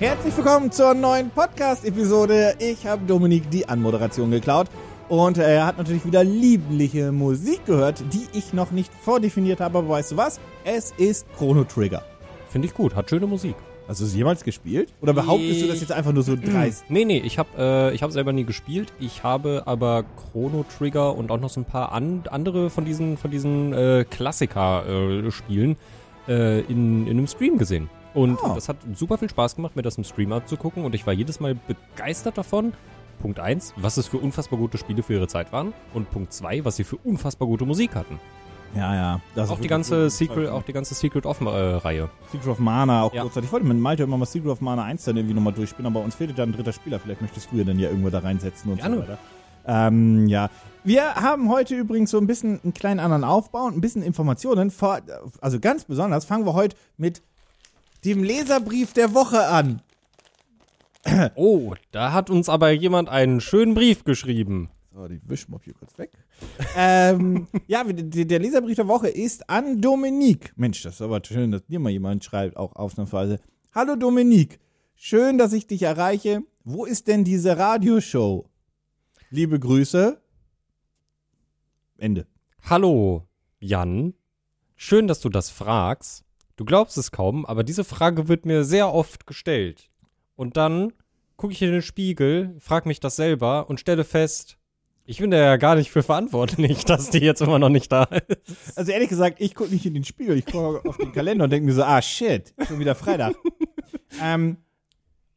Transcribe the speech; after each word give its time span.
Herzlich 0.00 0.36
willkommen 0.36 0.70
zur 0.70 0.94
neuen 0.94 1.28
Podcast-Episode. 1.30 2.54
Ich 2.60 2.86
habe 2.86 3.04
Dominik 3.04 3.50
die 3.50 3.68
Anmoderation 3.68 4.30
geklaut 4.30 4.68
und 5.08 5.38
er 5.38 5.66
hat 5.66 5.76
natürlich 5.76 6.06
wieder 6.06 6.22
liebliche 6.22 7.10
Musik 7.10 7.66
gehört, 7.66 8.04
die 8.12 8.28
ich 8.32 8.52
noch 8.52 8.70
nicht 8.70 8.94
vordefiniert 8.94 9.58
habe. 9.58 9.78
Aber 9.78 9.88
weißt 9.88 10.12
du 10.12 10.16
was? 10.16 10.38
Es 10.64 10.92
ist 10.98 11.26
Chrono 11.36 11.64
Trigger. 11.64 12.04
Finde 12.48 12.68
ich 12.68 12.74
gut, 12.74 12.94
hat 12.94 13.10
schöne 13.10 13.26
Musik. 13.26 13.56
Hast 13.88 14.00
du 14.00 14.04
es 14.04 14.14
jemals 14.14 14.44
gespielt? 14.44 14.94
Oder 15.00 15.14
behauptest 15.14 15.62
du 15.62 15.66
das 15.66 15.80
jetzt 15.80 15.90
einfach 15.90 16.12
nur 16.12 16.22
so 16.22 16.36
dreist? 16.36 16.84
Nee, 16.88 17.04
nee, 17.04 17.18
ich 17.18 17.36
habe 17.36 17.48
äh, 17.58 17.92
ich 17.92 18.04
hab 18.04 18.12
selber 18.12 18.32
nie 18.32 18.44
gespielt. 18.44 18.92
Ich 19.00 19.24
habe 19.24 19.64
aber 19.66 20.04
Chrono 20.30 20.64
Trigger 20.78 21.16
und 21.16 21.32
auch 21.32 21.40
noch 21.40 21.50
so 21.50 21.60
ein 21.60 21.64
paar 21.64 21.90
an, 21.90 22.22
andere 22.30 22.70
von 22.70 22.84
diesen, 22.84 23.16
von 23.16 23.32
diesen 23.32 23.72
äh, 23.72 24.04
Klassiker-Spielen 24.08 25.76
äh, 26.28 26.60
in, 26.60 27.08
in 27.08 27.18
einem 27.18 27.26
Stream 27.26 27.58
gesehen. 27.58 27.90
Und 28.14 28.38
Ah. 28.42 28.54
das 28.54 28.68
hat 28.68 28.76
super 28.94 29.18
viel 29.18 29.28
Spaß 29.30 29.56
gemacht, 29.56 29.76
mir 29.76 29.82
das 29.82 29.96
im 29.98 30.04
Stream 30.04 30.32
anzugucken. 30.32 30.84
Und 30.84 30.94
ich 30.94 31.06
war 31.06 31.12
jedes 31.12 31.40
Mal 31.40 31.54
begeistert 31.66 32.38
davon. 32.38 32.72
Punkt 33.20 33.40
1, 33.40 33.74
was 33.76 33.96
es 33.96 34.06
für 34.06 34.18
unfassbar 34.18 34.58
gute 34.58 34.78
Spiele 34.78 35.02
für 35.02 35.14
ihre 35.14 35.26
Zeit 35.28 35.52
waren. 35.52 35.72
Und 35.92 36.10
Punkt 36.10 36.32
2, 36.32 36.64
was 36.64 36.76
sie 36.76 36.84
für 36.84 36.96
unfassbar 36.96 37.48
gute 37.48 37.64
Musik 37.66 37.94
hatten. 37.96 38.20
Ja, 38.76 38.94
ja. 38.94 39.20
Das 39.34 39.48
Auch 39.50 39.58
die 39.58 39.66
ganze 39.66 40.10
Secret, 40.10 40.50
auch 40.50 40.62
die 40.62 40.72
ganze 40.74 40.94
Secret 40.94 41.24
of-Reihe. 41.26 42.10
Secret 42.30 42.48
of 42.48 42.58
Mana 42.58 43.02
auch 43.02 43.12
Ja. 43.14 43.22
kurzzeitig. 43.22 43.48
Ich 43.48 43.52
wollte 43.52 43.66
mit 43.66 43.78
Malte 43.78 44.02
immer 44.04 44.18
mal 44.18 44.26
Secret 44.26 44.50
of 44.50 44.60
Mana 44.60 44.84
1 44.84 45.04
dann 45.04 45.16
irgendwie 45.16 45.34
nochmal 45.34 45.54
durchspielen, 45.54 45.86
aber 45.90 46.04
uns 46.04 46.14
fehlte 46.14 46.34
da 46.34 46.42
ein 46.44 46.52
dritter 46.52 46.72
Spieler. 46.72 46.98
Vielleicht 47.00 47.22
möchtest 47.22 47.50
du 47.50 47.56
ja 47.56 47.64
dann 47.64 47.78
ja 47.78 47.88
irgendwo 47.88 48.10
da 48.10 48.18
reinsetzen 48.20 48.70
und 48.70 48.78
Gerne. 48.78 48.96
so 48.96 49.02
weiter. 49.02 49.18
Ähm, 49.66 50.26
ja. 50.28 50.50
Wir 50.84 51.14
haben 51.16 51.48
heute 51.50 51.74
übrigens 51.74 52.10
so 52.10 52.18
ein 52.18 52.26
bisschen 52.26 52.60
einen 52.62 52.72
kleinen 52.74 53.00
anderen 53.00 53.24
Aufbau 53.24 53.64
und 53.64 53.76
ein 53.76 53.80
bisschen 53.80 54.02
Informationen. 54.02 54.70
Also 55.40 55.60
ganz 55.60 55.84
besonders 55.84 56.24
fangen 56.24 56.46
wir 56.46 56.52
heute 56.54 56.76
mit 56.98 57.22
dem 58.04 58.22
Leserbrief 58.22 58.92
der 58.92 59.14
Woche 59.14 59.46
an. 59.46 59.82
Oh, 61.36 61.74
da 61.90 62.12
hat 62.12 62.28
uns 62.28 62.48
aber 62.48 62.70
jemand 62.70 63.08
einen 63.08 63.40
schönen 63.40 63.74
Brief 63.74 64.04
geschrieben. 64.04 64.68
So, 64.92 65.06
die 65.06 65.20
wischen 65.24 65.52
wir 65.52 65.60
hier 65.62 65.74
kurz 65.74 65.96
weg. 65.96 66.10
ähm, 66.76 67.46
ja, 67.66 67.84
der, 67.84 68.24
der 68.24 68.38
Leserbrief 68.40 68.76
der 68.76 68.88
Woche 68.88 69.08
ist 69.08 69.48
an 69.48 69.80
Dominique. 69.80 70.52
Mensch, 70.56 70.82
das 70.82 70.94
ist 70.94 71.02
aber 71.02 71.22
schön, 71.24 71.52
dass 71.52 71.64
dir 71.66 71.78
mal 71.78 71.90
jemand 71.90 72.24
schreibt, 72.24 72.56
auch 72.56 72.74
ausnahmsweise. 72.74 73.38
Hallo 73.72 73.96
Dominique, 73.96 74.58
schön, 74.96 75.38
dass 75.38 75.52
ich 75.52 75.66
dich 75.66 75.82
erreiche. 75.82 76.42
Wo 76.64 76.84
ist 76.84 77.06
denn 77.06 77.24
diese 77.24 77.56
Radioshow? 77.56 78.50
Liebe 79.30 79.58
Grüße. 79.58 80.20
Ende. 81.96 82.26
Hallo, 82.62 83.26
Jan. 83.60 84.14
Schön, 84.76 85.06
dass 85.06 85.20
du 85.20 85.28
das 85.28 85.50
fragst. 85.50 86.24
Du 86.58 86.64
glaubst 86.64 86.98
es 86.98 87.12
kaum, 87.12 87.46
aber 87.46 87.62
diese 87.62 87.84
Frage 87.84 88.26
wird 88.26 88.44
mir 88.44 88.64
sehr 88.64 88.92
oft 88.92 89.28
gestellt. 89.28 89.88
Und 90.34 90.56
dann 90.56 90.92
gucke 91.36 91.52
ich 91.52 91.62
in 91.62 91.70
den 91.70 91.82
Spiegel, 91.82 92.56
frag 92.58 92.84
mich 92.84 92.98
das 92.98 93.14
selber 93.14 93.70
und 93.70 93.78
stelle 93.78 94.02
fest, 94.02 94.58
ich 95.04 95.18
bin 95.20 95.30
da 95.30 95.36
ja 95.38 95.56
gar 95.56 95.76
nicht 95.76 95.92
für 95.92 96.02
verantwortlich, 96.02 96.84
dass 96.84 97.10
die 97.10 97.18
jetzt 97.20 97.42
immer 97.42 97.60
noch 97.60 97.68
nicht 97.68 97.92
da 97.92 98.02
ist. 98.02 98.76
Also 98.76 98.90
ehrlich 98.90 99.08
gesagt, 99.08 99.40
ich 99.40 99.54
gucke 99.54 99.70
nicht 99.72 99.86
in 99.86 99.94
den 99.94 100.02
Spiegel, 100.02 100.36
ich 100.36 100.46
gucke 100.46 100.86
auf 100.88 100.96
den 100.96 101.12
Kalender 101.12 101.44
und 101.44 101.50
denke 101.50 101.64
mir 101.64 101.74
so, 101.74 101.84
ah 101.84 102.02
shit, 102.02 102.52
schon 102.66 102.80
wieder 102.80 102.96
Freitag. 102.96 103.36
ähm, 104.20 104.56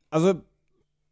also, 0.09 0.41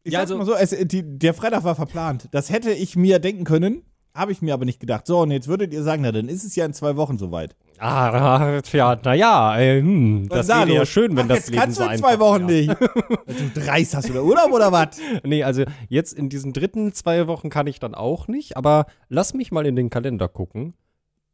ich 0.04 0.14
Ja, 0.14 0.22
sag's 0.22 0.32
also- 0.32 0.38
mal 0.38 0.46
so, 0.46 0.76
es, 0.76 0.88
die, 0.88 1.04
der 1.20 1.36
Freitag 1.36 1.64
war 1.64 1.76
verplant. 1.76 2.30
Das 2.32 2.50
hätte 2.50 2.72
ich 2.72 2.96
mir 2.96 3.20
denken 3.20 3.44
können, 3.44 3.84
habe 4.16 4.32
ich 4.32 4.42
mir 4.42 4.56
aber 4.56 4.66
nicht 4.66 4.80
gedacht. 4.80 5.06
So, 5.06 5.20
und 5.22 5.30
jetzt 5.30 5.48
würdet 5.48 5.72
ihr 5.72 5.84
sagen, 5.84 6.02
na, 6.02 6.12
dann 6.12 6.30
ist 6.30 6.44
es 6.44 6.56
ja 6.56 6.66
in 6.66 6.74
zwei 6.74 6.96
Wochen 6.96 7.20
soweit. 7.20 7.56
Ah, 7.80 8.62
tja, 8.64 9.00
naja, 9.04 9.60
äh, 9.60 9.82
hm, 9.82 10.28
das 10.30 10.48
da 10.48 10.68
wäre 10.68 10.80
ja 10.80 10.86
schön, 10.86 11.16
wenn 11.16 11.26
Ach, 11.26 11.30
das 11.30 11.38
jetzt 11.40 11.50
Leben 11.50 11.62
kannst 11.62 11.78
so 11.78 11.84
du 11.84 11.88
in 11.88 11.92
einfach 11.94 12.10
zwei 12.10 12.20
Wochen 12.20 12.48
wäre. 12.48 12.78
nicht. 12.78 13.56
du 13.56 13.62
dreist, 13.62 13.96
hast 13.96 14.10
du 14.10 14.14
da 14.14 14.22
Urlaub 14.22 14.52
oder 14.52 14.72
was? 14.72 15.00
Nee, 15.24 15.44
also 15.44 15.64
jetzt 15.88 16.14
in 16.14 16.30
diesen 16.30 16.54
dritten 16.54 16.94
zwei 16.94 17.28
Wochen 17.28 17.50
kann 17.50 17.68
ich 17.68 17.80
dann 17.80 17.96
auch 17.96 18.28
nicht, 18.28 18.58
aber 18.58 18.86
lass 19.08 19.34
mich 19.34 19.52
mal 19.52 19.66
in 19.66 19.76
den 19.76 19.90
Kalender 19.90 20.28
gucken. 20.28 20.74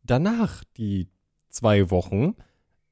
Danach 0.04 0.64
die 0.78 1.10
zwei 1.50 1.90
Wochen 1.90 2.36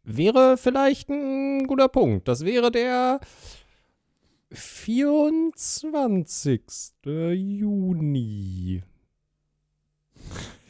wäre 0.04 0.58
vielleicht 0.58 1.10
ein 1.10 1.68
guter 1.68 1.90
Punkt. 1.90 2.28
Das 2.28 2.44
wäre 2.46 2.72
der 2.72 3.20
24. 4.52 6.62
Juni. 7.06 8.84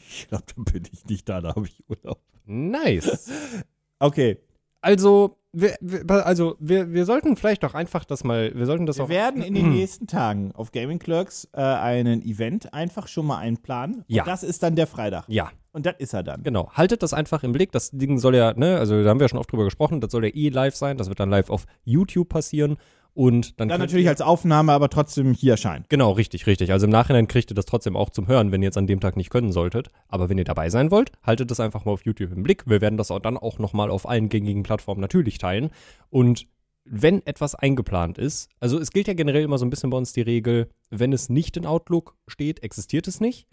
Ich 0.08 0.28
glaube, 0.28 0.44
dann 0.54 0.64
bin 0.64 0.82
ich 0.92 1.04
nicht 1.06 1.28
da, 1.28 1.40
da 1.40 1.54
habe 1.56 1.66
ich 1.66 1.82
Urlaub. 1.88 2.20
Nice. 2.44 3.30
Okay, 4.00 4.38
Also, 4.80 5.38
wir, 5.52 5.76
wir, 5.80 6.26
also 6.26 6.56
wir, 6.58 6.92
wir 6.92 7.04
sollten 7.06 7.36
vielleicht 7.36 7.62
doch 7.62 7.74
einfach 7.74 8.04
das 8.04 8.24
mal, 8.24 8.52
wir 8.54 8.66
sollten 8.66 8.86
das 8.86 8.98
wir 8.98 9.04
auch 9.04 9.08
werden 9.08 9.40
in 9.40 9.54
den 9.54 9.70
nächsten 9.70 10.06
Tagen 10.08 10.52
auf 10.52 10.72
Gaming 10.72 10.98
Clerks 10.98 11.48
äh, 11.52 11.60
einen 11.62 12.20
Event 12.22 12.74
einfach 12.74 13.06
schon 13.08 13.24
mal 13.24 13.38
einplanen. 13.38 14.04
Ja. 14.08 14.24
Und 14.24 14.28
das 14.28 14.42
ist 14.42 14.62
dann 14.62 14.74
der 14.74 14.86
Freitag. 14.88 15.24
Ja, 15.28 15.52
Und 15.72 15.86
das 15.86 15.94
ist 15.98 16.12
er 16.12 16.22
dann. 16.24 16.42
Genau, 16.42 16.70
haltet 16.72 17.02
das 17.02 17.14
einfach 17.14 17.44
im 17.44 17.52
Blick. 17.52 17.72
Das 17.72 17.92
Ding 17.92 18.18
soll 18.18 18.34
ja, 18.34 18.52
ne, 18.52 18.78
also 18.78 19.02
da 19.02 19.08
haben 19.08 19.20
wir 19.20 19.24
ja 19.24 19.28
schon 19.28 19.38
oft 19.38 19.50
drüber 19.50 19.64
gesprochen, 19.64 20.00
das 20.00 20.10
soll 20.10 20.24
ja 20.24 20.34
eh 20.34 20.48
live 20.50 20.74
sein. 20.74 20.98
Das 20.98 21.08
wird 21.08 21.20
dann 21.20 21.30
live 21.30 21.48
auf 21.50 21.64
YouTube 21.84 22.28
passieren. 22.28 22.76
Und 23.14 23.60
dann, 23.60 23.68
Dann 23.68 23.80
natürlich 23.80 24.04
ihr- 24.06 24.10
als 24.10 24.20
Aufnahme, 24.20 24.72
aber 24.72 24.88
trotzdem 24.90 25.32
hier 25.34 25.52
erscheinen. 25.52 25.84
Genau, 25.88 26.10
richtig, 26.12 26.46
richtig. 26.48 26.72
Also 26.72 26.86
im 26.86 26.90
Nachhinein 26.90 27.28
kriegt 27.28 27.50
ihr 27.50 27.54
das 27.54 27.64
trotzdem 27.64 27.96
auch 27.96 28.10
zum 28.10 28.26
Hören, 28.26 28.50
wenn 28.50 28.60
ihr 28.60 28.66
jetzt 28.66 28.76
an 28.76 28.88
dem 28.88 28.98
Tag 28.98 29.16
nicht 29.16 29.30
können 29.30 29.52
solltet. 29.52 29.88
Aber 30.08 30.28
wenn 30.28 30.36
ihr 30.38 30.44
dabei 30.44 30.68
sein 30.68 30.90
wollt, 30.90 31.12
haltet 31.22 31.50
das 31.50 31.60
einfach 31.60 31.84
mal 31.84 31.92
auf 31.92 32.04
YouTube 32.04 32.32
im 32.32 32.42
Blick. 32.42 32.64
Wir 32.66 32.80
werden 32.80 32.96
das 32.96 33.12
auch 33.12 33.20
dann 33.20 33.36
auch 33.36 33.58
nochmal 33.60 33.90
auf 33.90 34.08
allen 34.08 34.28
gängigen 34.28 34.64
Plattformen 34.64 35.00
natürlich 35.00 35.38
teilen. 35.38 35.70
Und 36.10 36.48
wenn 36.84 37.24
etwas 37.24 37.54
eingeplant 37.54 38.18
ist, 38.18 38.50
also 38.60 38.78
es 38.78 38.90
gilt 38.90 39.06
ja 39.06 39.14
generell 39.14 39.42
immer 39.44 39.58
so 39.58 39.64
ein 39.64 39.70
bisschen 39.70 39.90
bei 39.90 39.96
uns 39.96 40.12
die 40.12 40.20
Regel, 40.20 40.68
wenn 40.90 41.12
es 41.12 41.28
nicht 41.28 41.56
in 41.56 41.66
Outlook 41.66 42.16
steht, 42.26 42.62
existiert 42.62 43.06
es 43.08 43.20
nicht. 43.20 43.46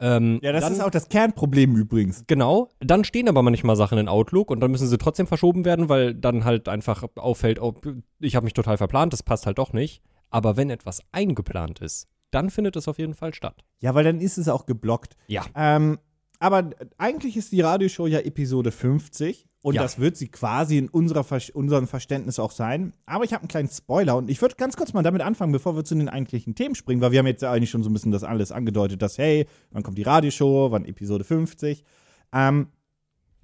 Ähm, 0.00 0.40
Ja, 0.42 0.52
das 0.52 0.64
dann, 0.64 0.72
ist 0.72 0.80
auch 0.80 0.90
das 0.90 1.08
Kernproblem 1.08 1.76
übrigens. 1.76 2.24
Genau, 2.26 2.70
dann 2.80 3.04
stehen 3.04 3.28
aber 3.28 3.42
manchmal 3.42 3.76
Sachen 3.76 3.98
in 3.98 4.08
Outlook 4.08 4.50
und 4.50 4.60
dann 4.60 4.70
müssen 4.70 4.88
sie 4.88 4.98
trotzdem 4.98 5.26
verschoben 5.26 5.64
werden, 5.64 5.88
weil 5.88 6.14
dann 6.14 6.44
halt 6.44 6.68
einfach 6.68 7.04
auffällt, 7.16 7.60
oh, 7.60 7.74
ich 8.18 8.36
habe 8.36 8.44
mich 8.44 8.52
total 8.52 8.76
verplant, 8.76 9.12
das 9.12 9.22
passt 9.22 9.46
halt 9.46 9.58
doch 9.58 9.72
nicht. 9.72 10.02
Aber 10.30 10.56
wenn 10.56 10.68
etwas 10.68 11.00
eingeplant 11.12 11.78
ist, 11.80 12.08
dann 12.32 12.50
findet 12.50 12.74
es 12.74 12.88
auf 12.88 12.98
jeden 12.98 13.14
Fall 13.14 13.32
statt. 13.32 13.64
Ja, 13.78 13.94
weil 13.94 14.04
dann 14.04 14.20
ist 14.20 14.36
es 14.36 14.48
auch 14.48 14.66
geblockt. 14.66 15.16
Ja. 15.28 15.44
Ähm, 15.54 15.98
aber 16.44 16.68
eigentlich 16.98 17.38
ist 17.38 17.52
die 17.52 17.62
Radioshow 17.62 18.06
ja 18.06 18.18
Episode 18.18 18.70
50 18.70 19.46
und 19.62 19.76
Ja. 19.76 19.82
das 19.82 19.98
wird 19.98 20.18
sie 20.18 20.28
quasi 20.28 20.76
in 20.76 20.90
unserer 20.90 21.24
Ver 21.24 21.40
unserem 21.54 21.86
Verständnis 21.88 22.38
auch 22.38 22.50
sein. 22.50 22.92
Aber 23.06 23.24
ich 23.24 23.32
habe 23.32 23.40
einen 23.44 23.48
kleinen 23.48 23.70
Spoiler 23.70 24.14
und 24.18 24.28
ich 24.28 24.42
würde 24.42 24.56
ganz 24.56 24.76
kurz 24.76 24.92
mal 24.92 25.02
damit 25.02 25.22
anfangen, 25.22 25.52
bevor 25.52 25.74
wir 25.74 25.84
zu 25.84 25.94
den 25.94 26.10
eigentlichen 26.10 26.54
Themen 26.54 26.74
springen, 26.74 27.00
weil 27.00 27.12
wir 27.12 27.20
haben 27.20 27.26
jetzt 27.26 27.40
ja 27.40 27.50
eigentlich 27.50 27.70
schon 27.70 27.82
so 27.82 27.88
ein 27.88 27.94
bisschen 27.94 28.12
das 28.12 28.24
alles 28.24 28.52
angedeutet, 28.52 29.00
dass 29.00 29.16
hey, 29.16 29.46
wann 29.70 29.82
kommt 29.82 29.96
die 29.96 30.02
Radioshow, 30.02 30.70
wann 30.70 30.84
Episode 30.84 31.24
50. 31.24 31.82
Ähm, 32.34 32.66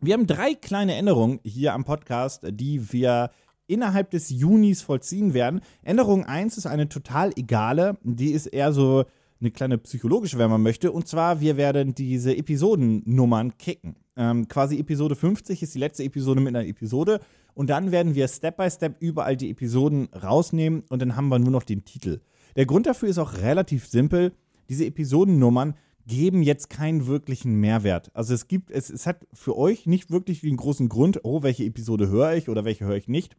wir 0.02 0.12
haben 0.12 0.26
drei 0.26 0.52
kleine 0.52 0.94
Änderungen 0.96 1.40
hier 1.42 1.72
am 1.72 1.84
Podcast, 1.84 2.42
die 2.50 2.92
wir 2.92 3.30
innerhalb 3.66 4.10
des 4.10 4.28
Junis 4.28 4.82
vollziehen 4.82 5.32
werden. 5.32 5.62
Änderung 5.82 6.26
1 6.26 6.58
ist 6.58 6.66
eine 6.66 6.90
total 6.90 7.32
egale, 7.36 7.96
die 8.02 8.32
ist 8.32 8.46
eher 8.46 8.74
so 8.74 9.04
eine 9.40 9.50
kleine 9.50 9.78
psychologische, 9.78 10.38
wenn 10.38 10.50
man 10.50 10.62
möchte. 10.62 10.92
Und 10.92 11.08
zwar, 11.08 11.40
wir 11.40 11.56
werden 11.56 11.94
diese 11.94 12.36
Episodennummern 12.36 13.56
kicken. 13.58 13.96
Ähm, 14.16 14.48
quasi 14.48 14.78
Episode 14.78 15.14
50 15.14 15.62
ist 15.62 15.74
die 15.74 15.78
letzte 15.78 16.04
Episode 16.04 16.40
mit 16.40 16.54
einer 16.54 16.66
Episode. 16.66 17.20
Und 17.54 17.70
dann 17.70 17.90
werden 17.90 18.14
wir 18.14 18.28
Step 18.28 18.56
by 18.56 18.70
Step 18.70 18.96
überall 19.00 19.36
die 19.36 19.50
Episoden 19.50 20.08
rausnehmen 20.14 20.84
und 20.88 21.00
dann 21.02 21.16
haben 21.16 21.28
wir 21.28 21.38
nur 21.38 21.50
noch 21.50 21.64
den 21.64 21.84
Titel. 21.84 22.20
Der 22.56 22.66
Grund 22.66 22.86
dafür 22.86 23.08
ist 23.08 23.18
auch 23.18 23.38
relativ 23.38 23.86
simpel. 23.86 24.32
Diese 24.68 24.84
Episodennummern 24.86 25.74
geben 26.06 26.42
jetzt 26.42 26.70
keinen 26.70 27.06
wirklichen 27.06 27.54
Mehrwert. 27.54 28.10
Also 28.14 28.34
es 28.34 28.48
gibt, 28.48 28.70
es, 28.70 28.90
es 28.90 29.06
hat 29.06 29.26
für 29.32 29.56
euch 29.56 29.86
nicht 29.86 30.10
wirklich 30.10 30.40
den 30.40 30.56
großen 30.56 30.88
Grund, 30.88 31.20
oh, 31.24 31.42
welche 31.42 31.64
Episode 31.64 32.08
höre 32.08 32.34
ich 32.34 32.48
oder 32.48 32.64
welche 32.64 32.84
höre 32.84 32.96
ich 32.96 33.08
nicht. 33.08 33.36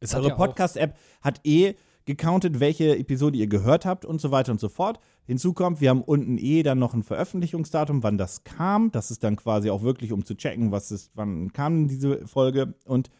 Es 0.00 0.14
Eure 0.14 0.28
ja 0.28 0.34
Podcast-App 0.34 0.96
hat 1.22 1.40
eh 1.44 1.74
gecountet, 2.06 2.60
welche 2.60 2.96
Episode 2.96 3.36
ihr 3.36 3.48
gehört 3.48 3.84
habt 3.84 4.04
und 4.04 4.20
so 4.20 4.30
weiter 4.30 4.52
und 4.52 4.60
so 4.60 4.68
fort. 4.68 4.98
Hinzu 5.26 5.52
kommt, 5.52 5.80
wir 5.80 5.90
haben 5.90 6.02
unten 6.02 6.38
eh 6.38 6.62
dann 6.62 6.78
noch 6.78 6.94
ein 6.94 7.02
Veröffentlichungsdatum, 7.02 8.02
wann 8.02 8.16
das 8.16 8.44
kam. 8.44 8.92
Das 8.92 9.10
ist 9.10 9.24
dann 9.24 9.36
quasi 9.36 9.70
auch 9.70 9.82
wirklich, 9.82 10.12
um 10.12 10.24
zu 10.24 10.36
checken, 10.36 10.70
was 10.70 10.92
ist, 10.92 11.10
wann 11.14 11.52
kam 11.52 11.88
diese 11.88 12.26
Folge. 12.26 12.74
Und 12.84 13.10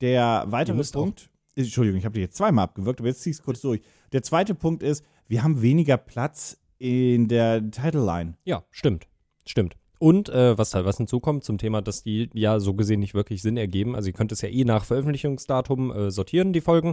der 0.00 0.44
weitere 0.48 0.82
Punkt, 0.82 1.30
Entschuldigung, 1.54 1.98
ich 1.98 2.04
habe 2.04 2.14
dich 2.14 2.22
jetzt 2.22 2.36
zweimal 2.36 2.64
abgewirkt, 2.64 3.00
aber 3.00 3.08
jetzt 3.08 3.22
zieh 3.22 3.30
ich 3.30 3.36
es 3.36 3.42
kurz 3.42 3.60
durch. 3.60 3.80
Der 4.12 4.22
zweite 4.22 4.54
Punkt 4.54 4.82
ist, 4.82 5.04
wir 5.28 5.44
haben 5.44 5.62
weniger 5.62 5.96
Platz 5.96 6.58
in 6.78 7.28
der 7.28 7.70
Title 7.70 8.04
Line. 8.04 8.34
Ja, 8.44 8.64
stimmt. 8.70 9.06
Stimmt. 9.46 9.76
Und 10.00 10.28
äh, 10.30 10.58
was 10.58 10.74
halt 10.74 10.84
was 10.84 10.96
hinzukommt 10.96 11.44
zum 11.44 11.58
Thema, 11.58 11.80
dass 11.80 12.02
die 12.02 12.28
ja 12.34 12.58
so 12.58 12.74
gesehen 12.74 12.98
nicht 12.98 13.14
wirklich 13.14 13.40
Sinn 13.40 13.56
ergeben. 13.56 13.94
Also 13.94 14.08
ihr 14.08 14.14
könnt 14.14 14.32
es 14.32 14.40
ja 14.40 14.48
eh 14.48 14.64
nach 14.64 14.84
Veröffentlichungsdatum 14.84 15.92
äh, 15.92 16.10
sortieren, 16.10 16.52
die 16.52 16.60
Folgen. 16.60 16.92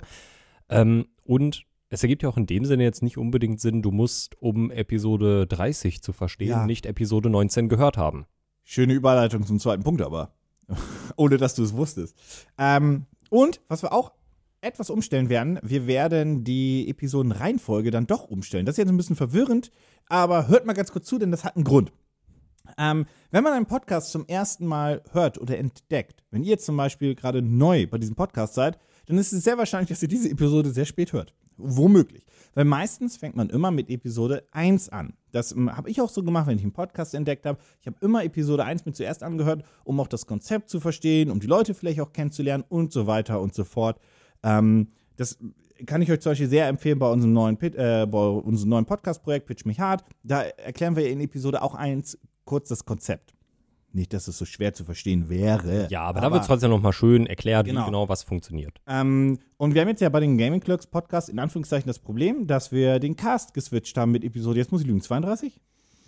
Ähm, 0.69 1.07
und 1.23 1.63
es 1.89 2.03
ergibt 2.03 2.23
ja 2.23 2.29
auch 2.29 2.37
in 2.37 2.45
dem 2.45 2.65
Sinne 2.65 2.83
jetzt 2.83 3.01
nicht 3.01 3.17
unbedingt 3.17 3.59
Sinn, 3.59 3.81
du 3.81 3.91
musst, 3.91 4.39
um 4.41 4.69
Episode 4.71 5.47
30 5.47 6.01
zu 6.03 6.13
verstehen, 6.13 6.49
Ja. 6.49 6.65
nicht 6.65 6.85
Episode 6.85 7.29
19 7.29 7.69
gehört 7.69 7.97
haben. 7.97 8.25
Schöne 8.63 8.93
Überleitung 8.93 9.45
zum 9.45 9.59
zweiten 9.59 9.83
Punkt 9.83 10.01
aber. 10.01 10.31
Ohne 11.17 11.37
dass 11.37 11.55
du 11.55 11.63
es 11.63 11.73
wusstest. 11.75 12.15
Ähm, 12.59 13.05
und 13.29 13.61
was 13.67 13.81
wir 13.81 13.91
auch 13.93 14.11
etwas 14.61 14.89
umstellen 14.89 15.29
werden. 15.29 15.57
Wir 15.63 15.87
werden 15.87 16.43
die 16.43 16.89
Episodenreihenfolge 16.89 17.91
dann 17.91 18.07
doch 18.07 18.25
umstellen. 18.25 18.65
Das 18.65 18.73
ist 18.73 18.77
jetzt 18.79 18.89
ein 18.89 18.97
bisschen 18.97 19.15
verwirrend, 19.15 19.71
aber 20.07 20.47
hört 20.49 20.65
mal 20.65 20.73
ganz 20.73 20.91
kurz 20.91 21.05
zu, 21.05 21.17
denn 21.17 21.31
das 21.31 21.45
hat 21.45 21.55
einen 21.55 21.63
Grund. 21.63 21.93
Ähm, 22.77 23.05
wenn 23.31 23.43
man 23.43 23.53
einen 23.53 23.65
Podcast 23.67 24.11
zum 24.11 24.25
ersten 24.27 24.65
Mal 24.67 25.01
hört 25.11 25.39
oder 25.39 25.57
entdeckt, 25.57 26.23
wenn 26.29 26.43
ihr 26.43 26.57
zum 26.59 26.75
Beispiel 26.77 27.15
gerade 27.15 27.41
neu 27.41 27.87
bei 27.87 27.97
diesem 27.97 28.15
Podcast 28.15 28.53
seid, 28.53 28.77
dann 29.09 29.17
ist 29.17 29.33
es 29.33 29.43
sehr 29.43 29.57
wahrscheinlich, 29.57 29.89
dass 29.89 30.03
ihr 30.03 30.07
diese 30.07 30.29
Episode 30.29 30.69
sehr 30.69 30.85
spät 30.85 31.13
hört. 31.13 31.33
Womöglich. 31.57 32.27
Weil 32.53 32.65
meistens 32.65 33.17
fängt 33.17 33.35
man 33.35 33.49
immer 33.49 33.71
mit 33.71 33.89
Episode 33.89 34.47
1 34.51 34.89
an. 34.89 35.13
Das 35.31 35.51
ähm, 35.51 35.75
habe 35.75 35.89
ich 35.89 35.99
auch 35.99 36.11
so 36.11 36.21
gemacht, 36.21 36.45
wenn 36.45 36.57
ich 36.57 36.63
einen 36.63 36.73
Podcast 36.73 37.15
entdeckt 37.15 37.47
habe. 37.47 37.57
Ich 37.81 37.87
habe 37.87 37.97
immer 38.01 38.23
Episode 38.23 38.65
1 38.65 38.85
mit 38.85 38.95
zuerst 38.95 39.23
angehört, 39.23 39.63
um 39.83 39.99
auch 39.99 40.07
das 40.07 40.27
Konzept 40.27 40.69
zu 40.69 40.79
verstehen, 40.79 41.31
um 41.31 41.39
die 41.39 41.47
Leute 41.47 41.73
vielleicht 41.73 41.99
auch 42.01 42.13
kennenzulernen 42.13 42.63
und 42.69 42.93
so 42.93 43.07
weiter 43.07 43.41
und 43.41 43.55
so 43.55 43.63
fort. 43.63 43.99
Ähm, 44.43 44.89
das 45.15 45.39
kann 45.87 46.03
ich 46.03 46.11
euch 46.11 46.19
zum 46.19 46.33
Beispiel 46.33 46.49
sehr 46.49 46.67
empfehlen 46.67 46.99
bei 46.99 47.11
unserem 47.11 47.33
neuen, 47.33 47.59
äh, 47.59 48.05
neuen 48.05 48.85
Podcast-Projekt 48.85 49.47
Pitch 49.47 49.65
mich 49.65 49.79
hart. 49.79 50.03
Da 50.21 50.43
erklären 50.43 50.95
wir 50.95 51.09
in 51.09 51.19
Episode 51.19 51.63
auch 51.63 51.73
1 51.73 52.19
kurz 52.45 52.69
das 52.69 52.85
Konzept. 52.85 53.33
Nicht, 53.91 54.13
dass 54.13 54.27
es 54.27 54.37
so 54.37 54.45
schwer 54.45 54.73
zu 54.73 54.83
verstehen 54.83 55.29
wäre. 55.29 55.87
Ja, 55.89 56.01
aber, 56.01 56.19
aber 56.19 56.27
da 56.27 56.31
wird 56.33 56.41
es 56.41 56.47
trotzdem 56.47 56.69
nochmal 56.69 56.93
schön 56.93 57.25
erklärt, 57.25 57.65
genau. 57.65 57.81
wie 57.81 57.85
genau 57.85 58.09
was 58.09 58.23
funktioniert. 58.23 58.79
Ähm, 58.87 59.39
und 59.57 59.73
wir 59.73 59.81
haben 59.81 59.87
jetzt 59.87 60.01
ja 60.01 60.09
bei 60.09 60.19
den 60.19 60.37
Gaming 60.37 60.59
Clerks 60.59 60.85
Podcast 60.85 61.29
in 61.29 61.39
Anführungszeichen 61.39 61.87
das 61.87 61.99
Problem, 61.99 62.45
dass 62.45 62.71
wir 62.71 62.99
den 62.99 63.15
Cast 63.15 63.53
geswitcht 63.53 63.97
haben 63.97 64.11
mit 64.11 64.23
Episode, 64.23 64.59
jetzt 64.59 64.71
muss 64.71 64.81
ich 64.81 64.87
lügen, 64.87 65.01
32? 65.01 65.59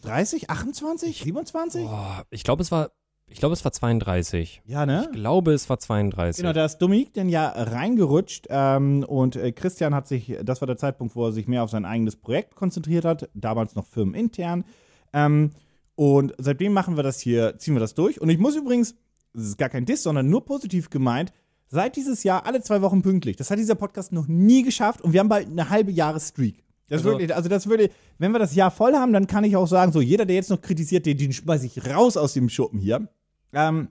30? 0.04 0.50
28? 0.50 1.22
27? 1.22 1.86
Oh, 1.86 2.22
ich 2.30 2.44
glaube, 2.44 2.62
es 2.62 2.72
war 2.72 2.92
ich 3.32 3.40
glaube, 3.40 3.54
es 3.54 3.64
war 3.64 3.72
32. 3.72 4.62
Ja, 4.66 4.86
ne? 4.86 5.08
Ich 5.10 5.18
glaube, 5.18 5.54
es 5.54 5.70
war 5.70 5.80
32. 5.80 6.42
Genau, 6.42 6.54
da 6.54 6.66
ist 6.66 6.80
Dominik 6.80 7.14
denn 7.14 7.30
ja 7.30 7.48
reingerutscht 7.48 8.48
ähm, 8.50 9.06
und 9.08 9.38
äh, 9.38 9.54
Christian 9.54 9.96
hat 9.96 10.06
sich, 10.06 10.38
das 10.44 10.60
war 10.62 10.66
der 10.66 10.76
Zeitpunkt, 10.76 11.16
wo 11.16 11.26
er 11.26 11.32
sich 11.32 11.48
mehr 11.48 11.64
auf 11.64 11.70
sein 11.70 11.86
eigenes 11.86 12.18
Projekt 12.18 12.56
konzentriert 12.56 13.06
hat, 13.06 13.30
damals 13.34 13.76
noch 13.76 13.86
firmenintern. 13.86 14.66
Ähm, 15.14 15.52
und 15.96 16.34
seitdem 16.38 16.74
machen 16.74 16.96
wir 16.96 17.04
das 17.04 17.20
hier, 17.20 17.58
ziehen 17.58 17.76
wir 17.76 17.80
das 17.80 17.94
durch. 17.94 18.22
Und 18.22 18.30
ich 18.30 18.38
muss 18.38 18.56
übrigens, 18.56 18.96
das 19.34 19.44
ist 19.44 19.58
gar 19.58 19.70
kein 19.70 19.86
Diss, 19.86 20.04
sondern 20.04 20.30
nur 20.30 20.46
positiv 20.46 20.90
gemeint, 20.90 21.32
seit 21.68 21.96
dieses 21.96 22.24
Jahr 22.24 22.46
alle 22.46 22.62
zwei 22.62 22.82
Wochen 22.82 23.02
pünktlich. 23.02 23.38
Das 23.38 23.50
hat 23.50 23.60
dieser 23.60 23.76
Podcast 23.76 24.12
noch 24.12 24.28
nie 24.28 24.64
geschafft 24.64 25.02
und 25.02 25.14
wir 25.14 25.20
haben 25.20 25.30
bald 25.30 25.48
eine 25.48 25.70
halbe 25.70 25.92
Jahresstreak. 25.92 26.64
Das 26.90 27.00
also, 27.00 27.12
wirklich, 27.12 27.34
also 27.34 27.48
das 27.48 27.68
würde, 27.68 27.90
wenn 28.18 28.34
wir 28.34 28.40
das 28.40 28.54
Jahr 28.54 28.70
voll 28.70 28.94
haben, 28.94 29.14
dann 29.14 29.26
kann 29.26 29.46
ich 29.46 29.56
auch 29.56 29.68
sagen, 29.68 29.94
so 29.94 30.02
jeder, 30.02 30.26
der 30.26 30.36
jetzt 30.36 30.50
noch 30.50 30.62
kritisiert, 30.62 31.06
den, 31.06 31.18
den 31.18 31.32
schmeiße 31.32 31.66
ich 31.66 31.88
raus 31.90 32.18
aus 32.18 32.34
dem 32.34 32.50
Schuppen 32.50 32.80
hier. 32.80 33.08
Ähm, 33.54 33.90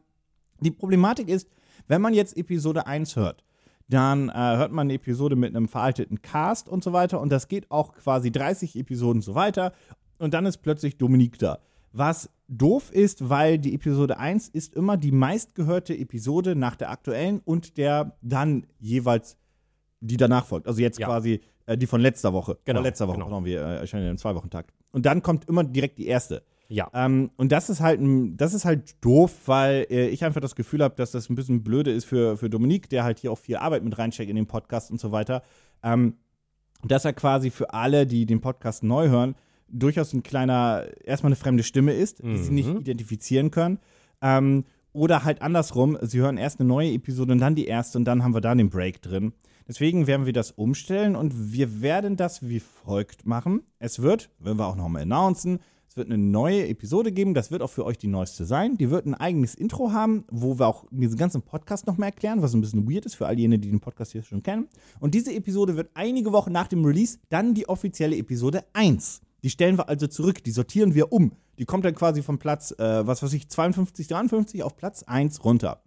die 0.60 0.70
Problematik 0.70 1.28
ist, 1.28 1.48
wenn 1.88 2.02
man 2.02 2.12
jetzt 2.12 2.36
Episode 2.36 2.86
1 2.86 3.16
hört, 3.16 3.42
dann 3.88 4.28
äh, 4.28 4.32
hört 4.34 4.72
man 4.72 4.86
eine 4.86 4.94
Episode 4.94 5.34
mit 5.34 5.56
einem 5.56 5.66
veralteten 5.66 6.20
Cast 6.20 6.68
und 6.68 6.84
so 6.84 6.92
weiter 6.92 7.20
und 7.20 7.30
das 7.30 7.48
geht 7.48 7.70
auch 7.70 7.94
quasi 7.94 8.30
30 8.30 8.76
Episoden 8.76 9.22
so 9.22 9.34
weiter 9.34 9.72
und 10.18 10.34
dann 10.34 10.44
ist 10.44 10.58
plötzlich 10.58 10.98
Dominik 10.98 11.38
da. 11.38 11.58
Was 11.92 12.30
doof 12.48 12.90
ist, 12.92 13.28
weil 13.28 13.58
die 13.58 13.74
Episode 13.74 14.18
1 14.18 14.48
ist 14.48 14.74
immer 14.74 14.96
die 14.96 15.12
meistgehörte 15.12 15.96
Episode 15.96 16.56
nach 16.56 16.76
der 16.76 16.90
aktuellen 16.90 17.40
und 17.44 17.76
der 17.76 18.16
dann 18.22 18.66
jeweils 18.78 19.36
die 20.00 20.16
danach 20.16 20.46
folgt. 20.46 20.66
Also 20.66 20.80
jetzt 20.80 20.98
ja. 20.98 21.06
quasi 21.06 21.40
äh, 21.66 21.76
die 21.76 21.86
von 21.86 22.00
letzter 22.00 22.32
Woche. 22.32 22.58
Genau. 22.64 22.78
Von 22.78 22.84
letzter 22.84 23.06
Woche, 23.06 23.16
genau. 23.16 23.26
genau. 23.26 23.44
wir 23.44 23.60
äh, 23.60 23.76
erscheinen 23.78 24.04
ja 24.04 24.10
im 24.10 24.18
Zwei-Wochen-Takt. 24.18 24.72
Und 24.92 25.06
dann 25.06 25.22
kommt 25.22 25.48
immer 25.48 25.62
direkt 25.62 25.98
die 25.98 26.06
erste. 26.06 26.42
Ja. 26.68 26.88
Ähm, 26.94 27.30
und 27.36 27.52
das 27.52 27.68
ist 27.68 27.80
halt 27.80 28.00
das 28.36 28.54
ist 28.54 28.64
halt 28.64 29.04
doof, 29.04 29.32
weil 29.46 29.86
äh, 29.90 30.08
ich 30.08 30.24
einfach 30.24 30.40
das 30.40 30.54
Gefühl 30.54 30.82
habe, 30.82 30.94
dass 30.94 31.10
das 31.10 31.28
ein 31.28 31.34
bisschen 31.34 31.62
blöde 31.62 31.90
ist 31.90 32.04
für, 32.04 32.36
für 32.36 32.48
Dominik, 32.48 32.88
der 32.88 33.04
halt 33.04 33.18
hier 33.18 33.32
auch 33.32 33.38
viel 33.38 33.56
Arbeit 33.56 33.84
mit 33.84 33.98
reinsteckt 33.98 34.30
in 34.30 34.36
den 34.36 34.46
Podcast 34.46 34.90
und 34.90 35.00
so 35.00 35.12
weiter. 35.12 35.42
Ähm, 35.82 36.14
dass 36.84 37.04
er 37.04 37.12
quasi 37.12 37.50
für 37.50 37.74
alle, 37.74 38.06
die 38.06 38.24
den 38.24 38.40
Podcast 38.40 38.82
neu 38.82 39.08
hören, 39.08 39.34
durchaus 39.72 40.12
ein 40.12 40.22
kleiner, 40.22 40.86
erstmal 41.04 41.30
eine 41.30 41.36
fremde 41.36 41.62
Stimme 41.62 41.92
ist, 41.92 42.22
die 42.22 42.36
sie 42.36 42.52
nicht 42.52 42.68
mhm. 42.68 42.80
identifizieren 42.80 43.50
können. 43.50 43.78
Ähm, 44.22 44.64
oder 44.92 45.24
halt 45.24 45.42
andersrum, 45.42 45.96
sie 46.02 46.18
hören 46.18 46.36
erst 46.36 46.60
eine 46.60 46.68
neue 46.68 46.92
Episode 46.92 47.32
und 47.32 47.38
dann 47.38 47.54
die 47.54 47.66
erste 47.66 47.98
und 47.98 48.04
dann 48.04 48.24
haben 48.24 48.34
wir 48.34 48.40
da 48.40 48.54
den 48.54 48.70
Break 48.70 49.02
drin. 49.02 49.32
Deswegen 49.68 50.08
werden 50.08 50.26
wir 50.26 50.32
das 50.32 50.50
umstellen 50.50 51.14
und 51.14 51.52
wir 51.52 51.80
werden 51.80 52.16
das 52.16 52.48
wie 52.48 52.58
folgt 52.58 53.24
machen. 53.24 53.62
Es 53.78 54.02
wird, 54.02 54.30
wenn 54.40 54.58
wir 54.58 54.66
auch 54.66 54.74
nochmal 54.74 55.02
announcen, 55.02 55.60
es 55.88 55.96
wird 55.96 56.06
eine 56.06 56.18
neue 56.18 56.68
Episode 56.68 57.10
geben, 57.10 57.34
das 57.34 57.50
wird 57.50 57.62
auch 57.62 57.70
für 57.70 57.84
euch 57.84 57.98
die 57.98 58.06
neueste 58.06 58.44
sein. 58.44 58.76
Die 58.76 58.90
wird 58.90 59.06
ein 59.06 59.14
eigenes 59.14 59.56
Intro 59.56 59.92
haben, 59.92 60.24
wo 60.30 60.58
wir 60.58 60.66
auch 60.66 60.86
diesen 60.92 61.18
ganzen 61.18 61.42
Podcast 61.42 61.86
nochmal 61.86 62.10
erklären, 62.10 62.42
was 62.42 62.54
ein 62.54 62.60
bisschen 62.60 62.88
weird 62.88 63.06
ist 63.06 63.16
für 63.16 63.26
all 63.26 63.38
jene, 63.38 63.58
die 63.58 63.70
den 63.70 63.80
Podcast 63.80 64.12
hier 64.12 64.22
schon 64.22 64.42
kennen. 64.42 64.68
Und 65.00 65.14
diese 65.14 65.34
Episode 65.34 65.76
wird 65.76 65.90
einige 65.94 66.32
Wochen 66.32 66.52
nach 66.52 66.68
dem 66.68 66.84
Release 66.84 67.18
dann 67.28 67.54
die 67.54 67.68
offizielle 67.68 68.16
Episode 68.16 68.64
1. 68.72 69.20
Die 69.42 69.50
stellen 69.50 69.78
wir 69.78 69.88
also 69.88 70.06
zurück, 70.06 70.44
die 70.44 70.50
sortieren 70.50 70.94
wir 70.94 71.12
um. 71.12 71.32
Die 71.58 71.64
kommt 71.64 71.84
dann 71.84 71.94
quasi 71.94 72.22
von 72.22 72.38
Platz, 72.38 72.72
äh, 72.72 73.06
was 73.06 73.22
weiß 73.22 73.32
ich, 73.32 73.48
52, 73.48 74.08
53 74.08 74.62
auf 74.62 74.76
Platz 74.76 75.02
1 75.02 75.44
runter. 75.44 75.82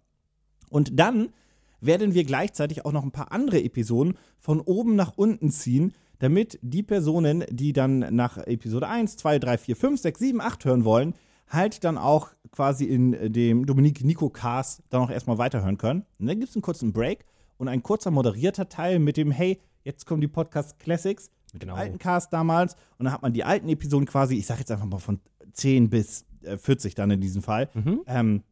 Und 0.70 0.98
dann 0.98 1.32
werden 1.80 2.14
wir 2.14 2.24
gleichzeitig 2.24 2.84
auch 2.84 2.92
noch 2.92 3.04
ein 3.04 3.12
paar 3.12 3.32
andere 3.32 3.62
Episoden 3.62 4.18
von 4.38 4.60
oben 4.60 4.96
nach 4.96 5.12
unten 5.16 5.50
ziehen, 5.50 5.94
damit 6.18 6.58
die 6.62 6.82
Personen, 6.82 7.44
die 7.50 7.72
dann 7.72 7.98
nach 8.14 8.38
Episode 8.38 8.88
1, 8.88 9.16
2, 9.16 9.38
3, 9.38 9.58
4, 9.58 9.76
5, 9.76 10.00
6, 10.00 10.18
7, 10.18 10.40
8 10.40 10.64
hören 10.64 10.84
wollen, 10.84 11.14
halt 11.48 11.84
dann 11.84 11.98
auch 11.98 12.30
quasi 12.50 12.84
in 12.84 13.32
dem 13.32 13.66
Dominik 13.66 14.04
Nico 14.04 14.30
Cast 14.30 14.82
dann 14.90 15.02
auch 15.02 15.10
erstmal 15.10 15.38
weiterhören 15.38 15.78
können. 15.78 16.04
Und 16.18 16.26
dann 16.26 16.38
gibt 16.38 16.50
es 16.50 16.56
einen 16.56 16.62
kurzen 16.62 16.92
Break 16.92 17.24
und 17.58 17.68
ein 17.68 17.82
kurzer 17.82 18.10
moderierter 18.10 18.68
Teil 18.68 18.98
mit 18.98 19.16
dem, 19.16 19.30
hey, 19.30 19.60
jetzt 19.82 20.06
kommen 20.06 20.20
die 20.20 20.28
Podcast 20.28 20.78
Classics 20.78 21.30
mit 21.54 21.62
genau. 21.62 21.74
dem 21.74 21.80
alten 21.80 21.98
Cast 21.98 22.32
damals 22.32 22.74
und 22.98 23.04
dann 23.06 23.14
hat 23.14 23.22
man 23.22 23.32
die 23.32 23.44
alten 23.44 23.68
Episoden 23.68 24.06
quasi, 24.06 24.36
ich 24.36 24.46
sag 24.46 24.58
jetzt 24.58 24.70
einfach 24.70 24.84
mal 24.84 24.98
von 24.98 25.20
10 25.52 25.88
bis 25.88 26.26
äh, 26.42 26.58
40 26.58 26.94
dann 26.94 27.10
in 27.10 27.20
diesem 27.20 27.42
Fall. 27.42 27.70
Mhm. 27.72 28.00
Ähm, 28.06 28.42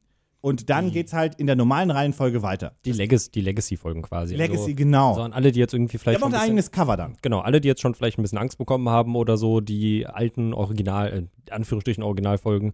und 0.41 0.71
dann 0.71 0.87
die, 0.87 0.93
geht's 0.93 1.13
halt 1.13 1.37
in 1.37 1.47
der 1.47 1.55
normalen 1.55 1.93
Reihenfolge 1.93 2.43
weiter. 2.43 2.75
Die, 2.85 2.91
Legacy, 2.91 3.31
die 3.31 3.43
Legacy-Folgen 3.43 4.03
quasi. 4.03 4.35
Legacy, 4.35 4.63
also, 4.63 4.75
genau. 4.75 5.11
Also 5.11 5.23
an 5.23 5.33
alle, 5.33 5.53
die 5.53 5.61
jetzt 5.61 5.73
irgendwie 5.73 5.99
vielleicht. 5.99 6.21
Hat 6.21 6.29
auch 6.29 6.35
ein 6.35 6.41
eigenes 6.41 6.73
Cover 6.73 6.97
dann. 6.97 7.17
Genau, 7.23 7.41
alle, 7.41 7.61
die 7.61 7.69
jetzt 7.69 7.81
schon 7.81 7.95
vielleicht 7.95 8.19
ein 8.19 8.23
bisschen 8.23 8.39
Angst 8.39 8.59
bekommen 8.59 8.89
haben 8.89 9.15
oder 9.15 9.37
so, 9.37 9.61
die 9.61 10.05
alten 10.05 10.53
Original, 10.53 11.29
äh, 11.49 11.53
Anführungsstrichen 11.53 12.03
Originalfolgen, 12.03 12.73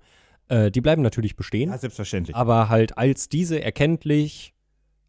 äh, 0.48 0.70
die 0.70 0.80
bleiben 0.80 1.02
natürlich 1.02 1.36
bestehen. 1.36 1.68
Ja, 1.68 1.76
selbstverständlich. 1.76 2.34
Aber 2.34 2.70
halt 2.70 2.96
als 2.96 3.28
diese 3.28 3.62
erkenntlich 3.62 4.54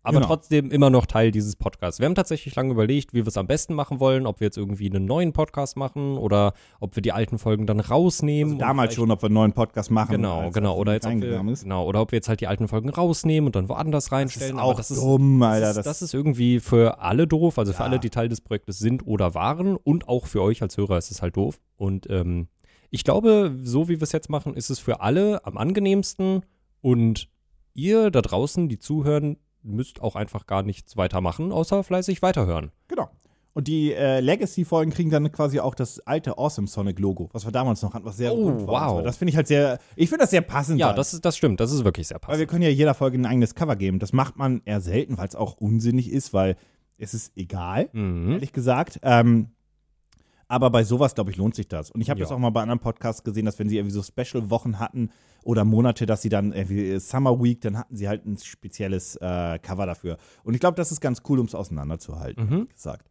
aber 0.01 0.17
genau. 0.17 0.27
trotzdem 0.27 0.71
immer 0.71 0.89
noch 0.89 1.05
Teil 1.05 1.31
dieses 1.31 1.55
Podcasts. 1.55 1.99
Wir 1.99 2.05
haben 2.05 2.15
tatsächlich 2.15 2.55
lange 2.55 2.71
überlegt, 2.71 3.13
wie 3.13 3.19
wir 3.19 3.27
es 3.27 3.37
am 3.37 3.47
besten 3.47 3.73
machen 3.73 3.99
wollen, 3.99 4.25
ob 4.25 4.39
wir 4.39 4.45
jetzt 4.45 4.57
irgendwie 4.57 4.89
einen 4.89 5.05
neuen 5.05 5.33
Podcast 5.33 5.75
machen 5.75 6.17
oder 6.17 6.53
ob 6.79 6.95
wir 6.95 7.01
die 7.01 7.11
alten 7.11 7.37
Folgen 7.37 7.67
dann 7.67 7.81
rausnehmen. 7.81 8.53
Also 8.53 8.65
damals 8.65 8.95
schon, 8.95 9.11
ob 9.11 9.21
wir 9.21 9.27
einen 9.27 9.35
neuen 9.35 9.51
Podcast 9.51 9.91
machen. 9.91 10.11
Genau, 10.11 10.51
genau. 10.51 10.77
Oder 10.77 10.93
jetzt 10.93 11.05
ob 11.05 11.21
wir, 11.21 11.43
genau, 11.43 11.85
oder 11.85 12.01
ob 12.01 12.11
wir 12.11 12.17
jetzt 12.17 12.29
halt 12.29 12.39
die 12.39 12.47
alten 12.47 12.69
Folgen 12.69 12.89
rausnehmen 12.89 13.47
und 13.47 13.55
dann 13.55 13.67
woanders 13.67 14.11
reinstellen. 14.11 14.55
Das 14.55 14.63
ist 14.63 14.69
auch 14.71 14.77
das 14.77 14.91
ist, 14.91 15.01
dumm, 15.01 15.41
Alter. 15.43 15.67
Das 15.67 15.77
ist, 15.77 15.85
das 15.85 16.01
ist, 16.01 16.13
irgendwie 16.13 16.61
für 16.61 17.01
alle 17.01 17.27
doof, 17.27 17.59
also 17.59 17.73
für 17.73 17.83
alle, 17.83 17.99
die 17.99 18.09
Teil 18.09 18.29
des 18.29 18.39
Projektes 18.39 18.79
sind 18.79 19.05
oder 19.05 19.33
waren 19.33 19.75
und 19.75 20.07
auch 20.07 20.27
für 20.27 20.41
euch 20.41 20.61
als 20.61 20.77
Hörer 20.77 20.97
ist 20.97 21.11
es 21.11 21.21
halt 21.21 21.35
doof. 21.35 21.59
Und 21.75 22.09
ähm, 22.09 22.47
ich 22.89 23.03
glaube, 23.03 23.55
so 23.61 23.89
wie 23.89 23.99
wir 23.99 24.03
es 24.03 24.13
jetzt 24.13 24.29
machen, 24.29 24.53
ist 24.55 24.69
es 24.69 24.79
für 24.79 25.01
alle 25.01 25.45
am 25.45 25.57
angenehmsten 25.57 26.45
und 26.81 27.29
ihr 27.73 28.11
da 28.11 28.21
draußen, 28.21 28.69
die 28.69 28.79
zuhören, 28.79 29.37
müsst 29.63 30.01
auch 30.01 30.15
einfach 30.15 30.45
gar 30.45 30.63
nichts 30.63 30.97
weitermachen, 30.97 31.51
außer 31.51 31.83
fleißig 31.83 32.21
weiterhören. 32.21 32.71
Genau. 32.87 33.09
Und 33.53 33.67
die 33.67 33.93
äh, 33.93 34.19
Legacy-Folgen 34.19 34.91
kriegen 34.91 35.09
dann 35.09 35.31
quasi 35.31 35.59
auch 35.59 35.75
das 35.75 35.99
alte 36.01 36.37
Awesome 36.37 36.67
Sonic-Logo, 36.67 37.29
was 37.33 37.45
wir 37.45 37.51
damals 37.51 37.81
noch 37.81 37.93
hatten, 37.93 38.05
was 38.05 38.17
sehr 38.17 38.33
oh, 38.33 38.51
gut 38.51 38.67
war. 38.67 38.95
Wow. 38.95 39.03
Das 39.03 39.17
finde 39.17 39.31
ich 39.31 39.35
halt 39.35 39.47
sehr, 39.47 39.79
ich 39.95 40.07
finde 40.07 40.23
das 40.23 40.29
sehr 40.29 40.41
passend. 40.41 40.79
Ja, 40.79 40.93
das, 40.93 41.13
ist, 41.13 41.25
das 41.25 41.35
stimmt, 41.35 41.59
das 41.59 41.71
ist 41.71 41.83
wirklich 41.83 42.07
sehr 42.07 42.19
passend. 42.19 42.33
Weil 42.33 42.39
wir 42.39 42.47
können 42.47 42.61
ja 42.61 42.69
jeder 42.69 42.93
Folge 42.93 43.17
ein 43.17 43.25
eigenes 43.25 43.55
Cover 43.55 43.75
geben. 43.75 43.99
Das 43.99 44.13
macht 44.13 44.37
man 44.37 44.61
eher 44.65 44.81
selten, 44.81 45.17
weil 45.17 45.27
es 45.27 45.35
auch 45.35 45.57
unsinnig 45.57 46.11
ist, 46.11 46.33
weil 46.33 46.55
es 46.97 47.13
ist 47.13 47.35
egal, 47.35 47.89
mhm. 47.91 48.33
ehrlich 48.33 48.53
gesagt. 48.53 48.99
Ähm, 49.01 49.49
aber 50.49 50.69
bei 50.71 50.83
sowas, 50.83 51.15
glaube 51.15 51.31
ich, 51.31 51.37
lohnt 51.37 51.55
sich 51.55 51.67
das. 51.67 51.91
Und 51.91 52.01
ich 52.01 52.09
habe 52.09 52.19
ja. 52.19 52.25
das 52.25 52.31
auch 52.31 52.39
mal 52.39 52.49
bei 52.49 52.61
anderen 52.61 52.79
Podcasts 52.79 53.23
gesehen, 53.23 53.45
dass 53.45 53.57
wenn 53.59 53.69
sie 53.69 53.77
irgendwie 53.77 53.93
so 53.93 54.03
Special-Wochen 54.03 54.79
hatten 54.79 55.11
oder 55.43 55.63
Monate, 55.63 56.05
dass 56.05 56.21
sie 56.21 56.29
dann 56.29 56.51
irgendwie 56.51 56.99
Summer 56.99 57.41
Week, 57.41 57.61
dann 57.61 57.77
hatten 57.77 57.95
sie 57.95 58.09
halt 58.09 58.25
ein 58.25 58.35
spezielles 58.37 59.15
äh, 59.17 59.59
Cover 59.59 59.85
dafür. 59.85 60.17
Und 60.43 60.55
ich 60.55 60.59
glaube, 60.59 60.75
das 60.75 60.91
ist 60.91 60.99
ganz 60.99 61.21
cool, 61.29 61.39
um 61.39 61.45
es 61.45 61.55
auseinanderzuhalten, 61.55 62.49
mhm. 62.49 62.67
gesagt. 62.67 63.09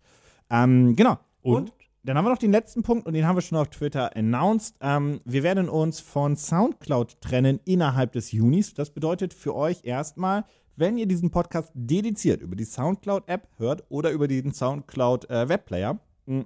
Ähm, 0.51 0.97
genau. 0.97 1.19
Und? 1.41 1.71
Und? 1.71 1.73
dann 2.05 2.17
haben 2.17 2.25
wir 2.25 2.31
noch 2.31 2.39
den 2.39 2.53
letzten 2.53 2.83
Punkt 2.83 3.07
und 3.07 3.13
den 3.13 3.27
haben 3.27 3.37
wir 3.37 3.43
schon 3.43 3.59
auf 3.59 3.69
Twitter 3.69 4.17
announced. 4.17 4.77
Ähm, 4.81 5.21
wir 5.25 5.43
werden 5.43 5.69
uns 5.69 6.01
von 6.01 6.37
Soundcloud 6.37 7.21
trennen 7.21 7.61
innerhalb 7.65 8.13
des 8.13 8.33
Junis. 8.33 8.75
Das 8.75 8.91
bedeutet 8.91 9.35
für 9.35 9.55
euch 9.55 9.85
erstmal, 9.85 10.45
wenn 10.77 10.97
ihr 10.97 11.07
diesen 11.07 11.31
Podcast 11.31 11.71
dediziert 11.75 12.41
über 12.41 12.57
die 12.57 12.65
Soundcloud-App 12.65 13.49
hört 13.59 13.85
oder 13.91 14.11
über 14.11 14.27
den 14.27 14.53
Soundcloud-Webplayer, 14.53 15.99
äh, 16.27 16.45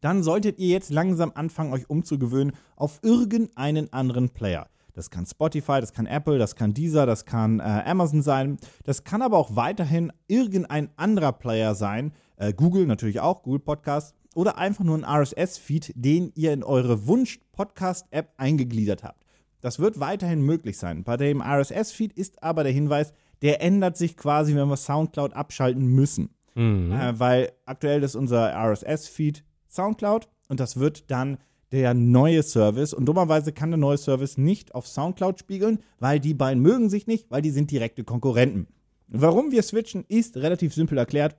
dann 0.00 0.22
solltet 0.22 0.58
ihr 0.58 0.68
jetzt 0.68 0.90
langsam 0.90 1.32
anfangen, 1.34 1.72
euch 1.72 1.88
umzugewöhnen 1.88 2.54
auf 2.76 3.00
irgendeinen 3.02 3.92
anderen 3.92 4.30
Player. 4.30 4.68
Das 4.94 5.10
kann 5.10 5.26
Spotify, 5.26 5.80
das 5.80 5.92
kann 5.92 6.06
Apple, 6.06 6.38
das 6.38 6.56
kann 6.56 6.74
Deezer, 6.74 7.06
das 7.06 7.24
kann 7.24 7.60
äh, 7.60 7.62
Amazon 7.62 8.22
sein. 8.22 8.58
Das 8.84 9.04
kann 9.04 9.22
aber 9.22 9.38
auch 9.38 9.56
weiterhin 9.56 10.12
irgendein 10.26 10.90
anderer 10.96 11.32
Player 11.32 11.74
sein. 11.74 12.12
Äh, 12.36 12.52
Google 12.52 12.86
natürlich 12.86 13.20
auch, 13.20 13.42
Google 13.42 13.60
Podcast. 13.60 14.14
Oder 14.34 14.58
einfach 14.58 14.84
nur 14.84 14.96
ein 14.96 15.04
RSS-Feed, 15.04 15.92
den 15.96 16.32
ihr 16.34 16.52
in 16.52 16.62
eure 16.62 17.06
Wunsch-Podcast-App 17.06 18.32
eingegliedert 18.36 19.02
habt. 19.02 19.24
Das 19.60 19.78
wird 19.78 20.00
weiterhin 20.00 20.42
möglich 20.42 20.78
sein. 20.78 21.02
Bei 21.02 21.16
dem 21.16 21.42
RSS-Feed 21.42 22.12
ist 22.12 22.42
aber 22.42 22.62
der 22.62 22.72
Hinweis, 22.72 23.12
der 23.42 23.62
ändert 23.62 23.96
sich 23.96 24.16
quasi, 24.16 24.54
wenn 24.54 24.68
wir 24.68 24.76
Soundcloud 24.76 25.32
abschalten 25.34 25.86
müssen. 25.86 26.30
Mhm. 26.54 26.92
Äh, 26.92 27.18
weil 27.18 27.52
aktuell 27.66 28.02
ist 28.02 28.14
unser 28.14 28.54
RSS-Feed 28.54 29.44
Soundcloud 29.70 30.28
und 30.48 30.60
das 30.60 30.78
wird 30.78 31.10
dann 31.10 31.38
der 31.72 31.94
neue 31.94 32.42
Service. 32.42 32.92
Und 32.92 33.06
dummerweise 33.06 33.52
kann 33.52 33.70
der 33.70 33.78
neue 33.78 33.98
Service 33.98 34.36
nicht 34.36 34.74
auf 34.74 34.86
Soundcloud 34.86 35.38
spiegeln, 35.38 35.78
weil 35.98 36.20
die 36.20 36.34
beiden 36.34 36.62
mögen 36.62 36.90
sich 36.90 37.06
nicht, 37.06 37.30
weil 37.30 37.42
die 37.42 37.50
sind 37.50 37.70
direkte 37.70 38.04
Konkurrenten. 38.04 38.66
Warum 39.08 39.50
wir 39.50 39.62
switchen, 39.62 40.04
ist 40.08 40.36
relativ 40.36 40.74
simpel 40.74 40.98
erklärt. 40.98 41.36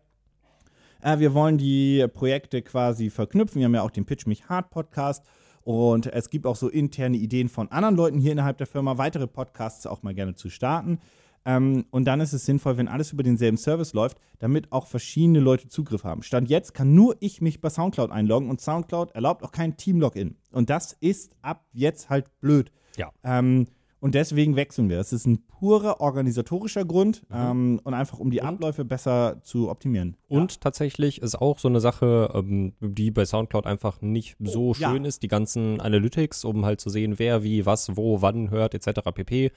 Äh, 1.01 1.19
wir 1.19 1.33
wollen 1.33 1.57
die 1.57 2.05
Projekte 2.13 2.61
quasi 2.61 3.09
verknüpfen. 3.09 3.59
Wir 3.59 3.65
haben 3.65 3.75
ja 3.75 3.81
auch 3.81 3.91
den 3.91 4.05
Pitch 4.05 4.25
Mich 4.27 4.49
Hard 4.49 4.69
Podcast. 4.69 5.25
Und 5.63 6.07
es 6.07 6.29
gibt 6.29 6.47
auch 6.47 6.55
so 6.55 6.69
interne 6.69 7.17
Ideen 7.17 7.47
von 7.47 7.71
anderen 7.71 7.95
Leuten 7.95 8.19
hier 8.19 8.31
innerhalb 8.31 8.57
der 8.57 8.67
Firma, 8.67 8.97
weitere 8.97 9.27
Podcasts 9.27 9.85
auch 9.85 10.01
mal 10.01 10.15
gerne 10.15 10.33
zu 10.33 10.49
starten. 10.49 10.99
Ähm, 11.45 11.85
und 11.91 12.05
dann 12.05 12.19
ist 12.21 12.33
es 12.33 12.45
sinnvoll, 12.45 12.77
wenn 12.77 12.87
alles 12.87 13.11
über 13.11 13.23
denselben 13.23 13.57
Service 13.57 13.93
läuft, 13.93 14.17
damit 14.39 14.71
auch 14.71 14.87
verschiedene 14.87 15.39
Leute 15.39 15.67
Zugriff 15.67 16.03
haben. 16.03 16.23
Stand 16.23 16.49
jetzt 16.49 16.73
kann 16.73 16.93
nur 16.93 17.15
ich 17.19 17.41
mich 17.41 17.61
bei 17.61 17.69
Soundcloud 17.69 18.11
einloggen 18.11 18.49
und 18.49 18.61
Soundcloud 18.61 19.11
erlaubt 19.11 19.43
auch 19.43 19.51
kein 19.51 19.77
Team-Login. 19.77 20.35
Und 20.51 20.69
das 20.69 20.93
ist 20.99 21.35
ab 21.41 21.65
jetzt 21.73 22.09
halt 22.09 22.39
blöd. 22.39 22.71
Ja. 22.97 23.11
Ähm, 23.23 23.67
und 24.01 24.15
deswegen 24.15 24.55
wechseln 24.55 24.89
wir. 24.89 24.97
Das 24.97 25.13
ist 25.13 25.27
ein 25.27 25.45
purer 25.45 26.01
organisatorischer 26.01 26.85
Grund 26.85 27.23
ähm, 27.31 27.79
und 27.83 27.93
einfach 27.93 28.17
um 28.17 28.31
die 28.31 28.41
Und? 28.41 28.47
Abläufe 28.47 28.83
besser 28.83 29.41
zu 29.43 29.69
optimieren. 29.69 30.17
Und 30.27 30.59
tatsächlich 30.59 31.21
ist 31.21 31.35
auch 31.35 31.59
so 31.59 31.67
eine 31.67 31.79
Sache, 31.79 32.31
ähm, 32.33 32.73
die 32.79 33.11
bei 33.11 33.25
Soundcloud 33.25 33.67
einfach 33.67 34.01
nicht 34.01 34.37
so 34.39 34.73
ja. 34.73 34.89
schön 34.89 35.05
ist, 35.05 35.21
die 35.21 35.27
ganzen 35.27 35.79
Analytics, 35.79 36.45
um 36.45 36.65
halt 36.65 36.81
zu 36.81 36.89
sehen, 36.89 37.19
wer 37.19 37.43
wie, 37.43 37.67
was, 37.67 37.95
wo, 37.95 38.23
wann 38.23 38.49
hört, 38.49 38.73
etc. 38.73 39.01
pp. 39.13 39.51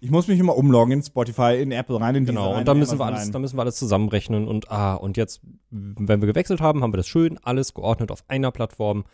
Ich 0.00 0.10
muss 0.10 0.28
mich 0.28 0.38
immer 0.38 0.56
umloggen 0.56 0.92
in 0.92 1.02
Spotify, 1.02 1.60
in 1.60 1.72
Apple 1.72 2.00
rein, 2.00 2.14
in 2.14 2.24
Genau, 2.24 2.50
rein, 2.50 2.60
und 2.60 2.68
dann 2.68 2.78
müssen 2.78 2.98
wir 2.98 3.04
Amazon 3.04 3.14
alles, 3.14 3.26
rein. 3.26 3.32
dann 3.32 3.42
müssen 3.42 3.56
wir 3.56 3.62
alles 3.62 3.76
zusammenrechnen 3.76 4.46
und 4.46 4.70
ah, 4.70 4.94
und 4.94 5.16
jetzt, 5.16 5.40
wenn 5.70 6.20
wir 6.20 6.26
gewechselt 6.28 6.60
haben, 6.60 6.82
haben 6.82 6.92
wir 6.92 6.98
das 6.98 7.08
schön 7.08 7.38
alles 7.38 7.74
geordnet 7.74 8.10
auf 8.12 8.22
einer 8.28 8.52
Plattform. 8.52 9.04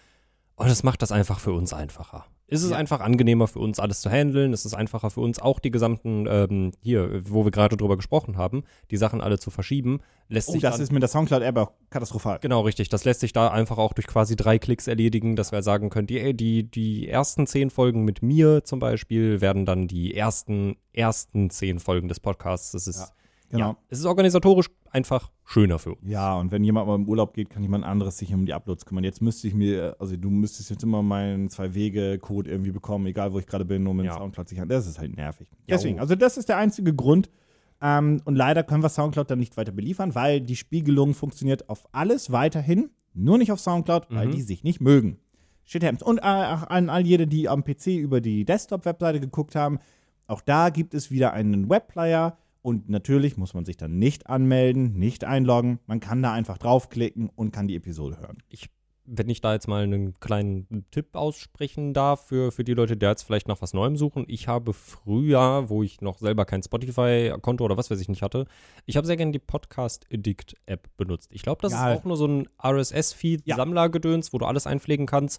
Und 0.57 0.69
das 0.69 0.83
macht 0.83 1.03
das 1.03 1.11
einfach 1.11 1.41
für 1.41 1.53
uns 1.53 1.73
einfacher. 1.73 2.27
Es 2.47 2.63
ist 2.63 2.73
Ja. 2.73 2.77
einfach 2.77 3.01
angenehmer 3.01 3.49
für 3.49 3.59
uns, 3.59 3.79
alles 3.81 4.01
zu 4.03 4.11
handeln. 4.11 4.53
Es 4.53 4.65
ist 4.67 4.75
einfacher 4.75 5.11
für 5.11 5.21
uns, 5.23 5.39
auch 5.39 5.59
die 5.61 5.71
gesamten, 5.71 6.27
ähm, 6.29 6.73
hier, 6.83 7.23
wo 7.25 7.45
wir 7.45 7.51
gerade 7.51 7.77
drüber 7.77 7.97
gesprochen 7.97 8.37
haben, 8.37 8.65
die 8.91 8.99
Sachen 8.99 9.21
alle 9.23 9.39
zu 9.39 9.51
verschieben. 9.51 10.01
Lässt 10.29 10.51
Oh, 10.51 10.53
sich 10.53 10.63
das 10.63 10.79
ist 10.79 10.93
mit 10.93 11.03
der 11.03 11.09
Soundcloud-App 11.09 11.57
auch 11.57 11.73
katastrophal. 11.91 12.39
Genau, 12.41 12.61
richtig. 12.61 12.91
Das 12.91 13.05
lässt 13.05 13.21
sich 13.21 13.33
da 13.33 13.49
einfach 13.49 13.79
auch 13.79 13.95
durch 13.95 14.07
quasi 14.07 14.37
drei 14.37 14.59
Klicks 14.59 14.87
erledigen, 14.87 15.37
dass 15.37 15.53
wir 15.53 15.63
sagen 15.63 15.89
können, 15.89 16.07
die, 16.07 16.35
die, 16.35 16.71
die 16.71 17.09
ersten 17.09 17.47
zehn 17.47 17.71
Folgen 17.71 18.05
mit 18.05 18.23
mir 18.23 18.63
zum 18.65 18.79
Beispiel 18.79 19.41
werden 19.41 19.65
dann 19.65 19.89
die 19.89 20.15
ersten, 20.15 20.77
ersten 20.93 21.49
zehn 21.51 21.79
Folgen 21.81 22.09
des 22.09 22.21
Podcasts. 22.21 22.73
Das 22.73 22.87
ist, 22.87 22.99
Ja, 23.01 23.09
ja, 23.55 23.67
Genau. 23.69 23.77
es 23.89 23.99
ist 24.01 24.05
organisatorisch 24.07 24.69
einfach 24.91 25.31
schöner 25.45 25.79
für 25.79 25.95
uns. 25.95 26.09
Ja, 26.11 26.35
und 26.39 26.51
wenn 26.53 26.63
jemand 26.65 26.87
mal 26.87 26.95
im 26.97 27.09
Urlaub 27.09 27.35
geht, 27.35 27.51
kann 27.51 27.63
jemand 27.63 27.85
anderes 27.85 28.19
sich 28.19 28.33
um 28.35 28.47
die 28.47 28.53
Uploads 28.53 28.85
kümmern. 28.87 29.05
Jetzt 29.05 29.23
müsste 29.23 29.49
ich 29.49 29.55
mir, 29.55 29.97
also 29.99 30.17
du 30.17 30.31
müsstest 30.31 30.71
jetzt 30.71 30.83
immer 30.83 31.03
meinen 31.03 31.49
Zwei-Wege-Code 31.51 32.51
irgendwie 32.51 32.73
bekommen, 32.73 33.07
egal 33.07 33.33
wo 33.33 33.39
ich 33.39 33.47
gerade 33.47 33.65
bin, 33.65 33.87
um 33.87 33.99
in 34.01 34.07
Ja. 34.07 34.15
Soundcloud 34.15 34.49
sich 34.49 34.61
an. 34.61 34.69
Das 34.69 34.87
ist 34.87 34.99
halt 34.99 35.17
nervig. 35.17 35.49
Ja, 35.53 35.77
Deswegen, 35.77 35.99
oh. 35.99 36.03
also 36.03 36.15
das 36.15 36.37
ist 36.37 36.49
der 36.49 36.57
einzige 36.59 36.95
Grund. 36.95 37.31
Ähm, 37.83 38.21
und 38.25 38.35
leider 38.37 38.63
können 38.63 38.83
wir 38.83 38.89
Soundcloud 38.89 39.31
dann 39.31 39.39
nicht 39.41 39.57
weiter 39.57 39.73
beliefern, 39.73 40.15
weil 40.15 40.41
die 40.41 40.57
Spiegelung 40.57 41.13
funktioniert 41.15 41.69
auf 41.69 41.87
alles 41.93 42.31
weiterhin, 42.33 42.91
nur 43.15 43.37
nicht 43.39 43.53
auf 43.53 43.61
Soundcloud, 43.61 44.07
weil 44.11 44.29
Mhm. 44.29 44.33
die 44.33 44.43
sich 44.43 44.65
nicht 44.65 44.81
mögen. 44.81 45.19
Shit 45.65 45.83
happens. 45.83 46.03
Und 46.03 46.19
äh, 46.19 46.23
an 46.23 46.89
all 46.91 47.07
jene, 47.07 47.27
die 47.27 47.49
am 47.49 47.65
PC 47.65 47.97
über 47.99 48.21
die 48.21 48.45
Desktop-Webseite 48.45 49.19
geguckt 49.21 49.55
haben, 49.55 49.79
auch 50.27 50.41
da 50.41 50.71
gibt 50.71 50.95
es 50.95 51.11
wieder 51.11 51.33
einen 51.33 51.69
Webplayer. 51.69 52.39
Und 52.65 52.89
natürlich 52.89 53.37
muss 53.37 53.53
man 53.53 53.67
sich 53.67 53.77
dann 53.77 53.99
nicht 53.99 54.27
anmelden, 54.27 54.95
nicht 54.99 55.25
einloggen. 55.25 55.81
Man 55.87 56.01
kann 56.01 56.23
da 56.23 56.33
einfach 56.33 56.57
draufklicken 56.57 57.29
und 57.29 57.53
kann 57.53 57.69
die 57.69 57.77
Episode 57.77 58.17
hören. 58.19 58.39
wenn 59.07 59.29
ich 59.29 59.43
da 59.43 59.53
jetzt 59.53 59.69
mal 59.69 59.83
einen 59.83 60.19
kleinen 60.19 60.87
Tipp 60.91 61.15
aussprechen 61.15 61.93
darf 61.93 62.29
für, 62.29 62.51
für 62.53 62.65
die 62.65 62.73
Leute, 62.73 62.97
die 62.97 63.05
jetzt 63.05 63.25
vielleicht 63.25 63.49
nach 63.49 63.61
was 63.61 63.75
Neuem 63.75 63.99
suchen. 63.99 64.25
Ich 64.29 64.49
habe 64.49 64.73
früher, 64.73 65.69
wo 65.69 65.83
ich 65.83 66.01
noch 66.01 66.17
selber 66.17 66.47
kein 66.47 66.63
Spotify-Konto 66.63 67.63
oder 67.63 67.77
was 67.77 67.91
weiß 67.91 68.01
ich 68.01 68.09
nicht 68.09 68.23
hatte, 68.23 68.47
ich 68.87 68.97
habe 68.97 69.07
sehr 69.07 69.19
gerne 69.19 69.33
die 69.33 69.39
Podcast 69.41 70.07
Addict 70.11 70.57
App 70.65 70.89
benutzt. 70.97 71.33
Ich 71.35 71.43
glaube, 71.43 71.61
das 71.61 71.73
Ja. 71.73 71.93
ist 71.93 71.99
auch 72.01 72.05
nur 72.07 72.17
so 72.17 72.27
ein. 72.27 72.49
RSS-Feed-Sammlergedöns, 72.63 74.33
wo 74.33 74.39
du 74.39 74.47
alles 74.47 74.67
einpflegen 74.67 75.05
kannst. 75.05 75.39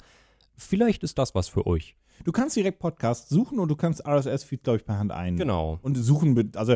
Vielleicht 0.56 1.04
ist 1.04 1.18
das 1.18 1.34
was 1.34 1.48
für 1.50 1.66
euch. 1.66 1.96
Du 2.24 2.32
kannst 2.32 2.56
direkt 2.56 2.78
Podcast 2.80 3.30
suchen 3.30 3.60
und 3.60 3.68
du 3.68 3.76
kannst 3.76 4.06
RSS-Feed, 4.06 4.64
glaube 4.64 4.78
ich, 4.78 4.86
per 4.86 5.00
Hand 5.00 5.12
ein. 5.12 5.36
Genau. 5.38 5.80
Und 5.82 5.96
suchen, 5.96 6.52
also 6.56 6.76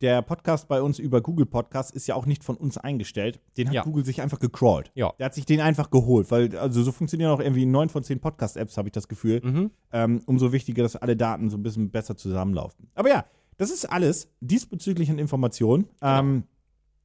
der 0.00 0.22
Podcast 0.22 0.68
bei 0.68 0.80
uns 0.82 0.98
über 0.98 1.20
Google 1.20 1.46
Podcast 1.46 1.90
ist 1.92 2.06
ja 2.06 2.14
auch 2.14 2.26
nicht 2.26 2.44
von 2.44 2.56
uns 2.56 2.78
eingestellt. 2.78 3.40
Den 3.56 3.68
hat 3.68 3.74
Ja. 3.74 3.82
Google 3.82 4.04
sich 4.04 4.20
einfach 4.22 4.38
gecrawlt. 4.38 4.90
Ja. 4.94 5.12
Der 5.18 5.26
hat 5.26 5.34
sich 5.34 5.44
den 5.46 5.60
einfach 5.60 5.90
geholt, 5.90 6.30
weil, 6.30 6.56
also 6.56 6.82
so 6.82 6.92
funktionieren 6.92 7.30
auch 7.30 7.40
irgendwie 7.40 7.66
neun 7.66 7.88
von 7.88 8.02
zehn 8.02 8.20
Podcast-Apps, 8.20 8.76
habe 8.76 8.88
ich 8.88 8.92
das 8.92 9.08
Gefühl. 9.08 9.40
Mhm. 9.44 9.70
Ähm, 9.92 10.20
umso 10.26 10.52
wichtiger, 10.52 10.82
dass 10.82 10.96
alle 10.96 11.16
Daten 11.16 11.50
so 11.50 11.56
ein 11.56 11.62
bisschen 11.62 11.90
besser 11.90 12.16
zusammenlaufen. 12.16 12.88
Aber 12.94 13.08
ja, 13.08 13.24
das 13.56 13.70
ist 13.70 13.84
alles 13.86 14.28
diesbezüglich 14.40 15.10
an 15.10 15.18
Informationen. 15.18 15.86
Ähm, 16.00 16.44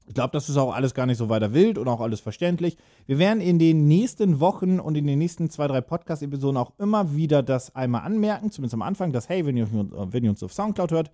ich 0.06 0.14
glaube, 0.14 0.32
das 0.34 0.50
ist 0.50 0.58
auch 0.58 0.74
alles 0.76 0.94
gar 0.94 1.06
nicht 1.06 1.18
so 1.18 1.30
weiter 1.30 1.54
wild 1.54 1.78
und 1.78 1.88
auch 1.88 2.02
alles 2.02 2.20
verständlich. 2.20 2.78
Wir 3.06 3.20
werden 3.20 3.40
in 3.42 3.58
den 3.58 3.88
nächsten 3.88 4.40
Wochen 4.42 4.80
und 4.82 4.96
in 4.96 5.08
den 5.08 5.18
nächsten 5.18 5.50
zwei, 5.50 5.66
drei 5.68 5.80
Podcast-Episoden 5.82 6.58
auch 6.58 6.74
immer 6.78 7.16
wieder 7.16 7.42
das 7.42 7.74
einmal 7.74 8.02
anmerken, 8.02 8.52
zumindest 8.52 8.74
am 8.74 8.82
Anfang, 8.82 9.14
dass, 9.14 9.30
hey, 9.30 9.46
wenn 9.46 9.56
ihr, 9.56 9.68
wenn 9.72 10.24
ihr 10.26 10.30
uns 10.30 10.44
auf 10.44 10.52
Soundcloud 10.54 10.92
hört, 10.92 11.12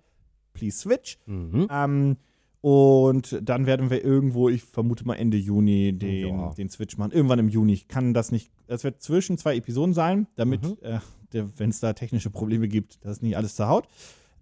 please 0.52 0.78
switch. 0.78 1.18
Mhm. 1.26 1.68
Ähm, 1.70 2.16
und 2.62 3.38
dann 3.42 3.64
werden 3.66 3.88
wir 3.88 4.04
irgendwo, 4.04 4.48
ich 4.50 4.62
vermute 4.62 5.06
mal 5.06 5.14
Ende 5.14 5.38
Juni, 5.38 5.92
den, 5.94 6.28
Ja. 6.38 6.50
den 6.54 6.68
Switch 6.68 6.98
machen. 6.98 7.12
Irgendwann 7.12 7.38
im 7.38 7.48
Juni. 7.48 7.72
Ich 7.72 7.88
kann 7.88 8.12
das 8.12 8.32
nicht. 8.32 8.50
Das 8.66 8.84
wird 8.84 9.00
zwischen 9.00 9.38
zwei 9.38 9.56
Episoden 9.56 9.94
sein, 9.94 10.26
damit, 10.36 10.62
Mhm. 10.62 10.76
äh, 10.82 10.98
wenn 11.56 11.70
es 11.70 11.80
da 11.80 11.92
technische 11.94 12.28
Probleme 12.28 12.68
gibt, 12.68 12.98
das 13.04 13.22
nicht 13.22 13.36
alles 13.36 13.54
zerhaut. 13.54 13.88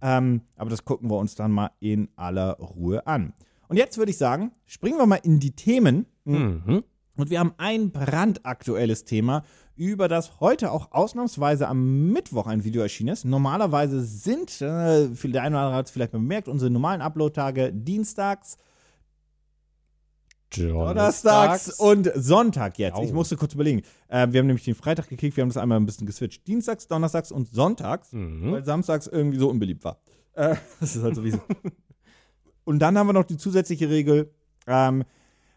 Ähm, 0.02 0.40
aber 0.56 0.70
das 0.70 0.84
gucken 0.84 1.10
wir 1.10 1.16
uns 1.18 1.34
dann 1.36 1.52
mal 1.52 1.70
in 1.80 2.08
aller 2.16 2.54
Ruhe 2.58 3.06
an. 3.06 3.32
Und 3.68 3.76
jetzt 3.76 3.98
würde 3.98 4.10
ich 4.10 4.16
sagen, 4.18 4.52
springen 4.66 4.96
wir 4.98 5.06
mal 5.06 5.20
in 5.22 5.38
die 5.38 5.52
Themen. 5.52 6.06
Mhm. 6.24 6.82
Und 7.16 7.30
wir 7.30 7.38
haben 7.40 7.52
ein 7.58 7.90
brandaktuelles 7.90 9.04
Thema, 9.04 9.44
über 9.78 10.08
das 10.08 10.40
heute 10.40 10.73
auch 10.73 10.90
ausnahmsweise 10.92 11.68
am 11.68 12.11
Mittwoch 12.12 12.47
ein 12.49 12.64
Video 12.64 12.82
erschienen 12.82 13.12
ist. 13.12 13.25
Normalerweise 13.25 14.02
sind, 14.02 14.61
äh, 14.61 15.08
der 15.08 15.42
eine 15.42 15.54
oder 15.56 15.64
andere 15.64 15.75
hat 15.75 15.87
es 15.87 15.92
vielleicht 15.92 16.12
bemerkt, 16.12 16.49
unsere 16.49 16.70
normalen 16.70 17.00
Upload-Tage 17.00 17.73
dienstags, 17.73 18.56
donnerstags 20.56 21.78
und 21.78 22.11
Sonntag 22.14 22.78
jetzt. 22.78 22.97
Au. 22.97 23.04
Ich 23.04 23.12
musste 23.12 23.37
kurz 23.37 23.54
überlegen. 23.54 23.82
Äh, 24.08 24.28
wir 24.30 24.40
haben 24.40 24.47
nämlich 24.47 24.64
den 24.64 24.75
Freitag 24.75 25.08
gekickt, 25.08 25.37
wir 25.37 25.42
haben 25.42 25.50
das 25.50 25.56
einmal 25.58 25.78
ein 25.78 25.87
bisschen 25.87 26.06
geswitcht. 26.06 26.47
Dienstags, 26.47 26.88
donnerstags 26.88 27.30
und 27.30 27.52
sonntags, 27.52 28.12
Mhm. 28.12 28.52
weil 28.52 28.64
samstags 28.64 29.06
irgendwie 29.06 29.38
so 29.38 29.49
unbeliebt 29.49 29.85
war. 29.85 30.00
Äh, 30.35 30.56
das 30.80 30.97
ist 30.97 31.02
halt 31.02 31.14
so 31.14 31.25
wie 31.25 31.30
so. 31.32 31.40
Und 32.64 32.80
dann 32.80 32.99
haben 32.99 33.06
wir 33.06 33.12
noch 33.12 33.25
die 33.25 33.37
zusätzliche 33.37 33.88
Regel, 33.88 34.32
ähm, 34.66 35.04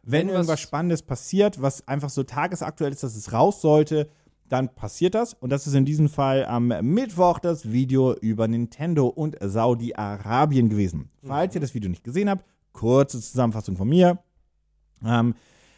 wenn, 0.04 0.22
Wenn 0.22 0.28
was- 0.30 0.34
irgendwas 0.34 0.60
Spannendes 0.62 1.02
passiert, 1.04 1.62
was 1.62 1.88
einfach 1.88 2.10
so 2.10 2.24
tagesaktuell 2.24 2.92
ist, 2.92 3.04
dass 3.04 3.16
es 3.16 3.32
raus 3.34 3.62
sollte, 3.62 4.10
dann 4.50 4.68
passiert 4.74 5.16
das. 5.16 5.34
Und 5.34 5.50
das 5.52 5.66
ist 5.68 5.76
in 5.76 5.86
diesem 5.86 6.10
Fall 6.10 6.46
am 6.46 6.68
Mittwoch 6.82 7.40
das 7.40 7.72
Video 7.72 8.14
über 8.16 8.48
Nintendo 8.48 9.08
und 9.08 9.38
Saudi-Arabien 9.42 10.70
gewesen. 10.70 11.08
Falls 11.26 11.56
ihr 11.56 11.62
das 11.62 11.74
Video 11.74 11.90
nicht 11.90 12.04
gesehen 12.04 12.30
habt, 12.30 12.44
kurze 12.74 13.22
Zusammenfassung 13.22 13.78
von 13.78 13.88
mir. 13.88 14.20
Ähm, 15.06 15.36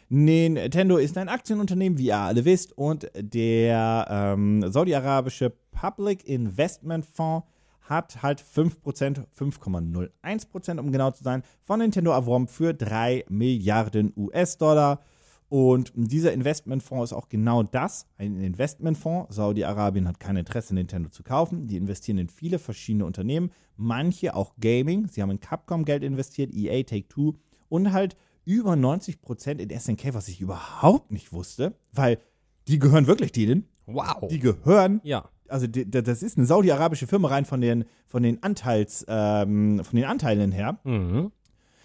Nintendo 0.08 0.96
ist 0.96 1.16
ein 1.18 1.28
Aktienunternehmen, 1.28 1.98
wie 1.98 2.06
ihr 2.06 2.16
alle 2.18 2.44
wisst, 2.44 2.76
und 2.76 3.10
der 3.16 4.06
ähm, 4.10 4.64
saudi-arabische 4.70 5.52
Public 5.72 6.24
Investment 6.28 7.06
Fonds 7.06 7.46
hat 7.84 8.22
halt 8.22 8.42
5%, 8.42 9.26
5,01% 9.38 10.78
um 10.78 10.92
genau 10.92 11.10
zu 11.10 11.22
sein, 11.22 11.42
von 11.62 11.78
Nintendo 11.78 12.10
erworben 12.10 12.48
für 12.48 12.74
3 12.74 13.24
Milliarden 13.28 14.12
US-Dollar. 14.16 15.00
Und 15.48 15.92
dieser 15.94 16.32
Investmentfonds 16.32 17.12
ist 17.12 17.16
auch 17.16 17.28
genau 17.28 17.62
das, 17.62 18.06
ein 18.18 18.40
Investmentfonds. 18.40 19.36
Saudi-Arabien 19.36 20.08
hat 20.08 20.18
kein 20.18 20.36
Interesse, 20.36 20.74
Nintendo 20.74 21.10
zu 21.10 21.22
kaufen. 21.22 21.68
Die 21.68 21.76
investieren 21.76 22.18
in 22.18 22.28
viele 22.28 22.58
verschiedene 22.58 23.04
Unternehmen, 23.04 23.50
manche 23.76 24.34
auch 24.34 24.54
Gaming. 24.60 25.06
Sie 25.06 25.22
haben 25.22 25.30
in 25.30 25.40
Capcom 25.40 25.84
Geld 25.84 26.02
investiert, 26.02 26.52
EA, 26.52 26.82
Take-Two 26.82 27.34
und 27.68 27.92
halt 27.92 28.16
über 28.44 28.72
90% 28.72 29.58
in 29.58 29.78
SNK, 29.78 30.14
was 30.14 30.28
ich 30.28 30.40
überhaupt 30.40 31.10
nicht 31.10 31.32
wusste, 31.32 31.74
weil 31.92 32.18
die 32.66 32.78
gehören 32.78 33.06
wirklich 33.06 33.32
denen. 33.32 33.68
Wow. 33.86 34.28
Die 34.28 34.38
gehören 34.38 35.00
ja. 35.04 35.28
Also 35.48 35.66
die, 35.66 35.90
das 35.90 36.22
ist 36.22 36.36
eine 36.38 36.46
saudi-arabische 36.46 37.06
Firma 37.06 37.28
rein 37.28 37.44
von 37.44 37.60
den, 37.60 37.84
von 38.06 38.22
den 38.22 38.42
Anteils, 38.42 39.04
ähm, 39.08 39.82
von 39.84 39.96
den 39.96 40.04
Anteilen 40.06 40.52
her. 40.52 40.78
Mhm. 40.84 41.32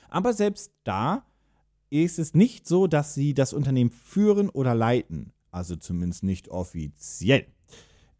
Aber 0.10 0.34
selbst 0.34 0.72
da 0.84 1.24
ist 1.90 2.20
es 2.20 2.34
nicht 2.34 2.68
so, 2.68 2.88
dass 2.88 3.14
sie 3.14 3.34
das 3.34 3.54
Unternehmen 3.54 3.92
führen 3.92 4.50
oder 4.50 4.76
leiten. 4.76 5.34
Also 5.52 5.76
zumindest 5.76 6.24
nicht 6.24 6.50
offiziell. 6.50 7.46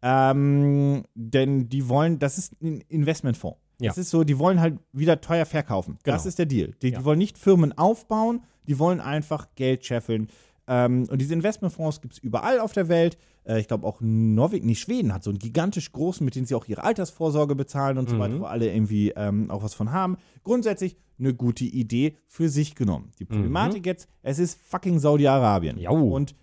Ähm, 0.02 1.04
denn 1.14 1.68
die 1.68 1.88
wollen, 1.88 2.18
das 2.18 2.38
ist 2.38 2.60
ein 2.62 2.80
Investmentfonds. 2.88 3.58
Ja. 3.80 3.88
Das 3.88 3.98
ist 3.98 4.10
so, 4.10 4.24
die 4.24 4.38
wollen 4.38 4.60
halt 4.60 4.78
wieder 4.92 5.20
teuer 5.20 5.46
verkaufen. 5.46 5.98
Das 6.02 6.22
Genau. 6.22 6.28
ist 6.28 6.38
der 6.38 6.46
Deal. 6.46 6.74
Die, 6.82 6.88
Ja. 6.90 6.98
die 6.98 7.04
wollen 7.04 7.18
nicht 7.18 7.38
Firmen 7.38 7.76
aufbauen, 7.76 8.42
die 8.66 8.78
wollen 8.78 9.00
einfach 9.00 9.48
Geld 9.54 9.84
scheffeln. 9.86 10.28
Ähm, 10.72 11.08
und 11.10 11.20
diese 11.20 11.34
Investmentfonds 11.34 12.00
gibt 12.00 12.14
es 12.14 12.18
überall 12.20 12.60
auf 12.60 12.72
der 12.72 12.88
Welt. 12.88 13.18
Äh, 13.44 13.58
ich 13.58 13.66
glaube 13.66 13.84
auch 13.86 13.98
Norwegen, 14.00 14.66
nee, 14.66 14.76
Schweden 14.76 15.12
hat 15.12 15.24
so 15.24 15.30
einen 15.30 15.40
gigantisch 15.40 15.90
großen, 15.90 16.24
mit 16.24 16.36
dem 16.36 16.44
sie 16.46 16.54
auch 16.54 16.66
ihre 16.68 16.84
Altersvorsorge 16.84 17.56
bezahlen 17.56 17.98
und 17.98 18.08
so 18.08 18.14
Mhm. 18.14 18.20
weiter, 18.20 18.40
wo 18.40 18.44
alle 18.44 18.72
irgendwie 18.72 19.10
ähm, 19.16 19.50
auch 19.50 19.64
was 19.64 19.74
von 19.74 19.90
haben. 19.90 20.16
Grundsätzlich 20.44 20.96
eine 21.18 21.34
gute 21.34 21.64
Idee 21.64 22.16
für 22.28 22.48
sich 22.48 22.76
genommen. 22.76 23.10
Die 23.18 23.24
Problematik 23.24 23.84
jetzt, 23.84 24.08
es 24.22 24.38
ist 24.38 24.60
fucking 24.62 25.00
Saudi-Arabien. 25.00 25.76
Mhm. 25.76 25.86
Und 26.12 26.34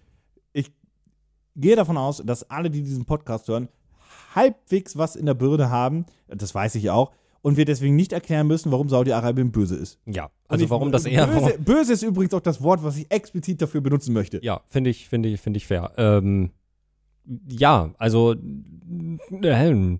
ich 0.51 0.71
gehe 1.55 1.77
davon 1.77 1.97
aus, 1.97 2.21
dass 2.25 2.49
alle, 2.49 2.69
die 2.69 2.83
diesen 2.83 3.05
Podcast 3.05 3.47
hören, 3.47 3.69
halbwegs 4.35 4.97
was 4.97 5.15
in 5.15 5.25
der 5.25 5.33
Birne 5.35 5.69
haben. 5.69 6.05
Das 6.27 6.53
weiß 6.53 6.75
ich 6.75 6.89
auch. 6.89 7.11
Und 7.41 7.55
wir 7.57 7.65
deswegen 7.65 7.95
nicht 7.95 8.11
erklären 8.13 8.47
müssen, 8.47 8.71
warum 8.71 8.89
Saudi-Arabien 8.89 9.51
böse 9.51 9.75
ist. 9.75 9.99
Ja, 10.05 10.29
also 10.47 10.65
ich- 10.65 10.69
warum 10.69 10.91
das 10.91 11.05
eher. 11.05 11.27
Böse, 11.27 11.57
böse 11.59 11.93
ist 11.93 12.03
übrigens 12.03 12.33
auch 12.33 12.41
das 12.41 12.61
Wort, 12.61 12.83
was 12.83 12.97
ich 12.97 13.09
explizit 13.11 13.61
dafür 13.61 13.81
benutzen 13.81 14.13
möchte. 14.13 14.43
Ja, 14.43 14.61
finde 14.67 14.89
ich, 14.89 15.07
finde 15.07 15.29
ich, 15.29 15.39
finde 15.39 15.57
ich 15.57 15.67
fair. 15.67 15.91
Ähm, 15.97 16.51
ja, 17.49 17.93
also 17.97 18.33
äh, 18.33 19.97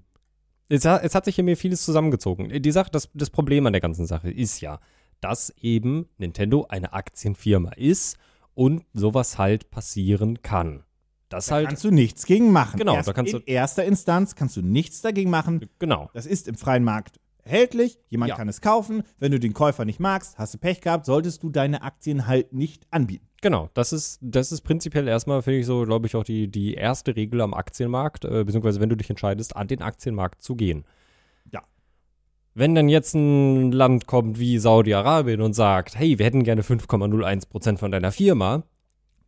es, 0.70 0.86
hat, 0.86 1.04
es 1.04 1.16
hat 1.16 1.26
sich 1.26 1.36
hier 1.36 1.44
mir 1.44 1.58
vieles 1.58 1.84
zusammengezogen. 1.84 2.62
Die 2.62 2.72
Sache, 2.72 2.90
das, 2.92 3.10
das 3.14 3.30
Problem 3.30 3.66
an 3.66 3.74
der 3.74 3.82
ganzen 3.82 4.06
Sache 4.06 4.30
ist 4.30 4.62
ja, 4.62 4.80
dass 5.22 5.54
eben 5.62 6.08
Nintendo 6.18 6.66
eine 6.70 6.94
Aktienfirma 6.94 7.72
ist 7.74 8.18
und 8.54 8.84
sowas 8.94 9.38
halt 9.38 9.70
passieren 9.72 10.42
kann. 10.42 10.84
Das 11.30 11.48
Da 11.48 11.56
halt, 11.56 11.68
kannst 11.68 11.84
du 11.84 11.92
nichts 11.92 12.26
gegen 12.26 12.52
machen. 12.52 12.78
Genau, 12.78 12.96
Erst 12.96 13.10
da 13.10 13.14
kannst 13.14 13.34
in 13.34 13.40
du- 13.40 13.46
erster 13.46 13.84
Instanz 13.86 14.36
kannst 14.36 14.56
du 14.56 14.62
nichts 14.62 15.02
dagegen 15.02 15.30
machen. 15.30 15.68
genau. 15.80 16.10
Das 16.14 16.26
ist 16.26 16.48
im 16.48 16.56
freien 16.56 16.84
Markt 16.84 17.20
erhältlich. 17.48 17.98
Jemand 18.10 18.30
Ja. 18.30 18.36
kann 18.36 18.48
es 18.50 18.62
kaufen. 18.62 19.04
Wenn 19.20 19.32
du 19.32 19.40
den 19.40 19.54
Käufer 19.54 19.86
nicht 19.86 20.00
magst, 20.00 20.38
hast 20.38 20.54
du 20.54 20.58
Pech 20.58 20.82
gehabt, 20.82 21.06
solltest 21.06 21.44
du 21.44 21.50
deine 21.50 21.82
Aktien 21.82 22.28
halt 22.28 22.54
nicht 22.54 22.86
anbieten. 22.92 23.28
Genau, 23.42 23.70
das 23.74 23.94
ist, 23.94 24.20
das 24.22 24.52
ist 24.52 24.62
prinzipiell 24.62 25.08
erstmal, 25.08 25.42
finde 25.42 25.60
ich 25.60 25.66
so, 25.66 25.84
glaube 25.84 26.08
ich, 26.08 26.16
auch 26.16 26.24
die, 26.24 26.48
die 26.50 26.74
erste 26.74 27.16
Regel 27.16 27.42
am 27.42 27.54
Aktienmarkt, 27.54 28.26
äh, 28.26 28.44
beziehungsweise 28.44 28.80
wenn 28.80 28.90
du 28.90 28.98
dich 28.98 29.10
entscheidest, 29.10 29.56
an 29.56 29.68
den 29.68 29.82
Aktienmarkt 29.82 30.42
zu 30.42 30.56
gehen. 30.56 30.86
Ja. 31.52 31.62
Wenn 32.56 32.74
dann 32.74 32.90
jetzt 32.90 33.14
ein 33.14 33.72
Land 33.72 34.08
kommt 34.08 34.40
wie 34.40 34.58
Saudi-Arabien 34.58 35.42
und 35.42 35.54
sagt, 35.54 35.96
hey, 35.98 36.18
wir 36.18 36.26
hätten 36.26 36.44
gerne 36.44 36.64
5,01% 36.64 37.78
von 37.78 37.92
deiner 37.92 38.12
Firma, 38.12 38.64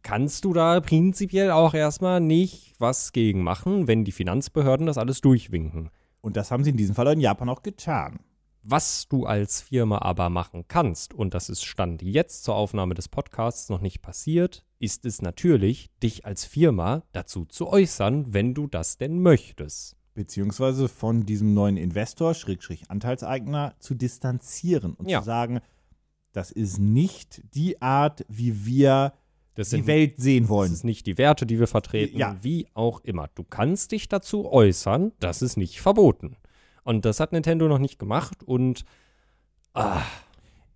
kannst 0.01 0.43
du 0.45 0.53
da 0.53 0.79
prinzipiell 0.79 1.51
auch 1.51 1.73
erstmal 1.75 2.19
nicht 2.19 2.73
was 2.79 3.11
gegen 3.11 3.43
machen, 3.43 3.87
wenn 3.87 4.05
die 4.05 4.11
Finanzbehörden 4.11 4.87
das 4.87 4.97
alles 4.97 5.21
durchwinken. 5.21 5.89
Und 6.21 6.37
das 6.37 6.51
haben 6.51 6.63
sie 6.63 6.71
in 6.71 6.77
diesem 6.77 6.95
Fall 6.95 7.07
in 7.13 7.21
Japan 7.21 7.49
auch 7.49 7.63
getan. 7.63 8.19
Was 8.61 9.07
du 9.07 9.25
als 9.25 9.61
Firma 9.61 9.99
aber 9.99 10.29
machen 10.29 10.65
kannst, 10.67 11.13
und 11.13 11.33
das 11.33 11.49
ist 11.49 11.63
Stand 11.63 12.01
jetzt 12.01 12.43
zur 12.43 12.55
Aufnahme 12.55 12.93
des 12.93 13.07
Podcasts 13.07 13.69
noch 13.69 13.79
nicht 13.79 14.01
passiert, 14.01 14.65
ist 14.79 15.05
es 15.05 15.21
natürlich, 15.21 15.89
dich 16.03 16.25
als 16.25 16.45
Firma 16.45 17.03
dazu 17.13 17.45
zu 17.45 17.67
äußern, 17.67 18.33
wenn 18.33 18.53
du 18.53 18.67
das 18.67 18.97
denn 18.97 19.21
möchtest. 19.21 19.95
Beziehungsweise 20.13 20.89
von 20.89 21.25
diesem 21.25 21.53
neuen 21.53 21.77
Investor, 21.77 22.33
Schrägstrich 22.33 22.89
Anteilseigner, 22.91 23.75
zu 23.79 23.95
distanzieren 23.95 24.93
und 24.93 25.09
Ja. 25.09 25.19
zu 25.19 25.25
sagen, 25.25 25.61
das 26.33 26.51
ist 26.51 26.79
nicht 26.79 27.41
die 27.55 27.81
Art, 27.81 28.25
wie 28.27 28.65
wir 28.65 29.13
Das 29.59 29.69
die 29.69 29.75
sind 29.77 29.87
Welt 29.87 30.17
sehen 30.17 30.43
das 30.43 30.49
wollen. 30.49 30.71
ist 30.73 30.83
nicht 30.85 31.05
die 31.05 31.17
Werte, 31.17 31.45
die 31.45 31.59
wir 31.59 31.67
vertreten, 31.67 32.17
Ja. 32.17 32.37
wie 32.41 32.67
auch 32.73 33.01
immer. 33.01 33.27
Du 33.35 33.43
kannst 33.43 33.91
dich 33.91 34.07
dazu 34.07 34.49
äußern, 34.51 35.11
das 35.19 35.41
ist 35.41 35.57
nicht 35.57 35.81
verboten. 35.81 36.37
Und 36.83 37.05
das 37.05 37.19
hat 37.19 37.33
Nintendo 37.33 37.67
noch 37.67 37.77
nicht 37.77 37.99
gemacht 37.99 38.41
und 38.43 38.85
ah, 39.73 40.01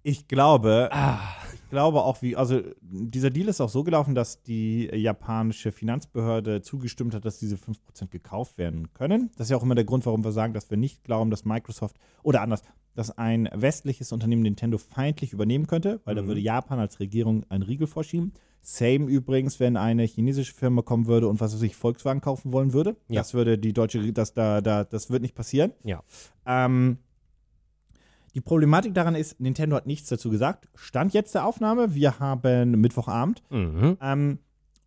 Ich 0.06 0.28
glaube, 0.28 0.90
ah, 0.92 1.18
ich 1.54 1.70
glaube 1.70 2.02
auch, 2.04 2.22
wie, 2.22 2.36
also 2.36 2.60
dieser 2.82 3.30
Deal 3.30 3.48
ist 3.48 3.62
auch 3.62 3.70
so 3.70 3.86
gelaufen, 3.86 4.14
dass 4.16 4.44
die 4.44 4.84
japanische 4.94 5.72
Finanzbehörde 5.72 6.62
zugestimmt 6.62 7.14
hat, 7.16 7.24
dass 7.24 7.40
diese 7.40 7.56
5% 7.56 8.10
gekauft 8.12 8.58
werden 8.58 8.94
können. 8.94 9.32
Das 9.38 9.48
ist 9.48 9.52
ja 9.52 9.58
auch 9.58 9.64
immer 9.64 9.76
der 9.76 9.86
Grund, 9.86 10.06
warum 10.06 10.26
wir 10.26 10.34
sagen, 10.34 10.54
dass 10.54 10.70
wir 10.70 10.76
nicht 10.78 11.06
glauben, 11.06 11.32
dass 11.32 11.46
Microsoft 11.46 11.96
oder 12.22 12.42
anders, 12.42 12.64
dass 12.96 13.18
ein 13.18 13.50
westliches 13.54 14.12
Unternehmen 14.12 14.42
Nintendo 14.44 14.78
feindlich 14.78 15.32
übernehmen 15.32 15.68
könnte, 15.68 16.02
weil 16.04 16.16
da 16.16 16.22
Mhm. 16.22 16.28
würde 16.28 16.42
Japan 16.42 16.80
als 16.80 17.00
Regierung 17.00 17.46
einen 17.50 17.64
Riegel 17.64 17.88
vorschieben. 17.88 18.34
Same 18.66 19.08
übrigens, 19.08 19.60
wenn 19.60 19.76
eine 19.76 20.04
chinesische 20.04 20.54
Firma 20.54 20.82
kommen 20.82 21.06
würde 21.06 21.28
und 21.28 21.42
was 21.42 21.54
weiß 21.54 21.62
ich, 21.64 21.76
Volkswagen 21.76 22.22
kaufen 22.22 22.54
wollen 22.54 22.72
würde. 22.72 22.96
Ja. 23.10 23.20
Das 23.20 23.34
würde 23.34 23.58
die 23.58 23.74
deutsche, 23.74 24.14
das, 24.14 24.34
da, 24.34 24.62
da, 24.62 24.86
das 24.86 25.10
wird 25.10 25.22
nicht 25.22 25.36
passieren. 25.36 25.74
Ja. 25.84 26.02
Ähm, 26.46 26.98
die 28.34 28.40
Problematik 28.42 28.94
daran 28.96 29.16
ist, 29.16 29.40
Nintendo 29.42 29.76
hat 29.76 29.86
nichts 29.86 30.08
dazu 30.08 30.30
gesagt. 30.30 30.70
Stand 30.76 31.14
jetzt 31.14 31.36
der 31.36 31.46
Aufnahme. 31.46 31.94
Wir 31.94 32.20
haben 32.20 32.72
Mittwochabend. 32.80 33.44
mhm. 33.50 33.98
Ähm, 34.02 34.40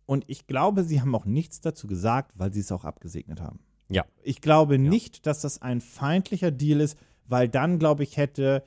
und 0.07 0.23
ich 0.27 0.47
glaube, 0.47 0.83
sie 0.83 1.01
haben 1.01 1.13
auch 1.13 1.25
nichts 1.25 1.59
dazu 1.59 1.85
gesagt, 1.85 2.31
weil 2.39 2.51
sie 2.53 2.61
es 2.61 2.71
auch 2.71 2.85
abgesegnet 2.85 3.41
haben. 3.41 3.59
Ja. 3.89 4.05
Ich 4.23 4.41
glaube 4.41 4.79
nicht, 4.79 5.25
dass 5.25 5.41
das 5.41 5.61
ein 5.61 5.81
feindlicher 5.81 6.49
Deal 6.49 6.79
ist, 6.79 6.97
weil 7.27 7.49
dann, 7.49 7.77
glaube 7.77 8.03
ich, 8.03 8.15
hätte 8.15 8.63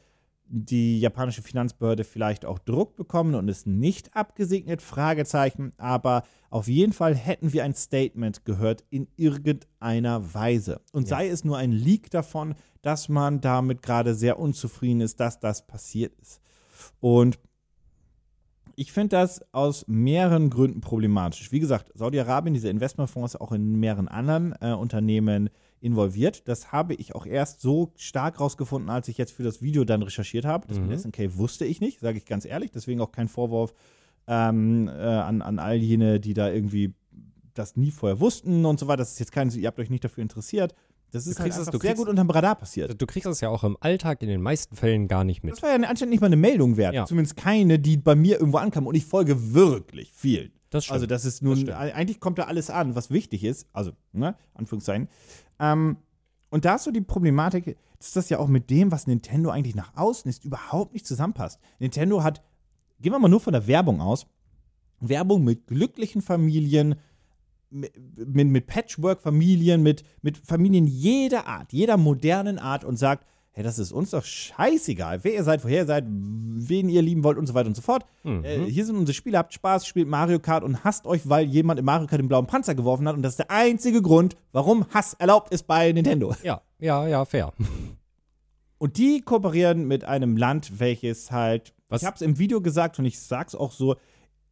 die 0.53 0.99
japanische 0.99 1.43
Finanzbehörde 1.43 2.03
vielleicht 2.03 2.45
auch 2.45 2.59
Druck 2.59 2.97
bekommen 2.97 3.37
und 3.37 3.49
es 3.49 3.67
nicht 3.67 4.17
abgesegnet, 4.17 4.83
Fragezeichen. 4.83 5.71
Aber 5.79 6.25
auf 6.51 6.67
jeden 6.67 6.93
Fall 6.93 7.15
hätten 7.15 7.53
wir 7.53 7.63
ein 7.63 7.75
Statement 7.75 8.45
gehört 8.45 8.83
in 8.91 9.07
irgendeiner 9.17 10.35
Weise. 10.35 10.81
Und 10.93 11.09
Ja. 11.09 11.17
sei 11.19 11.29
es 11.29 11.45
nur 11.45 11.57
ein 11.57 11.71
Leak 11.71 12.11
davon, 12.11 12.57
dass 12.83 13.09
man 13.09 13.41
damit 13.41 13.81
gerade 13.83 14.15
sehr 14.15 14.41
unzufrieden 14.41 15.01
ist, 15.03 15.21
dass 15.21 15.39
das 15.39 15.67
passiert 15.67 16.15
ist. 16.21 16.41
Und 16.99 17.39
ich 18.75 18.93
finde 18.93 19.17
das 19.17 19.41
aus 19.53 19.87
mehreren 19.87 20.51
Gründen 20.51 20.81
problematisch. 20.81 21.53
Wie 21.53 21.61
gesagt, 21.61 21.93
Saudi-Arabien, 21.95 22.55
diese 22.55 22.71
Investmentfonds, 22.71 23.37
auch 23.37 23.53
in 23.53 23.79
mehreren 23.79 24.09
anderen 24.09 24.55
äh, 24.61 24.73
Unternehmen 24.73 25.51
involviert. 25.81 26.47
Das 26.49 26.73
habe 26.73 26.95
ich 26.95 27.15
auch 27.15 27.27
erst 27.27 27.61
so 27.61 27.93
stark 27.97 28.39
rausgefunden, 28.41 28.91
als 28.91 29.09
ich 29.09 29.17
jetzt 29.19 29.33
für 29.33 29.43
das 29.43 29.63
Video 29.63 29.85
dann 29.85 30.03
recherchiert 30.03 30.45
habe. 30.45 30.67
Das 30.69 30.79
Mhm. 30.79 30.89
mit 30.89 31.01
SNK 31.01 31.37
wusste 31.39 31.65
ich 31.65 31.81
nicht, 31.81 32.01
sage 32.01 32.19
ich 32.19 32.27
ganz 32.27 32.45
ehrlich. 32.45 32.71
Deswegen 32.71 33.01
auch 33.01 33.13
kein 33.13 33.29
Vorwurf 33.29 33.73
ähm, 34.29 34.89
äh, 34.89 34.91
an, 34.93 35.43
an 35.43 35.59
all 35.59 35.77
jene, 35.77 36.21
die 36.21 36.35
da 36.35 36.51
irgendwie 36.51 36.95
das 37.55 37.77
nie 37.77 37.91
vorher 37.91 38.21
wussten 38.21 38.65
und 38.65 38.79
so 38.79 38.87
weiter. 38.87 38.99
Das 38.99 39.13
ist 39.13 39.19
jetzt 39.19 39.33
kein, 39.33 39.51
ihr 39.51 39.67
habt 39.67 39.79
euch 39.81 39.91
nicht 39.91 40.05
dafür 40.05 40.23
interessiert. 40.23 40.75
Das 41.11 41.27
ist 41.27 41.41
halt 41.41 41.51
es- 41.51 41.57
sehr 41.65 41.73
kriegst- 41.81 41.97
gut 41.97 42.09
unterm 42.09 42.31
Radar 42.31 42.55
passiert. 42.55 43.01
Du 43.03 43.07
kriegst 43.07 43.27
das 43.27 43.41
ja 43.41 43.49
auch 43.49 43.65
im 43.65 43.77
Alltag 43.81 44.23
in 44.23 44.29
den 44.29 44.41
meisten 44.41 44.77
Fällen 44.77 45.09
gar 45.09 45.25
nicht 45.25 45.43
mit. 45.43 45.55
Das 45.55 45.63
war 45.63 45.71
ja 45.71 45.75
anscheinend 45.89 46.11
nicht 46.11 46.21
mal 46.21 46.27
eine 46.29 46.37
Meldung 46.37 46.77
wert. 46.77 46.95
Ja. 46.95 47.07
Zumindest 47.07 47.37
keine, 47.37 47.81
die 47.81 47.97
bei 47.97 48.15
mir 48.15 48.39
irgendwo 48.39 48.59
ankam. 48.59 48.87
Und 48.87 48.95
ich 48.95 49.05
folge 49.07 49.53
wirklich 49.53 50.13
viel. 50.13 50.53
Das 50.71 50.85
stimmt. 50.85 50.95
Also 50.95 51.07
das 51.07 51.25
ist 51.25 51.43
nun, 51.43 51.57
stimmt. 51.57 51.73
eigentlich 51.73 52.21
kommt 52.21 52.39
da 52.39 52.45
alles 52.45 52.71
an, 52.71 52.95
was 52.95 53.11
wichtig 53.11 53.45
ist. 53.45 53.69
Also, 53.73 53.93
ne, 54.13 54.37
Anführungszeichen. 54.55 55.09
Ähm, 55.59 55.99
und 56.51 56.65
da 56.65 56.77
ist 56.77 56.85
so 56.85 56.91
die 56.91 57.01
Problematik, 57.01 57.77
dass 57.99 58.13
das 58.13 58.29
ja 58.29 58.39
auch 58.39 58.49
mit 58.49 58.71
dem, 58.71 58.91
was 58.91 59.07
Nintendo 59.07 59.51
eigentlich 59.51 59.75
nach 59.75 59.97
außen 59.97 60.29
ist, 60.29 60.45
überhaupt 60.45 60.95
nicht 60.95 61.07
zusammenpasst. 61.07 61.61
Nintendo 61.79 62.23
hat, 62.23 62.43
gehen 63.01 63.13
wir 63.13 63.19
mal 63.19 63.29
nur 63.29 63.41
von 63.41 63.53
der 63.53 63.67
Werbung 63.67 64.01
aus, 64.01 64.27
Werbung 65.01 65.45
mit 65.45 65.67
glücklichen 65.67 66.23
Familien, 66.23 66.97
mit, 67.71 67.93
mit, 68.17 68.49
mit 68.49 68.67
Patchwork-Familien, 68.67 69.83
mit, 69.83 70.05
mit 70.23 70.39
Familien 70.39 70.87
jeder 70.87 71.47
Art, 71.47 71.73
jeder 71.73 71.97
modernen 71.97 72.59
Art 72.59 72.85
und 72.85 72.97
sagt, 72.97 73.27
hey, 73.53 73.65
das 73.65 73.79
ist 73.79 73.93
uns 73.93 74.11
doch 74.11 74.25
scheißegal, 74.25 75.25
wer 75.25 75.35
ihr 75.35 75.45
seid, 75.45 75.65
woher 75.65 75.79
ihr 75.83 75.87
seid, 75.87 76.05
wen 76.09 76.89
ihr 76.89 77.03
lieben 77.03 77.25
wollt 77.25 77.37
und 77.39 77.47
so 77.47 77.55
weiter 77.55 77.67
und 77.69 77.75
so 77.75 77.83
fort. 77.83 78.05
Mhm. 78.23 78.45
Äh, 78.45 78.65
hier 78.71 78.87
sind 78.87 78.97
unsere 78.97 79.15
Spiele, 79.15 79.39
habt 79.39 79.53
Spaß, 79.53 79.87
spielt 79.87 80.09
Mario 80.09 80.39
Kart 80.39 80.63
und 80.65 80.85
hasst 80.85 81.07
euch, 81.07 81.29
weil 81.29 81.47
jemand 81.47 81.79
im 81.81 81.87
Mario 81.87 82.07
Kart 82.07 82.21
den 82.21 82.29
blauen 82.29 82.47
Panzer 82.47 82.75
geworfen 82.75 83.09
hat 83.09 83.17
und 83.17 83.23
das 83.23 83.33
ist 83.33 83.39
der 83.41 83.51
einzige 83.51 84.03
Grund, 84.03 84.37
warum 84.53 84.87
Hass 84.95 85.15
erlaubt 85.15 85.53
ist 85.53 85.67
bei 85.67 85.91
Nintendo. 85.93 86.35
ja, 86.43 86.61
ja, 86.79 87.07
ja, 87.09 87.25
fair. 87.25 87.53
Und 88.79 88.97
die 88.97 89.21
kooperieren 89.21 89.87
mit 89.87 90.05
einem 90.05 90.37
Land, 90.37 90.79
welches 90.81 91.31
halt, 91.31 91.75
Was- 91.89 92.03
ich 92.03 92.07
habe 92.07 92.15
es 92.17 92.23
im 92.23 92.39
Video 92.39 92.61
gesagt 92.61 92.99
und 92.99 93.05
ich 93.05 93.19
sag's 93.19 93.55
auch 93.55 93.73
so, 93.73 93.97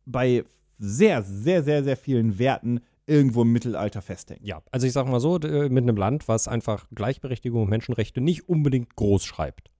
bei 0.05 0.45
sehr, 0.79 1.23
sehr, 1.23 1.63
sehr, 1.63 1.83
sehr 1.85 1.97
vielen 1.97 2.39
Werten 2.39 2.81
irgendwo 3.09 3.42
im 3.42 3.53
Mittelalter 3.53 4.03
festhängt. 4.03 4.44
Ja, 4.44 4.62
also 4.71 4.87
ich 4.87 4.92
sag 4.92 5.07
mal 5.09 5.21
so, 5.21 5.38
d- 5.38 5.68
mit 5.68 5.83
einem 5.83 5.97
Land, 5.97 6.29
was 6.29 6.47
einfach 6.49 6.87
Gleichberechtigung 6.94 7.62
und 7.62 7.68
Menschenrechte 7.71 8.21
nicht 8.21 8.49
unbedingt 8.49 8.94
groß 8.97 9.25
schreibt. 9.25 9.71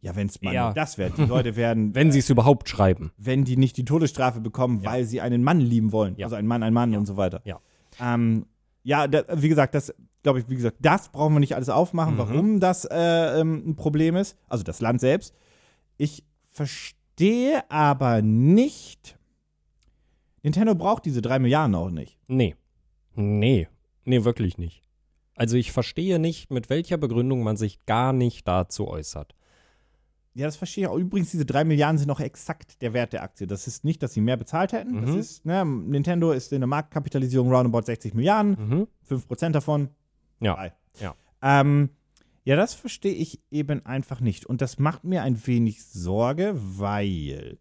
Ja, 0.00 0.14
wenn 0.14 0.28
es 0.28 0.40
mal 0.42 0.54
Ja. 0.54 0.72
das 0.72 0.96
wäre. 0.98 1.10
Die 1.10 1.24
Leute 1.24 1.56
werden, 1.56 1.92
Wenn 1.94 2.12
sie 2.12 2.20
es 2.20 2.30
überhaupt 2.30 2.68
schreiben. 2.68 3.10
wenn 3.16 3.44
die 3.44 3.56
nicht 3.56 3.76
die 3.76 3.84
Todesstrafe 3.84 4.40
bekommen, 4.40 4.80
Ja. 4.82 4.92
weil 4.92 5.04
sie 5.04 5.20
einen 5.20 5.42
Mann 5.42 5.58
lieben 5.60 5.90
wollen. 5.90 6.14
Ja. 6.16 6.26
Also 6.26 6.36
ein 6.36 6.46
Mann, 6.46 6.62
ein 6.62 6.72
Mann 6.72 6.94
und 6.94 7.06
so 7.06 7.16
weiter. 7.16 7.40
Ja. 7.44 7.58
Ähm, 8.00 8.46
ja, 8.84 9.08
da, 9.08 9.24
wie 9.34 9.48
gesagt, 9.48 9.74
das, 9.74 9.92
glaube 10.22 10.38
ich, 10.38 10.48
wie 10.48 10.54
gesagt, 10.54 10.76
das 10.80 11.08
brauchen 11.08 11.34
wir 11.34 11.40
nicht 11.40 11.56
alles 11.56 11.68
aufmachen, 11.68 12.14
Mhm. 12.14 12.18
warum 12.18 12.60
das 12.60 12.84
äh, 12.84 13.40
ähm, 13.40 13.62
ein 13.70 13.74
Problem 13.76 14.14
ist. 14.14 14.36
Also 14.46 14.62
das 14.62 14.80
Land 14.80 15.00
selbst. 15.00 15.34
Ich 15.96 16.22
verstehe 16.52 17.68
aber 17.70 18.22
nicht. 18.22 19.17
Nintendo 20.42 20.74
braucht 20.74 21.04
diese 21.04 21.22
drei 21.22 21.38
Milliarden 21.38 21.74
auch 21.74 21.90
nicht. 21.90 22.18
Nee. 22.28 22.54
Nee. 23.14 23.68
Nee, 24.04 24.24
wirklich 24.24 24.58
nicht. 24.58 24.82
Also 25.34 25.56
ich 25.56 25.72
verstehe 25.72 26.18
nicht, 26.18 26.50
mit 26.50 26.68
welcher 26.70 26.96
Begründung 26.96 27.42
man 27.42 27.56
sich 27.56 27.84
gar 27.86 28.12
nicht 28.12 28.46
dazu 28.48 28.88
äußert. 28.88 29.34
Ja, 30.34 30.46
das 30.46 30.56
verstehe 30.56 30.84
ich 30.84 30.88
auch. 30.88 30.96
Übrigens, 30.96 31.30
diese 31.32 31.44
drei 31.44 31.64
Milliarden 31.64 31.98
sind 31.98 32.10
auch 32.10 32.20
exakt 32.20 32.80
der 32.82 32.92
Wert 32.92 33.12
der 33.12 33.22
Aktie. 33.24 33.46
Das 33.46 33.66
ist 33.66 33.84
nicht, 33.84 34.02
dass 34.02 34.12
sie 34.14 34.20
mehr 34.20 34.36
bezahlt 34.36 34.72
hätten. 34.72 35.00
Das 35.02 35.10
Mhm. 35.10 35.18
ist, 35.18 35.44
ne, 35.46 35.64
Nintendo 35.64 36.30
ist 36.32 36.52
in 36.52 36.60
der 36.60 36.68
Marktkapitalisierung 36.68 37.52
roundabout 37.52 37.82
60 37.86 38.14
Milliarden. 38.14 38.56
Mhm. 38.68 38.86
5% 39.02 39.54
davon. 39.56 39.88
Ja. 40.40 40.54
Drei. 40.54 40.72
Ja. 41.00 41.14
Ähm, 41.42 41.90
ja, 42.44 42.54
das 42.56 42.74
verstehe 42.74 43.12
ich 43.14 43.40
eben 43.50 43.84
einfach 43.84 44.20
nicht. 44.20 44.46
Und 44.46 44.60
das 44.62 44.78
macht 44.78 45.02
mir 45.04 45.22
ein 45.22 45.44
wenig 45.46 45.84
Sorge, 45.84 46.52
weil 46.56 47.58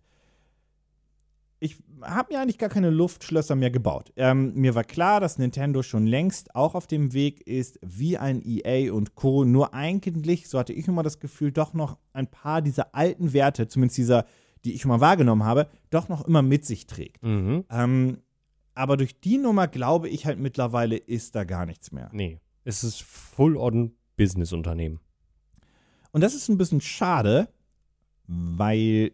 ich 1.60 1.78
habe 2.02 2.34
mir 2.34 2.42
eigentlich 2.42 2.60
gar 2.60 2.70
keine 2.70 2.90
Luftschlösser 2.90 3.56
mehr 3.56 3.72
gebaut. 3.72 4.12
Ähm, 4.16 4.54
mir 4.54 4.76
war 4.76 4.84
klar, 4.84 5.20
dass 5.20 5.40
Nintendo 5.40 5.82
schon 5.82 6.06
längst 6.06 6.56
auch 6.56 6.76
auf 6.76 6.86
dem 6.86 7.14
Weg 7.14 7.42
ist, 7.42 7.80
wie 7.82 8.18
ein 8.18 8.42
EA 8.46 8.94
und 8.94 9.16
Co. 9.16 9.44
Nur 9.44 9.74
eigentlich, 9.74 10.50
so 10.50 10.60
hatte 10.60 10.74
ich 10.74 10.88
immer 10.88 11.04
das 11.04 11.20
Gefühl, 11.20 11.52
doch 11.52 11.74
noch 11.74 11.98
ein 12.14 12.28
paar 12.28 12.62
dieser 12.62 12.94
alten 12.94 13.34
Werte, 13.34 13.68
zumindest 13.68 13.98
dieser, 13.98 14.26
die 14.66 14.74
ich 14.74 14.86
mal 14.86 15.00
wahrgenommen 15.00 15.44
habe, 15.44 15.68
doch 15.90 16.10
noch 16.10 16.28
immer 16.28 16.44
mit 16.44 16.66
sich 16.66 16.86
trägt. 16.86 17.24
Mhm. 17.24 17.66
Ähm, 17.72 18.18
aber 18.76 18.96
durch 18.96 19.20
die 19.20 19.40
Nummer 19.40 19.68
glaube 19.68 20.10
ich 20.10 20.28
halt 20.28 20.40
mittlerweile, 20.40 20.98
ist 20.98 21.36
da 21.36 21.44
gar 21.44 21.66
nichts 21.66 21.92
mehr. 21.92 22.10
Nee. 22.14 22.40
Es 22.64 22.84
ist 22.84 23.02
full-on 23.02 23.96
Business-Unternehmen. 24.18 25.00
Und 26.12 26.22
das 26.22 26.36
ist 26.36 26.50
ein 26.50 26.58
bisschen 26.58 26.82
schade, 26.82 27.48
weil 28.28 29.14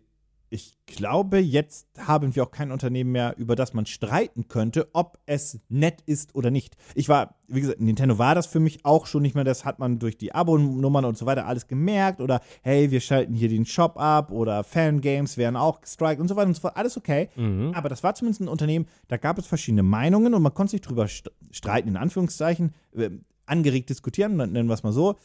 ich 0.53 0.77
glaube, 0.85 1.39
jetzt 1.39 1.87
haben 1.97 2.35
wir 2.35 2.43
auch 2.43 2.51
kein 2.51 2.71
Unternehmen 2.71 3.11
mehr, 3.11 3.33
über 3.39 3.55
das 3.55 3.73
man 3.73 3.87
streiten 3.87 4.47
könnte, 4.49 4.87
ob 4.93 5.17
es 5.25 5.59
nett 5.67 6.01
ist 6.05 6.35
oder 6.35 6.51
nicht. 6.51 6.75
Ich 6.93 7.09
war, 7.09 7.39
wie 7.47 7.61
gesagt, 7.61 7.81
Nintendo 7.81 8.19
war 8.19 8.35
das 8.35 8.45
für 8.45 8.59
mich 8.59 8.85
auch 8.85 9.07
schon 9.07 9.23
nicht 9.23 9.33
mehr. 9.33 9.45
Das 9.45 9.65
hat 9.65 9.79
man 9.79 9.97
durch 9.97 10.15
die 10.15 10.35
Abo-Nummern 10.35 11.05
und 11.05 11.17
so 11.17 11.25
weiter 11.25 11.47
alles 11.47 11.65
gemerkt. 11.65 12.21
Oder 12.21 12.39
hey, 12.61 12.91
wir 12.91 13.01
schalten 13.01 13.33
hier 13.33 13.49
den 13.49 13.65
Shop 13.65 13.97
ab 13.97 14.31
oder 14.31 14.63
Fangames 14.63 15.37
werden 15.37 15.55
auch 15.55 15.81
gestrikt 15.81 16.21
und 16.21 16.27
so 16.27 16.35
weiter 16.35 16.49
und 16.49 16.53
so 16.53 16.61
fort. 16.61 16.77
Alles 16.77 16.97
okay. 16.97 17.29
Mhm. 17.35 17.71
Aber 17.73 17.89
das 17.89 18.03
war 18.03 18.13
zumindest 18.13 18.41
ein 18.41 18.47
Unternehmen, 18.47 18.85
da 19.07 19.17
gab 19.17 19.39
es 19.39 19.47
verschiedene 19.47 19.81
Meinungen 19.81 20.35
und 20.35 20.43
man 20.43 20.53
konnte 20.53 20.69
sich 20.71 20.81
drüber 20.81 21.05
st- 21.05 21.31
streiten, 21.49 21.89
in 21.89 21.97
Anführungszeichen, 21.97 22.75
äh, 22.95 23.09
angeregt 23.47 23.89
diskutieren, 23.89 24.35
nennen 24.37 24.67
wir 24.67 24.73
es 24.75 24.83
mal 24.83 24.93
so. 24.93 25.15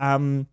Ähm, 0.00 0.46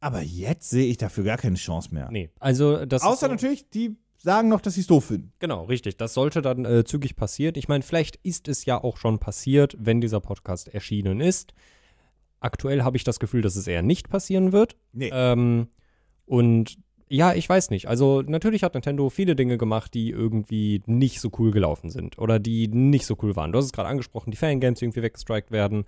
aber 0.00 0.22
jetzt 0.22 0.70
sehe 0.70 0.86
ich 0.86 0.96
dafür 0.96 1.24
gar 1.24 1.38
keine 1.38 1.56
Chance 1.56 1.92
mehr. 1.94 2.08
Nee. 2.10 2.30
Also 2.38 2.84
das 2.86 3.02
Außer 3.02 3.26
so- 3.26 3.32
natürlich, 3.32 3.68
die 3.70 3.96
sagen 4.16 4.48
noch, 4.48 4.60
dass 4.60 4.74
sie 4.74 4.80
es 4.80 4.86
doof 4.86 5.06
finden. 5.06 5.32
Genau, 5.38 5.64
richtig. 5.64 5.96
Das 5.96 6.14
sollte 6.14 6.42
dann 6.42 6.64
äh, 6.64 6.84
zügig 6.84 7.16
passieren. 7.16 7.54
Ich 7.56 7.68
meine, 7.68 7.82
vielleicht 7.82 8.16
ist 8.22 8.48
es 8.48 8.64
ja 8.64 8.82
auch 8.82 8.96
schon 8.96 9.18
passiert, 9.18 9.76
wenn 9.78 10.00
dieser 10.00 10.20
Podcast 10.20 10.68
erschienen 10.68 11.20
ist. 11.20 11.52
Aktuell 12.40 12.82
habe 12.82 12.96
ich 12.96 13.04
das 13.04 13.18
Gefühl, 13.20 13.42
dass 13.42 13.56
es 13.56 13.66
eher 13.66 13.82
nicht 13.82 14.08
passieren 14.08 14.52
wird. 14.52 14.76
Nee. 14.92 15.10
Ähm, 15.12 15.68
und 16.26 16.78
ja, 17.08 17.32
ich 17.34 17.48
weiß 17.48 17.70
nicht. 17.70 17.88
Also 17.88 18.22
natürlich 18.22 18.62
hat 18.62 18.74
Nintendo 18.74 19.08
viele 19.08 19.34
Dinge 19.34 19.56
gemacht, 19.56 19.94
die 19.94 20.10
irgendwie 20.10 20.82
nicht 20.86 21.20
so 21.20 21.30
cool 21.38 21.50
gelaufen 21.52 21.90
sind 21.90 22.18
oder 22.18 22.38
die 22.38 22.68
nicht 22.68 23.06
so 23.06 23.16
cool 23.22 23.34
waren. 23.34 23.50
Du 23.52 23.58
hast 23.58 23.64
es 23.66 23.72
gerade 23.72 23.88
angesprochen, 23.88 24.30
die 24.30 24.36
Fangames 24.36 24.78
die 24.78 24.84
irgendwie 24.84 25.02
weggestrikt 25.02 25.50
werden. 25.50 25.84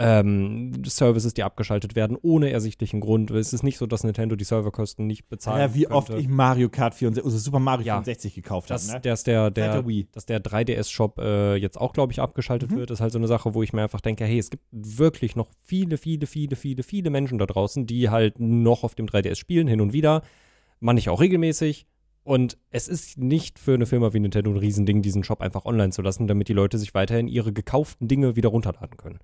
Ähm, 0.00 0.84
Services, 0.86 1.34
die 1.34 1.42
abgeschaltet 1.42 1.96
werden, 1.96 2.16
ohne 2.22 2.50
ersichtlichen 2.50 3.00
Grund. 3.00 3.30
Es 3.32 3.52
ist 3.52 3.62
nicht 3.64 3.78
so, 3.78 3.86
dass 3.86 4.04
Nintendo 4.04 4.36
die 4.36 4.44
Serverkosten 4.44 5.06
nicht 5.06 5.28
bezahlt. 5.28 5.60
ja, 5.60 5.74
wie 5.74 5.88
oft 5.88 6.10
ich 6.10 6.28
Mario 6.28 6.68
Kart 6.68 6.94
64, 6.94 7.24
also 7.24 7.36
Super 7.38 7.58
Mario 7.58 7.84
Ja. 7.86 7.94
64 7.96 8.34
gekauft 8.34 8.70
habe. 8.70 8.78
dass, 8.80 8.92
Ne? 8.92 9.00
dass 9.00 9.24
der, 9.24 9.50
der, 9.50 9.82
der 9.82 10.04
dass 10.12 10.24
der 10.26 10.40
3DS-Shop 10.40 11.18
äh, 11.18 11.56
jetzt 11.56 11.80
auch, 11.80 11.92
glaube 11.92 12.12
ich, 12.12 12.20
abgeschaltet 12.20 12.70
Mhm. 12.70 12.76
wird, 12.76 12.90
ist 12.92 13.00
halt 13.00 13.10
so 13.12 13.18
eine 13.18 13.26
Sache, 13.26 13.54
wo 13.54 13.62
ich 13.62 13.72
mir 13.72 13.82
einfach 13.82 14.00
denke, 14.00 14.24
hey, 14.24 14.38
es 14.38 14.50
gibt 14.50 14.62
wirklich 14.70 15.34
noch 15.34 15.48
viele, 15.62 15.96
viele, 15.98 16.26
viele, 16.26 16.54
viele, 16.54 16.82
viele 16.84 17.10
Menschen 17.10 17.38
da 17.38 17.46
draußen, 17.46 17.86
die 17.86 18.08
halt 18.08 18.38
noch 18.38 18.84
auf 18.84 18.94
dem 18.94 19.06
3DS 19.06 19.34
spielen, 19.36 19.66
hin 19.66 19.80
und 19.80 19.92
wieder. 19.92 20.22
Manche 20.80 21.10
auch 21.10 21.20
regelmäßig. 21.20 21.86
Und 22.22 22.58
es 22.70 22.88
ist 22.88 23.18
nicht 23.18 23.58
für 23.58 23.74
eine 23.74 23.86
Firma 23.86 24.12
wie 24.12 24.20
Nintendo 24.20 24.50
ein 24.50 24.58
Riesending, 24.58 25.00
diesen 25.02 25.24
Shop 25.24 25.40
einfach 25.40 25.64
online 25.64 25.90
zu 25.92 26.02
lassen, 26.02 26.26
damit 26.26 26.48
die 26.48 26.52
Leute 26.52 26.76
sich 26.78 26.92
weiterhin 26.94 27.26
ihre 27.26 27.52
gekauften 27.52 28.06
Dinge 28.06 28.36
wieder 28.36 28.50
runterladen 28.50 28.96
können. 28.98 29.18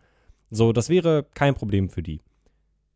So, 0.51 0.73
das 0.73 0.89
wäre 0.89 1.27
kein 1.35 1.55
Problem 1.55 1.89
für 1.89 2.03
die. 2.03 2.21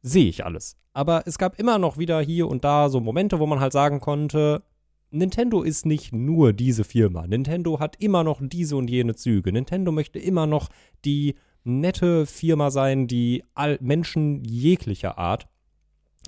Sehe 0.02 0.28
ich 0.28 0.44
alles. 0.44 0.76
Aber 0.92 1.22
es 1.26 1.38
gab 1.38 1.58
immer 1.58 1.78
noch 1.78 1.98
wieder 1.98 2.20
hier 2.20 2.48
und 2.48 2.64
da 2.64 2.88
so 2.88 3.00
Momente, 3.00 3.38
wo 3.38 3.46
man 3.46 3.60
halt 3.60 3.72
sagen 3.72 4.00
konnte, 4.00 4.62
Nintendo 5.10 5.62
ist 5.62 5.86
nicht 5.86 6.12
nur 6.12 6.52
diese 6.52 6.84
Firma. 6.84 7.26
Nintendo 7.26 7.80
hat 7.80 7.96
immer 7.98 8.24
noch 8.24 8.40
diese 8.42 8.76
und 8.76 8.90
jene 8.90 9.14
Züge. 9.14 9.52
Nintendo 9.52 9.90
möchte 9.90 10.18
immer 10.18 10.46
noch 10.46 10.68
die 11.04 11.36
nette 11.64 12.26
Firma 12.26 12.70
sein, 12.70 13.06
die 13.06 13.44
all 13.54 13.78
Menschen 13.80 14.44
jeglicher 14.44 15.18
Art 15.18 15.48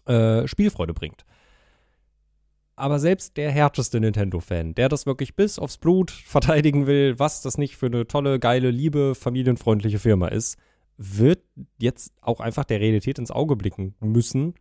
äh, 0.06 0.46
Spielfreude 0.46 0.94
bringt. 0.94 1.24
Aber 2.76 2.98
selbst 2.98 3.36
der 3.36 3.50
härteste 3.50 4.00
Nintendo-Fan, 4.00 4.74
der 4.74 4.88
das 4.88 5.04
wirklich 5.04 5.36
bis 5.36 5.58
aufs 5.58 5.76
Blut 5.76 6.10
verteidigen 6.10 6.86
will, 6.86 7.18
was 7.18 7.42
das 7.42 7.58
nicht 7.58 7.76
für 7.76 7.86
eine 7.86 8.06
tolle, 8.06 8.38
geile, 8.38 8.70
liebe, 8.70 9.14
familienfreundliche 9.14 9.98
Firma 9.98 10.28
ist, 10.28 10.56
wird 11.02 11.42
jetzt 11.78 12.12
auch 12.20 12.40
einfach 12.40 12.64
der 12.64 12.78
Realität 12.78 13.18
ins 13.18 13.30
Auge 13.30 13.56
blicken 13.56 13.94
müssen 14.00 14.54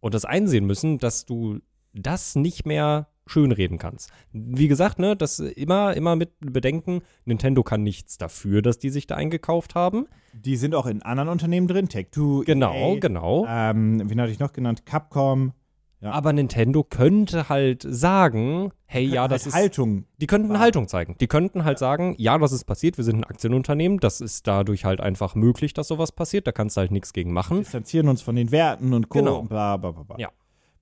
und 0.00 0.12
das 0.12 0.26
einsehen 0.26 0.66
müssen, 0.66 0.98
dass 0.98 1.24
du 1.24 1.60
das 1.94 2.36
nicht 2.36 2.66
mehr 2.66 3.08
schönreden 3.26 3.78
kannst. 3.78 4.10
Wie 4.32 4.68
gesagt, 4.68 4.98
ne, 4.98 5.16
das 5.16 5.38
immer, 5.38 5.94
immer 5.94 6.14
mit 6.14 6.30
bedenken, 6.40 7.00
Nintendo 7.24 7.62
kann 7.62 7.82
nichts 7.82 8.18
dafür, 8.18 8.60
dass 8.60 8.78
die 8.78 8.90
sich 8.90 9.06
da 9.06 9.16
eingekauft 9.16 9.74
haben. 9.74 10.06
Die 10.34 10.56
sind 10.56 10.74
auch 10.74 10.86
in 10.86 11.02
anderen 11.02 11.30
Unternehmen 11.30 11.68
drin, 11.68 11.88
Take-Two, 11.88 12.42
Genau, 12.44 12.94
EA, 12.94 12.98
genau. 13.00 13.46
ähm, 13.48 14.02
wen 14.10 14.20
hatte 14.20 14.30
ich 14.32 14.38
noch 14.38 14.52
genannt? 14.52 14.84
Capcom. 14.84 15.52
Ja. 16.00 16.12
Aber 16.12 16.32
Nintendo 16.32 16.84
könnte 16.84 17.48
halt 17.48 17.84
sagen, 17.88 18.70
hey, 18.86 19.04
ja, 19.04 19.22
Halt 19.22 19.32
das 19.32 19.46
ist. 19.48 19.54
Haltung. 19.54 20.04
Die 20.20 20.28
könnten 20.28 20.48
War- 20.50 20.60
Haltung 20.60 20.86
zeigen. 20.86 21.16
Die 21.20 21.26
könnten 21.26 21.64
halt 21.64 21.78
sagen, 21.78 22.14
ja, 22.18 22.38
das 22.38 22.52
ist 22.52 22.64
passiert, 22.64 22.98
wir 22.98 23.04
sind 23.04 23.16
ein 23.16 23.24
Aktienunternehmen, 23.24 23.98
das 23.98 24.20
ist 24.20 24.46
dadurch 24.46 24.84
halt 24.84 25.00
einfach 25.00 25.34
möglich, 25.34 25.74
dass 25.74 25.88
sowas 25.88 26.12
passiert, 26.12 26.46
da 26.46 26.52
kannst 26.52 26.76
du 26.76 26.82
halt 26.82 26.92
nichts 26.92 27.12
gegen 27.12 27.32
machen. 27.32 27.58
distanzieren 27.58 28.08
uns 28.08 28.22
von 28.22 28.36
den 28.36 28.52
Werten 28.52 28.92
und 28.92 29.08
Co. 29.08 29.18
Genau. 29.18 29.40
und 29.40 29.48
bla, 29.48 29.76
bla, 29.76 29.90
bla, 29.90 30.02
bla. 30.04 30.16
Ja. 30.18 30.28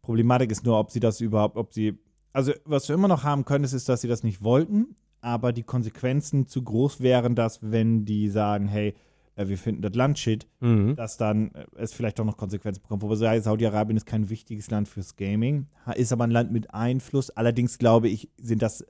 Problematik 0.02 0.50
ist 0.50 0.64
nur, 0.66 0.78
ob 0.78 0.90
sie 0.90 1.00
das 1.00 1.20
überhaupt, 1.22 1.56
ob 1.56 1.72
sie, 1.72 1.98
also 2.34 2.52
was 2.66 2.86
du 2.86 2.92
immer 2.92 3.08
noch 3.08 3.24
haben 3.24 3.44
könntest, 3.46 3.72
ist, 3.74 3.88
dass 3.88 4.02
sie 4.02 4.08
das 4.08 4.22
nicht 4.22 4.42
wollten, 4.42 4.96
aber 5.22 5.52
die 5.54 5.62
Konsequenzen 5.62 6.46
zu 6.46 6.62
groß 6.62 7.00
wären, 7.00 7.34
dass 7.34 7.70
wenn 7.72 8.04
die 8.04 8.28
sagen, 8.28 8.68
hey, 8.68 8.94
äh, 9.36 9.48
wir 9.48 9.56
finden 9.58 9.82
das 9.82 9.94
Land 9.94 10.18
shit, 10.18 10.46
Mhm. 10.60 10.96
dass 10.96 11.16
dann 11.16 11.52
äh, 11.52 11.64
es 11.76 11.92
vielleicht 11.92 12.18
doch 12.18 12.24
noch 12.24 12.36
Konsequenzen 12.36 12.82
bekommt. 12.82 13.02
Wobei 13.02 13.40
Saudi-Arabien 13.40 13.96
ist 13.96 14.06
kein 14.06 14.28
wichtiges 14.28 14.70
Land 14.70 14.88
fürs 14.88 15.16
Gaming, 15.16 15.66
ist 15.94 16.12
aber 16.12 16.24
ein 16.24 16.30
Land 16.30 16.50
mit 16.52 16.72
Einfluss. 16.74 17.30
Allerdings 17.30 17.78
glaube 17.78 18.08
ich, 18.08 18.30
sind 18.38 18.62
das 18.62 18.84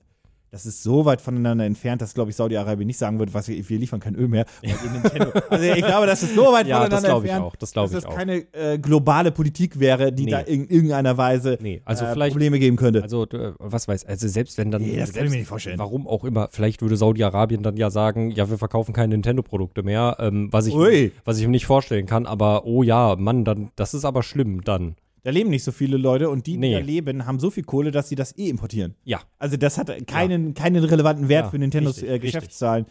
das 0.50 0.64
ist 0.64 0.82
so 0.82 1.04
weit 1.04 1.20
voneinander 1.20 1.64
entfernt, 1.64 2.00
dass, 2.02 2.14
glaube 2.14 2.30
ich, 2.30 2.36
Saudi-Arabien 2.36 2.86
nicht 2.86 2.98
sagen 2.98 3.18
würde, 3.18 3.34
was 3.34 3.48
wir, 3.48 3.68
wir 3.68 3.78
liefern 3.78 4.00
kein 4.00 4.14
Öl 4.14 4.28
mehr. 4.28 4.46
also 5.50 5.64
ich 5.64 5.84
glaube, 5.84 6.06
das 6.06 6.22
ist 6.22 6.34
so 6.34 6.52
weit 6.52 6.66
Ja, 6.66 6.78
das 6.80 7.00
voneinander 7.00 7.08
glaube 7.08 7.26
ich 7.26 7.32
entfernt, 7.32 7.52
auch. 7.52 7.56
Das 7.56 7.72
dass 7.72 7.90
ich 7.90 7.96
das 7.96 8.06
auch. 8.06 8.14
keine 8.14 8.52
äh, 8.54 8.78
globale 8.78 9.32
Politik 9.32 9.78
wäre, 9.80 10.12
die 10.12 10.24
Nee. 10.26 10.30
da 10.30 10.40
in 10.40 10.66
irgendeiner 10.68 11.16
Weise 11.16 11.58
Nee, 11.60 11.82
also 11.84 12.04
äh, 12.04 12.12
vielleicht. 12.12 12.32
Probleme 12.32 12.58
geben 12.58 12.76
könnte. 12.76 13.02
Also, 13.02 13.26
was 13.58 13.88
weiß, 13.88 14.04
also 14.06 14.28
selbst 14.28 14.56
wenn 14.58 14.70
dann. 14.70 14.82
Nee, 14.82 14.96
das 14.96 14.96
kann 14.96 15.02
ich 15.08 15.12
selbst, 15.14 15.30
mir 15.32 15.38
nicht 15.38 15.48
vorstellen. 15.48 15.78
Warum 15.78 16.06
auch 16.06 16.24
immer, 16.24 16.48
vielleicht 16.50 16.80
würde 16.82 16.96
Saudi-Arabien 16.96 17.62
dann 17.62 17.76
ja 17.76 17.90
sagen, 17.90 18.30
ja, 18.30 18.48
wir 18.48 18.58
verkaufen 18.58 18.92
keine 18.92 19.14
Nintendo-Produkte 19.14 19.82
mehr, 19.82 20.16
ähm, 20.20 20.48
was, 20.52 20.66
ich, 20.66 20.74
Ui. 20.74 21.12
was 21.24 21.38
ich 21.38 21.44
mir 21.44 21.50
nicht 21.50 21.66
vorstellen 21.66 22.06
kann, 22.06 22.26
aber 22.26 22.64
oh 22.66 22.82
ja, 22.82 23.16
Mann, 23.16 23.44
dann, 23.44 23.70
das 23.76 23.94
ist 23.94 24.04
aber 24.04 24.22
schlimm 24.22 24.62
dann. 24.64 24.96
Da 25.22 25.30
leben 25.30 25.50
nicht 25.50 25.64
so 25.64 25.72
viele 25.72 25.96
Leute 25.96 26.30
und 26.30 26.46
die, 26.46 26.52
die 26.52 26.58
Nee. 26.58 26.72
da 26.74 26.78
leben, 26.78 27.26
haben 27.26 27.40
so 27.40 27.50
viel 27.50 27.64
Kohle, 27.64 27.90
dass 27.90 28.08
sie 28.08 28.14
das 28.14 28.36
eh 28.38 28.48
importieren. 28.48 28.94
Ja. 29.04 29.20
Also 29.38 29.56
das 29.56 29.76
hat 29.78 29.90
keinen, 30.06 30.54
keinen 30.54 30.84
relevanten 30.84 31.28
Wert 31.28 31.46
Ja, 31.46 31.50
für 31.50 31.58
Nintendos 31.58 31.96
richtig, 31.96 32.08
äh, 32.08 32.12
richtig. 32.14 32.32
Geschäftszahlen. 32.32 32.86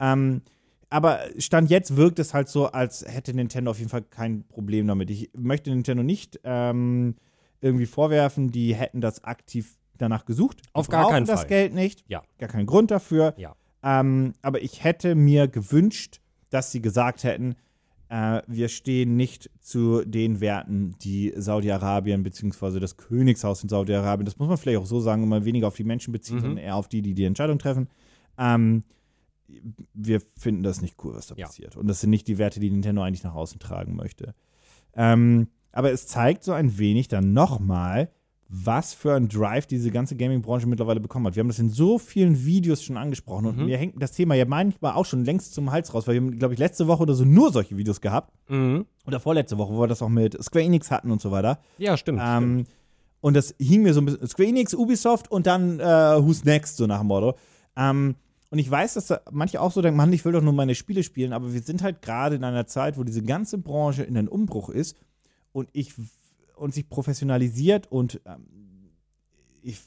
Ähm, 0.00 0.42
aber 0.90 1.20
Stand 1.38 1.70
jetzt 1.70 1.96
wirkt 1.96 2.18
es 2.18 2.32
halt 2.34 2.48
so, 2.48 2.66
als 2.66 3.04
hätte 3.06 3.34
Nintendo 3.34 3.70
auf 3.70 3.78
jeden 3.78 3.90
Fall 3.90 4.02
kein 4.02 4.44
Problem 4.48 4.86
damit. 4.86 5.10
Ich 5.10 5.30
möchte 5.36 5.70
Nintendo 5.70 6.02
nicht 6.02 6.40
ähm, 6.44 7.16
irgendwie 7.60 7.86
vorwerfen, 7.86 8.50
die 8.50 8.74
hätten 8.74 9.00
das 9.00 9.24
aktiv 9.24 9.76
danach 9.98 10.26
gesucht. 10.26 10.60
Die 10.60 10.68
Auf 10.74 10.88
gar 10.88 11.02
brauchen 11.02 11.12
keinen 11.14 11.26
das 11.26 11.40
Fall. 11.40 11.48
Geld 11.48 11.74
nicht. 11.74 12.04
Ja. 12.08 12.22
Gar 12.38 12.48
keinen 12.48 12.66
Grund 12.66 12.90
dafür. 12.90 13.34
Ja. 13.36 13.56
Ähm, 13.82 14.34
aber 14.42 14.62
ich 14.62 14.84
hätte 14.84 15.14
mir 15.14 15.48
gewünscht, 15.48 16.20
dass 16.50 16.70
sie 16.72 16.82
gesagt 16.82 17.24
hätten, 17.24 17.56
äh, 18.08 18.40
wir 18.46 18.68
stehen 18.68 19.16
nicht 19.16 19.50
zu 19.60 20.04
den 20.04 20.40
Werten, 20.40 20.94
die 21.02 21.32
Saudi-Arabien 21.36 22.22
bzw. 22.22 22.78
das 22.80 22.96
Königshaus 22.96 23.62
in 23.62 23.68
Saudi-Arabien, 23.68 24.24
das 24.26 24.38
muss 24.38 24.48
man 24.48 24.56
vielleicht 24.58 24.78
auch 24.78 24.86
so 24.86 25.00
sagen, 25.00 25.22
immer 25.22 25.44
weniger 25.44 25.66
auf 25.68 25.76
die 25.76 25.84
Menschen 25.84 26.12
beziehen, 26.12 26.36
Mhm. 26.36 26.40
sondern 26.40 26.58
eher 26.58 26.76
auf 26.76 26.88
die, 26.88 27.02
die 27.02 27.14
die 27.14 27.24
Entscheidung 27.24 27.58
treffen. 27.58 27.88
Ähm, 28.38 28.84
wir 29.94 30.20
finden 30.36 30.62
das 30.62 30.82
nicht 30.82 30.96
cool, 31.04 31.14
was 31.14 31.28
da 31.28 31.34
Ja. 31.36 31.46
passiert. 31.46 31.76
Und 31.76 31.86
das 31.86 32.00
sind 32.00 32.10
nicht 32.10 32.26
die 32.28 32.38
Werte, 32.38 32.60
die 32.60 32.70
Nintendo 32.70 33.02
eigentlich 33.02 33.22
nach 33.24 33.34
außen 33.34 33.58
tragen 33.60 33.94
möchte. 33.96 34.34
Ähm, 34.94 35.48
aber 35.72 35.92
es 35.92 36.06
zeigt 36.06 36.42
so 36.42 36.52
ein 36.52 36.78
wenig 36.78 37.08
dann 37.08 37.32
nochmal, 37.32 38.10
was 38.48 38.94
für 38.94 39.14
ein 39.14 39.28
Drive 39.28 39.66
diese 39.66 39.90
ganze 39.90 40.14
Gaming-Branche 40.14 40.66
mittlerweile 40.68 41.00
bekommen 41.00 41.26
hat. 41.26 41.34
Wir 41.34 41.40
haben 41.40 41.48
das 41.48 41.58
in 41.58 41.68
so 41.70 41.98
vielen 41.98 42.44
Videos 42.44 42.82
schon 42.82 42.96
angesprochen 42.96 43.46
und 43.46 43.58
Mhm. 43.58 43.64
mir 43.66 43.76
hängt 43.76 44.00
das 44.00 44.12
Thema 44.12 44.34
ja 44.36 44.44
manchmal 44.44 44.92
auch 44.92 45.04
schon 45.04 45.24
längst 45.24 45.52
zum 45.54 45.72
Hals 45.72 45.92
raus, 45.94 46.06
weil 46.06 46.14
wir 46.14 46.20
haben, 46.20 46.38
glaube 46.38 46.54
ich, 46.54 46.60
letzte 46.60 46.86
Woche 46.86 47.02
oder 47.02 47.14
so 47.14 47.24
nur 47.24 47.50
solche 47.52 47.76
Videos 47.76 48.00
gehabt. 48.00 48.32
Mhm. 48.48 48.86
Oder 49.06 49.18
vorletzte 49.18 49.58
Woche, 49.58 49.72
wo 49.74 49.80
wir 49.80 49.88
das 49.88 50.00
auch 50.02 50.08
mit 50.08 50.40
Square 50.42 50.64
Enix 50.64 50.90
hatten 50.92 51.10
und 51.10 51.20
so 51.20 51.30
weiter. 51.32 51.58
Ja, 51.78 51.96
stimmt. 51.96 52.20
stimmt. 52.20 52.42
Ähm, 52.42 52.64
und 53.20 53.34
das 53.34 53.54
hing 53.58 53.82
mir 53.82 53.92
so 53.94 54.00
ein 54.00 54.04
bisschen. 54.06 54.26
Square 54.28 54.48
Enix, 54.48 54.74
Ubisoft 54.74 55.28
und 55.30 55.46
dann 55.48 55.80
äh, 55.80 55.84
Who's 55.84 56.44
Next, 56.44 56.76
so 56.76 56.86
nach 56.86 56.98
dem 57.00 57.08
Motto. 57.08 57.34
Ähm, 57.76 58.14
und 58.50 58.58
ich 58.60 58.70
weiß, 58.70 58.94
dass 58.94 59.08
da 59.08 59.20
manche 59.32 59.60
auch 59.60 59.72
so 59.72 59.82
denken, 59.82 59.96
Mann, 59.96 60.12
ich 60.12 60.24
will 60.24 60.30
doch 60.32 60.40
nur 60.42 60.52
meine 60.52 60.76
Spiele 60.76 61.02
spielen, 61.02 61.32
aber 61.32 61.52
wir 61.52 61.60
sind 61.62 61.82
halt 61.82 62.00
gerade 62.00 62.36
in 62.36 62.44
einer 62.44 62.68
Zeit, 62.68 62.96
wo 62.96 63.02
diese 63.02 63.22
ganze 63.24 63.58
Branche 63.58 64.04
in 64.04 64.16
einem 64.16 64.28
Umbruch 64.28 64.68
ist 64.68 64.96
und 65.50 65.68
ich 65.72 65.94
und 66.56 66.74
sich 66.74 66.88
professionalisiert 66.88 67.90
und 67.90 68.20
ähm, 68.26 68.90
ich 69.62 69.78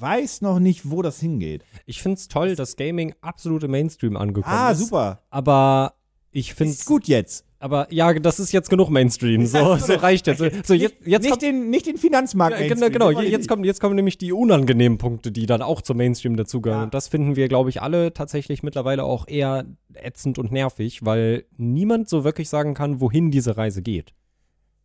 weiß 0.00 0.42
noch 0.42 0.58
nicht, 0.60 0.90
wo 0.90 1.02
das 1.02 1.18
hingeht. 1.20 1.64
Ich 1.86 2.02
finde 2.02 2.16
es 2.18 2.28
toll, 2.28 2.54
dass 2.54 2.76
Gaming 2.76 3.14
absolut 3.20 3.64
im 3.64 3.72
Mainstream 3.72 4.16
angekommen 4.16 4.54
Ah, 4.56 4.70
ist. 4.70 4.78
super. 4.78 5.22
Aber 5.30 5.94
ich 6.30 6.54
finde 6.54 6.72
Ist 6.72 6.86
gut 6.86 7.08
jetzt. 7.08 7.44
Aber 7.60 7.92
ja, 7.92 8.12
das 8.14 8.38
ist 8.38 8.52
jetzt 8.52 8.70
genug 8.70 8.88
Mainstream. 8.90 9.44
So, 9.46 9.74
so 9.76 9.94
reicht 9.94 10.28
jetzt. 10.28 10.38
So, 10.38 10.44
jetzt, 10.74 10.94
jetzt 11.04 11.22
nicht, 11.22 11.30
kommt, 11.30 11.42
den, 11.42 11.70
nicht 11.70 11.86
den 11.86 11.96
Finanzmarkt. 11.96 12.60
ja, 12.60 12.68
genau, 12.68 12.88
genau. 12.88 13.20
Jetzt 13.20 13.48
kommen, 13.48 13.64
jetzt 13.64 13.80
kommen 13.80 13.96
nämlich 13.96 14.16
die 14.16 14.32
unangenehmen 14.32 14.98
Punkte, 14.98 15.32
die 15.32 15.46
dann 15.46 15.62
auch 15.62 15.82
zum 15.82 15.96
Mainstream 15.96 16.36
dazugehören. 16.36 16.82
Ja. 16.82 16.84
Und 16.84 16.94
das 16.94 17.08
finden 17.08 17.34
wir, 17.34 17.48
glaube 17.48 17.70
ich, 17.70 17.82
alle 17.82 18.14
tatsächlich 18.14 18.62
mittlerweile 18.62 19.02
auch 19.02 19.26
eher 19.26 19.64
ätzend 19.94 20.38
und 20.38 20.52
nervig, 20.52 21.04
weil 21.04 21.46
niemand 21.56 22.08
so 22.08 22.22
wirklich 22.22 22.48
sagen 22.48 22.74
kann, 22.74 23.00
wohin 23.00 23.32
diese 23.32 23.56
Reise 23.56 23.82
geht. 23.82 24.14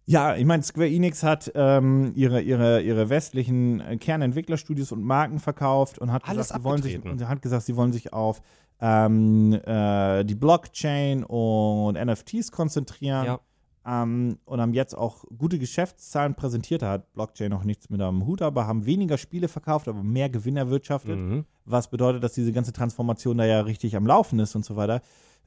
Ja, 0.05 0.35
ich 0.35 0.45
meine, 0.45 0.63
Square 0.63 0.89
Enix 0.89 1.23
hat 1.23 1.51
ähm, 1.55 2.11
ihre, 2.15 2.41
ihre, 2.41 2.81
ihre 2.81 3.09
westlichen 3.09 3.79
äh, 3.79 3.97
Kernentwicklerstudios 3.97 4.91
und 4.91 5.03
Marken 5.03 5.39
verkauft 5.39 5.97
und 5.99 6.11
hat 6.11 6.27
Alles 6.27 6.47
gesagt, 6.49 6.59
sie 6.59 6.63
wollen 6.65 6.81
sich, 6.83 6.99
hat 7.27 7.41
gesagt, 7.41 7.65
sie 7.65 7.75
wollen 7.77 7.93
sich 7.93 8.11
auf 8.11 8.41
ähm, 8.81 9.53
äh, 9.65 10.25
die 10.25 10.35
Blockchain 10.35 11.23
und 11.23 11.93
NFTs 11.93 12.51
konzentrieren. 12.51 13.25
Ja. 13.25 13.39
Ähm, 13.85 14.39
und 14.45 14.61
haben 14.61 14.73
jetzt 14.73 14.97
auch 14.97 15.25
gute 15.37 15.59
Geschäftszahlen 15.59 16.35
präsentiert. 16.35 16.81
Da 16.81 16.91
hat 16.91 17.13
Blockchain 17.13 17.49
noch 17.49 17.65
nichts 17.65 17.89
mit 17.89 18.01
am 18.01 18.25
Hut, 18.25 18.41
aber 18.41 18.65
haben 18.65 18.85
weniger 18.85 19.17
Spiele 19.17 19.49
verkauft, 19.49 19.89
aber 19.89 20.03
mehr 20.03 20.29
Gewinn 20.29 20.55
erwirtschaftet 20.57 21.17
Mhm. 21.17 21.45
was 21.65 21.89
bedeutet, 21.89 22.23
dass 22.23 22.33
diese 22.33 22.51
ganze 22.53 22.71
Transformation 22.73 23.37
da 23.37 23.45
ja 23.45 23.61
richtig 23.61 23.95
am 23.97 24.07
Laufen 24.07 24.39
ist 24.39 24.55
und 24.55 24.63
so 24.63 24.75
weiter. 24.77 25.01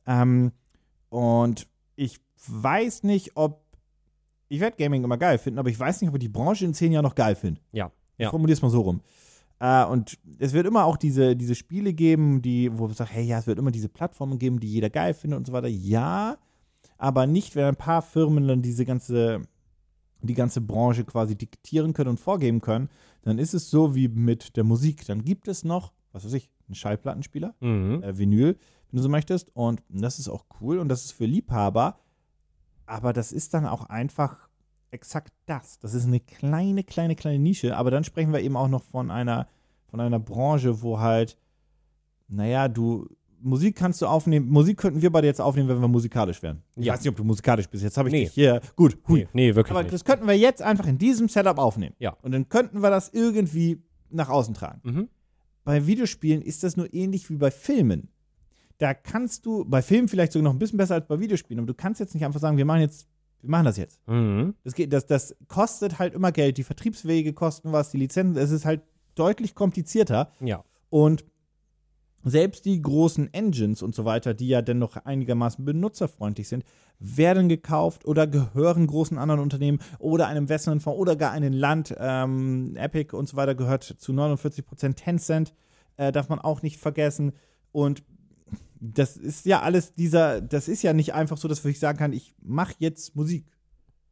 Ähm, 0.07 0.53
und 1.09 1.67
ich 1.95 2.21
weiß 2.47 3.03
nicht, 3.05 3.33
ob 3.37 3.65
ich 4.49 4.61
werde 4.61 4.77
Gaming 4.77 5.03
immer 5.05 5.17
geil 5.19 5.39
finden, 5.39 5.59
aber 5.59 5.69
ich 5.71 5.79
weiß 5.79 6.01
nicht, 6.01 6.09
ob 6.11 6.17
ich 6.17 6.21
die 6.21 6.29
Branche 6.29 6.65
in 6.65 6.75
zehn 6.75 6.93
Jahren 6.93 7.03
noch 7.05 7.15
geil 7.15 7.35
finde. 7.35 7.61
Ja, 7.73 7.91
Ich 8.17 8.25
ja. 8.25 8.31
formuliere 8.31 8.55
es 8.57 8.63
mal 8.63 8.71
so 8.71 8.81
rum. 8.81 9.01
Äh, 9.59 9.85
und 9.87 10.19
es 10.39 10.53
wird 10.53 10.67
immer 10.67 10.85
auch 10.85 10.97
diese, 10.97 11.35
diese 11.35 11.55
Spiele 11.55 11.93
geben, 11.95 12.43
die, 12.43 12.71
wo 12.79 12.87
man 12.87 12.95
sagt, 12.95 13.13
hey, 13.13 13.25
ja, 13.25 13.39
es 13.39 13.47
wird 13.47 13.59
immer 13.59 13.71
diese 13.71 13.89
Plattformen 13.89 14.39
geben, 14.39 14.61
die 14.61 14.69
jeder 14.71 14.91
geil 14.91 15.15
findet 15.15 15.39
und 15.39 15.47
so 15.47 15.53
weiter. 15.53 15.69
Ja, 15.69 16.37
aber 16.99 17.27
nicht, 17.27 17.57
wenn 17.57 17.65
ein 17.65 17.77
paar 17.77 18.03
Firmen 18.03 18.47
dann 18.49 18.63
diese 18.63 18.85
ganze, 18.85 19.43
die 20.23 20.35
ganze 20.35 20.61
Branche 20.61 21.05
quasi 21.05 21.37
diktieren 21.37 21.93
können 21.93 22.11
und 22.11 22.21
vorgeben 22.21 22.61
können, 22.61 22.89
dann 23.23 23.39
ist 23.39 23.55
es 23.55 23.71
so 23.71 23.95
wie 23.95 24.09
mit 24.09 24.57
der 24.57 24.65
Musik. 24.65 25.05
Dann 25.07 25.25
gibt 25.25 25.49
es 25.49 25.65
noch, 25.65 25.93
was 26.13 26.25
weiß 26.25 26.33
ich, 26.35 26.51
einen 26.69 26.75
Schallplattenspieler, 26.75 27.55
Mhm. 27.61 28.03
äh, 28.03 28.17
Vinyl, 28.19 28.57
wenn 28.91 28.97
du 28.97 29.03
so 29.03 29.09
möchtest. 29.09 29.55
Und 29.57 29.83
das 29.89 30.19
ist 30.19 30.29
auch 30.29 30.45
cool 30.61 30.79
und 30.79 30.89
das 30.89 31.05
ist 31.05 31.13
für 31.13 31.27
Liebhaber. 31.27 31.99
Aber 32.87 33.13
das 33.13 33.33
ist 33.33 33.53
dann 33.55 33.67
auch 33.67 33.85
einfach 33.91 34.49
exakt 34.91 35.33
das. 35.47 35.79
Das 35.81 35.95
ist 35.95 36.07
eine 36.07 36.21
kleine, 36.21 36.85
kleine, 36.85 37.17
kleine 37.17 37.39
Nische. 37.39 37.77
Aber 37.77 37.91
dann 37.91 38.05
sprechen 38.05 38.33
wir 38.33 38.41
eben 38.41 38.57
auch 38.57 38.69
noch 38.69 38.83
von 38.85 39.11
einer, 39.11 39.49
von 39.89 40.01
einer 40.01 40.19
Branche, 40.21 40.83
wo 40.83 41.01
halt, 41.01 41.37
naja, 42.29 42.69
du, 42.69 43.09
Musik 43.41 43.77
kannst 43.77 44.01
du 44.01 44.07
aufnehmen. 44.07 44.49
Musik 44.49 44.79
könnten 44.79 45.03
wir 45.03 45.11
beide 45.11 45.27
jetzt 45.27 45.41
aufnehmen, 45.41 45.69
wenn 45.69 45.81
wir 45.81 45.89
musikalisch 45.89 46.43
wären. 46.43 46.63
Ich 46.77 46.87
Ja. 46.87 46.95
weiß 46.95 47.01
nicht, 47.01 47.11
ob 47.11 47.17
du 47.17 47.25
musikalisch 47.25 47.69
bist. 47.69 47.85
Jetzt 47.85 47.97
habe 47.99 48.09
ich 48.09 48.13
Nee. 48.13 48.25
dich 48.25 48.33
hier. 48.33 48.61
Gut, 48.77 48.97
hui. 49.09 49.21
Nee, 49.21 49.29
nee, 49.51 49.55
wirklich 49.55 49.73
Aber 49.73 49.83
nicht. 49.83 49.93
das 49.93 50.05
könnten 50.05 50.27
wir 50.27 50.37
jetzt 50.39 50.63
einfach 50.63 50.87
in 50.87 50.97
diesem 50.99 51.29
Setup 51.29 51.59
aufnehmen. 51.59 51.95
Ja. 51.99 52.17
Und 52.23 52.33
dann 52.33 52.49
könnten 52.49 52.83
wir 52.83 52.91
das 52.91 53.11
irgendwie 53.11 53.83
nach 54.11 54.29
außen 54.31 54.55
tragen. 54.55 54.81
Mhm. 54.85 55.09
Bei 55.65 55.87
Videospielen 55.87 56.41
ist 56.43 56.63
das 56.63 56.77
nur 56.77 56.93
ähnlich 56.95 57.29
wie 57.29 57.37
bei 57.37 57.51
Filmen. 57.51 58.09
Da 58.79 58.95
kannst 58.95 59.47
du, 59.47 59.65
bei 59.65 59.83
Filmen 59.83 60.09
vielleicht 60.09 60.33
sogar 60.33 60.45
noch 60.45 60.53
ein 60.53 60.59
bisschen 60.59 60.79
besser 60.79 60.95
als 60.95 61.07
bei 61.07 61.19
Videospielen, 61.19 61.61
aber 61.61 61.67
du 61.67 61.75
kannst 61.75 62.01
jetzt 62.01 62.15
nicht 62.15 62.25
einfach 62.25 62.41
sagen, 62.41 62.57
wir 62.57 62.65
machen 62.65 62.81
jetzt, 62.81 63.09
wir 63.41 63.51
machen 63.51 63.65
das 63.65 63.77
jetzt. 63.77 64.07
Mhm. 64.09 64.55
Das, 64.65 64.75
geht, 64.75 64.93
das, 64.93 65.07
das 65.07 65.37
kostet 65.49 65.99
halt 65.99 66.15
immer 66.15 66.33
Geld. 66.33 66.59
Die 66.59 66.65
Vertriebswege 66.65 67.33
kosten 67.33 67.73
was, 67.73 67.91
die 67.91 67.99
Lizenzen, 67.99 68.37
es 68.37 68.51
ist 68.51 68.65
halt 68.65 68.83
deutlich 69.15 69.55
komplizierter. 69.55 70.31
Ja. 70.41 70.65
Und 70.91 71.25
selbst 72.27 72.65
die 72.65 72.83
großen 72.83 73.33
Engines 73.33 73.83
und 73.83 73.95
so 73.95 74.05
weiter, 74.05 74.35
die 74.35 74.49
ja 74.49 74.61
dennoch 74.61 74.97
einigermaßen 74.97 75.65
benutzerfreundlich 75.65 76.49
sind, 76.49 76.65
werden 76.99 77.49
gekauft 77.49 78.05
oder 78.05 78.27
gehören 78.27 78.87
großen 78.87 79.17
anderen 79.17 79.41
Unternehmen 79.41 79.79
oder 79.99 80.27
einem 80.27 80.45
Investmentfonds 80.45 80.99
oder 80.99 81.15
gar 81.15 81.31
einem 81.31 81.53
Land. 81.53 81.95
Ähm, 81.99 82.75
Epic 82.77 83.15
und 83.15 83.29
so 83.29 83.37
weiter 83.37 83.55
gehört 83.55 83.85
zu 83.85 84.13
49% 84.13 84.95
Tencent, 84.95 85.55
äh, 85.97 86.11
darf 86.11 86.29
man 86.29 86.41
auch 86.41 86.63
nicht 86.63 86.79
vergessen. 86.79 87.33
Und 87.71 88.03
das 88.95 89.17
ist 89.17 89.47
ja 89.47 89.61
alles 89.63 89.95
dieser, 89.95 90.41
das 90.41 90.69
ist 90.69 90.83
ja 90.83 90.93
nicht 90.93 91.15
einfach 91.15 91.37
so, 91.37 91.49
dass 91.49 91.65
ich 91.65 91.79
sagen 91.79 91.99
kann, 91.99 92.13
ich 92.13 92.35
mache 92.43 92.75
jetzt 92.79 93.17
Musik. 93.17 93.45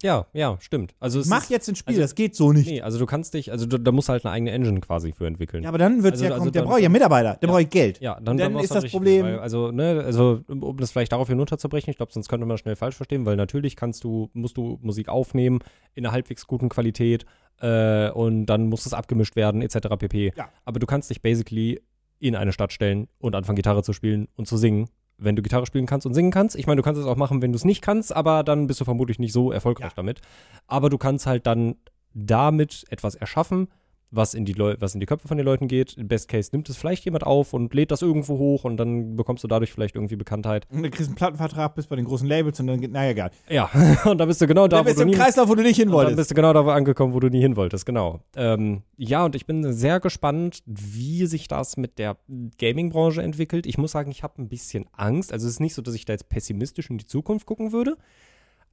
Ja, 0.03 0.27
ja, 0.35 0.59
stimmt. 0.61 0.95
Also 1.01 1.23
mach 1.29 1.45
ist, 1.45 1.51
jetzt 1.51 1.69
ein 1.69 1.77
Spiel, 1.77 1.95
also- 1.95 2.03
das 2.03 2.15
geht 2.15 2.35
so 2.37 2.53
nicht. 2.53 2.67
Nee, 2.67 2.83
also 2.83 2.99
du 2.99 3.07
kannst 3.07 3.33
dich, 3.33 3.51
also 3.51 3.65
du, 3.65 3.79
da 3.79 3.91
musst 3.91 4.11
halt 4.11 4.27
eine 4.27 4.33
eigene 4.35 4.51
Engine 4.51 4.81
quasi 4.81 5.13
für 5.13 5.27
entwickeln. 5.27 5.63
Ja, 5.63 5.71
aber 5.71 5.79
dann 5.79 6.03
wird 6.03 6.15
es 6.17 6.21
Also- 6.21 6.25
ja 6.25 6.31
also 6.33 6.41
kommen, 6.43 6.53
der 6.53 6.63
braucht 6.63 6.81
ja 6.81 6.89
Mitarbeiter, 6.91 7.39
der 7.41 7.49
Ja. 7.49 7.55
braucht 7.55 7.71
Geld. 7.71 8.01
Ja, 8.01 8.15
dann, 8.21 8.37
dann 8.37 8.53
dann 8.53 8.63
ist 8.63 8.75
das 8.75 8.91
Problem- 8.91 9.25
Weil, 9.25 9.39
also, 9.39 9.71
ne, 9.71 10.03
also, 10.05 10.41
um 10.49 10.77
das 10.77 10.91
vielleicht 10.93 11.13
darauf 11.13 11.29
hinunterzubrechen, 11.29 11.91
ich 11.91 11.97
glaube, 11.97 12.13
sonst 12.13 12.29
könnte 12.29 12.45
man 12.45 12.59
schnell 12.59 12.77
falsch 12.77 12.97
verstehen, 12.97 13.25
weil 13.25 13.37
natürlich 13.37 13.77
kannst 13.77 14.05
du, 14.05 14.29
musst 14.35 14.59
du 14.59 14.79
Musik 14.83 15.09
aufnehmen 15.09 15.61
in 15.95 16.05
einer 16.05 16.13
halbwegs 16.13 16.47
guten 16.47 16.69
Qualität 16.69 17.25
äh, 17.61 18.11
und 18.11 18.45
dann 18.47 18.67
muss 18.67 18.85
es 18.85 18.93
abgemischt 18.93 19.37
werden, 19.37 19.63
etc. 19.63 19.89
pp. 19.97 20.33
Ja. 20.37 20.51
Aber 20.67 20.81
du 20.81 20.87
kannst 20.87 21.09
dich 21.09 21.23
basically 21.23 21.81
in 22.19 22.37
eine 22.37 22.53
Stadt 22.53 22.73
stellen 22.73 23.09
und 23.19 23.35
anfangen, 23.35 23.57
Gitarre 23.57 23.83
zu 23.83 23.93
spielen 23.93 24.29
und 24.37 24.47
zu 24.47 24.57
singen. 24.57 24.89
Wenn 25.17 25.37
du 25.37 25.43
Gitarre 25.43 25.67
spielen 25.67 25.87
kannst 25.87 26.07
und 26.07 26.15
singen 26.15 26.31
kannst. 26.33 26.57
Ich 26.57 26.67
meine, 26.67 26.77
du 26.79 26.83
kannst 26.83 27.01
es 27.01 27.07
auch 27.07 27.17
machen, 27.17 27.41
wenn 27.41 27.53
du 27.53 27.57
es 27.57 27.65
nicht 27.65 27.83
kannst, 27.83 28.15
aber 28.15 28.43
dann 28.43 28.67
bist 28.67 28.81
du 28.81 28.85
vermutlich 28.85 29.19
nicht 29.19 29.33
so 29.33 29.53
erfolgreich 29.53 29.91
Ja. 29.91 29.97
damit. 29.97 30.21
Aber 30.67 30.91
du 30.91 30.99
kannst 30.99 31.27
halt 31.27 31.47
dann 31.47 31.77
damit 32.15 32.85
etwas 32.91 33.15
erschaffen, 33.15 33.69
was 34.15 34.35
in 34.35 34.45
die 34.45 34.53
Leu 34.53 34.77
was 34.79 34.95
in 34.95 35.01
die 35.01 35.07
Köpfe 35.07 35.29
von 35.29 35.37
den 35.37 35.45
Leuten 35.45 35.69
geht. 35.69 35.95
Im 35.99 36.09
Best 36.09 36.29
Case 36.29 36.51
nimmt 36.53 36.69
es 36.69 36.77
vielleicht 36.77 37.05
jemand 37.05 37.25
auf 37.25 37.53
und 37.53 37.73
lädt 37.75 37.91
das 37.91 38.03
irgendwo 38.03 38.39
hoch 38.39 38.65
und 38.65 38.77
dann 38.77 39.17
bekommst 39.17 39.45
du 39.45 39.49
dadurch 39.49 39.73
vielleicht 39.73 39.95
irgendwie 39.95 40.17
Bekanntheit. 40.17 40.67
Und 40.71 40.83
dann 40.83 40.91
kriegst 40.91 41.07
du 41.07 41.11
einen 41.11 41.17
Plattenvertrag, 41.17 41.75
bist 41.75 41.89
bei 41.89 41.97
den 41.97 42.05
großen 42.05 42.27
Labels 42.27 42.59
und 42.61 42.67
dann 42.67 42.81
geht, 42.81 42.93
naja, 42.93 43.11
egal. 43.11 43.31
Ja, 43.49 43.71
und 44.05 44.19
dann 44.19 44.29
bist 44.29 44.41
du 44.41 44.47
genau 44.47 44.69
da, 44.69 44.77
dann 44.77 44.85
wo 44.85 44.89
bist 44.89 45.01
du 45.01 45.05
du 45.05 45.13
im 45.13 45.19
Kreislauf, 45.19 45.49
wo 45.49 45.55
du 45.55 45.63
nicht 45.63 45.77
hin 45.77 45.89
und 45.89 45.93
dann 45.93 45.99
wolltest. 45.99 46.17
bist 46.17 46.31
du 46.31 46.35
genau 46.35 46.53
da 46.53 46.61
angekommen, 46.63 47.15
wo 47.15 47.21
du 47.21 47.29
nie 47.29 47.41
hin 47.41 47.57
wolltest, 47.57 47.87
genau. 47.87 48.21
Ähm, 48.37 48.83
ja, 48.97 49.25
und 49.25 49.35
ich 49.35 49.47
bin 49.47 49.73
sehr 49.73 50.01
gespannt, 50.01 50.63
wie 50.67 51.27
sich 51.27 51.49
das 51.49 51.77
mit 51.77 51.99
der 51.99 52.17
Gaming-Branche 52.59 53.23
entwickelt. 53.23 53.67
Ich 53.67 53.79
muss 53.79 53.93
sagen, 53.93 54.11
ich 54.11 54.23
habe 54.23 54.41
ein 54.41 54.49
bisschen 54.49 54.87
Angst. 54.93 55.33
Also 55.33 55.47
es 55.47 55.55
ist 55.55 55.61
nicht 55.61 55.75
so, 55.75 55.83
dass 55.83 55.95
ich 55.95 56.05
da 56.05 56.13
jetzt 56.13 56.29
pessimistisch 56.29 56.91
in 56.91 56.99
die 56.99 57.07
Zukunft 57.07 57.47
gucken 57.47 57.73
würde. 57.73 57.97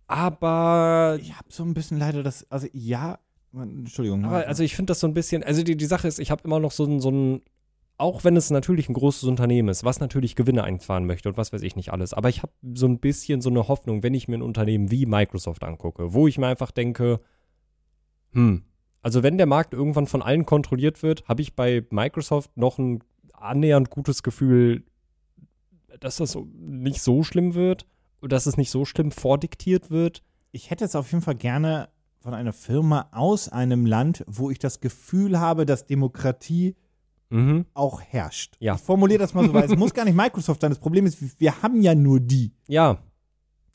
Aber 0.08 1.18
Ich 1.22 1.34
habe 1.38 1.48
so 1.50 1.64
ein 1.64 1.74
bisschen 1.74 1.98
leider 1.98 2.22
das, 2.22 2.46
also 2.52 2.68
ja, 2.74 3.20
Entschuldigung. 3.54 4.26
Aber 4.26 4.48
also 4.48 4.64
ich 4.64 4.76
finde 4.76 4.92
das 4.92 5.00
so 5.00 5.08
ein 5.08 5.14
bisschen, 5.14 5.44
also 5.44 5.64
die, 5.64 5.76
die 5.76 5.86
Sache 5.86 6.08
ist, 6.08 6.20
ich 6.20 6.32
habe 6.32 6.44
immer 6.46 6.60
noch 6.60 6.72
so 6.72 6.86
ein, 6.86 7.00
so 7.00 7.10
ein, 7.10 7.42
auch 7.98 8.24
wenn 8.24 8.36
es 8.36 8.50
natürlich 8.50 8.90
ein 8.90 8.94
großes 8.94 9.24
Unternehmen 9.24 9.70
ist, 9.70 9.84
was 9.84 10.00
natürlich 10.00 10.36
Gewinne 10.36 10.64
einfahren 10.64 11.06
möchte 11.06 11.30
und 11.30 11.38
was 11.38 11.52
weiß 11.52 11.62
ich 11.62 11.76
nicht 11.76 11.92
alles, 11.92 12.14
aber 12.14 12.30
ich 12.30 12.42
habe 12.42 12.54
so 12.74 12.88
ein 12.88 13.00
bisschen 13.00 13.42
so 13.42 13.50
eine 13.50 13.68
Hoffnung, 13.68 14.04
wenn 14.04 14.14
ich 14.14 14.28
mir 14.28 14.38
ein 14.38 14.42
Unternehmen 14.42 14.90
wie 14.90 15.06
Microsoft 15.06 15.64
angucke, 15.64 16.14
wo 16.14 16.28
ich 16.28 16.38
mir 16.38 16.48
einfach 16.48 16.72
denke, 16.72 17.20
hm, 18.32 18.64
also 19.02 19.24
wenn 19.24 19.38
der 19.38 19.48
Markt 19.48 19.74
irgendwann 19.74 20.08
von 20.08 20.22
allen 20.22 20.46
kontrolliert 20.46 21.04
wird, 21.04 21.28
habe 21.28 21.42
ich 21.42 21.56
bei 21.56 21.86
Microsoft 21.90 22.56
noch 22.56 22.78
ein 22.78 23.04
annähernd 23.34 23.90
gutes 23.90 24.24
Gefühl, 24.24 24.84
dass 26.00 26.18
das 26.18 26.38
nicht 26.54 27.02
so 27.02 27.24
schlimm 27.24 27.54
wird, 27.54 27.86
dass 28.22 28.46
es 28.46 28.58
nicht 28.58 28.70
so 28.70 28.86
schlimm 28.86 29.12
vordiktiert 29.12 29.90
wird. 29.90 30.24
ich 30.52 30.70
hätte 30.70 30.86
es 30.86 30.96
auf 30.96 31.12
jeden 31.12 31.24
Fall 31.24 31.36
gerne 31.36 31.90
von 32.22 32.34
einer 32.34 32.54
Firma 32.54 33.10
aus 33.12 33.50
einem 33.50 33.86
Land, 33.86 34.24
wo 34.28 34.50
ich 34.52 34.60
das 34.60 34.80
Gefühl 34.80 35.40
habe, 35.40 35.66
dass 35.66 35.86
Demokratie 35.86 36.76
Mhm. 37.34 37.66
auch 37.74 38.02
herrscht. 38.02 38.58
Ja. 38.60 38.76
Ich 38.76 38.82
formuliere 38.82 39.20
das 39.20 39.34
mal 39.34 39.46
so, 39.46 39.54
weil 39.54 39.64
es 39.64 39.76
muss 39.78 39.94
gar 39.94 40.04
nicht 40.06 40.16
Microsoft 40.16 40.60
sein. 40.62 40.70
Das 40.70 40.80
Problem 40.80 41.06
ist, 41.06 41.40
wir 41.40 41.62
haben 41.62 41.82
ja 41.82 41.96
nur 41.96 42.20
die. 42.20 42.52
Ja. 42.68 42.98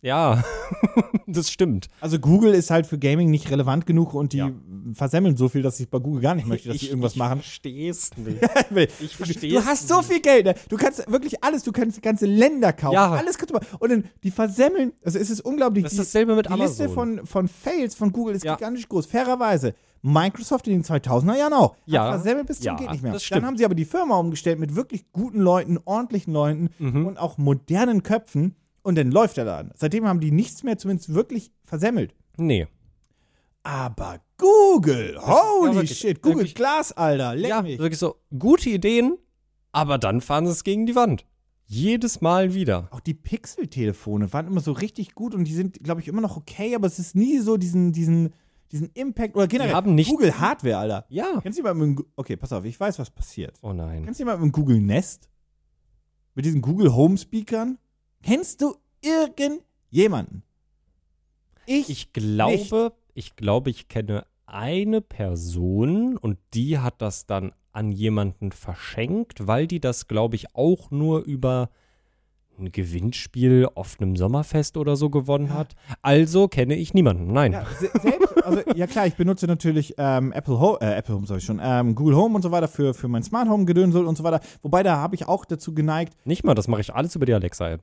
Ja. 0.03 0.45
das 1.27 1.51
stimmt. 1.51 1.89
Also 2.01 2.19
Google 2.19 2.55
ist 2.55 2.71
halt 2.71 2.87
für 2.87 2.99
Gaming 2.99 3.31
nicht 3.31 3.51
relevant 3.51 3.87
genug 3.87 4.15
und 4.15 4.33
die 4.33 4.39
Ja. 4.39 4.51
versemmeln 4.93 5.37
so 5.37 5.49
viel, 5.49 5.63
dass 5.63 5.79
ich 5.81 5.89
bei 5.91 5.99
Google 5.99 6.21
gar 6.23 6.35
nicht 6.35 6.47
möchte, 6.49 6.69
dass 6.69 6.79
sie 6.79 6.89
irgendwas 6.89 7.17
machen. 7.17 7.41
versteh's 7.41 8.11
nicht. 8.17 8.39
Ich 9.01 9.17
versteh's 9.17 9.53
Du 9.55 9.65
hast 9.65 9.89
so 9.89 10.03
viel 10.03 10.21
Geld, 10.21 10.47
ne? 10.47 10.55
Du 10.69 10.77
kannst 10.77 11.11
wirklich 11.11 11.43
alles, 11.45 11.63
du 11.63 11.73
kannst 11.73 12.01
ganze 12.03 12.27
Länder 12.27 12.73
kaufen, 12.73 12.95
Ja. 12.95 13.11
alles 13.13 13.39
kannst 13.39 13.51
du 13.51 13.55
machen. 13.55 13.67
Und 13.79 13.91
dann 13.91 14.05
die 14.23 14.31
versemmeln, 14.31 14.93
also 15.05 15.19
es 15.19 15.31
ist 15.31 15.41
unglaublich. 15.41 15.85
Das 15.85 15.93
ist 15.93 15.99
die, 15.99 16.05
dasselbe 16.05 16.37
mit 16.37 16.47
die 16.49 16.53
Liste 16.55 16.85
Amazon. 16.85 17.17
von, 17.19 17.27
von 17.27 17.49
Fails 17.49 17.95
von 17.95 18.13
Google 18.13 18.35
ist 18.35 18.45
Ja. 18.45 18.55
gigantisch 18.57 18.89
groß. 18.89 19.07
Fairerweise, 19.07 19.75
Microsoft 20.03 20.69
in 20.69 20.75
den 20.75 20.85
2000er 20.85 21.37
Jahren 21.37 21.53
auch. 21.53 21.75
Ja. 21.87 22.11
Versemmelt 22.13 22.47
bis 22.47 22.59
zum 22.59 22.67
Ja, 22.67 22.75
geht 22.77 22.91
nicht 22.91 23.03
mehr. 23.03 23.13
das 23.13 23.25
stimmt. 23.25 23.39
Dann 23.43 23.47
haben 23.47 23.57
sie 23.57 23.65
aber 23.65 23.75
die 23.75 23.85
Firma 23.85 24.17
umgestellt 24.19 24.59
mit 24.59 24.75
wirklich 24.77 25.11
guten 25.13 25.41
Leuten, 25.41 25.79
ordentlichen 25.85 26.33
Leuten 26.33 26.71
Mhm. 26.79 27.07
und 27.07 27.19
auch 27.19 27.39
modernen 27.39 28.03
Köpfen. 28.03 28.55
Und 28.87 28.95
dann 28.97 29.11
läuft 29.11 29.37
der 29.37 29.45
Laden. 29.45 29.73
Seitdem 29.75 30.07
haben 30.07 30.21
die 30.21 30.31
nichts 30.31 30.63
mehr 30.63 30.79
zumindest 30.79 31.13
wirklich 31.13 31.51
versemmelt. 31.65 32.15
Nee. 32.37 32.69
Aber 33.65 34.21
Google, 34.39 35.19
holy 35.21 35.75
wirklich- 35.75 35.99
shit, 35.99 36.23
Google 36.23 36.39
wirklich- 36.39 36.55
Glass, 36.55 36.93
Alter, 36.93 37.35
leck 37.35 37.49
Ja, 37.51 37.63
mich. 37.63 37.81
wirklich 37.81 37.99
so 37.99 38.15
gute 38.39 38.71
Ideen, 38.71 39.19
aber 39.73 39.99
dann 39.99 40.21
fahren 40.21 40.47
sie 40.47 40.53
es 40.53 40.63
gegen 40.63 40.87
die 40.87 40.95
Wand. 40.95 41.27
Jedes 41.65 42.21
Mal 42.21 42.55
wieder. 42.55 42.87
Auch 42.93 43.01
die 43.01 43.15
Pixel-Telefone 43.15 44.33
waren 44.33 44.47
immer 44.47 44.61
so 44.61 44.71
richtig 44.71 45.17
gut 45.17 45.35
und 45.35 45.43
die 45.47 45.53
sind, 45.55 45.83
glaube 45.83 46.01
ich, 46.01 46.07
immer 46.07 46.21
noch 46.21 46.37
okay, 46.37 46.77
aber 46.77 46.87
es 46.87 47.01
ist 47.01 47.17
nie 47.17 47.39
so 47.41 47.57
diesen, 47.57 47.91
diesen, 47.91 48.33
diesen 48.71 48.91
Impact 48.95 49.35
oder 49.35 49.49
generell 49.49 49.75
haben 49.75 49.97
nicht- 49.97 50.11
Google 50.11 50.39
Hardware, 50.39 50.79
Alter. 50.79 51.07
Ja. 51.09 51.41
Kennst 51.43 51.59
du 51.59 51.65
jemanden 51.65 51.95
mit 51.97 52.07
okay, 52.15 52.37
pass 52.37 52.53
auf, 52.53 52.65
ich 52.65 52.79
weiß, 52.79 53.01
was 53.01 53.11
passiert. 53.11 53.59
Oh 53.63 53.73
nein. 53.73 54.05
Kennst 54.05 54.21
du 54.21 54.23
jemanden 54.23 54.45
mit 54.45 54.53
dem 54.53 54.61
Google 54.61 54.81
Nest? 54.81 55.29
Mit 56.37 56.45
diesen 56.45 56.61
Google 56.63 56.95
Home 56.95 57.19
Speakern? 57.19 57.79
Kennst 58.27 58.61
du 58.61 58.75
irgendjemanden? 59.03 60.43
Ich, 61.65 61.89
Ich 61.89 62.13
glaube, 62.13 62.93
ich 63.15 63.37
glaube, 63.37 63.71
ich 63.71 63.87
kenne 63.87 64.27
eine 64.47 65.01
Person 65.01 66.17
und 66.17 66.37
die 66.53 66.81
hat 66.81 67.01
das 67.01 67.27
dann 67.27 67.53
an 67.71 67.93
jemanden 67.93 68.51
verschenkt, 68.51 69.47
weil 69.47 69.69
die 69.69 69.79
das, 69.79 70.09
glaube 70.09 70.35
ich, 70.35 70.57
auch 70.57 70.91
nur 70.91 71.21
über 71.23 71.71
ein 72.59 72.73
Gewinnspiel 72.73 73.69
auf 73.77 74.01
einem 74.01 74.17
Sommerfest 74.17 74.77
oder 74.77 74.97
so 74.97 75.09
gewonnen 75.09 75.55
hat. 75.55 75.77
Also 76.03 76.49
kenne 76.49 76.75
ich 76.75 76.95
niemanden. 76.95 77.33
Nein. 77.33 77.53
Ja, 77.53 77.65
se 77.79 77.91
selbst, 78.01 78.45
also 78.45 78.61
ja 78.75 78.89
klar, 78.89 79.07
ich 79.07 79.15
benutze 79.15 79.47
natürlich 79.47 79.95
ähm, 79.99 80.33
Apple 80.33 80.59
Home, 80.59 80.79
äh, 80.81 80.95
Apple 80.95 81.15
Home 81.15 81.29
sag 81.29 81.39
ich 81.39 81.45
schon, 81.45 81.61
ähm, 81.63 81.95
Google 81.95 82.17
Home 82.17 82.35
und 82.35 82.43
so 82.43 82.51
weiter 82.51 82.67
für, 82.67 82.93
für 82.93 83.07
mein 83.07 83.23
Smart 83.23 83.49
Home 83.49 83.67
Gedönsel 83.67 84.05
und 84.05 84.17
so 84.19 84.25
weiter. 84.25 84.41
Wobei 84.63 84.83
da 84.83 84.97
habe 84.97 85.15
ich 85.15 85.29
auch 85.29 85.45
dazu 85.45 85.75
geneigt, 85.75 86.15
Nicht 86.25 86.43
mal, 86.43 86.55
das 86.55 86.67
mache 86.67 86.81
ich 86.81 86.93
alles 86.93 87.15
über 87.15 87.27
die 87.27 87.35
Alexa-App. 87.35 87.83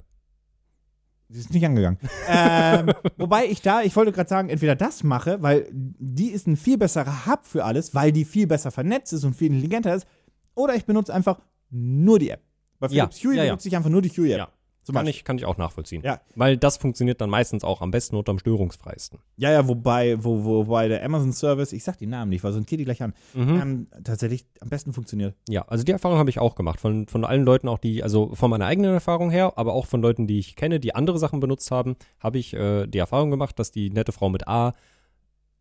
Sie 1.33 1.39
ist 1.39 1.53
nicht 1.53 1.65
angegangen. 1.65 1.97
ähm, 2.29 2.91
wobei 3.17 3.45
ich 3.45 3.61
da, 3.61 3.81
ich 3.81 3.95
wollte 3.95 4.11
gerade 4.11 4.29
sagen, 4.29 4.49
entweder 4.49 4.75
das 4.75 5.03
mache, 5.03 5.41
weil 5.41 5.67
die 5.71 6.29
ist 6.29 6.47
ein 6.47 6.55
viel 6.57 6.77
besserer 6.77 7.25
Hub 7.25 7.43
für 7.43 7.65
alles, 7.65 7.93
weil 7.95 8.11
die 8.11 8.23
viel 8.25 8.47
besser 8.47 8.71
vernetzt 8.71 9.13
ist 9.13 9.23
und 9.23 9.35
viel 9.35 9.47
intelligenter 9.47 9.95
ist, 9.95 10.07
oder 10.55 10.75
ich 10.75 10.85
benutze 10.85 11.13
einfach 11.13 11.39
nur 11.69 12.19
die 12.19 12.29
App. 12.29 12.41
Bei 12.79 12.87
Ja, 12.87 13.07
Philips 13.07 13.23
Hue 13.23 13.35
ja, 13.35 13.43
ja. 13.43 13.51
benutze 13.51 13.67
ich 13.67 13.75
einfach 13.75 13.89
nur 13.89 14.01
die 14.01 14.09
Hue 14.09 14.31
App. 14.31 14.37
Ja. 14.37 14.47
Zum 14.83 14.95
Kann 14.95 15.05
Beispiel. 15.05 15.19
ich, 15.19 15.23
kann 15.25 15.37
ich 15.37 15.45
auch 15.45 15.57
nachvollziehen. 15.57 16.01
Ja. 16.03 16.19
Weil 16.35 16.57
das 16.57 16.77
funktioniert 16.77 17.21
dann 17.21 17.29
meistens 17.29 17.63
auch 17.63 17.81
am 17.81 17.89
besten 17.91 18.15
und 18.17 18.27
am 18.27 18.37
störungsfreisten. 18.37 19.19
Ja, 19.37 19.49
ja, 19.51 19.67
wobei, 19.67 20.21
wo, 20.23 20.43
wobei 20.43 20.89
der 20.89 21.03
Amazon 21.05 21.31
Service, 21.31 21.71
ich 21.71 21.83
sag 21.83 21.97
die 21.97 22.05
Namen 22.05 22.29
nicht, 22.29 22.43
weil 22.43 22.51
sonst 22.51 22.67
geht 22.67 22.79
die 22.79 22.85
gleich 22.85 23.01
an, 23.01 23.13
Mhm. 23.33 23.61
ähm, 23.61 23.87
tatsächlich 24.03 24.45
am 24.59 24.69
besten 24.69 24.91
funktioniert. 24.93 25.35
Ja, 25.47 25.61
also 25.67 25.83
die 25.85 25.91
Erfahrung 25.93 26.17
habe 26.17 26.29
ich 26.29 26.39
auch 26.39 26.55
gemacht. 26.55 26.81
Von, 26.81 27.07
von 27.07 27.23
allen 27.23 27.43
Leuten, 27.45 27.67
auch 27.69 27.79
die, 27.79 28.03
also 28.03 28.35
von 28.35 28.49
meiner 28.49 28.65
eigenen 28.65 28.93
Erfahrung 28.93 29.29
her, 29.31 29.53
aber 29.55 29.73
auch 29.73 29.85
von 29.85 30.01
Leuten, 30.01 30.27
die 30.27 30.39
ich 30.39 30.55
kenne, 30.57 30.79
die 30.81 30.93
andere 30.95 31.17
Sachen 31.17 31.39
benutzt 31.39 31.71
haben, 31.71 31.95
habe 32.19 32.37
ich 32.37 32.53
äh, 32.53 32.85
die 32.85 32.97
Erfahrung 32.97 33.31
gemacht, 33.31 33.57
dass 33.59 33.71
die 33.71 33.89
nette 33.89 34.11
Frau 34.11 34.29
mit 34.29 34.47
A 34.47 34.73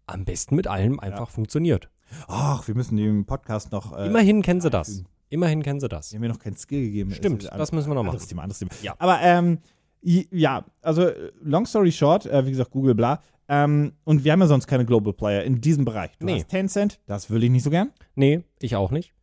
am 0.07 0.25
besten 0.25 0.57
mit 0.57 0.67
allem 0.67 0.99
einfach 0.99 1.31
funktioniert. 1.31 1.89
Ach, 2.27 2.67
wir 2.67 2.75
müssen 2.75 2.97
dem 2.97 3.25
Podcast 3.25 3.73
noch. 3.73 3.97
Äh, 3.97 4.07
Immerhin 4.09 4.43
kennen 4.43 4.61
sie 4.61 4.69
das. 4.69 5.05
Immerhin 5.33 5.63
kennen 5.63 5.81
sie 5.81 5.89
das. 5.89 6.11
Die 6.11 6.17
haben 6.17 6.21
mir 6.21 6.29
noch 6.29 6.39
keinen 6.39 6.57
Skill 6.57 6.83
gegeben. 6.83 7.11
Stimmt, 7.13 7.45
das 7.45 7.73
müssen 7.73 7.89
wir 7.91 7.95
noch 7.95 8.01
Anderes 8.03 8.21
machen. 8.23 8.29
Thema, 8.29 8.43
anderes 8.43 8.59
Thema. 8.59 8.71
Ja. 8.83 8.95
Aber 8.99 9.19
ähm, 9.23 9.59
ja, 10.03 10.65
also 10.83 11.11
long 11.41 11.65
story 11.65 11.91
short, 11.91 12.27
äh, 12.27 12.45
wie 12.45 12.51
gesagt, 12.51 12.71
Google 12.71 12.95
bla. 12.95 13.21
Ähm, 13.49 13.93
und 14.05 14.25
wir 14.25 14.33
haben 14.33 14.41
ja 14.41 14.47
sonst 14.47 14.67
keine 14.67 14.85
Global 14.85 15.13
Player 15.15 15.43
in 15.45 15.61
diesem 15.61 15.85
Bereich. 15.87 16.11
Du 16.19 16.27
Nee. 16.27 16.37
hast 16.41 16.49
Tencent, 16.49 17.01
das 17.07 17.31
will 17.31 17.43
ich 17.45 17.51
nicht 17.51 17.63
so 17.63 17.71
gern. 17.71 17.93
Nee, 18.15 18.43
ich 18.61 18.77
auch 18.77 18.91
nicht. 18.91 19.15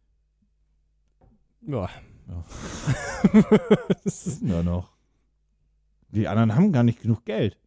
Ja. 1.68 1.90
Das 4.04 4.26
ist 4.28 4.42
nur 4.42 4.64
noch. 4.64 4.90
Die 6.10 6.28
anderen 6.28 6.56
haben 6.56 6.72
gar 6.72 6.84
nicht 6.84 7.02
genug 7.02 7.24
Geld. 7.26 7.58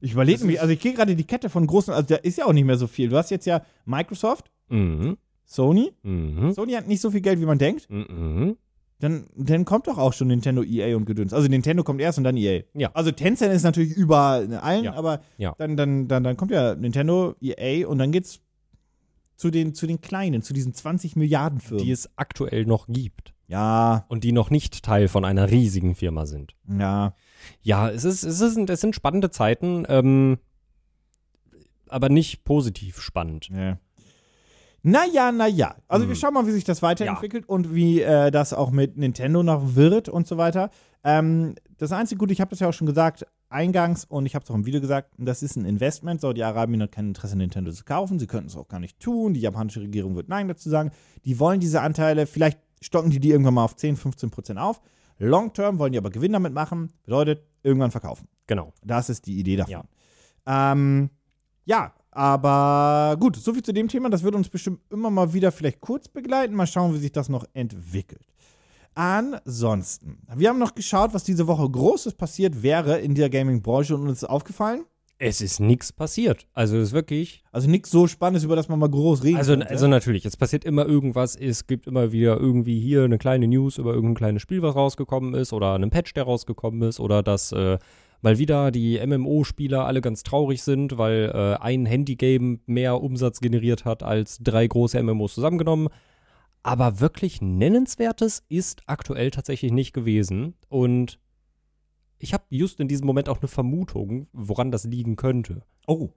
Ich 0.00 0.12
überlege 0.12 0.44
mich, 0.44 0.60
also 0.60 0.72
ich 0.72 0.80
gehe 0.80 0.94
gerade 0.94 1.14
die 1.16 1.24
Kette 1.24 1.50
von 1.50 1.66
großen, 1.66 1.92
also 1.92 2.06
da 2.08 2.16
ist 2.16 2.38
ja 2.38 2.46
auch 2.46 2.52
nicht 2.52 2.64
mehr 2.64 2.76
so 2.76 2.86
viel. 2.86 3.08
Du 3.08 3.16
hast 3.16 3.30
jetzt 3.30 3.46
ja 3.46 3.62
Microsoft, 3.84 4.50
Mhm. 4.68 5.16
Sony. 5.50 5.92
Mhm. 6.04 6.52
Sony 6.52 6.72
hat 6.74 6.86
nicht 6.86 7.00
so 7.00 7.10
viel 7.10 7.20
Geld, 7.22 7.40
wie 7.40 7.44
man 7.44 7.58
denkt. 7.58 7.90
Mhm. 7.90 8.56
Dann, 9.00 9.26
dann 9.34 9.64
kommt 9.64 9.88
doch 9.88 9.98
auch 9.98 10.12
schon 10.12 10.28
Nintendo, 10.28 10.62
EA 10.62 10.94
und 10.96 11.06
Gedöns. 11.06 11.32
Also 11.32 11.48
Nintendo 11.48 11.82
kommt 11.82 12.00
erst 12.00 12.18
und 12.18 12.24
dann 12.24 12.36
EA. 12.36 12.62
Ja. 12.74 12.90
Also 12.92 13.10
Tencent 13.10 13.52
ist 13.52 13.64
natürlich 13.64 13.96
über 13.96 14.46
allen, 14.62 14.84
Ja. 14.84 14.94
aber 14.94 15.22
Ja. 15.38 15.54
Dann, 15.58 15.76
dann, 15.76 16.06
dann, 16.06 16.22
dann 16.22 16.36
kommt 16.36 16.52
ja 16.52 16.76
Nintendo, 16.76 17.34
EA 17.40 17.88
und 17.88 17.98
dann 17.98 18.12
geht's 18.12 18.40
zu 19.36 19.50
den, 19.50 19.74
zu 19.74 19.86
den 19.88 20.00
kleinen, 20.00 20.42
zu 20.42 20.52
diesen 20.52 20.72
20 20.72 21.16
Milliarden 21.16 21.58
Firmen. 21.60 21.84
Die 21.84 21.90
es 21.90 22.10
aktuell 22.16 22.64
noch 22.66 22.86
gibt 22.86 23.34
ja, 23.48 24.04
und 24.08 24.22
die 24.22 24.30
noch 24.30 24.50
nicht 24.50 24.84
Teil 24.84 25.08
von 25.08 25.24
einer 25.24 25.50
riesigen 25.50 25.96
Firma 25.96 26.26
sind. 26.26 26.54
ja. 26.78 27.14
Ja, 27.62 27.88
es, 27.88 28.04
ist, 28.04 28.22
es, 28.22 28.40
ist, 28.42 28.58
es 28.68 28.80
sind 28.82 28.94
spannende 28.94 29.30
Zeiten, 29.30 29.86
ähm, 29.88 30.38
aber 31.88 32.10
nicht 32.10 32.44
positiv 32.44 33.00
spannend. 33.00 33.48
ja. 33.48 33.78
Naja, 34.82 35.30
naja. 35.32 35.74
Also 35.88 36.06
wir 36.06 36.14
Hm. 36.14 36.20
schauen 36.20 36.34
mal, 36.34 36.46
wie 36.46 36.52
sich 36.52 36.64
das 36.64 36.82
weiterentwickelt 36.82 37.48
und 37.48 37.74
wie 37.74 38.00
äh, 38.00 38.30
das 38.30 38.52
auch 38.54 38.70
mit 38.70 38.96
Nintendo 38.96 39.42
noch 39.42 39.74
wird 39.74 40.08
und 40.08 40.26
so 40.26 40.36
weiter. 40.38 40.70
Ähm, 41.04 41.54
das 41.78 41.92
einzige 41.92 42.18
Gute, 42.18 42.32
ich 42.32 42.40
habe 42.40 42.50
das 42.50 42.60
ja 42.60 42.68
auch 42.68 42.72
schon 42.72 42.86
gesagt, 42.86 43.26
eingangs 43.48 44.04
und 44.04 44.26
ich 44.26 44.34
habe 44.34 44.44
es 44.44 44.50
auch 44.50 44.54
im 44.54 44.64
Video 44.66 44.80
gesagt, 44.80 45.10
das 45.18 45.42
ist 45.42 45.56
ein 45.56 45.64
Investment. 45.64 46.20
Saudi-Arabien 46.20 46.82
hat 46.82 46.92
kein 46.92 47.08
Interesse, 47.08 47.36
Nintendo 47.36 47.72
zu 47.72 47.84
kaufen. 47.84 48.18
Sie 48.18 48.26
könnten 48.26 48.46
es 48.48 48.56
auch 48.56 48.68
gar 48.68 48.80
nicht 48.80 49.00
tun. 49.00 49.34
Die 49.34 49.40
japanische 49.40 49.80
Regierung 49.80 50.14
wird 50.14 50.28
Nein 50.28 50.48
dazu 50.48 50.70
sagen. 50.70 50.92
Die 51.24 51.38
wollen 51.40 51.60
diese 51.60 51.80
Anteile, 51.82 52.26
vielleicht 52.26 52.58
stocken 52.80 53.10
die 53.10 53.20
die 53.20 53.30
irgendwann 53.30 53.54
mal 53.54 53.64
auf 53.64 53.76
10, 53.76 53.96
15 53.96 54.30
Prozent 54.30 54.58
auf. 54.58 54.80
Long 55.18 55.52
term 55.52 55.78
wollen 55.78 55.92
die 55.92 55.98
aber 55.98 56.10
Gewinn 56.10 56.32
damit 56.32 56.54
machen. 56.54 56.92
Bedeutet, 57.02 57.42
irgendwann 57.62 57.90
verkaufen. 57.90 58.26
Genau. 58.46 58.72
Das 58.82 59.10
ist 59.10 59.26
die 59.26 59.38
Idee 59.38 59.56
davon. 59.56 59.72
Ja. 59.72 59.84
Ja, 60.46 60.72
ähm, 60.72 61.10
ja 61.66 61.92
aber 62.10 63.16
gut, 63.18 63.36
soviel 63.36 63.62
zu 63.62 63.72
dem 63.72 63.88
Thema. 63.88 64.10
Das 64.10 64.22
wird 64.22 64.34
uns 64.34 64.48
bestimmt 64.48 64.80
immer 64.90 65.10
mal 65.10 65.32
wieder 65.32 65.52
vielleicht 65.52 65.80
kurz 65.80 66.08
begleiten. 66.08 66.54
Mal 66.54 66.66
schauen, 66.66 66.94
wie 66.94 66.98
sich 66.98 67.12
das 67.12 67.28
noch 67.28 67.44
entwickelt. 67.52 68.26
Ansonsten, 68.94 70.18
wir 70.34 70.48
haben 70.48 70.58
noch 70.58 70.74
geschaut, 70.74 71.14
was 71.14 71.24
diese 71.24 71.46
Woche 71.46 71.68
Großes 71.68 72.14
passiert 72.14 72.62
wäre 72.62 72.98
in 72.98 73.14
der 73.14 73.30
Gaming-Branche 73.30 73.94
und 73.94 74.08
uns 74.08 74.22
ist 74.22 74.28
aufgefallen. 74.28 74.84
Es 75.22 75.42
ist 75.42 75.60
nichts 75.60 75.92
passiert. 75.92 76.46
Also 76.54 76.78
es 76.78 76.88
ist 76.88 76.92
wirklich. 76.94 77.44
Also 77.52 77.68
nichts 77.68 77.90
so 77.90 78.06
Spannendes, 78.06 78.42
über 78.42 78.56
das 78.56 78.68
man 78.70 78.78
mal 78.78 78.88
groß 78.88 79.22
reden 79.22 79.36
Also, 79.36 79.52
könnte. 79.52 79.68
also 79.68 79.86
natürlich, 79.86 80.24
es 80.24 80.36
passiert 80.36 80.64
immer 80.64 80.86
irgendwas. 80.86 81.36
Es 81.36 81.66
gibt 81.66 81.86
immer 81.86 82.10
wieder 82.10 82.38
irgendwie 82.38 82.80
hier 82.80 83.04
eine 83.04 83.18
kleine 83.18 83.46
News 83.46 83.76
über 83.76 83.92
irgendein 83.92 84.14
kleines 84.14 84.42
Spiel, 84.42 84.62
was 84.62 84.74
rausgekommen 84.74 85.34
ist, 85.34 85.52
oder 85.52 85.74
einen 85.74 85.90
Patch, 85.90 86.14
der 86.14 86.24
rausgekommen 86.24 86.80
ist, 86.88 87.00
oder 87.00 87.22
dass 87.22 87.52
äh, 87.52 87.78
mal 88.22 88.38
wieder 88.38 88.70
die 88.70 89.04
MMO-Spieler 89.04 89.86
alle 89.86 90.00
ganz 90.00 90.22
traurig 90.22 90.62
sind, 90.62 90.98
weil 90.98 91.30
äh, 91.34 91.62
ein 91.62 91.86
Handygame 91.86 92.60
mehr 92.66 93.00
Umsatz 93.02 93.40
generiert 93.40 93.84
hat 93.84 94.02
als 94.02 94.38
drei 94.38 94.66
große 94.66 95.02
MMOs 95.02 95.34
zusammengenommen. 95.34 95.88
Aber 96.62 97.00
wirklich 97.00 97.40
Nennenswertes 97.40 98.42
ist 98.48 98.82
aktuell 98.86 99.30
tatsächlich 99.30 99.72
nicht 99.72 99.92
gewesen. 99.92 100.54
Und 100.68 101.18
ich 102.18 102.34
habe 102.34 102.44
just 102.50 102.80
in 102.80 102.88
diesem 102.88 103.06
Moment 103.06 103.28
auch 103.28 103.38
eine 103.38 103.48
Vermutung, 103.48 104.26
woran 104.32 104.70
das 104.70 104.84
liegen 104.84 105.16
könnte. 105.16 105.62
oh. 105.86 106.10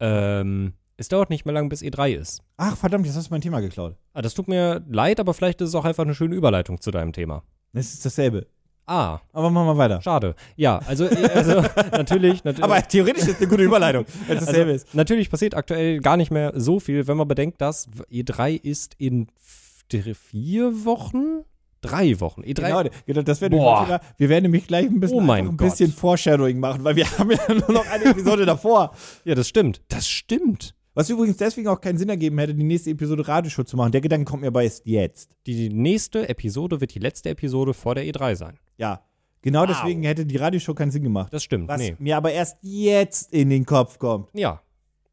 Ähm, 0.00 0.72
es 0.96 1.08
dauert 1.08 1.30
nicht 1.30 1.44
mehr 1.44 1.54
lang, 1.54 1.68
bis 1.68 1.82
E3 1.82 2.14
ist. 2.14 2.42
Ach, 2.56 2.76
verdammt, 2.76 3.06
jetzt 3.06 3.16
hast 3.16 3.28
du 3.28 3.34
mein 3.34 3.40
Thema 3.40 3.60
geklaut. 3.60 3.96
Ah, 4.12 4.22
das 4.22 4.34
tut 4.34 4.46
mir 4.46 4.84
leid, 4.88 5.20
aber 5.20 5.34
vielleicht 5.34 5.60
ist 5.60 5.70
es 5.70 5.74
auch 5.74 5.84
einfach 5.84 6.04
eine 6.04 6.14
schöne 6.14 6.34
Überleitung 6.34 6.80
zu 6.80 6.90
deinem 6.90 7.12
Thema. 7.12 7.42
Das 7.72 7.92
ist 7.92 8.04
dasselbe. 8.04 8.46
Ah, 8.86 9.20
Aber 9.32 9.50
machen 9.50 9.68
wir 9.68 9.76
weiter. 9.76 10.00
schade. 10.02 10.34
Ja, 10.56 10.80
also, 10.86 11.04
äh, 11.06 11.28
also 11.34 11.60
natürlich, 11.92 12.44
natürlich. 12.44 12.64
Aber 12.64 12.82
theoretisch 12.82 13.28
ist 13.28 13.38
eine 13.38 13.48
gute 13.48 13.62
Überleitung, 13.62 14.04
wenn 14.26 14.38
es 14.38 14.44
dasselbe 14.46 14.72
ist. 14.72 14.94
Natürlich 14.94 15.30
passiert 15.30 15.54
aktuell 15.54 16.00
gar 16.00 16.16
nicht 16.16 16.30
mehr 16.30 16.52
so 16.56 16.80
viel, 16.80 17.06
wenn 17.06 17.16
man 17.16 17.28
bedenkt, 17.28 17.60
dass 17.60 17.88
E3 18.10 18.60
ist 18.60 18.94
in 18.98 19.28
vier 19.88 20.84
Wochen? 20.84 21.44
Drei 21.80 22.20
Wochen. 22.20 22.42
E3. 22.42 22.54
Genau, 22.54 22.82
genau, 23.06 23.22
das 23.22 23.40
wäre. 23.40 23.50
Thema. 23.50 24.00
Wir 24.16 24.28
werden 24.28 24.44
nämlich 24.44 24.68
gleich 24.68 24.86
ein 24.86 25.00
bisschen, 25.00 25.28
Oh 25.28 25.32
ein 25.32 25.56
bisschen 25.56 25.92
Foreshadowing 25.92 26.60
machen, 26.60 26.84
weil 26.84 26.94
wir 26.96 27.06
haben 27.18 27.30
ja 27.30 27.38
nur 27.48 27.72
noch 27.72 27.86
eine 27.90 28.04
Episode 28.04 28.46
davor. 28.46 28.92
Ja, 29.24 29.34
das 29.34 29.48
stimmt. 29.48 29.82
Das 29.88 30.08
stimmt. 30.08 30.74
Was 30.94 31.08
übrigens 31.08 31.38
deswegen 31.38 31.68
auch 31.68 31.80
keinen 31.80 31.96
Sinn 31.96 32.10
ergeben 32.10 32.38
hätte, 32.38 32.54
die 32.54 32.64
nächste 32.64 32.90
Episode 32.90 33.26
Radioshow 33.26 33.64
zu 33.64 33.76
machen. 33.76 33.92
Der 33.92 34.02
Gedanke 34.02 34.26
kommt 34.30 34.42
mir 34.42 34.48
aber 34.48 34.62
erst 34.62 34.86
jetzt. 34.86 35.30
Die 35.46 35.70
nächste 35.70 36.28
Episode 36.28 36.80
wird 36.80 36.94
die 36.94 36.98
letzte 36.98 37.30
Episode 37.30 37.72
vor 37.72 37.94
der 37.94 38.04
E3 38.04 38.36
sein. 38.36 38.58
Ja. 38.76 39.02
Genau 39.40 39.62
Wow. 39.62 39.68
deswegen 39.68 40.02
hätte 40.02 40.26
die 40.26 40.36
Radioshow 40.36 40.74
keinen 40.74 40.90
Sinn 40.90 41.02
gemacht. 41.02 41.32
Das 41.32 41.42
stimmt. 41.42 41.68
Was 41.68 41.80
nee. 41.80 41.96
mir 41.98 42.16
aber 42.16 42.32
erst 42.32 42.58
jetzt 42.60 43.32
in 43.32 43.48
den 43.50 43.64
Kopf 43.64 43.98
kommt. 43.98 44.28
Ja, 44.34 44.60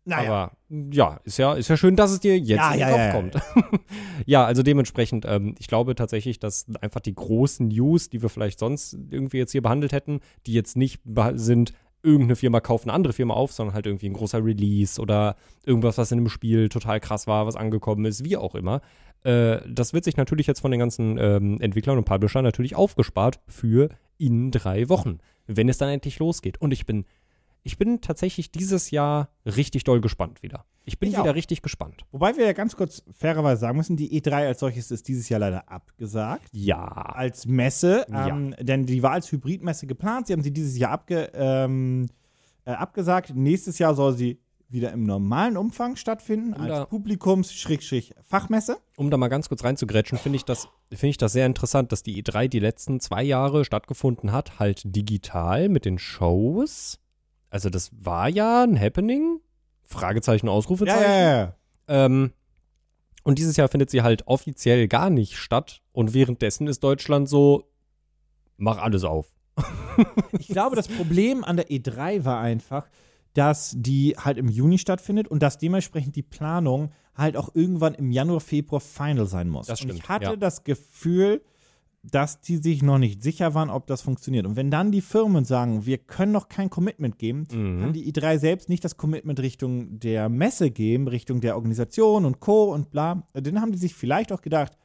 Naja. 0.05 0.29
Aber 0.29 0.57
ja, 0.91 1.19
ist 1.23 1.37
ja, 1.37 1.53
ist 1.53 1.69
ja 1.69 1.77
schön, 1.77 1.95
dass 1.95 2.11
es 2.11 2.19
dir 2.19 2.37
jetzt 2.37 2.49
Ja, 2.49 2.73
in 2.73 2.79
den 2.79 2.79
ja, 2.79 2.89
Kopf 2.89 2.97
ja, 2.99 3.05
ja. 3.05 3.11
kommt. 3.11 3.81
ja, 4.25 4.45
also 4.45 4.63
dementsprechend, 4.63 5.25
ähm, 5.27 5.55
ich 5.59 5.67
glaube 5.67 5.95
tatsächlich, 5.95 6.39
dass 6.39 6.65
einfach 6.81 6.99
die 6.99 7.15
großen 7.15 7.69
News, 7.69 8.09
die 8.09 8.21
wir 8.21 8.29
vielleicht 8.29 8.59
sonst 8.59 8.97
irgendwie 9.09 9.37
jetzt 9.37 9.51
hier 9.53 9.61
behandelt 9.61 9.93
hätten, 9.93 10.19
die 10.45 10.53
jetzt 10.53 10.75
nicht 10.77 11.01
sind, 11.35 11.73
irgendeine 12.03 12.35
Firma 12.35 12.59
kauft 12.59 12.85
eine 12.85 12.93
andere 12.93 13.13
Firma 13.13 13.33
auf, 13.33 13.51
sondern 13.51 13.73
halt 13.73 13.85
irgendwie 13.85 14.07
ein 14.07 14.13
großer 14.13 14.43
Release 14.43 15.01
oder 15.01 15.35
irgendwas, 15.65 15.97
was 15.97 16.11
in 16.11 16.19
einem 16.19 16.29
Spiel 16.29 16.69
total 16.69 16.99
krass 16.99 17.27
war, 17.27 17.45
was 17.45 17.55
angekommen 17.55 18.05
ist, 18.05 18.23
wie 18.23 18.37
auch 18.37 18.55
immer. 18.55 18.81
Äh, 19.23 19.59
das 19.67 19.93
wird 19.93 20.05
sich 20.05 20.17
natürlich 20.17 20.47
jetzt 20.47 20.61
von 20.61 20.71
den 20.71 20.79
ganzen 20.79 21.17
ähm, 21.17 21.59
Entwicklern 21.59 21.97
und 21.97 22.05
Publishern 22.05 22.43
natürlich 22.43 22.75
aufgespart 22.75 23.39
für 23.47 23.89
in 24.17 24.51
drei 24.51 24.89
Wochen, 24.89 25.19
wenn 25.47 25.69
es 25.69 25.77
dann 25.77 25.89
endlich 25.89 26.19
losgeht. 26.19 26.61
Und 26.61 26.71
ich 26.71 26.85
bin 26.85 27.05
ich 27.63 27.77
bin 27.77 28.01
tatsächlich 28.01 28.51
dieses 28.51 28.91
Jahr 28.91 29.29
richtig 29.45 29.83
doll 29.83 30.01
gespannt 30.01 30.41
wieder. 30.43 30.65
Ich 30.89 30.97
bin 30.99 31.09
Ich 31.11 31.17
wieder 31.17 31.29
auch. 31.29 31.35
richtig 31.35 31.61
gespannt. 31.61 32.03
Wobei 32.11 32.35
wir 32.35 32.45
ja 32.47 32.53
ganz 32.53 32.75
kurz 32.75 33.03
fairerweise 33.15 33.61
sagen 33.61 33.77
müssen, 33.77 33.95
die 33.95 34.19
E3 34.19 34.31
als 34.47 34.59
solches 34.59 34.89
ist 34.89 35.07
dieses 35.07 35.29
Jahr 35.29 35.39
leider 35.39 35.69
abgesagt. 35.71 36.47
Ja. 36.51 36.81
Als 36.83 37.45
Messe, 37.45 38.05
Ja. 38.11 38.27
ähm, 38.29 38.55
denn 38.59 38.85
die 38.87 39.03
war 39.03 39.11
als 39.11 39.31
Hybridmesse 39.31 39.85
geplant. 39.85 40.25
Sie 40.27 40.33
haben 40.33 40.41
sie 40.41 40.51
dieses 40.51 40.77
Jahr 40.79 40.91
abge, 40.91 41.29
ähm, 41.35 42.07
äh, 42.65 42.71
abgesagt. 42.71 43.35
Nächstes 43.35 43.77
Jahr 43.77 43.93
soll 43.93 44.17
sie 44.17 44.39
wieder 44.71 44.91
im 44.91 45.03
normalen 45.03 45.57
Umfang 45.57 45.95
stattfinden, 45.95 46.53
Oder- 46.53 46.81
als 46.81 46.89
Publikums-Fachmesse. 46.89 48.77
Um 48.97 49.09
da 49.09 49.17
mal 49.17 49.27
ganz 49.27 49.49
kurz 49.49 49.63
reinzugrätschen, 49.63 50.17
finde 50.17 50.37
ich, 50.37 50.45
das, 50.45 50.67
finde 50.89 51.07
ich 51.09 51.17
das 51.17 51.33
sehr 51.33 51.45
interessant, 51.45 51.91
dass 51.91 52.03
die 52.03 52.21
E3 52.21 52.47
die 52.47 52.59
letzten 52.59 52.99
zwei 52.99 53.23
Jahre 53.23 53.65
stattgefunden 53.65 54.31
hat, 54.31 54.59
halt 54.59 54.81
digital 54.85 55.69
mit 55.69 55.85
den 55.85 55.97
Shows. 55.99 56.99
Also 57.49 57.69
das 57.69 57.89
war 57.99 58.29
ja 58.29 58.63
ein 58.63 58.79
Happening. 58.79 59.39
Fragezeichen, 59.89 60.47
Ja, 60.47 60.53
Ausrufezeichen. 60.53 61.01
ja, 61.01 61.39
ja. 61.41 61.55
Ähm, 61.87 62.31
und 63.23 63.37
dieses 63.39 63.57
Jahr 63.57 63.67
findet 63.67 63.89
sie 63.89 64.01
halt 64.01 64.27
offiziell 64.27 64.87
gar 64.87 65.09
nicht 65.09 65.35
statt. 65.37 65.81
Und 65.91 66.13
währenddessen 66.13 66.67
ist 66.67 66.83
Deutschland 66.83 67.27
so, 67.27 67.65
mach 68.57 68.77
alles 68.77 69.03
auf. 69.03 69.27
Ich 70.39 70.47
glaube, 70.47 70.75
das 70.75 70.87
Problem 70.87 71.43
an 71.43 71.57
der 71.57 71.69
E3 71.69 72.23
war 72.23 72.39
einfach, 72.39 72.87
dass 73.33 73.73
die 73.75 74.15
halt 74.17 74.37
im 74.37 74.47
Juni 74.47 74.77
stattfindet 74.77 75.27
und 75.27 75.41
dass 75.43 75.57
dementsprechend 75.57 76.15
die 76.15 76.23
Planung 76.23 76.91
halt 77.15 77.35
auch 77.35 77.49
irgendwann 77.53 77.93
im 77.95 78.11
Januar, 78.11 78.39
Februar 78.39 78.79
final 78.79 79.25
sein 79.25 79.49
muss. 79.49 79.67
Das 79.67 79.81
und 79.81 79.89
ich 79.89 79.95
stimmt, 79.97 80.09
hatte 80.09 80.23
ja. 80.25 80.35
das 80.37 80.63
Gefühl, 80.63 81.41
dass 82.03 82.39
die 82.39 82.57
sich 82.57 82.81
noch 82.81 82.97
nicht 82.97 83.21
sicher 83.21 83.53
waren, 83.53 83.69
ob 83.69 83.85
das 83.87 84.01
funktioniert. 84.01 84.45
Und 84.45 84.55
wenn 84.55 84.71
dann 84.71 84.91
die 84.91 85.01
Firmen 85.01 85.43
sagen, 85.43 85.85
wir 85.85 85.97
können 85.97 86.31
noch 86.31 86.47
kein 86.47 86.69
Commitment 86.69 87.19
geben, 87.19 87.45
Mhm. 87.51 87.81
kann 87.81 87.93
die 87.93 88.09
E3 88.11 88.37
selbst 88.39 88.69
nicht 88.69 88.83
das 88.85 88.95
Commitment 88.97 89.39
Richtung 89.41 89.99
der 89.99 90.29
Messe 90.29 90.71
geben, 90.71 91.07
Richtung 91.09 91.41
der 91.41 91.55
Organisation 91.55 92.23
und 92.25 92.39
Co. 92.39 92.73
und 92.73 92.89
bla. 92.89 93.23
Dann 93.33 93.59
haben 93.61 93.71
die 93.73 93.77
sich 93.77 93.93
vielleicht 93.95 94.31
auch 94.31 94.41
gedacht, 94.41 94.77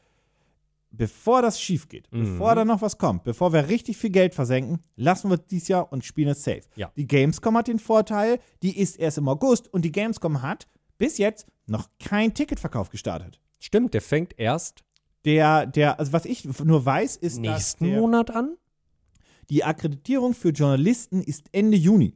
bevor 0.91 1.43
das 1.43 1.61
schief 1.61 1.89
geht, 1.89 2.11
Mhm. 2.13 2.23
bevor 2.25 2.55
da 2.55 2.65
noch 2.65 2.83
was 2.83 2.99
kommt, 2.99 3.25
bevor 3.25 3.53
wir 3.53 3.69
richtig 3.69 3.97
viel 3.97 4.11
Geld 4.11 4.35
versenken, 4.35 4.81
lassen 4.97 5.29
wir 5.31 5.35
es 5.37 5.47
dieses 5.47 5.69
Jahr 5.69 5.93
und 5.93 6.05
spielen 6.05 6.29
es 6.31 6.45
safe. 6.45 6.63
Ja. 6.77 6.93
Die 6.97 7.07
Gamescom 7.07 7.57
hat 7.57 7.69
den 7.69 7.79
Vorteil, 7.81 8.39
die 8.63 8.79
ist 8.79 8.99
erst 8.99 9.19
im 9.19 9.29
August 9.29 9.73
und 9.73 9.85
die 9.85 9.93
Gamescom 9.93 10.43
hat 10.43 10.67
bis 10.99 11.19
jetzt 11.19 11.47
noch 11.67 11.89
kein 11.99 12.35
Ticketverkauf 12.35 12.91
gestartet. 12.91 13.41
Stimmt, 13.59 13.95
der 13.95 14.03
fängt 14.03 14.39
erst 14.39 14.85
Der, 15.25 15.67
der, 15.67 15.99
also 15.99 16.13
was 16.13 16.25
ich 16.25 16.47
nur 16.65 16.85
weiß, 16.85 17.17
ist, 17.17 17.37
dass 17.37 17.41
nächsten 17.41 17.87
der, 17.87 18.01
Monat 18.01 18.31
an. 18.31 18.57
die 19.51 19.65
Akkreditierung 19.65 20.35
für 20.35 20.51
Journalisten 20.51 21.23
ist 21.23 21.47
Ende 21.53 21.77
Juni. 21.77 22.15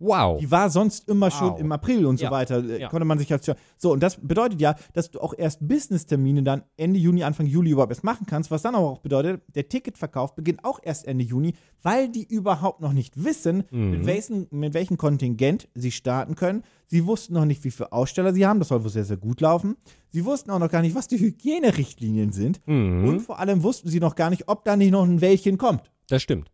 Wow. 0.00 0.38
Die 0.38 0.48
war 0.50 0.70
sonst 0.70 1.08
immer 1.08 1.30
schon 1.30 1.50
Wow. 1.52 1.60
im 1.60 1.72
April 1.72 2.06
und 2.06 2.18
so 2.18 2.24
Ja. 2.26 2.30
weiter. 2.30 2.62
Äh, 2.64 2.82
Ja. 2.82 2.88
Konnte 2.88 3.04
man 3.04 3.18
sich 3.18 3.32
als 3.32 3.50
so 3.76 3.92
und 3.92 4.00
das 4.02 4.16
bedeutet 4.16 4.60
ja, 4.60 4.76
dass 4.92 5.10
du 5.10 5.20
auch 5.20 5.34
erst 5.36 5.66
Business-Termine 5.66 6.44
dann 6.44 6.62
Ende 6.76 7.00
Juni, 7.00 7.24
Anfang 7.24 7.46
Juli 7.46 7.70
überhaupt 7.70 7.90
erst 7.90 8.04
machen 8.04 8.24
kannst. 8.26 8.50
Was 8.52 8.62
dann 8.62 8.74
aber 8.76 8.86
auch 8.88 8.98
bedeutet, 8.98 9.42
der 9.54 9.68
Ticketverkauf 9.68 10.36
beginnt 10.36 10.64
auch 10.64 10.78
erst 10.82 11.06
Ende 11.06 11.24
Juni, 11.24 11.54
weil 11.82 12.08
die 12.08 12.24
überhaupt 12.24 12.80
noch 12.80 12.92
nicht 12.92 13.24
wissen, 13.24 13.64
Mhm. 13.72 13.90
mit, 13.90 14.06
welchen, 14.06 14.46
mit 14.50 14.72
welchem 14.74 14.96
Kontingent 14.98 15.68
sie 15.74 15.90
starten 15.90 16.36
können. 16.36 16.62
Sie 16.86 17.04
wussten 17.06 17.34
noch 17.34 17.44
nicht, 17.44 17.64
wie 17.64 17.70
viele 17.72 17.92
Aussteller 17.92 18.32
sie 18.32 18.46
haben. 18.46 18.60
Das 18.60 18.68
soll 18.68 18.82
wohl 18.84 18.90
sehr, 18.90 19.04
sehr 19.04 19.16
gut 19.16 19.40
laufen. 19.40 19.76
Sie 20.10 20.24
wussten 20.24 20.50
auch 20.52 20.58
noch 20.58 20.70
gar 20.70 20.80
nicht, 20.82 20.94
was 20.94 21.08
die 21.08 21.18
Hygienerichtlinien 21.18 22.32
sind. 22.32 22.60
Mhm. 22.66 23.04
Und 23.08 23.20
vor 23.20 23.38
allem 23.40 23.62
wussten 23.62 23.88
sie 23.88 24.00
noch 24.00 24.14
gar 24.14 24.30
nicht, 24.30 24.48
ob 24.48 24.64
da 24.64 24.76
nicht 24.76 24.92
noch 24.92 25.04
ein 25.04 25.20
Wellchen 25.20 25.58
kommt. 25.58 25.90
Das 26.08 26.22
stimmt. 26.22 26.50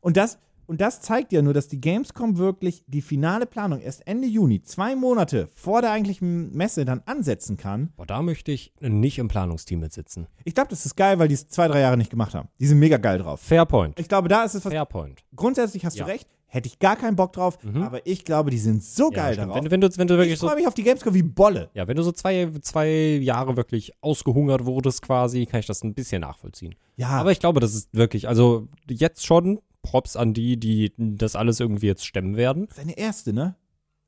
Und 0.00 0.16
das, 0.16 0.38
und 0.70 0.80
das 0.80 1.00
zeigt 1.00 1.32
ja 1.32 1.42
nur, 1.42 1.52
dass 1.52 1.66
die 1.68 1.80
Gamescom 1.80 2.38
wirklich 2.38 2.84
die 2.86 3.02
finale 3.02 3.44
Planung 3.44 3.80
erst 3.80 4.06
Ende 4.06 4.28
Juni, 4.28 4.62
zwei 4.62 4.94
Monate 4.94 5.48
vor 5.52 5.82
der 5.82 5.90
eigentlichen 5.90 6.52
Messe, 6.52 6.84
dann 6.84 7.02
ansetzen 7.06 7.56
kann. 7.56 7.92
Boah, 7.96 8.06
da 8.06 8.22
möchte 8.22 8.52
ich 8.52 8.72
nicht 8.80 9.18
im 9.18 9.26
Planungsteam 9.28 9.80
mitsitzen. 9.80 10.28
Ich 10.44 10.54
glaube, 10.54 10.70
das 10.70 10.86
ist 10.86 10.94
geil, 10.96 11.18
weil 11.18 11.28
die 11.28 11.34
es 11.34 11.48
zwei, 11.48 11.66
drei 11.68 11.80
Jahre 11.80 11.96
nicht 11.96 12.10
gemacht 12.10 12.34
haben. 12.34 12.48
Die 12.60 12.66
sind 12.66 12.78
mega 12.78 12.96
geil 12.98 13.18
drauf. 13.18 13.40
Fair 13.40 13.66
point. 13.66 13.98
Ich 13.98 14.08
glaube, 14.08 14.28
da 14.28 14.44
ist 14.44 14.54
es 14.54 14.64
was. 14.64 14.72
Fair 14.72 14.84
point. 14.86 15.24
Grundsätzlich 15.34 15.84
hast 15.84 15.96
Ja. 15.98 16.04
du 16.04 16.10
recht, 16.12 16.28
hätte 16.46 16.68
ich 16.68 16.78
gar 16.78 16.96
keinen 16.96 17.14
Bock 17.16 17.32
drauf, 17.32 17.58
aber 17.74 18.04
ich 18.06 18.24
glaube, 18.24 18.50
die 18.50 18.58
sind 18.58 18.82
so 18.82 19.10
geil 19.10 19.34
stimmt. 19.34 19.50
darauf. 19.50 19.64
wenn, 19.64 19.70
wenn, 19.70 19.80
du, 19.80 19.88
wenn 19.96 20.06
du 20.08 20.14
wirklich 20.16 20.34
ich 20.34 20.38
so 20.40 20.46
freue 20.48 20.56
mich 20.56 20.66
auf 20.66 20.74
die 20.74 20.82
Gamescom 20.82 21.14
wie 21.14 21.22
Bolle. 21.22 21.70
Ja, 21.74 21.86
wenn 21.88 21.96
du 21.96 22.02
so 22.02 22.10
zwei, 22.12 22.50
zwei 22.62 22.88
Jahre 23.22 23.56
wirklich 23.56 23.92
ausgehungert 24.00 24.64
wurdest 24.64 25.02
quasi, 25.02 25.46
kann 25.46 25.60
ich 25.60 25.66
das 25.66 25.82
ein 25.84 25.94
bisschen 25.94 26.20
nachvollziehen. 26.22 26.74
Ja, 26.96 27.08
Aber 27.10 27.32
ich 27.32 27.38
glaube, 27.40 27.60
das 27.60 27.74
ist 27.74 27.88
wirklich, 27.92 28.26
also 28.28 28.68
jetzt 28.88 29.24
schon 29.26 29.60
Props 29.82 30.16
an 30.16 30.34
die, 30.34 30.58
die 30.58 30.92
das 30.96 31.36
alles 31.36 31.60
irgendwie 31.60 31.86
jetzt 31.86 32.04
stemmen 32.06 32.36
werden. 32.36 32.68
seine 32.74 32.96
erste, 32.98 33.32
ne? 33.32 33.54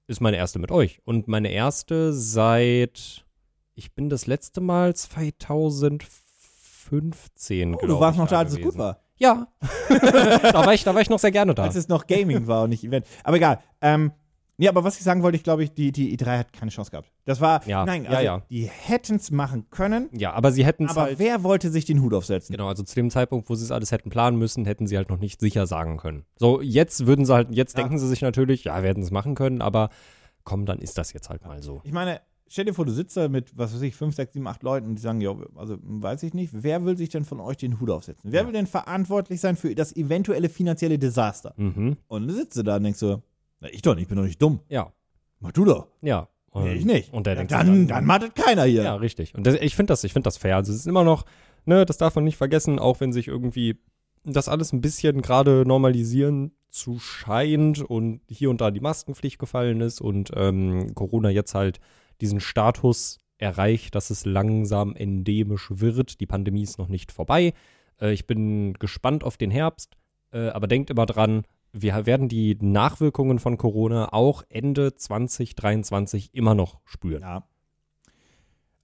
Ist 0.06 0.20
meine 0.20 0.36
erste 0.36 0.58
mit 0.58 0.70
euch. 0.70 1.00
Und 1.04 1.28
meine 1.28 1.50
erste 1.50 2.12
seit, 2.12 3.24
ich 3.74 3.94
bin 3.94 4.10
das 4.10 4.26
letzte 4.26 4.60
Mal 4.60 4.94
2015, 4.94 7.74
Oh, 7.74 7.78
du 7.86 7.98
warst 8.00 8.16
ich, 8.16 8.20
noch 8.20 8.28
da, 8.28 8.40
als 8.40 8.50
es 8.50 8.56
gewesen. 8.56 8.70
gut 8.72 8.78
war. 8.78 9.00
Ja. 9.16 9.46
da, 9.88 10.66
war 10.66 10.74
ich, 10.74 10.84
da 10.84 10.94
war 10.94 11.00
ich 11.00 11.08
noch 11.08 11.20
sehr 11.20 11.30
gerne 11.30 11.54
da. 11.54 11.62
Als 11.62 11.76
es 11.76 11.88
noch 11.88 12.06
Gaming 12.06 12.46
war 12.46 12.64
und 12.64 12.70
nicht 12.70 12.84
Event. 12.84 13.06
Aber 13.22 13.36
egal. 13.36 13.60
Ähm, 13.80 14.12
ja, 14.62 14.70
aber 14.70 14.84
was 14.84 14.96
ich 14.96 15.02
sagen 15.02 15.22
wollte, 15.22 15.36
ich 15.36 15.42
glaube, 15.42 15.64
ich, 15.64 15.72
die, 15.74 15.92
die 15.92 16.16
E3 16.16 16.38
hat 16.38 16.52
keine 16.52 16.70
Chance 16.70 16.90
gehabt. 16.90 17.10
Das 17.24 17.40
war, 17.40 17.66
Ja, 17.66 17.84
nein, 17.84 18.04
ja, 18.04 18.10
also, 18.10 18.24
ja. 18.24 18.42
die 18.50 18.64
hätten 18.70 19.16
es 19.16 19.30
machen 19.30 19.68
können, 19.70 20.08
Ja, 20.12 20.32
aber 20.32 20.52
sie 20.52 20.64
hätten 20.64 20.84
es 20.84 20.92
aber 20.92 21.02
halt. 21.02 21.18
wer 21.18 21.42
wollte 21.42 21.70
sich 21.70 21.84
den 21.84 22.00
Hut 22.00 22.14
aufsetzen? 22.14 22.52
Genau, 22.54 22.68
also 22.68 22.82
zu 22.82 22.94
dem 22.94 23.10
Zeitpunkt, 23.10 23.50
wo 23.50 23.54
sie 23.54 23.64
es 23.64 23.70
alles 23.70 23.90
hätten 23.92 24.10
planen 24.10 24.38
müssen, 24.38 24.64
hätten 24.64 24.86
sie 24.86 24.96
halt 24.96 25.08
noch 25.10 25.18
nicht 25.18 25.40
sicher 25.40 25.66
sagen 25.66 25.96
können. 25.96 26.24
So, 26.38 26.60
jetzt 26.60 27.06
würden 27.06 27.24
sie 27.24 27.34
halt, 27.34 27.50
jetzt 27.50 27.76
Ja. 27.76 27.82
denken 27.82 27.98
sie 27.98 28.08
sich 28.08 28.20
natürlich, 28.22 28.64
ja, 28.64 28.80
wir 28.82 28.88
hätten 28.90 29.02
es 29.02 29.10
machen 29.10 29.34
können, 29.34 29.60
aber 29.62 29.90
komm, 30.44 30.64
dann 30.66 30.78
ist 30.78 30.96
das 30.98 31.12
jetzt 31.12 31.28
halt 31.28 31.44
mal 31.44 31.62
so. 31.62 31.80
Ich 31.84 31.92
meine, 31.92 32.20
stell 32.48 32.64
dir 32.66 32.74
vor, 32.74 32.84
du 32.84 32.92
sitzt 32.92 33.16
da 33.16 33.28
mit, 33.28 33.56
was 33.56 33.74
weiß 33.74 33.82
ich, 33.82 33.94
fünf, 33.96 34.14
sechs, 34.14 34.32
sieben, 34.32 34.46
acht 34.46 34.62
Leuten 34.62 34.88
und 34.88 34.94
die 34.96 35.02
sagen, 35.02 35.20
ja, 35.20 35.34
also 35.56 35.76
weiß 35.82 36.22
ich 36.24 36.34
nicht, 36.34 36.52
wer 36.54 36.84
will 36.84 36.96
sich 36.96 37.08
denn 37.08 37.24
von 37.24 37.40
euch 37.40 37.56
den 37.56 37.80
Hut 37.80 37.90
aufsetzen? 37.90 38.30
Wer 38.32 38.42
Ja. 38.42 38.46
will 38.46 38.52
denn 38.52 38.66
verantwortlich 38.66 39.40
sein 39.40 39.56
für 39.56 39.74
das 39.74 39.94
eventuelle 39.96 40.48
finanzielle 40.48 40.98
Desaster? 40.98 41.54
Mhm. 41.56 41.96
Und 42.08 42.26
dann 42.28 42.36
sitzt 42.36 42.56
du 42.58 42.62
da 42.62 42.76
und 42.76 42.84
denkst 42.84 42.98
so, 42.98 43.22
na, 43.62 43.68
ich 43.72 43.80
doch 43.82 43.94
nicht, 43.94 44.02
ich 44.02 44.08
bin 44.08 44.18
doch 44.18 44.24
nicht 44.24 44.42
dumm. 44.42 44.60
Ja, 44.68 44.92
Mach 45.40 45.52
du 45.52 45.64
doch. 45.64 45.88
ja. 46.02 46.28
Und, 46.50 46.64
Nee, 46.64 46.74
ich 46.74 46.84
nicht. 46.84 47.12
Und 47.14 47.26
der 47.26 47.32
ja, 47.32 47.38
denkt 47.38 47.52
dann, 47.52 47.86
dann 47.86 48.04
macht 48.04 48.22
das 48.24 48.34
keiner 48.34 48.64
hier. 48.64 48.82
Ja, 48.82 48.94
richtig. 48.96 49.34
Und 49.34 49.46
das, 49.46 49.54
ich 49.54 49.74
finde 49.74 49.92
das, 49.92 50.04
ich 50.04 50.12
finde 50.12 50.24
das 50.24 50.36
fair. 50.36 50.56
Also 50.56 50.70
es 50.70 50.80
ist 50.80 50.86
immer 50.86 51.02
noch, 51.02 51.24
ne, 51.64 51.86
das 51.86 51.96
darf 51.96 52.14
man 52.14 52.24
nicht 52.24 52.36
vergessen, 52.36 52.78
auch 52.78 53.00
wenn 53.00 53.12
sich 53.12 53.26
irgendwie 53.26 53.78
das 54.24 54.48
alles 54.48 54.72
ein 54.72 54.82
bisschen 54.82 55.22
gerade 55.22 55.64
normalisieren 55.66 56.52
zu 56.68 56.98
scheint 56.98 57.80
und 57.80 58.20
hier 58.28 58.50
und 58.50 58.60
da 58.60 58.70
die 58.70 58.80
Maskenpflicht 58.80 59.38
gefallen 59.38 59.80
ist 59.80 60.02
und 60.02 60.30
ähm, 60.36 60.94
Corona 60.94 61.30
jetzt 61.30 61.54
halt 61.54 61.80
diesen 62.20 62.40
Status 62.40 63.18
erreicht, 63.38 63.94
dass 63.94 64.10
es 64.10 64.26
langsam 64.26 64.94
endemisch 64.94 65.68
wird. 65.70 66.20
Die 66.20 66.26
Pandemie 66.26 66.62
ist 66.62 66.78
noch 66.78 66.88
nicht 66.88 67.12
vorbei. 67.12 67.54
Äh, 68.00 68.12
ich 68.12 68.26
bin 68.26 68.74
gespannt 68.74 69.24
auf 69.24 69.38
den 69.38 69.50
Herbst, 69.50 69.96
äh, 70.32 70.48
aber 70.48 70.66
denkt 70.66 70.90
immer 70.90 71.06
dran, 71.06 71.44
wir 71.72 72.06
werden 72.06 72.28
die 72.28 72.56
Nachwirkungen 72.60 73.38
von 73.38 73.56
Corona 73.56 74.12
auch 74.12 74.42
Ende 74.48 74.94
2023 74.94 76.30
immer 76.34 76.54
noch 76.54 76.80
spüren. 76.84 77.22
Ja. 77.22 77.44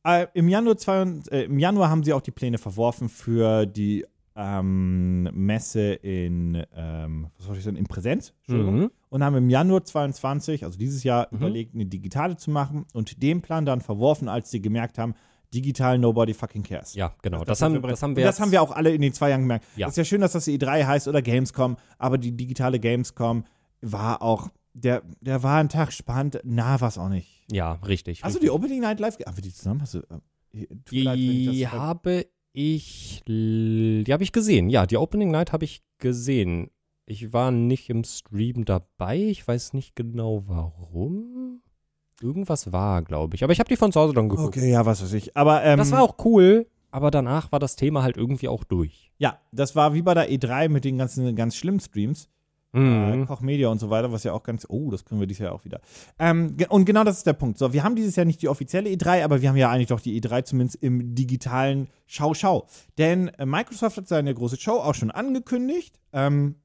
Äh, 0.04 0.26
im, 0.34 0.48
Januar 0.48 0.76
zwei, 0.78 1.02
äh, 1.30 1.44
Im 1.44 1.58
Januar 1.58 1.90
haben 1.90 2.02
sie 2.02 2.12
auch 2.12 2.22
die 2.22 2.30
Pläne 2.30 2.58
verworfen 2.58 3.08
für 3.08 3.66
die 3.66 4.06
ähm, 4.36 5.24
Messe 5.34 5.94
in, 5.94 6.64
ähm, 6.74 7.26
was 7.36 7.46
soll 7.46 7.56
ich 7.56 7.64
sagen, 7.64 7.76
in 7.76 7.86
Präsenz. 7.86 8.32
Mhm. 8.46 8.90
Und 9.10 9.24
haben 9.24 9.36
im 9.36 9.50
Januar 9.50 9.84
22, 9.84 10.64
also 10.64 10.78
dieses 10.78 11.02
Jahr, 11.02 11.28
Mhm. 11.30 11.38
überlegt, 11.38 11.74
eine 11.74 11.86
digitale 11.86 12.36
zu 12.36 12.50
machen 12.50 12.86
und 12.94 13.22
den 13.22 13.42
Plan 13.42 13.66
dann 13.66 13.80
verworfen, 13.80 14.28
als 14.28 14.50
sie 14.50 14.62
gemerkt 14.62 14.96
haben, 14.96 15.14
digital 15.52 15.98
nobody 15.98 16.34
fucking 16.34 16.62
cares. 16.62 16.94
Ja, 16.94 17.14
genau. 17.22 17.44
Das, 17.44 17.58
dafür 17.58 17.76
haben, 17.76 17.88
das 17.88 18.02
haben 18.02 18.16
wir 18.16 18.24
das 18.24 18.40
haben 18.40 18.52
wir 18.52 18.62
auch 18.62 18.72
alle 18.72 18.90
in 18.90 19.00
den 19.00 19.12
zwei 19.12 19.30
Jahren 19.30 19.42
gemerkt. 19.42 19.66
Ja. 19.76 19.86
Es 19.86 19.92
ist 19.92 19.98
ja 19.98 20.04
schön, 20.04 20.20
dass 20.20 20.32
das 20.32 20.46
E3 20.46 20.86
heißt 20.86 21.08
oder 21.08 21.22
Gamescom, 21.22 21.76
aber 21.98 22.18
die 22.18 22.36
digitale 22.36 22.78
Gamescom 22.78 23.44
war 23.80 24.22
auch, 24.22 24.50
der, 24.74 25.02
der 25.20 25.42
war 25.42 25.58
ein 25.58 25.68
Tag 25.68 25.92
spannend, 25.92 26.40
na, 26.44 26.80
war 26.80 26.88
es 26.88 26.98
auch 26.98 27.08
nicht. 27.08 27.44
Ja, 27.50 27.72
richtig. 27.86 28.22
Hast 28.22 28.34
du 28.34 28.38
richtig. 28.38 28.50
die 28.50 28.50
Opening 28.50 28.80
Night 28.80 29.00
Live? 29.00 29.18
Haben 29.24 29.36
wir 29.36 29.42
die 29.42 29.52
zusammen? 29.52 29.82
Hast 29.82 29.94
du, 29.94 29.98
äh, 29.98 30.66
mir 30.90 31.04
leid, 31.04 31.18
ich 31.18 31.26
Die 31.26 31.62
das 31.62 31.72
habe 31.72 32.26
Ich, 32.52 33.22
die 33.26 34.04
habe 34.08 34.22
ich 34.22 34.32
gesehen. 34.32 34.68
Ja, 34.68 34.86
die 34.86 34.96
Opening 34.96 35.30
Night 35.30 35.52
habe 35.52 35.64
ich 35.64 35.82
gesehen. 35.98 36.70
Ich 37.06 37.32
war 37.32 37.50
nicht 37.50 37.88
im 37.88 38.04
Stream 38.04 38.66
dabei. 38.66 39.16
Ich 39.16 39.46
weiß 39.48 39.72
nicht 39.72 39.96
genau 39.96 40.44
warum. 40.46 41.37
Irgendwas 42.20 42.72
war, 42.72 43.02
glaube 43.02 43.36
ich. 43.36 43.44
Aber 43.44 43.52
ich 43.52 43.60
habe 43.60 43.68
die 43.68 43.76
von 43.76 43.92
zu 43.92 44.00
Hause 44.00 44.12
dann 44.14 44.28
geguckt. 44.28 44.56
Okay, 44.56 44.70
ja, 44.70 44.84
was 44.86 45.02
weiß 45.02 45.12
ich. 45.12 45.36
Aber 45.36 45.62
ähm, 45.64 45.78
Das 45.78 45.92
war 45.92 46.02
auch 46.02 46.16
cool, 46.24 46.66
aber 46.90 47.10
danach 47.10 47.52
war 47.52 47.58
das 47.58 47.76
Thema 47.76 48.02
halt 48.02 48.16
irgendwie 48.16 48.48
auch 48.48 48.64
durch. 48.64 49.12
ja, 49.18 49.38
das 49.52 49.76
war 49.76 49.94
wie 49.94 50.02
bei 50.02 50.14
der 50.14 50.30
E3 50.30 50.68
mit 50.68 50.84
den 50.84 50.98
ganzen 50.98 51.34
ganz 51.36 51.56
schlimmen 51.56 51.80
Streams. 51.80 52.24
Äh, 52.74 52.78
Mhm. 52.80 53.26
Koch 53.26 53.40
Media 53.40 53.68
und 53.70 53.78
so 53.78 53.88
weiter, 53.88 54.12
was 54.12 54.24
ja 54.24 54.34
auch 54.34 54.42
ganz, 54.42 54.66
oh, 54.68 54.90
das 54.90 55.06
können 55.06 55.20
wir 55.20 55.26
dieses 55.26 55.42
Jahr 55.42 55.54
auch 55.54 55.64
wieder. 55.64 55.80
Ähm, 56.18 56.54
und 56.68 56.84
genau 56.84 57.02
das 57.02 57.16
ist 57.16 57.26
der 57.26 57.32
Punkt. 57.32 57.56
So, 57.56 57.72
wir 57.72 57.82
haben 57.82 57.96
dieses 57.96 58.14
Jahr 58.14 58.26
nicht 58.26 58.42
die 58.42 58.48
offizielle 58.48 58.90
E3, 58.90 59.24
aber 59.24 59.40
wir 59.40 59.48
haben 59.48 59.56
ja 59.56 59.70
eigentlich 59.70 59.86
doch 59.88 60.00
die 60.00 60.20
E3 60.20 60.44
zumindest 60.44 60.82
im 60.82 61.14
digitalen 61.14 61.88
Schau-Schau. 62.06 62.66
Denn 62.98 63.28
äh, 63.28 63.46
Microsoft 63.46 63.96
hat 63.96 64.06
seine 64.06 64.34
große 64.34 64.58
Show 64.60 64.72
auch 64.74 64.94
schon 64.94 65.10
angekündigt. 65.10 65.98
Ähm, 66.12 66.56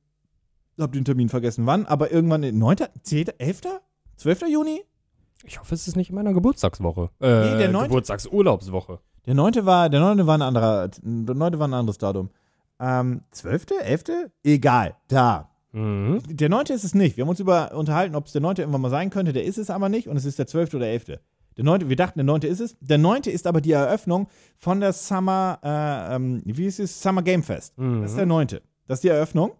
hab 0.77 0.91
den 0.91 1.05
Termin 1.05 1.29
vergessen, 1.29 1.65
wann, 1.67 1.85
aber 1.85 2.11
irgendwann 2.11 2.43
in 2.43 2.57
9., 2.57 2.77
10., 3.03 3.27
11., 3.37 3.61
12. 4.17 4.41
Juni? 4.49 4.81
Ich 5.43 5.59
hoffe, 5.59 5.75
es 5.75 5.87
ist 5.87 5.95
nicht 5.95 6.09
in 6.09 6.15
meiner 6.15 6.33
Geburtstagswoche. 6.33 7.09
Äh, 7.19 7.57
der 7.57 7.69
neunte- 7.69 7.89
Geburtstagsurlaubswoche. 7.89 8.99
Der 9.25 9.33
9. 9.35 9.65
war, 9.65 9.89
der 9.89 9.99
9. 9.99 10.25
war 10.27 10.37
ein 10.37 10.41
anderer, 10.41 10.87
der 10.89 11.35
9. 11.35 11.59
war 11.59 11.67
ein 11.67 11.73
anderes 11.73 11.97
Datum. 11.97 12.29
Ähm, 12.79 13.21
12., 13.31 13.65
11., 13.81 14.03
egal, 14.43 14.95
da. 15.07 15.49
Mhm. 15.71 16.21
Der 16.27 16.49
9. 16.49 16.65
ist 16.73 16.83
es 16.83 16.93
nicht. 16.93 17.17
Wir 17.17 17.23
haben 17.23 17.29
uns 17.29 17.39
über 17.39 17.73
unterhalten, 17.73 18.15
ob 18.15 18.25
es 18.27 18.31
der 18.33 18.41
9. 18.41 18.55
irgendwann 18.57 18.81
mal 18.81 18.89
sein 18.89 19.09
könnte. 19.09 19.33
Der 19.33 19.43
ist 19.43 19.57
es 19.57 19.69
aber 19.69 19.89
nicht 19.89 20.07
und 20.07 20.17
es 20.17 20.25
ist 20.25 20.39
der 20.39 20.47
12. 20.47 20.73
oder 20.75 20.87
11. 20.87 21.19
Der 21.57 21.63
9. 21.63 21.89
Wir 21.89 21.95
dachten, 21.95 22.19
der 22.19 22.25
9. 22.25 22.41
ist 22.43 22.59
es. 22.59 22.75
Der 22.79 22.97
9. 22.97 23.23
ist 23.27 23.45
aber 23.47 23.61
die 23.61 23.71
Eröffnung 23.71 24.27
von 24.57 24.79
der 24.79 24.91
Summer, 24.93 25.59
äh, 25.63 26.15
ähm, 26.15 26.41
wie 26.45 26.65
ist 26.65 26.79
es? 26.79 27.01
Summer 27.01 27.21
Game 27.21 27.43
Fest. 27.43 27.73
Das 27.77 28.11
ist 28.11 28.17
der 28.17 28.25
9. 28.25 28.47
Das 28.87 28.97
ist 28.97 29.03
die 29.03 29.09
Eröffnung 29.09 29.51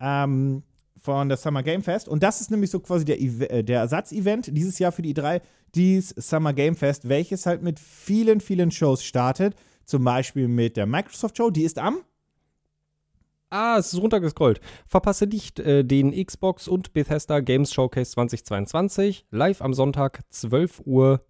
ähm, 0.00 0.62
von 1.04 1.28
der 1.28 1.36
Summer 1.36 1.62
Game 1.62 1.82
Fest. 1.82 2.08
Und 2.08 2.22
das 2.22 2.40
ist 2.40 2.50
nämlich 2.50 2.70
so 2.70 2.80
quasi 2.80 3.04
der, 3.04 3.20
äh, 3.20 3.62
der 3.62 3.80
Ersatzevent 3.80 4.48
dieses 4.56 4.78
Jahr 4.78 4.90
für 4.90 5.02
die 5.02 5.14
E3, 5.14 5.42
dies 5.74 6.14
Summer 6.16 6.54
Game 6.54 6.76
Fest, 6.76 7.08
welches 7.08 7.44
halt 7.44 7.62
mit 7.62 7.78
vielen, 7.78 8.40
vielen 8.40 8.70
Shows 8.70 9.04
startet. 9.04 9.54
Zum 9.84 10.02
Beispiel 10.02 10.48
mit 10.48 10.78
der 10.78 10.86
Microsoft 10.86 11.36
Show, 11.36 11.50
die 11.50 11.64
ist 11.64 11.78
am 11.78 11.98
Ah, 13.50 13.76
es 13.78 13.92
ist 13.92 14.00
runtergescrollt. 14.00 14.60
Verpasse 14.86 15.26
nicht 15.26 15.60
äh, 15.60 15.84
den 15.84 16.10
Xbox 16.24 16.66
und 16.66 16.92
Bethesda 16.94 17.40
Games 17.40 17.72
Showcase 17.72 18.10
2022 18.12 19.26
live 19.30 19.60
am 19.60 19.74
Sonntag 19.74 20.22
12 20.30 20.82
Uhr 20.86 21.24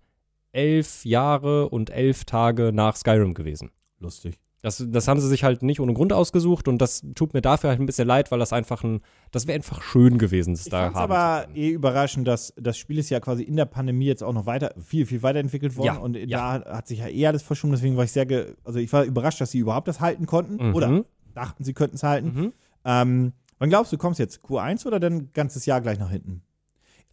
elf 0.51 1.05
Jahre 1.05 1.69
und 1.69 1.89
elf 1.89 2.25
Tage 2.25 2.71
nach 2.73 2.95
Skyrim 2.95 3.33
gewesen. 3.33 3.71
Lustig. 3.99 4.39
Das, 4.61 4.83
das 4.89 5.07
haben 5.07 5.21
sie 5.21 5.29
sich 5.29 5.45
halt 5.45 5.63
nicht 5.63 5.79
ohne 5.79 5.93
Grund 5.93 6.11
ausgesucht 6.11 6.67
und 6.67 6.79
das 6.79 7.01
tut 7.15 7.33
mir 7.33 7.41
dafür 7.41 7.69
halt 7.69 7.79
ein 7.79 7.85
bisschen 7.85 8.05
leid, 8.07 8.29
weil 8.29 8.39
das 8.39 8.51
einfach 8.51 8.83
ein, 8.83 8.99
das 9.31 9.47
wäre 9.47 9.55
einfach 9.55 9.81
schön 9.81 10.17
gewesen, 10.17 10.53
das 10.53 10.65
Ich 10.65 10.69
da 10.69 10.87
haben 10.93 10.95
aber 10.97 11.47
eh 11.55 11.69
überraschend, 11.69 12.27
dass 12.27 12.53
das 12.57 12.77
Spiel 12.77 12.97
ist 12.97 13.09
ja 13.09 13.21
quasi 13.21 13.43
in 13.43 13.55
der 13.55 13.63
Pandemie 13.65 14.05
jetzt 14.07 14.21
auch 14.21 14.33
noch 14.33 14.45
weiter, 14.45 14.73
viel, 14.77 15.05
viel 15.05 15.23
weiterentwickelt 15.23 15.77
worden 15.77 15.85
Ja, 15.85 15.97
und 15.97 16.17
ja. 16.17 16.59
da 16.59 16.75
hat 16.75 16.87
sich 16.89 16.99
ja 16.99 17.07
eh 17.07 17.25
alles 17.27 17.41
verschoben, 17.41 17.71
deswegen 17.71 17.95
war 17.95 18.03
ich 18.03 18.11
sehr, 18.11 18.27
also 18.65 18.79
ich 18.79 18.91
war 18.91 19.05
überrascht, 19.05 19.39
dass 19.39 19.51
sie 19.51 19.59
überhaupt 19.59 19.87
das 19.87 20.01
halten 20.01 20.25
konnten 20.25 20.55
Mhm. 20.69 20.75
oder 20.75 21.05
dachten, 21.33 21.63
sie 21.63 21.73
könnten 21.73 21.95
es 21.95 22.03
halten. 22.03 22.27
Mhm. 22.35 22.53
Ähm, 22.83 23.33
wann 23.59 23.69
glaubst 23.69 23.93
du, 23.93 23.97
kommst 23.97 24.19
jetzt 24.19 24.43
Q1 24.43 24.85
oder 24.85 24.99
dann 24.99 25.31
ganzes 25.31 25.65
Jahr 25.67 25.79
gleich 25.79 25.99
nach 25.99 26.09
hinten? 26.11 26.41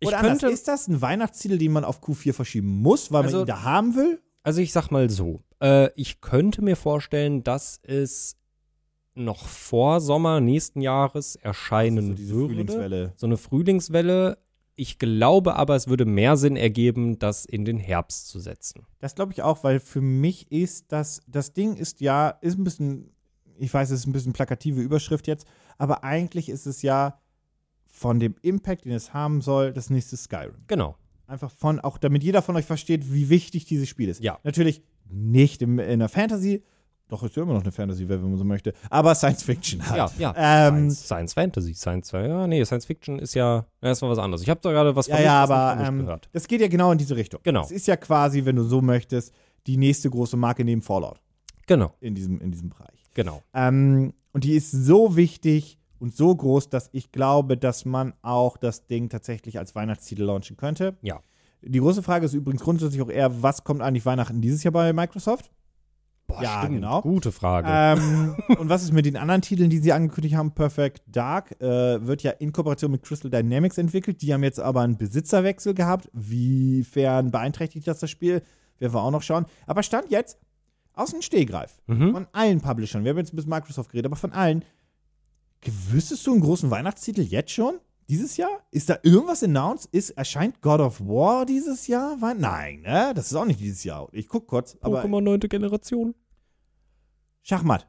Ich 0.01 0.09
Oder 0.09 0.19
anders, 0.19 0.41
könnte- 0.41 0.53
ist 0.53 0.67
das 0.67 0.89
ein 0.89 1.01
Weihnachtstitel, 1.01 1.59
den 1.59 1.71
man 1.73 1.85
auf 1.85 2.03
Q4 2.03 2.33
verschieben 2.33 2.83
muss, 2.83 3.13
weil 3.13 3.23
Also- 3.23 3.39
man 3.39 3.45
ihn 3.45 3.49
da 3.49 3.63
haben 3.63 3.95
will? 3.95 4.21
Also 4.43 4.61
ich 4.61 4.73
sag 4.73 4.91
mal 4.91 5.09
so, 5.11 5.43
äh, 5.61 5.91
ich 5.95 6.21
könnte 6.21 6.63
mir 6.63 6.77
vorstellen, 6.77 7.43
dass 7.43 7.81
es 7.83 8.37
noch 9.15 9.47
vor 9.47 10.01
Sommer 10.01 10.41
nächsten 10.41 10.81
Jahres 10.81 11.37
erscheinen 11.37 11.99
Also 11.99 12.11
so 12.11 12.15
diese 12.15 12.35
würde. 12.35 12.49
Frühlingswelle. 12.55 13.13
So 13.17 13.27
eine 13.27 13.37
Frühlingswelle. 13.37 14.39
Ich 14.79 14.99
glaube 14.99 15.57
aber, 15.57 15.75
es 15.75 15.89
würde 15.89 16.05
mehr 16.05 16.37
Sinn 16.37 16.57
ergeben, 16.57 17.19
das 17.19 17.47
in 17.47 17.65
den 17.65 17.79
Herbst 17.79 18.29
zu 18.29 18.39
setzen. 18.41 18.87
Das 18.99 19.15
glaube 19.15 19.33
ich 19.33 19.43
auch, 19.43 19.65
weil 19.65 19.81
für 19.81 20.03
mich 20.03 20.53
ist 20.53 20.93
das, 20.93 21.23
das 21.27 21.55
Ding 21.55 21.77
ist 21.77 22.03
ja, 22.03 22.29
ist 22.43 22.59
ein 22.59 22.65
bisschen, 22.65 23.15
ich 23.59 23.73
weiß, 23.73 23.91
es 23.91 24.01
ist 24.01 24.07
ein 24.07 24.13
bisschen 24.13 24.35
plakative 24.35 24.83
Überschrift 24.83 25.27
jetzt, 25.27 25.47
aber 25.79 26.05
eigentlich 26.05 26.51
ist 26.51 26.67
es 26.67 26.83
ja 26.83 27.19
von 27.87 28.21
dem 28.21 28.35
Impact, 28.43 28.85
den 28.85 28.93
es 28.93 29.15
haben 29.15 29.41
soll, 29.41 29.73
das 29.73 29.89
nächste 29.89 30.19
Skyrim. 30.19 30.57
Genau. 30.67 30.97
Einfach 31.27 31.51
von, 31.51 31.81
auch 31.81 31.97
damit 31.97 32.23
jeder 32.23 32.43
von 32.43 32.55
euch 32.55 32.67
versteht, 32.67 33.11
wie 33.11 33.31
wichtig 33.31 33.65
dieses 33.65 33.89
Spiel 33.89 34.11
ist. 34.11 34.23
Ja. 34.23 34.39
Natürlich 34.45 34.83
nicht 35.11 35.63
im, 35.63 35.79
in 35.79 35.99
der 36.01 36.09
Fantasy, 36.09 36.63
doch 37.09 37.23
ist 37.23 37.37
ja 37.37 37.43
immer 37.45 37.55
noch 37.55 37.63
eine 37.63 37.71
Fantasy, 37.73 38.09
wenn 38.09 38.21
man 38.21 38.37
so 38.37 38.45
möchte, 38.45 38.73
aber 38.91 39.15
Science 39.15 39.43
Fiction 39.45 39.89
halt. 39.89 39.97
Ja, 40.19 40.33
ja. 40.35 40.69
Ähm, 40.69 40.91
Science, 40.91 41.05
Science 41.05 41.35
Fantasy, 41.35 41.75
Science, 41.75 42.11
ja, 42.13 42.47
nee, 42.49 42.65
Science 42.65 42.85
Fiction 42.87 43.19
ist 43.21 43.35
ja, 43.35 43.65
ja, 43.81 44.01
war 44.03 44.11
was 44.11 44.19
anderes. 44.19 44.43
Ich 44.43 44.51
habe 44.51 44.61
da 44.61 44.73
gerade 44.73 44.97
was 44.97 45.07
Ja, 45.07 45.17
von 45.17 45.25
ja, 45.25 45.43
nicht 45.43 45.51
aber 45.53 45.85
ähm, 45.89 45.99
gehört. 46.01 46.29
das 46.33 46.49
geht 46.49 46.61
ja 46.61 46.69
genau 46.69 46.91
in 46.93 46.99
diese 46.99 47.15
Richtung. 47.15 47.41
Genau. 47.45 47.63
Es 47.63 47.71
ist 47.71 47.87
ja 47.87 47.97
quasi, 47.97 48.45
wenn 48.45 48.57
du 48.57 48.65
so 48.65 48.81
möchtest, 48.83 49.33
die 49.69 49.77
nächste 49.77 50.11
große 50.11 50.37
Marke 50.37 50.65
neben 50.65 50.83
Fallout 50.83 51.21
Genau, 51.69 51.95
in 52.01 52.15
diesem, 52.15 52.41
in 52.41 52.51
diesem 52.53 52.71
Bereich. 52.71 53.05
genau. 53.15 53.43
Ähm, 53.55 54.13
und 54.33 54.45
die 54.45 54.55
ist 54.55 54.71
so 54.73 55.17
wichtig 55.17 55.79
und 55.99 56.15
so 56.15 56.35
groß, 56.35 56.69
dass 56.71 56.89
ich 56.93 57.11
glaube, 57.13 57.57
dass 57.57 57.85
man 57.85 58.13
auch 58.23 58.57
das 58.57 58.87
Ding 58.87 59.09
tatsächlich 59.09 59.59
als 59.59 59.75
Weihnachtstitel 59.75 60.25
launchen 60.25 60.57
könnte. 60.57 60.97
Ja. 61.03 61.21
Die 61.63 61.79
große 61.81 62.03
Frage 62.03 62.27
ist 62.27 62.35
übrigens 62.35 62.63
grundsätzlich 62.63 63.03
auch 63.03 63.09
eher, 63.11 63.43
was 63.43 63.65
kommt 63.65 63.83
eigentlich 63.83 64.07
Weihnachten 64.07 64.41
dieses 64.41 64.63
Jahr 64.63 64.73
bei 64.73 64.93
Microsoft? 64.93 65.51
Boah, 66.29 66.43
Ja, 66.43 66.59
stimmt. 66.59 66.75
genau. 66.77 67.03
Gute 67.03 67.31
Frage. 67.33 67.69
Ähm, 67.71 68.37
und 68.59 68.69
was 68.69 68.83
ist 68.83 68.93
mit 68.93 69.07
den 69.07 69.17
anderen 69.17 69.43
Titeln, 69.43 69.71
die 69.71 69.79
sie 69.79 69.93
angekündigt 69.93 70.35
haben? 70.35 70.53
Perfect 70.53 71.03
Dark 71.07 71.61
äh, 71.61 72.05
wird 72.07 72.23
ja 72.23 72.33
in 72.33 72.53
Kooperation 72.53 72.91
mit 72.91 73.03
Crystal 73.03 73.31
Dynamics 73.31 73.79
entwickelt. 73.79 74.23
Die 74.23 74.33
haben 74.35 74.43
jetzt 74.43 74.59
aber 74.61 74.81
einen 74.83 74.97
Besitzerwechsel 74.97 75.75
gehabt. 75.75 76.09
Wiefern 76.13 77.31
beeinträchtigt 77.31 77.87
das 77.87 78.01
das 78.01 78.11
Spiel? 78.11 78.43
Werden 78.79 78.93
wir 78.93 79.03
auch 79.03 79.11
noch 79.13 79.23
schauen. 79.23 79.47
Aber 79.67 79.83
Stand 79.83 80.11
jetzt 80.11 80.39
aus 80.95 81.11
dem 81.13 81.23
Stehgreif 81.23 81.81
Mhm. 81.87 82.13
von 82.13 82.27
allen 82.33 82.61
Publishern. 82.61 83.05
Wir 83.05 83.11
haben 83.11 83.19
jetzt 83.19 83.35
bis 83.35 83.47
Microsoft 83.47 83.91
geredet, 83.91 84.07
aber 84.07 84.17
von 84.17 84.33
allen. 84.33 84.65
Wüsstest 85.91 86.27
du 86.27 86.33
einen 86.33 86.41
großen 86.43 86.71
Weihnachtstitel 86.71 87.23
jetzt 87.23 87.51
schon? 87.53 87.75
Dieses 88.09 88.37
Jahr? 88.37 88.51
Ist 88.71 88.89
da 88.89 88.99
irgendwas 89.03 89.43
announced? 89.43 89.89
Ist, 89.93 90.11
erscheint 90.11 90.61
God 90.63 90.81
of 90.81 91.01
War 91.01 91.45
dieses 91.45 91.87
Jahr? 91.89 92.17
Nein, 92.37 92.83
ne? 92.83 93.13
Das 93.15 93.27
ist 93.27 93.35
auch 93.35 93.45
nicht 93.45 93.59
dieses 93.61 93.83
Jahr. 93.85 94.09
Ich 94.13 94.29
guck 94.29 94.47
kurz, 94.47 94.77
aber 94.81 95.03
Pokémon 95.05 95.21
9. 95.23 95.41
Generation. 95.41 96.15
Schachmatt. 97.43 97.89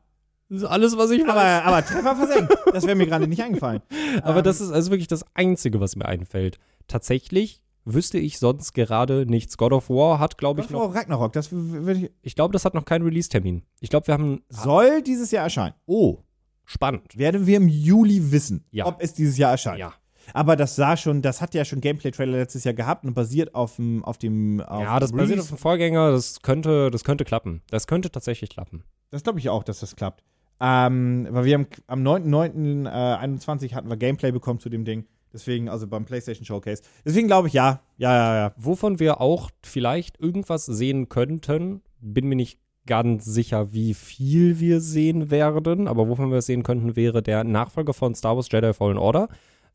Das 0.50 0.62
ist 0.62 0.68
alles, 0.68 0.98
was 0.98 1.12
ich 1.12 1.22
weiß. 1.22 1.30
Aber, 1.30 1.44
aber 1.66 1.86
Treffer 1.86 2.16
versenkt. 2.16 2.54
Das 2.74 2.86
wäre 2.86 2.96
mir 2.96 3.06
gerade 3.06 3.28
nicht 3.28 3.42
eingefallen. 3.44 3.82
Aber 4.24 4.38
Ähm, 4.40 4.44
das 4.44 4.62
ist 4.62 4.72
also 4.72 4.92
wirklich 4.92 5.08
das 5.08 5.26
Einzige, 5.34 5.80
was 5.80 5.96
mir 5.96 6.06
einfällt. 6.06 6.58
Tatsächlich 6.88 7.64
wüsste 7.86 8.18
ich 8.18 8.40
sonst 8.40 8.74
gerade 8.74 9.26
nichts. 9.26 9.58
God 9.58 9.74
of 9.74 9.90
War 9.90 10.20
hat, 10.20 10.38
glaube 10.38 10.62
ich, 10.62 10.68
God 10.68 10.76
of 10.76 10.82
noch. 10.82 10.90
War 10.94 11.02
Ragnarok, 11.02 11.34
das 11.34 11.52
würde 11.52 12.00
ich, 12.00 12.12
Ich 12.22 12.36
glaube, 12.36 12.54
das 12.54 12.66
hat 12.66 12.74
noch 12.74 12.86
keinen 12.86 13.04
Release-Termin. 13.04 13.64
Ich 13.82 13.90
glaube, 13.90 14.08
wir 14.08 14.14
haben. 14.14 14.42
soll 14.50 15.02
dieses 15.02 15.32
Jahr 15.32 15.44
erscheinen. 15.44 15.76
Oh, 15.86 16.20
spannend. 16.66 17.18
Werden 17.18 17.46
wir 17.46 17.58
im 17.58 17.68
Juli 17.68 18.32
wissen, 18.32 18.66
Ja. 18.72 18.86
ob 18.86 19.02
es 19.02 19.14
dieses 19.14 19.38
Jahr 19.38 19.52
erscheint. 19.52 19.80
Ja. 19.80 19.94
Aber 20.34 20.56
das 20.56 20.76
sah 20.76 20.98
schon, 20.98 21.22
das 21.22 21.42
hat 21.42 21.54
ja 21.54 21.66
schon 21.66 21.82
Gameplay-Trailer 21.82 22.38
letztes 22.38 22.64
Jahr 22.64 22.74
gehabt 22.74 23.06
und 23.06 23.14
basiert 23.14 23.56
auf 23.56 23.78
dem, 23.78 24.04
auf 24.04 24.18
dem, 24.18 24.62
auf 24.62 24.84
ja, 24.84 25.00
das 25.00 25.12
dem 25.12 25.18
basiert 25.18 25.40
auf 25.40 25.48
dem 25.48 25.58
Vorgänger. 25.58 26.12
Das 26.12 26.42
könnte, 26.42 26.92
das 26.92 27.04
könnte 27.04 27.26
klappen. 27.26 27.62
Das 27.70 27.88
könnte 27.88 28.12
tatsächlich 28.12 28.50
klappen. 28.50 28.84
Das 29.10 29.24
glaube 29.24 29.40
ich 29.40 29.50
auch, 29.50 29.64
dass 29.64 29.80
das 29.80 29.96
klappt. 29.96 30.24
Ähm, 30.60 31.28
weil 31.30 31.46
wir 31.46 31.54
haben 31.54 31.68
am 31.88 32.04
9.9.21 32.04 33.74
hatten 33.74 33.90
wir 33.90 33.98
Gameplay 33.98 34.32
bekommen 34.32 34.60
zu 34.60 34.70
dem 34.70 34.86
Ding. 34.86 35.06
Deswegen, 35.34 35.70
also 35.70 35.88
beim 35.88 36.06
PlayStation 36.06 36.46
Showcase. 36.46 36.82
Deswegen 37.06 37.28
glaube 37.28 37.48
ich, 37.48 37.54
ja. 37.54 37.82
Ja, 37.98 38.14
ja, 38.14 38.36
ja. 38.36 38.54
Wovon 38.58 39.00
wir 39.00 39.22
auch 39.22 39.52
vielleicht 39.62 40.20
irgendwas 40.20 40.66
sehen 40.66 41.10
könnten, 41.10 41.82
bin 42.00 42.28
mir 42.28 42.36
nicht 42.36 42.60
ganz 42.88 43.26
sicher, 43.26 43.74
wie 43.74 43.94
viel 43.94 44.60
wir 44.60 44.80
sehen 44.80 45.30
werden, 45.30 45.88
aber 45.88 46.08
wovon 46.08 46.32
wir 46.32 46.38
es 46.38 46.46
sehen 46.48 46.64
könnten, 46.64 46.96
wäre 46.96 47.22
der 47.22 47.44
Nachfolger 47.44 47.94
von 47.94 48.16
Star 48.16 48.36
Wars 48.36 48.48
Jedi 48.52 48.74
Fallen 48.74 48.98
Order. 48.98 49.28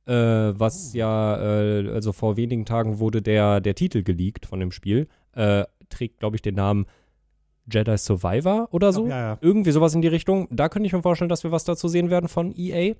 Äh, 0.06 0.12
was 0.58 0.94
ja, 0.94 1.36
äh, 1.40 1.88
also 1.90 2.12
vor 2.12 2.36
wenigen 2.36 2.64
Tagen 2.64 2.98
wurde 2.98 3.22
der, 3.22 3.60
der 3.60 3.74
Titel 3.74 4.02
geleakt 4.02 4.46
von 4.46 4.58
dem 4.60 4.72
Spiel. 4.72 5.08
Äh, 5.32 5.64
trägt, 5.88 6.18
glaube 6.18 6.36
ich, 6.36 6.42
den 6.42 6.54
Namen 6.56 6.86
Jedi 7.70 7.96
Survivor 7.96 8.68
oder 8.72 8.92
so. 8.92 9.06
Ja, 9.06 9.18
ja. 9.18 9.38
Irgendwie 9.40 9.70
sowas 9.70 9.94
in 9.94 10.02
die 10.02 10.08
Richtung. 10.08 10.48
Da 10.50 10.68
könnte 10.68 10.86
ich 10.86 10.92
mir 10.92 11.02
vorstellen, 11.02 11.28
dass 11.28 11.44
wir 11.44 11.52
was 11.52 11.64
dazu 11.64 11.86
sehen 11.88 12.10
werden 12.10 12.28
von 12.28 12.52
EA. 12.56 12.94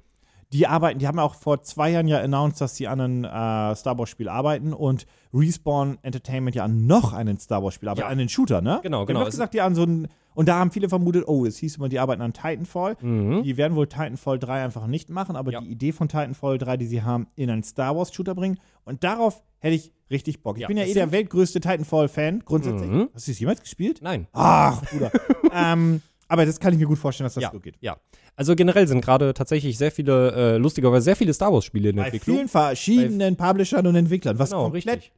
Die 0.53 0.67
arbeiten, 0.67 0.99
die 0.99 1.07
haben 1.09 1.17
ja 1.17 1.25
auch 1.25 1.35
vor 1.35 1.63
zwei 1.63 1.91
Jahren 1.91 2.07
ja 2.09 2.21
announced, 2.21 2.61
dass 2.61 2.77
sie 2.77 2.87
an 2.87 3.01
einem 3.01 3.25
äh, 3.25 3.75
Star 3.75 3.99
Wars-Spiel 3.99 4.29
arbeiten 4.29 4.73
und 4.75 5.07
Respawn 5.33 5.99
Entertainment 6.03 6.55
ja 6.55 6.65
an 6.65 6.87
noch 6.87 7.15
einen 7.15 7.39
Star 7.39 7.63
Wars-Spiel 7.65 7.89
arbeiten, 7.89 8.07
Ja. 8.07 8.13
an 8.13 8.19
den 8.19 8.29
Shooter, 8.29 8.61
ne? 8.61 8.79
Genau, 8.83 9.07
genau. 9.07 9.21
doch 9.21 9.29
Es- 9.29 9.35
gesagt, 9.35 9.55
die 9.55 9.63
an 9.63 9.75
so 9.75 9.85
ein, 9.85 10.09
und 10.35 10.49
da 10.49 10.59
haben 10.59 10.71
viele 10.71 10.89
vermutet, 10.89 11.25
oh, 11.27 11.45
es 11.47 11.59
hieß 11.59 11.77
immer, 11.77 11.89
die 11.89 11.99
arbeiten 11.99 12.23
an 12.23 12.33
Titanfall. 12.33 12.97
Mhm. 13.01 13.43
Die 13.43 13.57
werden 13.57 13.75
wohl 13.77 13.87
Titanfall 13.87 14.39
3 14.39 14.65
einfach 14.65 14.87
nicht 14.87 15.11
machen, 15.11 15.37
aber 15.37 15.53
Ja. 15.53 15.61
die 15.61 15.69
Idee 15.71 15.93
von 15.93 16.09
Titanfall 16.09 16.59
3, 16.59 16.77
die 16.77 16.87
sie 16.87 17.03
haben, 17.03 17.27
in 17.37 17.51
einen 17.51 17.63
Star 17.63 17.97
Wars-Shooter 17.97 18.35
bringen. 18.35 18.59
Und 18.85 19.05
darauf 19.05 19.43
hätte 19.59 19.75
ich 19.77 19.93
richtig 20.11 20.43
Bock. 20.43 20.57
Ich 20.57 20.63
Ja, 20.63 20.69
bin 20.69 20.77
ja 20.77 20.85
eh 20.85 20.95
der 20.95 21.11
weltgrößte 21.13 21.61
Titanfall-Fan, 21.61 22.41
grundsätzlich. 22.45 22.91
Mhm. 22.91 23.09
Hast 23.15 23.27
du 23.29 23.33
es 23.33 23.39
jemals 23.41 23.61
gespielt? 23.61 24.01
Nein. 24.03 24.27
Ach, 24.33 24.83
Bruder. 24.91 25.11
ähm, 25.53 26.03
aber 26.29 26.47
das 26.47 26.59
kann 26.61 26.73
ich 26.73 26.79
mir 26.79 26.87
gut 26.87 26.99
vorstellen, 26.99 27.27
dass 27.27 27.35
das 27.35 27.43
Ja. 27.45 27.51
so 27.53 27.61
geht. 27.61 27.77
Ja. 27.81 27.97
Also 28.37 28.57
generell 28.57 28.89
sind 28.89 29.03
gerade 29.05 29.35
tatsächlich 29.35 29.77
sehr 29.77 29.93
viele, 29.93 30.33
äh, 30.33 30.57
lustigerweise 30.57 31.05
sehr 31.05 31.17
viele 31.17 31.35
Star 31.35 31.53
Wars-Spiele 31.53 31.91
in 31.91 31.97
der 31.97 32.03
Bei 32.05 32.09
Entwicklung. 32.09 32.37
vielen 32.37 32.49
verschiedenen 32.49 33.37
Publishern 33.37 33.87
und 33.87 33.95
Entwicklern. 33.95 34.39
Was 34.39 34.51
Genau, 34.51 34.63
komplett. 34.65 34.87
richtig. 34.87 35.13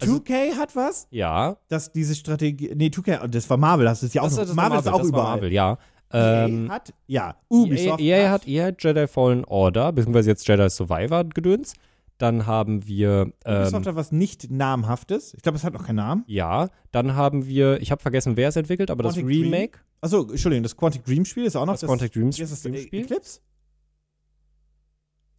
Also, 0.00 0.16
2K 0.16 0.56
hat 0.56 0.76
was? 0.76 1.06
Ja. 1.10 1.56
Dass 1.68 1.92
diese 1.92 2.14
Strategie. 2.14 2.72
Nee, 2.74 2.88
2K, 2.88 3.26
das 3.28 3.48
war 3.48 3.56
Marvel, 3.56 3.88
hast 3.88 4.02
du 4.02 4.06
es 4.06 4.14
ja 4.14 4.22
auch. 4.22 4.26
Das, 4.26 4.36
noch. 4.36 4.44
das 4.44 4.54
Marvel 4.54 4.78
ist 4.78 4.88
auch 4.88 4.98
das 4.98 5.08
überall. 5.08 5.36
Marvel, 5.36 5.52
ja. 5.52 5.78
Ähm, 6.12 6.66
EA 6.66 6.72
hat, 6.72 6.94
ja, 7.06 7.36
Ubisoft 7.48 8.00
EA, 8.00 8.18
EA 8.18 8.30
hat, 8.30 8.46
EA 8.46 8.66
hat 8.66 8.82
Jedi 8.82 9.08
Fallen 9.08 9.44
Order, 9.44 9.92
beziehungsweise 9.92 10.30
jetzt 10.30 10.46
Jedi 10.46 10.68
Survivor 10.70 11.24
Gedöns. 11.24 11.74
Dann 12.18 12.46
haben 12.46 12.86
wir. 12.86 13.32
Ähm, 13.44 13.62
Ubisoft 13.62 13.86
hat 13.86 13.96
was 13.96 14.12
nicht 14.12 14.50
namhaftes. 14.50 15.34
Ich 15.34 15.42
glaube, 15.42 15.56
es 15.56 15.64
hat 15.64 15.74
noch 15.74 15.84
keinen 15.84 15.96
Namen. 15.96 16.24
Ja, 16.26 16.68
dann 16.92 17.14
haben 17.14 17.46
wir. 17.46 17.80
Ich 17.80 17.90
habe 17.90 18.00
vergessen, 18.00 18.36
wer 18.36 18.48
es 18.48 18.56
entwickelt, 18.56 18.90
aber 18.90 19.02
Quantic 19.04 19.24
das 19.24 19.30
Remake. 19.30 19.78
Achso, 20.00 20.22
Entschuldigung, 20.28 20.62
das 20.62 20.76
Quantic 20.76 21.04
Dream 21.04 21.24
Spiel 21.24 21.44
ist 21.44 21.56
auch 21.56 21.66
noch. 21.66 21.74
Das, 21.74 21.80
das 21.80 21.88
Quantic 21.88 22.12
Dream 22.12 22.32
Spiel. 22.32 22.44
Ist 22.44 22.52
das 22.52 22.62
Dream 22.62 22.76
Spiel? 22.76 23.02
Eclipse? 23.02 23.40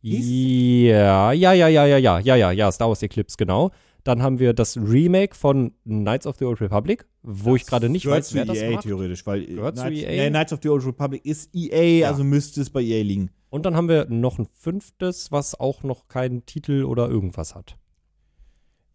Ja, 0.01 1.31
ja, 1.31 1.53
ja, 1.53 1.67
ja, 1.67 1.85
ja, 1.85 1.97
ja, 2.19 2.35
ja, 2.35 2.51
ja, 2.51 2.71
Star 2.71 2.87
Wars 2.87 3.01
Eclipse, 3.01 3.35
genau. 3.37 3.71
Dann 4.07 4.23
haben 4.23 4.39
wir 4.39 4.53
das 4.53 4.77
Remake 4.77 5.35
von 5.35 5.73
Knights 5.83 6.25
of 6.27 6.37
the 6.37 6.45
Old 6.45 6.61
Republic, 6.61 7.05
wo 7.23 7.57
ich 7.57 7.65
gerade 7.65 7.89
nicht 7.89 8.05
weiß, 8.05 8.33
wer 8.33 8.45
das 8.45 8.57
EA 8.57 8.71
macht. 8.71 8.83
theoretisch, 8.83 9.25
weil 9.27 9.45
Gehört 9.45 9.75
zu 9.75 9.83
Knights, 9.83 10.01
EA? 10.01 10.07
Nee, 10.23 10.29
Knights 10.29 10.53
of 10.53 10.59
the 10.63 10.69
Old 10.69 10.85
Republic 10.85 11.25
ist 11.25 11.53
EA, 11.53 11.99
Ja. 11.99 12.07
also 12.07 12.23
müsste 12.23 12.61
es 12.61 12.69
bei 12.69 12.81
EA 12.81 13.03
liegen. 13.03 13.31
Und 13.49 13.65
dann 13.65 13.75
haben 13.75 13.89
wir 13.89 14.05
noch 14.09 14.39
ein 14.39 14.47
fünftes, 14.53 15.31
was 15.33 15.59
auch 15.59 15.83
noch 15.83 16.07
keinen 16.07 16.45
Titel 16.45 16.85
oder 16.85 17.09
irgendwas 17.09 17.53
hat. 17.53 17.77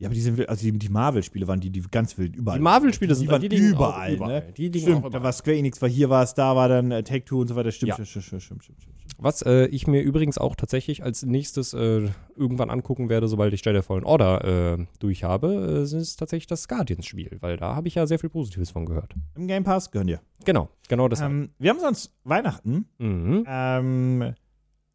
Ja, 0.03 0.09
aber 0.09 0.15
die 0.15 0.21
sind, 0.21 0.49
also 0.49 0.63
die, 0.65 0.79
die 0.79 0.89
Marvel-Spiele 0.89 1.47
waren 1.47 1.61
die, 1.61 1.71
die 1.71 1.81
ganz 1.91 2.19
wild 2.19 2.35
überall. 2.37 2.59
Die 2.59 2.63
Marvel-Spiele 2.63 3.15
sind 3.15 3.27
die 3.27 3.31
waren 3.33 3.41
die 3.41 3.57
überall, 3.57 4.15
überall. 4.15 4.41
ne? 4.47 4.53
Die 4.57 4.81
Stimmt, 4.81 4.97
auch 4.97 5.03
da 5.03 5.09
überall. 5.09 5.23
war 5.25 5.33
Square 5.33 5.57
Enix, 5.57 5.81
war 5.81 5.89
hier 5.89 6.11
war 6.11 6.23
es, 6.25 6.35
da 6.35 6.55
war 6.57 6.69
dann 6.69 6.91
äh, 6.91 7.03
Take-Two 7.03 7.41
und 7.43 7.49
so 7.49 7.57
weiter. 7.57 7.71
Stimmt, 7.71 7.91
Ja. 7.91 7.95
stimmt, 8.05 8.09
stimmt, 8.09 8.25
stimmt, 8.25 8.43
stimmt, 8.43 8.65
stimmt, 8.65 8.83
stimmt. 8.83 8.97
Was 9.19 9.43
äh, 9.43 9.67
ich 9.67 9.87
mir 9.87 10.01
übrigens 10.03 10.39
auch 10.39 10.57
tatsächlich 10.57 11.05
als 11.05 11.25
nächstes 11.25 11.73
äh, 11.75 12.09
irgendwann 12.35 12.71
angucken 12.71 13.09
werde, 13.09 13.29
sobald 13.29 13.55
ich 13.55 13.65
Jedi 13.65 13.81
Fallen 13.83 14.03
Order 14.05 14.79
äh, 14.81 14.87
durch 14.99 15.23
habe, 15.23 15.87
äh, 15.89 15.97
ist 15.97 16.17
tatsächlich 16.17 16.49
das 16.49 16.67
Guardians-Spiel, 16.67 17.39
weil 17.41 17.57
da 17.57 17.77
habe 17.77 17.87
ich 17.87 17.95
ja 17.95 18.07
sehr 18.09 18.19
viel 18.19 18.31
Positives 18.31 18.71
von 18.71 18.85
gehört. 18.87 19.15
Im 19.37 19.47
Game 19.47 19.63
Pass 19.63 19.91
gehören 19.93 20.09
dir. 20.09 20.21
Genau, 20.45 20.69
genau 20.89 21.07
deshalb. 21.09 21.31
Ähm, 21.31 21.51
wir 21.61 21.71
haben 21.71 21.79
sonst 21.79 22.13
Weihnachten. 22.25 22.87
mhm. 22.99 23.45
Ähm, 23.47 24.35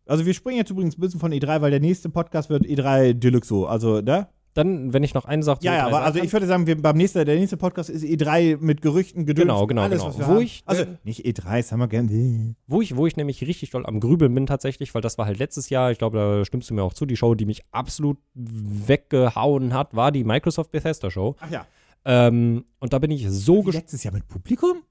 also 0.05 0.26
wir 0.26 0.34
springen 0.34 0.58
jetzt 0.58 0.70
übrigens 0.72 0.97
ein 0.97 1.01
bisschen 1.01 1.20
von 1.20 1.32
E3, 1.32 1.62
weil 1.62 1.72
der 1.72 1.80
nächste 1.82 2.10
Podcast 2.10 2.49
wird 2.49 2.64
E3 2.66 3.14
Deluxo. 3.14 3.66
Also, 3.66 4.01
ne? 4.01 4.28
Dann, 4.58 4.91
wenn 4.91 5.03
ich 5.03 5.14
noch 5.14 5.26
eine 5.26 5.43
Sache 5.43 5.60
Ja, 5.62 5.74
ja, 5.76 5.80
E3 5.84 5.84
aber 5.86 5.91
sagen 5.97 6.05
also 6.05 6.20
ich 6.24 6.34
würde 6.34 6.47
sagen, 6.47 6.66
wir, 6.68 6.82
beim 6.82 6.97
nächsten, 6.97 7.24
der 7.24 7.36
nächste 7.36 7.58
Podcast 7.58 7.89
ist 7.91 8.03
E3 8.03 8.58
mit 8.60 8.82
Gerüchten, 8.82 9.26
Gedöns, 9.26 9.43
Genau, 9.43 9.68
genau, 9.68 9.84
alles, 9.84 10.01
genau. 10.01 10.18
Wo 10.18 10.24
haben. 10.24 10.41
ich- 10.41 10.64
also 10.66 10.84
nicht 11.03 11.26
E3, 11.26 11.58
das 11.58 11.72
haben 11.72 11.80
wir 11.80 11.88
gerne. 11.88 12.55
Wo 12.68 12.82
ich, 12.82 12.95
wo 12.95 13.05
ich 13.05 13.16
nämlich 13.18 13.41
richtig 13.45 13.70
doll 13.70 13.86
am 13.86 13.99
Grübeln 13.99 14.34
bin 14.34 14.45
tatsächlich, 14.47 14.93
weil 14.95 15.01
das 15.01 15.18
war 15.18 15.26
halt 15.28 15.38
letztes 15.38 15.70
Jahr, 15.70 15.91
ich 15.91 15.99
glaube, 15.99 16.18
da 16.18 16.45
stimmst 16.45 16.70
du 16.70 16.74
mir 16.74 16.82
auch 16.84 16.93
zu, 16.93 17.05
die 17.05 17.16
Show, 17.16 17.36
die 17.36 17.45
mich 17.45 17.64
absolut 17.72 18.18
weggehauen 18.34 19.74
hat, 19.74 19.95
war 19.95 20.12
die 20.12 20.24
Microsoft 20.24 20.72
Bethesda 20.72 21.10
Show. 21.12 21.36
Ach 21.39 21.51
ja. 21.51 21.66
Ähm, 22.05 22.64
und 22.80 22.93
da 22.93 22.99
bin 22.99 23.12
ich 23.12 23.30
so 23.30 23.55
gespannt. 23.64 23.76
letztes 23.84 24.03
Jahr 24.03 24.14
mit 24.14 24.28
Publikum? 24.28 24.84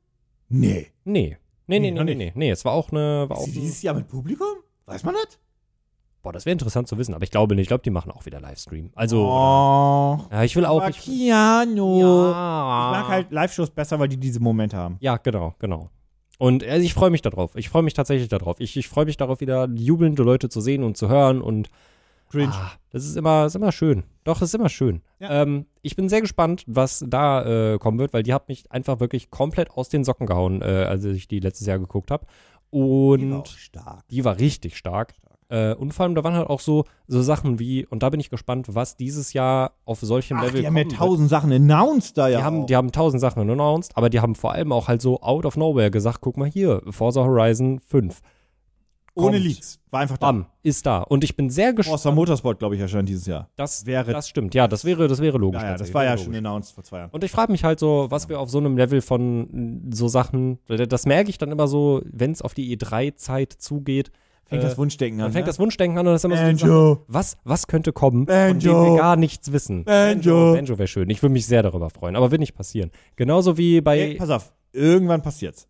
Nee. 0.48 0.88
Nee. 1.04 1.36
Nee, 1.68 1.80
nee, 1.80 1.90
Nee, 1.90 2.04
nee, 2.04 2.14
nee, 2.14 2.32
nee. 2.34 2.50
Es 2.50 2.64
war 2.64 2.72
auch 2.72 2.92
eine. 2.92 3.26
War 3.28 3.36
Ist 3.38 3.42
auch 3.42 3.46
dieses 3.48 3.82
Jahr 3.82 3.94
mit 3.94 4.06
Publikum? 4.06 4.46
Weiß 4.84 5.02
man 5.02 5.14
das? 5.14 5.38
Boah, 6.26 6.32
das 6.32 6.44
wäre 6.44 6.54
interessant 6.54 6.88
zu 6.88 6.98
wissen, 6.98 7.14
aber 7.14 7.22
ich 7.22 7.30
glaube 7.30 7.54
nicht. 7.54 7.62
Ich 7.62 7.68
glaube, 7.68 7.84
die 7.84 7.90
machen 7.90 8.10
auch 8.10 8.26
wieder 8.26 8.40
Livestream. 8.40 8.90
Also. 8.96 9.28
oh. 9.28 10.18
Ja, 10.32 10.42
ich 10.42 10.56
will 10.56 10.64
auch. 10.64 10.88
Ich, 10.88 10.98
Keanu. 10.98 12.00
ja. 12.00 12.90
Ich 12.90 12.98
mag 12.98 13.08
halt 13.08 13.30
Live-Shows 13.30 13.70
besser, 13.70 14.00
weil 14.00 14.08
die 14.08 14.16
diese 14.16 14.40
Momente 14.40 14.76
haben. 14.76 14.96
Ja, 14.98 15.18
genau, 15.18 15.54
genau. 15.60 15.88
Und 16.38 16.64
also 16.64 16.84
ich 16.84 16.94
freue 16.94 17.10
mich 17.10 17.22
darauf. 17.22 17.54
Ich 17.54 17.68
freue 17.68 17.82
mich 17.82 17.94
tatsächlich 17.94 18.28
darauf. 18.28 18.56
Ich, 18.58 18.76
ich 18.76 18.88
freue 18.88 19.04
mich 19.04 19.16
darauf, 19.16 19.40
wieder 19.40 19.68
jubelnde 19.72 20.24
Leute 20.24 20.48
zu 20.48 20.60
sehen 20.60 20.82
und 20.82 20.96
zu 20.96 21.08
hören 21.08 21.40
und 21.40 21.70
Cringe. 22.28 22.52
Ah, 22.52 22.72
das 22.90 23.04
ist 23.04 23.16
immer, 23.16 23.46
ist 23.46 23.54
immer 23.54 23.70
schön. 23.70 24.02
Doch, 24.24 24.38
es 24.42 24.48
ist 24.48 24.54
immer 24.54 24.68
schön. 24.68 25.02
Ja. 25.20 25.42
Ähm, 25.42 25.66
ich 25.82 25.94
bin 25.94 26.08
sehr 26.08 26.22
gespannt, 26.22 26.64
was 26.66 27.04
da 27.06 27.74
äh, 27.74 27.78
kommen 27.78 28.00
wird, 28.00 28.12
weil 28.12 28.24
die 28.24 28.34
hat 28.34 28.48
mich 28.48 28.70
einfach 28.72 28.98
wirklich 28.98 29.30
komplett 29.30 29.70
aus 29.70 29.90
den 29.90 30.02
Socken 30.02 30.26
gehauen, 30.26 30.60
äh, 30.60 30.86
als 30.88 31.04
ich 31.04 31.28
die 31.28 31.38
letztes 31.38 31.68
Jahr 31.68 31.78
geguckt 31.78 32.10
habe. 32.10 32.26
Die 32.72 32.78
war 32.80 33.38
Und 33.38 33.48
stark. 33.48 34.08
die 34.08 34.24
war 34.24 34.38
richtig 34.40 34.76
stark. 34.76 35.14
Äh, 35.48 35.74
und 35.74 35.92
vor 35.94 36.04
allem, 36.04 36.14
da 36.16 36.24
waren 36.24 36.34
halt 36.34 36.48
auch 36.48 36.58
so, 36.60 36.84
so 37.06 37.22
Sachen 37.22 37.58
wie, 37.60 37.86
und 37.86 38.02
da 38.02 38.10
bin 38.10 38.18
ich 38.18 38.30
gespannt, 38.30 38.74
was 38.74 38.96
dieses 38.96 39.32
Jahr 39.32 39.72
auf 39.84 40.00
solchem 40.00 40.38
Ach, 40.38 40.44
Level 40.44 40.60
die 40.60 40.66
haben 40.66 40.76
ja 40.76 40.84
tausend 40.84 41.28
Sachen 41.28 41.52
announced 41.52 42.18
da 42.18 42.26
ja. 42.28 42.38
Die 42.38 42.44
haben, 42.44 42.62
auch. 42.62 42.66
die 42.66 42.74
haben 42.76 42.90
tausend 42.90 43.20
Sachen 43.20 43.48
announced, 43.48 43.96
aber 43.96 44.10
die 44.10 44.20
haben 44.20 44.34
vor 44.34 44.52
allem 44.52 44.72
auch 44.72 44.88
halt 44.88 45.00
so 45.02 45.20
out 45.22 45.46
of 45.46 45.56
nowhere 45.56 45.90
gesagt, 45.92 46.20
guck 46.20 46.36
mal 46.36 46.48
hier, 46.50 46.82
Forza 46.90 47.22
Horizon 47.22 47.78
5. 47.78 48.20
Ohne 49.18 49.38
kommt. 49.38 49.44
Leaks. 49.44 49.78
War 49.90 50.00
einfach 50.00 50.18
da. 50.18 50.26
Bam, 50.26 50.46
ist 50.62 50.84
da. 50.84 50.98
Und 50.98 51.24
ich 51.24 51.36
bin 51.36 51.48
sehr 51.48 51.72
gespannt. 51.72 52.00
Forza 52.00 52.10
Motorsport, 52.14 52.58
glaube 52.58 52.74
ich, 52.74 52.80
erscheint 52.82 53.08
dieses 53.08 53.24
Jahr. 53.24 53.48
Das, 53.56 53.86
wäre- 53.86 54.12
das 54.12 54.28
stimmt, 54.28 54.54
ja, 54.54 54.68
das 54.68 54.84
wäre, 54.84 55.08
das 55.08 55.20
wäre 55.20 55.38
logisch. 55.38 55.62
Ja, 55.62 55.70
ja, 55.70 55.76
das 55.78 55.94
war 55.94 56.02
ja 56.04 56.10
wäre 56.10 56.18
schon 56.18 56.26
logisch. 56.34 56.38
announced 56.38 56.74
vor 56.74 56.84
zwei 56.84 56.98
Jahren. 56.98 57.10
Und 57.12 57.24
ich 57.24 57.30
frage 57.30 57.50
mich 57.50 57.64
halt 57.64 57.78
so, 57.80 58.06
was 58.10 58.28
wir 58.28 58.38
auf 58.40 58.50
so 58.50 58.58
einem 58.58 58.76
Level 58.76 59.00
von 59.00 59.86
mm, 59.86 59.92
so 59.92 60.08
Sachen, 60.08 60.58
das 60.66 61.06
merke 61.06 61.30
ich 61.30 61.38
dann 61.38 61.50
immer 61.50 61.66
so, 61.66 62.02
wenn 62.04 62.32
es 62.32 62.42
auf 62.42 62.52
die 62.52 62.76
E3-Zeit 62.76 63.52
zugeht, 63.54 64.10
Fängt 64.48 64.62
äh, 64.62 64.66
das 64.66 64.78
Wunschdenken 64.78 65.20
an. 65.20 65.26
dann 65.26 65.32
fängt 65.32 65.46
ne? 65.46 65.50
das 65.50 65.58
Wunschdenken 65.58 65.98
an 65.98 66.06
und 66.06 66.12
das 66.12 66.20
ist 66.20 66.24
immer 66.24 66.36
so 66.36 66.44
die 66.44 66.58
Sache, 66.58 66.68
Banjo. 66.70 67.04
was, 67.08 67.36
was 67.44 67.66
könnte 67.66 67.92
kommen, 67.92 68.26
von 68.26 68.26
Banjo. 68.26 68.84
dem 68.84 68.92
wir 68.92 68.98
gar 68.98 69.16
nichts 69.16 69.52
wissen. 69.52 69.84
Banjo. 69.84 70.54
Banjo 70.54 70.78
wäre 70.78 70.86
schön. 70.86 71.10
Ich 71.10 71.22
würde 71.22 71.32
mich 71.32 71.46
sehr 71.46 71.62
darüber 71.62 71.90
freuen, 71.90 72.14
aber 72.14 72.30
wird 72.30 72.40
nicht 72.40 72.54
passieren. 72.54 72.90
Genauso 73.16 73.58
wie 73.58 73.80
bei, 73.80 73.98
Ey, 73.98 74.14
pass 74.14 74.30
auf, 74.30 74.52
irgendwann 74.72 75.22
passiert's. 75.22 75.66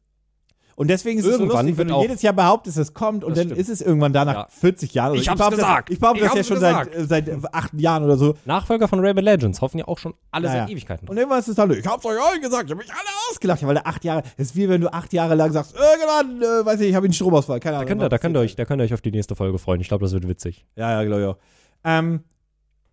Und 0.77 0.89
deswegen 0.89 1.19
ist 1.19 1.25
es 1.25 1.33
so 1.37 1.41
Irgendwann 1.41 1.67
lustig, 1.67 1.79
wenn 1.79 1.89
du 1.89 2.01
jedes 2.03 2.21
Jahr 2.23 2.35
behauptest, 2.35 2.77
es 2.77 2.93
kommt 2.93 3.25
und 3.25 3.35
dann 3.37 3.47
stimmt. 3.47 3.59
ist 3.61 3.71
es 3.71 3.81
irgendwann 3.81 4.13
da 4.13 4.25
nach 4.27 4.35
Ja. 4.35 4.47
40 4.51 4.93
Jahren. 4.93 5.13
oder 5.13 5.21
Ich 5.23 5.29
hab's 5.29 5.39
behaupte 5.39 5.57
gesagt. 5.57 5.89
Das, 5.89 5.95
ich 5.95 5.99
behaupte 6.01 6.21
Ich 6.21 6.27
das 6.27 6.35
ja 6.35 6.39
hab's 6.41 6.49
schon 6.49 6.61
seit, 6.61 6.95
äh, 6.95 7.07
seit 7.07 7.55
acht 7.55 7.73
Jahren 7.81 8.05
oder 8.05 8.19
so. 8.19 8.35
Nachfolger 8.45 8.87
von 8.87 9.01
Rayman 9.01 9.25
Legends 9.25 9.63
hoffen 9.63 9.79
ja 9.79 9.89
auch 9.89 9.97
schon 9.99 10.13
alle 10.31 10.47
Ja, 10.49 10.53
seit. 10.53 10.71
Ewigkeiten. 10.71 11.09
Und 11.09 11.17
irgendwann 11.17 11.39
ist 11.41 11.49
es 11.49 11.55
dann, 11.57 11.71
ich 11.71 11.87
hab's 11.87 12.05
euch 12.05 12.21
allen 12.21 12.43
gesagt, 12.43 12.65
ich 12.67 12.71
hab 12.73 12.79
mich 12.79 12.91
alle 12.93 13.09
ausgelacht. 13.31 13.63
Ja, 13.63 13.69
weil 13.69 13.79
acht 13.79 14.05
Jahre, 14.05 14.23
das 14.37 14.49
ist 14.49 14.57
wie 14.57 14.69
wenn 14.69 14.83
du 14.83 14.93
acht 14.93 15.13
Jahre 15.15 15.35
lang 15.35 15.51
sagst, 15.51 15.75
irgendwann, 15.75 16.43
äh, 16.43 16.67
weiß 16.67 16.81
ich, 16.81 16.91
ich 16.91 16.95
habe 16.95 17.05
einen 17.07 17.15
Stromausfall, 17.15 17.59
keine 17.59 17.73
da 17.73 17.79
Ahnung. 17.79 17.89
könnt 17.89 18.03
ihr, 18.03 18.09
da 18.11 18.19
könnt 18.19 18.37
ihr 18.37 18.41
euch, 18.41 18.55
da 18.55 18.65
könnt 18.67 18.81
ihr 18.83 18.85
euch 18.85 18.93
auf 18.95 19.01
die 19.01 19.11
nächste 19.13 19.35
Folge 19.35 19.59
freuen. 19.59 19.81
Ich 19.81 19.89
glaube, 19.89 20.05
das 20.05 20.13
wird 20.13 20.29
witzig. 20.29 20.67
Ja, 20.77 20.93
ja, 21.01 21.05
glaube 21.09 21.23
ich 21.23 21.27
auch. 21.29 21.37
Ähm, 21.85 22.21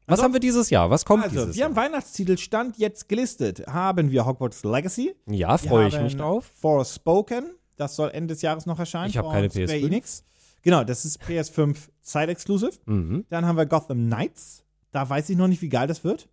Was 0.07 0.23
haben 0.23 0.31
wir 0.33 0.39
dieses 0.39 0.69
Jahr? 0.69 0.89
Was 0.89 1.03
kommt 1.03 1.23
also, 1.25 1.35
dieses 1.41 1.55
wir 1.57 1.65
haben 1.65 1.75
Jahr? 1.75 1.83
Weihnachtstitel 1.85 2.37
Stand 2.37 2.77
jetzt 2.77 3.09
gelistet. 3.09 3.65
Haben 3.67 4.09
wir 4.11 4.25
Hogwarts 4.25 4.63
Legacy. 4.63 5.15
Ja, 5.27 5.61
Wir 5.61 5.69
freue 5.69 5.87
ich 5.89 5.95
haben 5.97 6.03
mich 6.05 6.15
drauf. 6.15 6.45
Forspoken. 6.61 7.51
Das 7.77 7.95
soll 7.95 8.09
Ende 8.11 8.33
des 8.33 8.41
Jahres 8.41 8.65
noch 8.65 8.79
erscheinen. 8.79 9.09
Ich 9.09 9.17
hab 9.17 9.25
von 9.25 9.33
keine 9.33 9.49
Square 9.49 9.65
PS5. 9.67 9.85
Enix. 9.85 10.23
Genau, 10.61 10.83
das 10.83 11.03
ist 11.05 11.21
PS5 11.23 11.75
Side-Exclusive. 12.01 12.71
Mhm. 12.85 13.25
Dann 13.29 13.45
haben 13.45 13.57
wir 13.57 13.65
Gotham 13.65 14.05
Knights. 14.07 14.63
Da 14.91 15.09
weiß 15.09 15.29
ich 15.29 15.37
noch 15.37 15.47
nicht, 15.47 15.61
wie 15.61 15.69
geil 15.69 15.87
das 15.87 16.03
wird. 16.03 16.29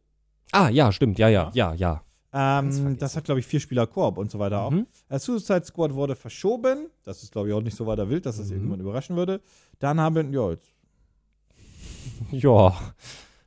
Ah, 0.53 0.69
ja, 0.69 0.93
stimmt. 0.93 1.19
Ja, 1.19 1.29
ja, 1.29 1.51
ja, 1.55 1.75
ja. 1.75 2.03
Ähm, 2.33 2.97
das 2.99 3.17
hat, 3.17 3.25
glaube 3.25 3.41
ich, 3.41 3.47
vier 3.47 3.59
Spieler 3.59 3.89
Koop 3.89 4.17
und 4.19 4.31
so 4.31 4.39
weiter 4.39 4.61
auch. 4.63 4.71
Mhm. 4.71 4.87
Äh, 5.09 5.19
Suicide 5.19 5.65
Squad 5.65 5.95
wurde 5.95 6.15
verschoben. 6.15 6.87
Das 7.03 7.23
ist, 7.25 7.33
glaube 7.33 7.49
ich, 7.49 7.55
auch 7.55 7.61
nicht 7.63 7.77
so 7.77 7.87
weiter 7.87 8.09
wild, 8.09 8.25
dass 8.27 8.37
das 8.37 8.49
Mhm. 8.51 8.55
irgendwann 8.57 8.81
überraschen 8.81 9.17
würde. 9.17 9.41
Dann 9.81 9.99
haben 10.01 10.15
wir, 10.15 10.25
ja, 10.31 10.51
jetzt. 10.51 10.69
Ja, 12.31 12.75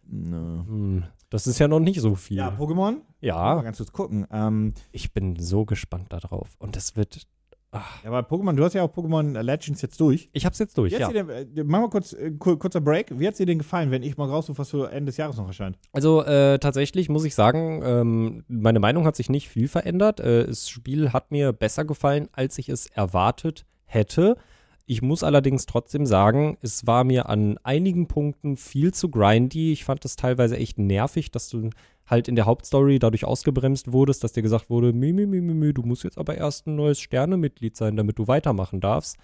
Ne. 0.06 0.66
hm, 0.68 1.04
das 1.30 1.48
ist 1.48 1.60
ja 1.60 1.68
noch 1.68 1.80
nicht 1.80 2.02
so 2.02 2.16
viel. 2.16 2.38
Ja, 2.38 2.50
Pokémon. 2.50 2.76
Mal 2.76 3.02
Ja, 3.22 3.62
ganz 3.62 3.78
kurz 3.78 3.91
gucken. 3.94 4.28
Ähm, 4.32 4.74
ich 4.91 5.14
bin 5.14 5.39
so 5.39 5.66
gespannt 5.66 6.12
darauf. 6.12 6.50
Und 6.60 6.76
das 6.76 6.96
wird. 6.98 7.26
Ach, 7.76 8.04
ja, 8.04 8.12
aber 8.12 8.20
Pokémon, 8.28 8.54
du 8.56 8.64
hast 8.64 8.74
ja 8.74 8.84
auch 8.84 8.94
Pokémon 8.94 9.42
Legends 9.42 9.82
jetzt 9.82 10.00
durch. 10.00 10.30
ich 10.32 10.46
hab's 10.46 10.60
jetzt 10.60 10.78
durch, 10.78 10.92
Wie 10.94 10.98
ja. 10.98 11.06
hat's 11.08 11.14
denn, 11.14 11.28
äh, 11.30 11.64
machen 11.64 11.86
wir 11.86 11.90
kurz, 11.90 12.14
äh, 12.14 12.30
kur- 12.38 12.58
kurzer 12.60 12.82
Break. 12.82 13.08
Wie 13.20 13.26
hat 13.26 13.34
es 13.34 13.38
dir 13.40 13.48
denn 13.48 13.58
gefallen, 13.58 13.90
wenn 13.90 14.04
ich 14.04 14.16
mal 14.16 14.30
raussuche, 14.30 14.60
was 14.60 14.70
so 14.70 14.84
Ende 14.86 15.08
des 15.10 15.18
Jahres 15.18 15.38
noch 15.38 15.48
erscheint? 15.48 15.78
Also 15.92 16.24
äh, 16.24 16.60
tatsächlich 16.60 17.10
muss 17.10 17.26
ich 17.26 17.34
sagen, 17.34 17.82
ähm, 17.84 18.44
meine 18.48 18.80
Meinung 18.80 19.06
hat 19.06 19.16
sich 19.16 19.30
nicht 19.30 19.50
viel 19.50 19.68
verändert. 19.68 20.20
Äh, 20.20 20.46
das 20.46 20.70
Spiel 20.70 21.12
hat 21.14 21.32
mir 21.32 21.52
besser 21.52 21.84
gefallen, 21.84 22.30
als 22.32 22.58
ich 22.60 22.70
es 22.70 22.86
erwartet 22.88 23.66
hätte. 23.86 24.38
Ich 24.86 25.02
muss 25.02 25.24
allerdings 25.24 25.66
trotzdem 25.66 26.06
sagen, 26.06 26.58
es 26.62 26.86
war 26.86 27.06
mir 27.06 27.30
an 27.30 27.58
einigen 27.64 28.08
Punkten 28.08 28.58
viel 28.58 28.94
zu 28.94 29.10
grindy. 29.10 29.72
Ich 29.72 29.86
fand 29.86 30.04
es 30.04 30.18
teilweise 30.18 30.58
echt 30.58 30.78
nervig, 30.78 31.32
dass 31.32 31.48
du 31.50 31.70
halt 32.06 32.28
in 32.28 32.36
der 32.36 32.46
Hauptstory 32.46 33.00
dadurch 33.00 33.24
ausgebremst 33.24 33.94
wurdest, 33.94 34.24
dass 34.24 34.34
dir 34.34 34.42
gesagt 34.42 34.70
wurde, 34.70 34.92
mü, 34.92 35.14
mü, 35.14 35.26
mü, 35.26 35.42
mü, 35.42 35.54
mü, 35.54 35.74
du 35.74 35.84
musst 35.84 36.04
jetzt 36.04 36.18
aber 36.18 36.36
erst 36.36 36.68
ein 36.68 36.76
neues 36.76 37.00
Sternemitglied 37.00 37.78
sein, 37.78 37.96
damit 37.96 38.20
du 38.20 38.28
weitermachen 38.28 38.82
darfst. 38.82 39.18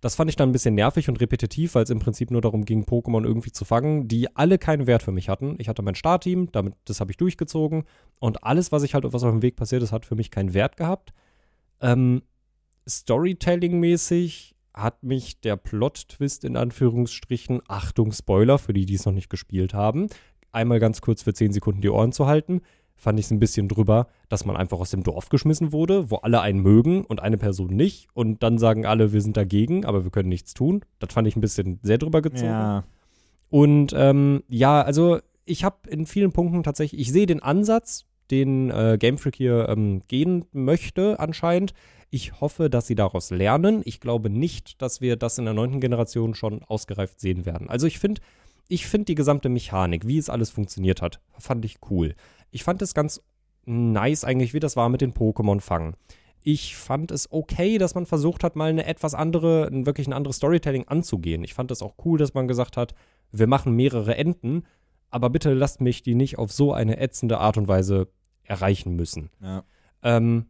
Das 0.00 0.14
fand 0.16 0.30
ich 0.30 0.36
dann 0.36 0.48
ein 0.48 0.52
bisschen 0.52 0.74
nervig 0.74 1.08
und 1.08 1.20
repetitiv, 1.20 1.74
weil 1.74 1.82
es 1.84 1.90
im 1.90 1.98
Prinzip 1.98 2.30
nur 2.30 2.40
darum 2.40 2.64
ging, 2.64 2.84
Pokémon 2.84 3.24
irgendwie 3.24 3.50
zu 3.50 3.64
fangen, 3.64 4.06
die 4.06 4.34
alle 4.36 4.58
keinen 4.58 4.86
Wert 4.86 5.02
für 5.02 5.12
mich 5.12 5.28
hatten. 5.28 5.56
Ich 5.58 5.68
hatte 5.68 5.82
mein 5.82 5.96
Startteam, 5.96 6.50
damit, 6.52 6.74
das 6.84 7.00
habe 7.00 7.10
ich 7.10 7.16
durchgezogen 7.16 7.84
und 8.20 8.44
alles, 8.44 8.70
was 8.70 8.84
ich 8.84 8.94
halt, 8.94 9.04
was 9.04 9.24
auf 9.24 9.30
dem 9.30 9.42
Weg 9.42 9.56
passiert 9.56 9.82
ist, 9.82 9.92
hat 9.92 10.06
für 10.06 10.14
mich 10.14 10.30
keinen 10.30 10.54
Wert 10.54 10.76
gehabt. 10.76 11.12
Ähm, 11.80 12.22
Storytelling-mäßig 12.88 14.54
hat 14.80 15.02
mich 15.02 15.40
der 15.40 15.56
Plot-Twist 15.56 16.44
in 16.44 16.56
Anführungsstrichen, 16.56 17.60
Achtung, 17.68 18.12
Spoiler 18.12 18.58
für 18.58 18.72
die, 18.72 18.86
die 18.86 18.94
es 18.94 19.06
noch 19.06 19.12
nicht 19.12 19.30
gespielt 19.30 19.74
haben, 19.74 20.08
einmal 20.52 20.80
ganz 20.80 21.00
kurz 21.00 21.22
für 21.22 21.34
10 21.34 21.52
Sekunden 21.52 21.80
die 21.80 21.90
Ohren 21.90 22.12
zu 22.12 22.26
halten, 22.26 22.62
fand 22.96 23.18
ich 23.18 23.26
es 23.26 23.30
ein 23.30 23.38
bisschen 23.38 23.68
drüber, 23.68 24.08
dass 24.28 24.44
man 24.44 24.56
einfach 24.56 24.80
aus 24.80 24.90
dem 24.90 25.04
Dorf 25.04 25.28
geschmissen 25.28 25.72
wurde, 25.72 26.10
wo 26.10 26.16
alle 26.16 26.40
einen 26.40 26.60
mögen 26.60 27.04
und 27.04 27.20
eine 27.20 27.38
Person 27.38 27.74
nicht 27.74 28.08
und 28.12 28.42
dann 28.42 28.58
sagen 28.58 28.86
alle, 28.86 29.12
wir 29.12 29.22
sind 29.22 29.36
dagegen, 29.36 29.84
aber 29.84 30.04
wir 30.04 30.10
können 30.10 30.28
nichts 30.28 30.52
tun. 30.52 30.84
Das 30.98 31.14
fand 31.14 31.28
ich 31.28 31.36
ein 31.36 31.40
bisschen 31.40 31.78
sehr 31.82 31.98
drüber 31.98 32.22
gezogen. 32.22 32.50
Und 33.50 33.94
ähm, 33.96 34.42
ja, 34.48 34.82
also 34.82 35.20
ich 35.44 35.64
habe 35.64 35.88
in 35.88 36.06
vielen 36.06 36.32
Punkten 36.32 36.62
tatsächlich, 36.62 37.00
ich 37.00 37.12
sehe 37.12 37.26
den 37.26 37.42
Ansatz, 37.42 38.04
den 38.30 38.70
äh, 38.70 38.98
Game 38.98 39.16
Freak 39.16 39.36
hier 39.36 39.68
ähm, 39.68 40.02
gehen 40.08 40.44
möchte 40.52 41.18
anscheinend. 41.18 41.72
Ich 42.10 42.40
hoffe, 42.40 42.70
dass 42.70 42.86
sie 42.86 42.94
daraus 42.94 43.30
lernen. 43.30 43.82
Ich 43.84 44.00
glaube 44.00 44.30
nicht, 44.30 44.80
dass 44.80 45.00
wir 45.00 45.16
das 45.16 45.38
in 45.38 45.44
der 45.44 45.54
neunten 45.54 45.80
Generation 45.80 46.34
schon 46.34 46.62
ausgereift 46.64 47.20
sehen 47.20 47.44
werden. 47.44 47.68
Also 47.68 47.86
ich 47.86 47.98
finde, 47.98 48.20
ich 48.68 48.86
finde 48.86 49.06
die 49.06 49.14
gesamte 49.14 49.48
Mechanik, 49.48 50.06
wie 50.06 50.18
es 50.18 50.30
alles 50.30 50.50
funktioniert 50.50 51.02
hat, 51.02 51.20
fand 51.38 51.64
ich 51.64 51.78
cool. 51.90 52.14
Ich 52.50 52.64
fand 52.64 52.80
es 52.80 52.94
ganz 52.94 53.22
nice 53.66 54.24
eigentlich, 54.24 54.54
wie 54.54 54.60
das 54.60 54.76
war 54.76 54.88
mit 54.88 55.02
den 55.02 55.12
Pokémon 55.12 55.60
fangen. 55.60 55.94
Ich 56.42 56.76
fand 56.76 57.10
es 57.10 57.30
okay, 57.30 57.76
dass 57.76 57.94
man 57.94 58.06
versucht 58.06 58.42
hat, 58.42 58.56
mal 58.56 58.70
eine 58.70 58.86
etwas 58.86 59.14
andere, 59.14 59.68
wirklich 59.70 60.06
ein 60.06 60.12
anderes 60.14 60.36
Storytelling 60.36 60.88
anzugehen. 60.88 61.44
Ich 61.44 61.52
fand 61.52 61.70
es 61.70 61.82
auch 61.82 61.94
cool, 62.04 62.18
dass 62.18 62.32
man 62.32 62.48
gesagt 62.48 62.76
hat, 62.78 62.94
wir 63.32 63.46
machen 63.46 63.74
mehrere 63.74 64.16
Enden, 64.16 64.64
aber 65.10 65.28
bitte 65.28 65.52
lasst 65.52 65.82
mich 65.82 66.02
die 66.02 66.14
nicht 66.14 66.38
auf 66.38 66.52
so 66.52 66.72
eine 66.72 66.98
ätzende 66.98 67.38
Art 67.38 67.58
und 67.58 67.68
Weise 67.68 68.08
erreichen 68.44 68.96
müssen. 68.96 69.30
Ja. 69.42 69.64
Ähm, 70.02 70.46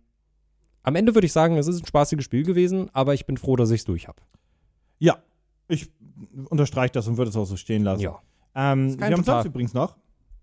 am 0.89 0.97
Ende 0.97 1.15
würde 1.15 1.27
ich 1.27 1.33
sagen, 1.33 1.57
es 1.57 1.67
ist 1.69 1.83
ein 1.83 1.87
spaßiges 1.87 2.25
Spiel 2.25 2.43
gewesen, 2.45 2.91
aber 2.93 3.15
ich 3.15 3.27
bin 3.27 3.37
froh, 3.37 3.57
dass 3.57 3.71
ich 3.71 3.81
es 3.81 3.85
durch 3.85 4.09
habe. 4.09 4.21
Ja, 4.99 5.19
ich 5.69 5.91
unterstreiche 6.49 6.93
das 6.93 7.07
und 7.09 7.17
würde 7.17 7.29
es 7.31 7.37
auch 7.37 7.45
so 7.45 7.57
stehen 7.57 7.83
lassen. 7.85 8.03
Ja. 8.03 8.19
Ähm, 8.55 8.99
wir 8.99 9.07
haben 9.07 9.17
Total- 9.17 9.43
sonst 9.43 9.47
übrigens 9.47 9.75
noch, 9.75 9.97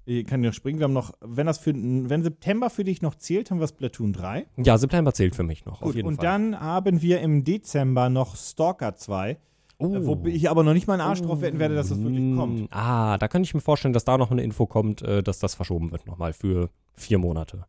ich 0.06 0.26
kann 0.28 0.43
ja 0.43 0.52
springen, 0.54 0.80
wir 0.80 0.84
haben 0.86 0.93
noch, 0.93 1.14
wenn 1.22 1.48
das 1.48 1.58
für, 1.58 1.74
wenn 1.74 2.22
September 2.24 2.70
für 2.70 2.84
dich 2.84 3.02
noch 3.02 3.16
zählt, 3.16 3.50
haben 3.52 3.60
wir 3.60 3.68
Splatoon 3.68 4.14
3. 4.14 4.46
Ja, 4.58 4.78
September 4.78 5.14
zählt 5.14 5.36
für 5.36 5.43
mich 5.43 5.66
noch, 5.66 5.82
auf 5.82 5.88
Gut, 5.88 5.96
jeden 5.96 6.08
und 6.08 6.18
Fall. 6.18 6.26
dann 6.26 6.60
haben 6.60 7.02
wir 7.02 7.20
im 7.22 7.43
Dezember 7.43 8.10
noch 8.10 8.36
Stalker 8.36 8.96
2, 8.96 9.38
Oh. 9.78 9.93
äh, 9.93 10.06
wo 10.06 10.22
ich 10.28 10.50
aber 10.50 10.64
noch 10.64 10.74
nicht 10.74 10.88
mal 10.88 10.93
einen 10.93 11.02
Arsch 11.02 11.22
drauf 11.22 11.41
wetten 11.41 11.60
werde, 11.60 11.76
dass 11.76 11.89
das 11.89 12.00
wirklich 12.02 12.22
Mm, 12.24 12.38
kommt. 12.38 12.68
Ah, 12.72 13.18
da 13.18 13.28
könnte 13.28 13.46
ich 13.48 13.54
mir 13.54 13.60
vorstellen, 13.60 13.93
dass 13.93 14.06
da 14.06 14.18
noch 14.18 14.32
eine 14.32 14.41
Info 14.41 14.66
kommt, 14.68 15.02
äh, 15.02 15.22
dass 15.22 15.39
das 15.39 15.54
verschoben 15.56 15.91
wird 15.91 16.08
nochmal 16.08 16.32
für 16.32 16.70
vier 16.93 17.18
Monate. 17.18 17.66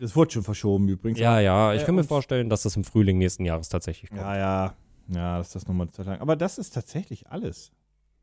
Das 0.00 0.14
wurde 0.16 0.32
schon 0.32 0.42
verschoben 0.42 0.88
übrigens. 0.88 1.18
Ja, 1.18 1.40
ja, 1.40 1.72
ich 1.74 1.82
Äh, 1.82 1.84
kann 1.86 1.94
mir 1.94 2.04
vorstellen, 2.04 2.48
dass 2.50 2.62
das 2.62 2.76
im 2.76 2.84
Frühling 2.84 3.18
nächsten 3.18 3.44
Jahres 3.44 3.68
tatsächlich 3.68 4.10
kommt. 4.10 4.22
ja, 4.22 4.36
ja. 4.36 4.74
Ja, 5.08 5.36
das 5.38 5.48
ist 5.48 5.54
das 5.56 5.66
nochmal 5.68 5.90
Zeit 5.90 6.06
lang. 6.06 6.20
Aber 6.20 6.34
das 6.34 6.56
ist 6.58 6.70
tatsächlich 6.74 7.28
alles. 7.30 7.70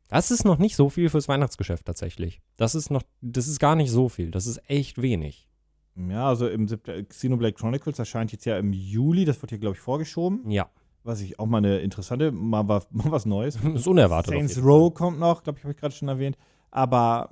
Das 0.08 0.30
ist 0.32 0.44
noch 0.44 0.58
nicht 0.58 0.74
so 0.76 0.90
viel 0.90 1.08
fürs 1.08 1.28
Weihnachtsgeschäft 1.28 1.86
tatsächlich. 1.86 2.40
Das 2.56 2.74
ist 2.74 2.90
noch, 2.90 3.02
das 3.20 3.46
ist 3.46 3.60
gar 3.60 3.76
nicht 3.76 3.90
so 3.90 4.08
viel. 4.08 4.30
Das 4.32 4.46
ist 4.46 4.60
echt 4.68 5.00
wenig. 5.00 5.48
Ja, 5.94 6.26
also 6.28 6.48
im 6.48 6.66
Sept- 6.68 7.08
Xenoblade 7.08 7.52
Chronicles 7.54 7.98
erscheint 7.98 8.32
jetzt 8.32 8.44
ja 8.46 8.58
im 8.58 8.72
Juli, 8.72 9.24
das 9.24 9.40
wird 9.40 9.50
hier, 9.50 9.58
glaube 9.58 9.76
ich, 9.76 9.80
vorgeschoben. 9.80 10.50
Ja, 10.50 10.68
Was 11.04 11.20
ich 11.20 11.38
auch 11.38 11.46
mal 11.46 11.58
eine 11.58 11.78
interessante, 11.78 12.32
mal, 12.32 12.62
mal 12.64 12.82
was 12.90 13.26
Neues. 13.26 13.56
ist 13.56 13.86
unerwartet. 13.86 14.34
Saints 14.34 14.62
Row 14.62 14.92
kommt 14.92 15.18
noch, 15.20 15.42
glaube 15.44 15.58
ich, 15.58 15.64
habe 15.64 15.72
ich 15.72 15.78
gerade 15.80 15.94
schon 15.94 16.08
erwähnt. 16.08 16.36
Aber, 16.70 17.30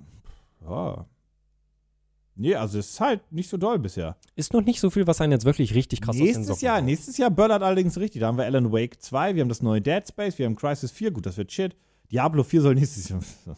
ja. 0.63 1.07
Nee, 2.37 2.55
also 2.55 2.79
es 2.79 2.91
ist 2.91 3.01
halt 3.01 3.21
nicht 3.33 3.51
so 3.51 3.57
doll 3.57 3.79
bisher. 3.79 4.17
Ist 4.35 4.53
noch 4.53 4.63
nicht 4.63 4.81
so 4.81 4.89
viel, 4.91 5.07
was 5.07 5.21
einen 5.21 5.33
jetzt 5.33 5.45
wirklich 5.45 5.75
richtig 5.75 6.01
krass 6.01 6.17
nächstes 6.17 6.61
Jahr, 6.61 6.79
haut. 6.79 6.85
nächstes 6.85 7.19
Jahr 7.19 7.31
böllert 7.31 7.63
allerdings 7.63 7.99
richtig. 7.99 8.21
Da 8.21 8.29
haben 8.29 8.39
wir 8.39 8.45
Alan 8.45 8.73
Wake 8.73 9.01
2, 9.01 9.35
wir 9.35 9.43
haben 9.43 9.49
das 9.49 9.63
neue 9.63 9.81
Dead 9.81 10.07
Space, 10.07 10.39
wir 10.39 10.47
haben 10.47 10.57
Crisis 10.57 10.91
4, 10.91 11.11
gut, 11.11 11.27
das 11.27 11.37
wird 11.37 11.53
shit. 11.53 11.77
Diablo 12.11 12.43
4 12.43 12.63
soll 12.63 12.75
nächstes 12.75 13.09
Jahr. 13.09 13.21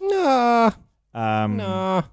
Na, 0.00 0.74
ähm, 1.12 1.56
na. 1.56 2.04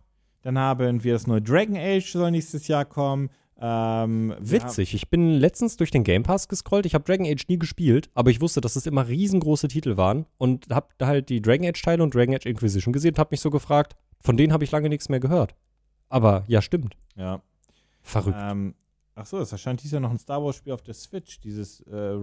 Dann 0.41 0.57
haben 0.57 1.03
wir 1.03 1.13
das 1.13 1.27
neue 1.27 1.41
Dragon 1.41 1.77
Age 1.77 2.11
soll 2.11 2.31
nächstes 2.31 2.67
Jahr 2.67 2.85
kommen. 2.85 3.29
Ähm, 3.59 4.35
Witzig. 4.39 4.93
Ich 4.93 5.09
bin 5.09 5.31
letztens 5.31 5.77
durch 5.77 5.91
den 5.91 6.03
Game 6.03 6.23
Pass 6.23 6.47
gescrollt. 6.47 6.85
Ich 6.85 6.93
habe 6.93 7.05
Dragon 7.05 7.25
Age 7.25 7.47
nie 7.47 7.57
gespielt, 7.57 8.09
aber 8.13 8.29
ich 8.29 8.41
wusste, 8.41 8.61
dass 8.61 8.75
es 8.75 8.85
immer 8.85 9.07
riesengroße 9.07 9.69
Titel 9.69 9.97
waren 9.97 10.25
und 10.37 10.67
habe 10.71 10.87
halt 11.01 11.29
die 11.29 11.41
Dragon 11.41 11.67
Age 11.67 11.81
Teile 11.81 12.03
und 12.03 12.13
Dragon 12.13 12.35
Age 12.35 12.45
Inquisition 12.45 12.91
gesehen 12.93 13.11
und 13.11 13.19
habe 13.19 13.29
mich 13.31 13.39
so 13.39 13.49
gefragt, 13.49 13.95
von 14.19 14.37
denen 14.37 14.51
habe 14.51 14.63
ich 14.63 14.71
lange 14.71 14.89
nichts 14.89 15.07
mehr 15.09 15.19
gehört. 15.19 15.55
Aber 16.09 16.43
ja, 16.47 16.61
stimmt. 16.61 16.95
Haben, 17.17 17.41
Verrückt. 18.01 18.37
ja. 18.37 18.51
Ähm, 18.51 18.75
ach 19.15 19.25
so, 19.25 19.39
es 19.39 19.51
erscheint 19.51 19.81
dieses 19.81 19.93
Jahr 19.93 20.01
noch 20.01 20.11
ein 20.11 20.17
Star 20.19 20.43
Wars 20.43 20.55
Spiel 20.57 20.73
auf 20.73 20.81
der 20.81 20.93
Switch, 20.93 21.39
dieses 21.39 21.81
äh, 21.81 22.15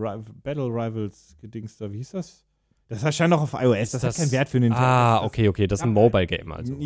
Battle 0.43 0.67
Rivals 0.67 1.37
Gedings 1.41 1.77
da, 1.77 1.93
wie 1.93 1.99
hieß 1.99 2.13
das? 2.13 2.45
Das 2.89 3.03
erscheint 3.03 3.33
auch 3.33 3.41
auf 3.43 3.55
iOS, 3.55 3.93
das, 3.93 4.05
hat 4.05 4.15
keinen 4.17 4.33
Wert 4.33 4.49
für 4.49 4.61
den 4.61 4.73
Ah, 4.73 5.25
okay, 5.25 5.49
okay. 5.49 5.67
Das 5.67 5.81
ist 5.81 5.85
ein 5.85 5.95
Ja, 5.97 6.03
Mobile 6.03 6.27
Game 6.27 6.53
also. 6.53 6.77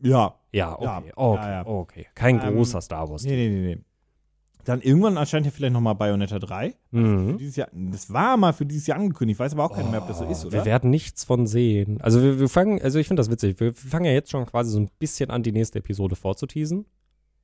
Ja, 0.00 0.34
Ja, 0.52 0.72
okay. 0.74 0.84
Ja, 0.84 1.12
okay, 1.16 1.42
ja, 1.42 1.50
ja. 1.50 1.66
okay. 1.66 2.06
Kein 2.14 2.40
Ähm, 2.40 2.54
großer 2.54 2.80
Star 2.80 3.08
Wars. 3.08 3.24
nee, 3.24 3.34
nee, 3.34 3.48
nee, 3.48 3.74
nee. 3.74 3.80
Dann 4.68 4.82
irgendwann 4.82 5.16
erscheint 5.16 5.46
ja 5.46 5.50
vielleicht 5.52 5.72
nochmal 5.72 5.94
Bayonetta 5.94 6.38
3. 6.38 6.74
Für 6.90 6.96
Mhm. 6.96 7.38
dieses 7.38 7.56
Jahr, 7.56 7.68
das 7.72 8.12
war 8.12 8.36
mal 8.36 8.52
für 8.52 8.66
dieses 8.66 8.86
Jahr 8.86 8.98
angekündigt, 8.98 9.36
ich 9.36 9.40
weiß 9.40 9.54
aber 9.54 9.64
auch 9.64 9.72
keiner 9.74 9.88
mehr, 9.90 10.02
ob 10.02 10.08
das 10.08 10.18
so 10.18 10.24
ist, 10.26 10.44
oder? 10.44 10.58
Wir 10.58 10.64
werden 10.66 10.90
nichts 10.90 11.24
von 11.24 11.46
sehen. 11.46 12.00
Also 12.02 12.22
wir, 12.22 12.38
wir 12.38 12.48
fangen, 12.50 12.80
also 12.82 12.98
ich 12.98 13.08
finde 13.08 13.20
das 13.20 13.30
witzig. 13.30 13.58
Wir 13.60 13.72
fangen 13.72 14.04
ja 14.04 14.12
jetzt 14.12 14.30
schon 14.30 14.44
quasi 14.44 14.70
so 14.70 14.78
ein 14.80 14.90
bisschen 14.98 15.30
an, 15.30 15.42
die 15.42 15.52
nächste 15.52 15.78
Episode 15.78 16.16
vorzuteasen. 16.16 16.84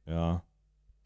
ja. 0.07 0.43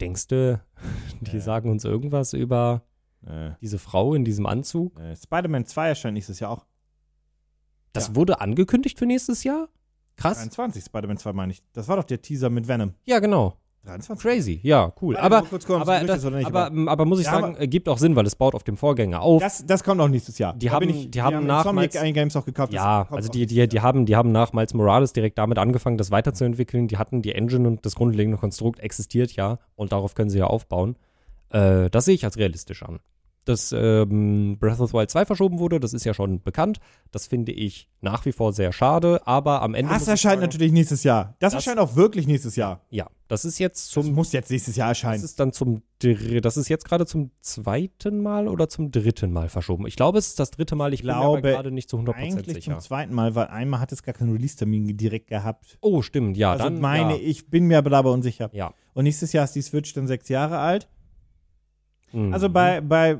Denkst 0.01 0.27
du, 0.27 0.61
die 1.21 1.35
Nee. 1.35 1.39
sagen 1.39 1.69
uns 1.71 1.83
irgendwas 1.85 2.33
über 2.33 2.83
Nee, 3.21 3.51
diese 3.61 3.79
Frau 3.79 4.13
in 4.13 4.23
diesem 4.25 4.45
Anzug? 4.45 4.97
nee. 4.99 5.15
Spider-Man 5.15 5.65
2 5.65 5.89
erscheint 5.89 6.13
nächstes 6.13 6.39
Jahr 6.39 6.51
auch. 6.51 6.65
Das 7.93 8.09
Ja. 8.09 8.15
wurde 8.15 8.39
angekündigt 8.41 8.97
für 8.99 9.05
nächstes 9.05 9.43
Jahr? 9.43 9.67
Krass. 10.15 10.37
23, 10.39 10.83
Spider-Man 10.85 11.17
2 11.17 11.33
meine 11.33 11.51
ich. 11.53 11.63
Das 11.73 11.87
war 11.87 11.95
doch 11.97 12.03
der 12.03 12.21
Teaser 12.21 12.49
mit 12.49 12.67
Venom. 12.67 12.93
Ja, 13.05 13.19
genau. 13.19 13.55
23. 13.85 14.21
Crazy, 14.21 14.59
ja, 14.61 14.91
cool. 15.01 15.15
Warte, 15.15 15.25
aber 15.25 15.43
es 15.57 15.65
aber, 15.69 15.99
das, 16.05 16.25
aber, 16.25 16.65
aber- 16.67 16.91
aber 16.91 17.05
muss 17.05 17.19
ich 17.19 17.25
Ja, 17.25 17.39
sagen, 17.39 17.55
äh, 17.57 17.67
gibt 17.67 17.87
auch 17.89 17.97
Sinn, 17.97 18.15
weil 18.15 18.25
es 18.25 18.35
baut 18.35 18.53
auf 18.53 18.63
dem 18.63 18.77
Vorgänger 18.77 19.21
auf. 19.21 19.41
Das, 19.41 19.65
das 19.65 19.83
kommt 19.83 19.99
auch 20.01 20.07
nächstes 20.09 20.37
Jahr. 20.37 20.53
Die 20.53 20.67
Da 20.67 20.73
haben- 20.73 20.89
ich, 20.89 21.09
die 21.09 21.21
haben 21.21 21.45
nach 21.47 21.63
nachmals- 21.65 21.93
Games 21.93 22.35
auch 22.35 22.45
gekauft. 22.45 22.73
Ja, 22.73 23.07
also 23.09 23.29
die, 23.29 23.45
die, 23.45 23.67
die, 23.67 23.81
haben, 23.81 24.05
die 24.05 24.15
haben 24.15 24.31
nach 24.31 24.53
Miles 24.53 24.73
Morales 24.73 25.13
direkt 25.13 25.37
damit 25.37 25.57
angefangen, 25.57 25.97
das 25.97 26.11
weiterzuentwickeln. 26.11 26.87
Die 26.87 26.97
hatten 26.97 27.21
die 27.21 27.33
Engine 27.33 27.67
und 27.67 27.85
das 27.85 27.95
grundlegende 27.95 28.37
Konstrukt 28.37 28.79
existiert 28.79 29.31
ja 29.33 29.59
und 29.75 29.91
darauf 29.91 30.13
können 30.13 30.29
sie 30.29 30.39
ja 30.39 30.45
aufbauen. 30.47 30.95
Äh, 31.51 31.89
das 31.89 32.05
sehe 32.05 32.15
ich 32.15 32.25
als 32.25 32.37
realistisch 32.37 32.83
an. 32.83 32.99
Dass 33.45 33.71
ähm, 33.75 34.57
Breath 34.59 34.79
of 34.79 34.89
the 34.89 34.93
Wild 34.93 35.09
2 35.09 35.25
verschoben 35.25 35.57
wurde, 35.59 35.79
das 35.79 35.93
ist 35.93 36.03
ja 36.03 36.13
schon 36.13 36.41
bekannt. 36.43 36.79
Das 37.11 37.25
finde 37.25 37.51
ich 37.51 37.89
nach 38.01 38.25
wie 38.25 38.31
vor 38.31 38.53
sehr 38.53 38.71
schade, 38.71 39.25
aber 39.25 39.61
am 39.63 39.73
Ende. 39.73 39.91
Das 39.91 40.07
erscheint 40.07 40.33
sagen, 40.33 40.41
natürlich 40.41 40.71
nächstes 40.71 41.03
Jahr. 41.03 41.35
Das, 41.39 41.53
Das- 41.53 41.65
erscheint 41.65 41.79
auch 41.79 41.95
wirklich 41.95 42.27
nächstes 42.27 42.55
Jahr. 42.57 42.85
Ja, 42.89 43.09
das 43.27 43.45
ist 43.45 43.57
jetzt 43.57 43.87
Das 43.95 44.05
zum. 44.05 44.13
muss 44.13 44.33
jetzt 44.33 44.51
nächstes 44.51 44.75
Jahr 44.75 44.89
Das 44.89 44.97
erscheinen. 44.99 45.23
ist 45.23 45.39
dann 45.39 45.51
zum. 45.53 45.81
Das 46.41 46.57
ist 46.57 46.69
jetzt 46.69 46.85
gerade 46.85 47.05
zum 47.05 47.31
zweiten 47.41 48.21
Mal 48.21 48.47
oder 48.47 48.69
zum 48.69 48.91
dritten 48.91 49.31
Mal 49.31 49.49
verschoben. 49.49 49.87
Ich 49.87 49.95
glaube, 49.95 50.19
es 50.19 50.27
ist 50.27 50.39
das 50.39 50.51
dritte 50.51 50.75
Mal. 50.75 50.93
Ich, 50.93 51.01
bin 51.01 51.09
glaube, 51.09 51.41
gerade 51.41 51.71
nicht 51.71 51.89
zu 51.89 51.97
100% 51.97 52.13
Eigentlich 52.13 52.55
sicher. 52.57 52.73
zum 52.73 52.79
zweiten 52.81 53.13
Mal, 53.15 53.35
weil 53.35 53.47
einmal 53.47 53.79
hat 53.79 53.91
es 53.91 54.03
gar 54.03 54.13
keinen 54.13 54.31
Release-Termin 54.31 54.95
direkt 54.95 55.27
gehabt. 55.27 55.77
Oh, 55.81 56.01
stimmt, 56.01 56.37
ja. 56.37 56.51
also 56.51 56.65
dann, 56.65 56.79
meine, 56.79 57.15
ja. 57.15 57.21
ich 57.23 57.49
bin 57.49 57.65
mir 57.65 57.79
aber 57.79 57.89
dabei 57.89 58.09
unsicher. 58.09 58.49
Ja. 58.53 58.73
Und 58.93 59.05
nächstes 59.05 59.33
Jahr 59.33 59.45
ist 59.45 59.55
die 59.55 59.61
Switch 59.61 59.93
dann 59.93 60.07
sechs 60.07 60.29
Jahre 60.29 60.59
alt. 60.59 60.87
Mhm. 62.11 62.33
Also 62.33 62.49
bei, 62.49 62.81
bei 62.81 63.19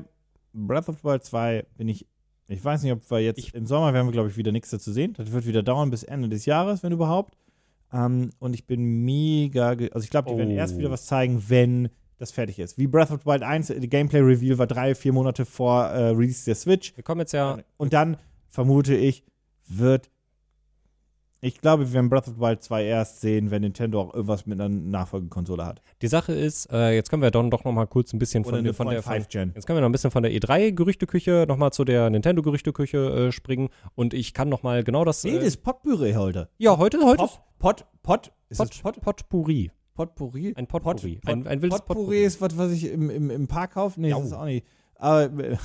Breath 0.52 0.88
of 0.88 0.98
the 0.98 1.04
Wild 1.04 1.24
2 1.24 1.64
bin 1.76 1.88
ich, 1.88 2.06
ich 2.48 2.64
weiß 2.64 2.82
nicht, 2.82 2.92
ob 2.92 3.08
wir 3.10 3.20
jetzt, 3.20 3.38
Ich- 3.38 3.54
im 3.54 3.66
Sommer 3.66 3.92
werden 3.94 4.06
wir, 4.06 4.12
glaube 4.12 4.28
ich, 4.28 4.36
wieder 4.36 4.52
nichts 4.52 4.70
dazu 4.70 4.92
sehen. 4.92 5.12
Das 5.16 5.30
wird 5.32 5.46
wieder 5.46 5.62
dauern 5.62 5.90
bis 5.90 6.02
Ende 6.02 6.28
des 6.28 6.46
Jahres, 6.46 6.82
wenn 6.82 6.92
überhaupt. 6.92 7.36
Ähm, 7.92 8.30
und 8.38 8.54
ich 8.54 8.66
bin 8.66 9.04
mega, 9.04 9.68
also 9.70 10.00
ich 10.00 10.10
glaube, 10.10 10.30
die 10.30 10.36
werden 10.38 10.50
Oh. 10.52 10.56
erst 10.56 10.78
wieder 10.78 10.90
was 10.90 11.06
zeigen, 11.06 11.42
wenn 11.48 11.88
das 12.18 12.30
fertig 12.32 12.58
ist. 12.58 12.76
Wie 12.78 12.86
Breath 12.86 13.10
of 13.10 13.20
the 13.22 13.26
Wild 13.26 13.42
1, 13.42 13.68
die 13.68 13.88
Gameplay-Reveal 13.88 14.58
war 14.58 14.66
drei, 14.66 14.94
vier 14.94 15.12
Monate 15.12 15.44
vor 15.44 15.86
äh, 15.86 16.08
Release 16.10 16.44
der 16.44 16.54
Switch. 16.54 16.94
Wir 16.96 17.02
kommen 17.02 17.20
jetzt 17.20 17.32
ja. 17.32 17.58
Und 17.78 17.92
dann, 17.92 18.16
vermute 18.48 18.94
ich, 18.94 19.24
wird, 19.66 20.10
ich 21.42 21.60
glaube, 21.60 21.86
wir 21.88 21.92
werden 21.94 22.10
Breath 22.10 22.28
of 22.28 22.34
the 22.34 22.40
Wild 22.40 22.62
2 22.62 22.84
erst 22.84 23.20
sehen, 23.20 23.50
wenn 23.50 23.62
Nintendo 23.62 24.00
auch 24.02 24.14
irgendwas 24.14 24.44
mit 24.46 24.60
einer 24.60 24.68
Nachfolgekonsole 24.68 25.64
hat. 25.64 25.80
Die 26.02 26.08
Sache 26.08 26.32
ist, 26.32 26.70
äh, 26.70 26.90
jetzt 26.94 27.08
können 27.10 27.22
wir 27.22 27.30
dann 27.30 27.50
doch 27.50 27.64
noch 27.64 27.72
mal 27.72 27.86
kurz 27.86 28.12
ein 28.12 28.18
bisschen 28.18 28.44
von, 28.44 28.62
der, 28.62 28.74
von 28.74 28.88
der 28.88 29.02
von, 29.02 29.14
5-Gen. 29.14 29.52
Jetzt 29.54 29.66
können 29.66 29.76
wir 29.78 29.80
noch 29.80 29.88
ein 29.88 29.92
bisschen 29.92 30.10
von 30.10 30.22
der 30.22 30.32
E3-Gerüchteküche 30.32 31.46
nochmal 31.48 31.72
zu 31.72 31.84
der 31.84 32.10
Nintendo-Gerüchteküche 32.10 33.28
äh, 33.28 33.32
springen. 33.32 33.68
Und 33.94 34.12
ich 34.14 34.34
kann 34.34 34.48
nochmal 34.48 34.84
genau 34.84 35.04
das. 35.04 35.24
Nee, 35.24 35.30
Äh, 35.30 35.34
das 35.36 35.44
ist 35.44 35.62
Potpüree 35.62 36.14
heute. 36.16 36.48
ja, 36.58 36.76
heute, 36.76 36.98
heute. 37.04 37.22
Pot, 37.24 37.40
Pot, 37.58 37.84
Pot, 38.02 38.32
ist 38.50 38.82
Pot? 38.82 39.00
Potpourri. 39.00 39.70
Potpourri? 39.94 40.52
Ein 40.56 40.66
Potpourri. 40.66 41.16
Pot, 41.16 41.28
ein, 41.32 41.46
ein 41.46 41.62
wildes 41.62 41.80
Potpourri 41.80 41.96
Potpourri. 42.04 42.24
ist 42.24 42.40
was, 42.40 42.56
was 42.58 42.72
ich 42.72 42.84
im, 42.90 43.10
im, 43.10 43.30
im 43.30 43.46
Park 43.48 43.72
kaufe? 43.74 44.00
Nee, 44.00 44.10
Ja. 44.10 44.16
das 44.18 44.26
ist 44.26 44.32
auch 44.34 44.44
nicht. 44.44 44.66
Aber 44.96 45.24
äh, 45.24 45.56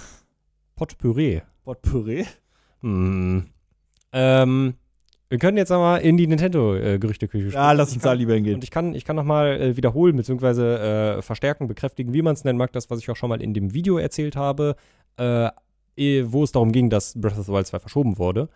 Potpüree. 0.75 1.41
Potpourri? 1.63 2.25
Hm. 2.81 3.45
Ähm, 4.11 4.73
wir 5.35 5.39
können 5.39 5.57
jetzt 5.57 5.69
mal 5.69 5.97
in 5.97 6.15
die 6.15 6.27
Nintendo-Gerüchteküche 6.27 7.49
Ja, 7.49 7.73
lass 7.73 7.91
uns 7.91 8.01
kann- 8.01 8.11
da 8.11 8.13
lieber 8.13 8.35
hingehen. 8.35 8.55
Und 8.55 8.63
ich 8.63 8.71
kann, 8.71 8.95
ich 8.95 9.03
kann 9.03 9.17
nochmal 9.17 9.59
äh, 9.59 9.75
wiederholen, 9.75 10.15
beziehungsweise 10.15 11.17
äh, 11.17 11.21
verstärken, 11.21 11.67
bekräftigen, 11.67 12.13
wie 12.13 12.21
man 12.21 12.35
es 12.35 12.45
nennen 12.45 12.57
mag, 12.57 12.71
das, 12.71 12.89
was 12.89 12.99
ich 12.99 13.09
auch 13.09 13.17
schon 13.17 13.27
mal 13.27 13.41
in 13.41 13.53
dem 13.53 13.73
Video 13.73 13.97
erzählt 13.97 14.37
habe, 14.37 14.77
äh, 15.17 15.49
eh, 15.97 16.23
wo 16.27 16.45
es 16.45 16.53
darum 16.53 16.71
ging, 16.71 16.89
dass 16.89 17.19
Breath 17.19 17.37
of 17.37 17.47
the 17.47 17.51
Wild 17.51 17.67
2 17.67 17.79
verschoben 17.79 18.17
wurde. 18.17 18.47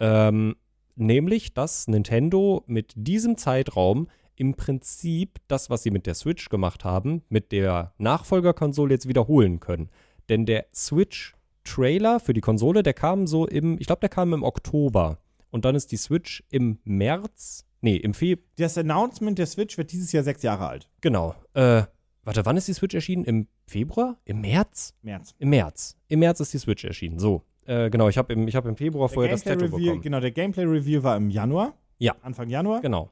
Ähm, 0.00 0.56
nämlich, 0.96 1.54
dass 1.54 1.86
Nintendo 1.86 2.64
mit 2.66 2.94
diesem 2.96 3.36
Zeitraum 3.36 4.08
im 4.34 4.54
Prinzip 4.54 5.38
das, 5.46 5.70
was 5.70 5.84
sie 5.84 5.92
mit 5.92 6.04
der 6.04 6.14
Switch 6.14 6.48
gemacht 6.48 6.84
haben, 6.84 7.22
mit 7.28 7.52
der 7.52 7.92
Nachfolgerkonsole 7.98 8.92
jetzt 8.92 9.06
wiederholen 9.06 9.60
können. 9.60 9.88
Denn 10.28 10.46
der 10.46 10.66
Switch-Trailer 10.74 12.18
für 12.18 12.32
die 12.34 12.40
Konsole, 12.40 12.82
der 12.82 12.94
kam 12.94 13.28
so 13.28 13.46
im, 13.46 13.78
ich 13.78 13.86
glaube, 13.86 14.00
der 14.00 14.08
kam 14.08 14.32
im 14.32 14.42
Oktober. 14.42 15.18
Und 15.54 15.64
dann 15.64 15.76
ist 15.76 15.92
die 15.92 15.96
Switch 15.98 16.42
im 16.50 16.80
März, 16.82 17.64
nee, 17.80 17.94
im 17.94 18.12
Februar. 18.12 18.44
Das 18.56 18.76
Announcement 18.76 19.38
der 19.38 19.46
Switch 19.46 19.78
wird 19.78 19.92
dieses 19.92 20.10
Jahr 20.10 20.24
sechs 20.24 20.42
Jahre 20.42 20.66
alt. 20.66 20.90
Genau. 21.00 21.36
Äh, 21.52 21.84
warte, 22.24 22.44
wann 22.44 22.56
ist 22.56 22.66
die 22.66 22.72
Switch 22.72 22.92
erschienen? 22.92 23.24
Im 23.24 23.46
Februar? 23.68 24.18
Im 24.24 24.40
März? 24.40 24.94
März. 25.02 25.32
Im 25.38 25.50
März. 25.50 25.96
Im 26.08 26.18
März 26.18 26.40
ist 26.40 26.54
die 26.54 26.58
Switch 26.58 26.82
erschienen. 26.84 27.20
So. 27.20 27.44
Äh, 27.66 27.88
genau, 27.88 28.08
ich 28.08 28.18
habe 28.18 28.32
im, 28.32 28.48
ich 28.48 28.56
hab 28.56 28.66
im 28.66 28.74
Februar 28.76 29.08
vorher 29.08 29.30
das 29.30 29.44
Tattoo 29.44 29.66
Gameplay-Reveal- 29.66 29.84
bekommen. 29.84 30.02
Genau, 30.02 30.18
der 30.18 30.32
Gameplay-Reveal 30.32 31.04
war 31.04 31.16
im 31.16 31.30
Januar. 31.30 31.74
Ja. 31.98 32.16
Anfang 32.22 32.48
Januar. 32.48 32.80
Genau. 32.80 33.10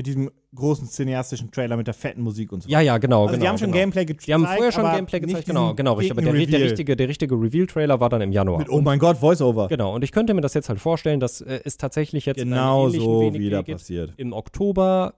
Mit 0.00 0.06
diesem 0.06 0.30
großen 0.54 0.88
cineastischen 0.88 1.50
Trailer 1.50 1.76
mit 1.76 1.86
der 1.86 1.92
fetten 1.92 2.22
Musik 2.22 2.52
und 2.52 2.62
so. 2.62 2.70
Ja, 2.70 2.80
ja, 2.80 2.96
genau. 2.96 3.24
also 3.24 3.32
genau, 3.34 3.42
die 3.42 3.48
haben 3.50 3.58
schon 3.58 3.66
genau. 3.70 3.82
Gameplay 3.82 4.06
gezeigt. 4.06 4.28
Die 4.28 4.32
haben 4.32 4.46
vorher 4.46 4.72
schon 4.72 4.84
Gameplay 4.84 5.20
gezeigt, 5.20 5.44
genau, 5.46 5.74
genau, 5.74 5.92
richtig. 5.92 6.12
Aber 6.12 6.22
der, 6.22 6.46
der 6.46 6.60
richtige, 6.62 6.96
der 6.96 7.06
richtige 7.06 7.34
Reveal-Trailer 7.34 8.00
war 8.00 8.08
dann 8.08 8.22
im 8.22 8.32
Januar. 8.32 8.60
Mit, 8.60 8.70
oh 8.70 8.80
mein 8.80 8.98
Gott, 8.98 9.18
Voice-Over. 9.18 9.68
Genau, 9.68 9.94
und 9.94 10.02
ich 10.02 10.10
könnte 10.10 10.32
mir 10.32 10.40
das 10.40 10.54
jetzt 10.54 10.70
halt 10.70 10.80
vorstellen, 10.80 11.20
dass 11.20 11.42
äh, 11.42 11.60
es 11.66 11.76
tatsächlich 11.76 12.24
jetzt 12.24 12.38
Genau 12.38 12.88
so 12.88 13.34
wieder 13.34 13.62
geht. 13.62 13.74
passiert. 13.74 14.14
Im 14.16 14.32
Oktober 14.32 15.16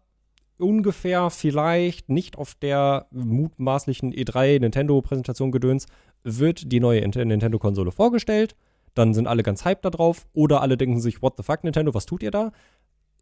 ungefähr 0.59 1.30
vielleicht 1.30 2.09
nicht 2.09 2.37
auf 2.37 2.57
der 2.57 3.07
mutmaßlichen 3.12 4.12
E3 4.12 4.59
Nintendo-Präsentation 4.59 5.53
gedöns, 5.53 5.87
wird 6.24 6.72
die 6.72 6.80
neue 6.80 7.03
Int- 7.03 7.14
Nintendo-Konsole 7.24 7.93
vorgestellt. 7.93 8.57
Dann 8.95 9.14
sind 9.14 9.28
alle 9.28 9.45
ganz 9.45 9.64
hyped 9.64 9.85
da 9.85 9.91
drauf. 9.91 10.26
Oder 10.33 10.61
alle 10.61 10.76
denken 10.76 11.01
sich, 11.01 11.22
what 11.22 11.35
the 11.37 11.45
fuck, 11.45 11.62
Nintendo, 11.62 11.95
was 11.95 12.05
tut 12.05 12.22
ihr 12.24 12.33
da? 12.33 12.51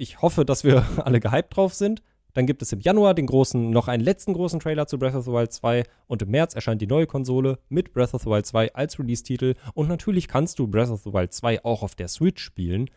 Ich 0.00 0.22
hoffe, 0.22 0.46
dass 0.46 0.64
wir 0.64 0.82
alle 1.04 1.20
gehypt 1.20 1.54
drauf 1.54 1.74
sind. 1.74 2.02
Dann 2.32 2.46
gibt 2.46 2.62
es 2.62 2.72
im 2.72 2.80
Januar 2.80 3.12
den 3.12 3.26
großen, 3.26 3.70
noch 3.70 3.86
einen 3.86 4.02
letzten 4.02 4.32
großen 4.32 4.60
Trailer 4.60 4.86
zu 4.86 4.98
Breath 4.98 5.14
of 5.14 5.24
the 5.26 5.30
Wild 5.30 5.52
2 5.52 5.82
und 6.06 6.22
im 6.22 6.30
März 6.30 6.54
erscheint 6.54 6.80
die 6.80 6.86
neue 6.86 7.06
Konsole 7.06 7.58
mit 7.68 7.92
Breath 7.92 8.14
of 8.14 8.22
the 8.22 8.30
Wild 8.30 8.46
2 8.46 8.72
als 8.72 8.98
Release-Titel. 8.98 9.56
Und 9.74 9.88
natürlich 9.88 10.26
kannst 10.26 10.58
du 10.58 10.68
Breath 10.68 10.88
of 10.88 11.02
the 11.02 11.12
Wild 11.12 11.34
2 11.34 11.64
auch 11.64 11.82
auf 11.82 11.96
der 11.96 12.08
Switch 12.08 12.42
spielen, 12.42 12.88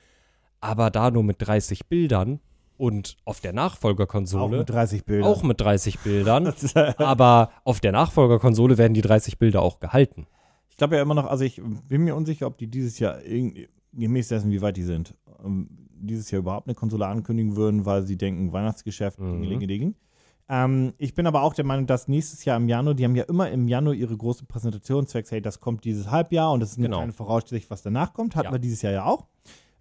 aber 0.62 0.92
da 0.92 1.12
nur 1.12 1.24
mit 1.24 1.38
30 1.40 1.88
Bildern 1.88 2.40
und 2.78 3.18
auf 3.26 3.42
der 3.42 3.52
Auch 3.52 3.56
Nachfolgerkonsole 3.56 4.60
mit 4.60 4.70
30 4.70 5.04
Bildern. 5.04 5.28
auch 5.28 5.44
mit 5.44 5.60
30 5.60 6.00
Bildern. 6.00 6.54
Aber 6.98 7.52
auf 7.66 7.82
der 7.82 7.92
Nachfolgerkonsole 7.92 8.78
werden 8.78 8.94
die 8.94 9.02
30 9.02 9.38
Bilder 9.40 9.62
auch 9.62 9.80
gehalten. 9.80 10.26
Ich 10.70 10.78
glaube 10.78 10.96
ja 10.96 11.02
immer 11.02 11.16
noch, 11.16 11.26
also 11.26 11.44
ich 11.44 11.62
bin 11.90 12.04
mir 12.04 12.16
unsicher, 12.16 12.48
ob 12.48 12.58
die 12.58 12.68
dieses 12.68 12.98
Jahr 13.00 13.22
irgendwie, 13.24 13.68
gemäß 13.92 14.30
dessen, 14.30 14.52
wie 14.52 14.62
weit 14.62 14.78
die 14.78 14.84
sind, 14.84 15.16
ähm, 15.44 15.83
dieses 16.06 16.30
Jahr 16.32 16.40
überhaupt 16.40 16.68
eine 16.68 16.76
Konsole 16.76 17.06
ankündigen 17.08 17.56
würden, 17.56 17.86
weil 17.86 18.04
sie 18.04 18.18
denken, 18.18 18.52
Weihnachtsgeschäft, 18.54 19.20
Mhm. 19.20 19.42
dingelingeling. 19.42 19.96
Ähm, 20.50 20.94
ich 20.98 21.14
bin 21.14 21.26
aber 21.26 21.42
auch 21.42 21.54
der 21.54 21.66
Meinung, 21.66 21.88
dass 21.88 22.08
nächstes 22.10 22.44
Jahr 22.46 22.58
im 22.58 22.68
Januar, 22.68 22.94
die 22.96 23.06
haben 23.06 23.16
ja 23.16 23.24
immer 23.24 23.50
im 23.50 23.68
Januar 23.68 23.94
ihre 23.96 24.16
große 24.16 24.46
Präsentation, 24.46 25.08
zwecks, 25.08 25.32
hey, 25.32 25.42
das 25.42 25.60
kommt 25.62 25.86
dieses 25.86 26.12
Halbjahr 26.12 26.52
und 26.52 26.60
das 26.60 26.72
ist 26.72 26.78
eine 26.78 26.88
Genau. 26.88 26.98
kleine 26.98 27.14
Voraussicht, 27.14 27.70
was 27.70 27.82
danach 27.82 28.14
kommt. 28.14 28.36
Hatten 28.36 28.48
Ja. 28.48 28.52
wir 28.52 28.60
dieses 28.60 28.82
Jahr 28.82 28.92
ja 28.94 29.06
auch, 29.06 29.26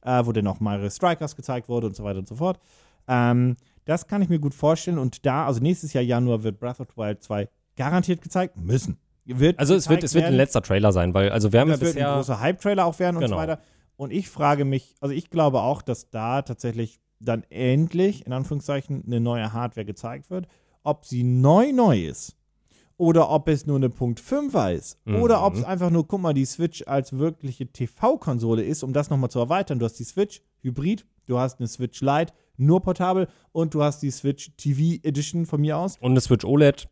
äh, 0.03 0.25
wo 0.25 0.31
dann 0.33 0.47
auch 0.47 0.61
Mario 0.61 0.89
Strikers 0.89 1.35
gezeigt 1.35 1.69
wurde 1.69 1.89
und 1.89 1.97
so 1.97 2.05
weiter 2.05 2.21
und 2.21 2.29
so 2.29 2.37
fort. 2.37 2.61
Ähm, 3.09 3.57
das 3.85 4.07
kann 4.07 4.23
ich 4.23 4.29
mir 4.29 4.39
gut 4.39 4.55
vorstellen 4.55 4.99
und 4.99 5.27
da, 5.27 5.47
also 5.47 5.61
nächstes 5.61 5.93
Jahr 5.93 6.05
Januar 6.05 6.45
wird 6.45 6.61
Breath 6.61 6.79
of 6.79 6.87
the 6.95 6.97
Wild 6.97 7.23
2 7.23 7.49
garantiert 7.77 8.23
gezeigt 8.23 8.57
müssen. 8.57 8.97
Wird 9.25 9.59
Also 9.59 9.75
es 9.75 9.89
wird, 9.89 10.03
es 10.05 10.15
wird 10.15 10.25
ein 10.27 10.35
letzter 10.35 10.63
Trailer 10.63 10.93
sein, 10.93 11.13
weil 11.15 11.31
also 11.31 11.53
wir 11.53 11.61
haben 11.61 11.69
ja 11.69 11.75
Das 11.75 11.81
wird 11.81 11.93
ein 11.93 11.95
bisher 11.97 12.15
großer 12.15 12.41
Hype-Trailer 12.41 12.85
auch 12.87 12.99
werden 13.01 13.17
und 13.17 13.23
Genau. 13.23 13.37
so 13.37 13.41
weiter. 13.41 13.59
Und 14.03 14.11
ich 14.13 14.29
frage 14.29 14.65
mich, 14.65 14.97
also 15.01 15.15
ich 15.15 15.31
glaube 15.31 15.61
auch, 15.61 15.81
dass 15.81 16.11
da 16.11 16.43
tatsächlich 16.43 16.99
dann 17.21 17.45
endlich, 17.51 18.27
in 18.27 18.33
Anführungszeichen, 18.33 19.05
eine 19.07 19.21
neue 19.21 19.53
Hardware 19.53 19.85
gezeigt 19.85 20.29
wird. 20.29 20.49
Ob 20.83 21.05
sie 21.05 21.23
neu 21.23 21.71
neu 21.73 22.05
ist 22.09 22.35
oder 22.97 23.31
ob 23.31 23.47
es 23.49 23.65
nur 23.65 23.77
eine 23.77 23.91
Punkt 23.91 24.21
5er 24.21 24.73
ist 24.73 24.99
oder 25.07 25.45
ob 25.47 25.55
es 25.55 25.61
Mhm. 25.61 25.67
einfach 25.67 25.91
nur, 25.91 26.09
guck 26.09 26.21
mal, 26.21 26.35
die 26.35 26.45
Switch 26.45 26.83
als 26.87 27.13
wirkliche 27.17 27.69
TV-Konsole 27.69 28.65
ist, 28.65 28.83
um 28.83 28.93
das 28.93 29.09
nochmal 29.09 29.31
zu 29.31 29.39
erweitern. 29.39 29.79
Du 29.79 29.85
hast 29.85 30.01
die 30.01 30.05
Switch 30.05 30.43
Hybrid, 30.63 31.07
du 31.27 31.39
hast 31.39 31.61
eine 31.61 31.69
Switch 31.69 32.01
Lite, 32.01 32.33
nur 32.57 32.81
portabel 32.83 33.29
und 33.53 33.73
du 33.73 33.85
hast 33.85 34.01
die 34.03 34.11
Switch 34.11 34.51
TV 34.57 34.99
Edition 35.05 35.47
von 35.47 35.61
mir 35.61 35.79
aus. 35.79 35.97
und 36.01 36.11
eine 36.11 36.21
Switch 36.21 36.45
OLED. 36.45 36.89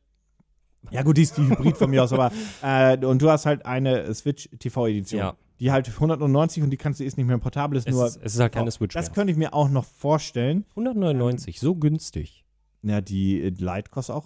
Ja, 0.93 1.03
gut, 1.03 1.17
die 1.17 1.23
ist 1.23 1.37
die 1.37 1.43
Hybrid 1.43 1.77
von 1.77 1.91
mir 1.91 2.05
aus, 2.05 2.13
aber 2.13 2.31
äh, 2.63 3.05
und 3.05 3.21
du 3.21 3.29
hast 3.29 3.47
halt 3.47 3.67
eine 3.67 4.15
Switch 4.15 4.49
TV-Edition. 4.61 5.19
Ja. 5.19 5.35
Die 5.61 5.71
halt 5.71 5.87
190 5.89 6.63
und 6.63 6.71
die 6.71 6.77
kannst 6.79 7.01
du 7.01 7.05
ist 7.05 7.17
nicht 7.19 7.27
mehr 7.27 7.37
portabel, 7.39 7.77
ist 7.79 7.87
Es 7.87 7.95
nur. 7.95 8.07
ist, 8.07 8.19
es 8.23 8.35
ist 8.35 8.41
halt 8.41 8.53
keine 8.53 8.71
Switch 8.71 8.95
das 8.95 9.07
mehr. 9.09 9.15
könnte 9.15 9.31
ich 9.33 9.37
mir 9.39 9.53
auch 9.55 9.69
noch 9.69 9.85
vorstellen. 9.85 10.65
199, 10.71 11.61
so 11.61 11.75
günstig. 11.75 12.45
Ja, 12.83 13.01
die 13.03 13.41
äh, 13.43 13.49
Lite 13.51 13.91
kostet 13.91 14.17
auch 14.17 14.25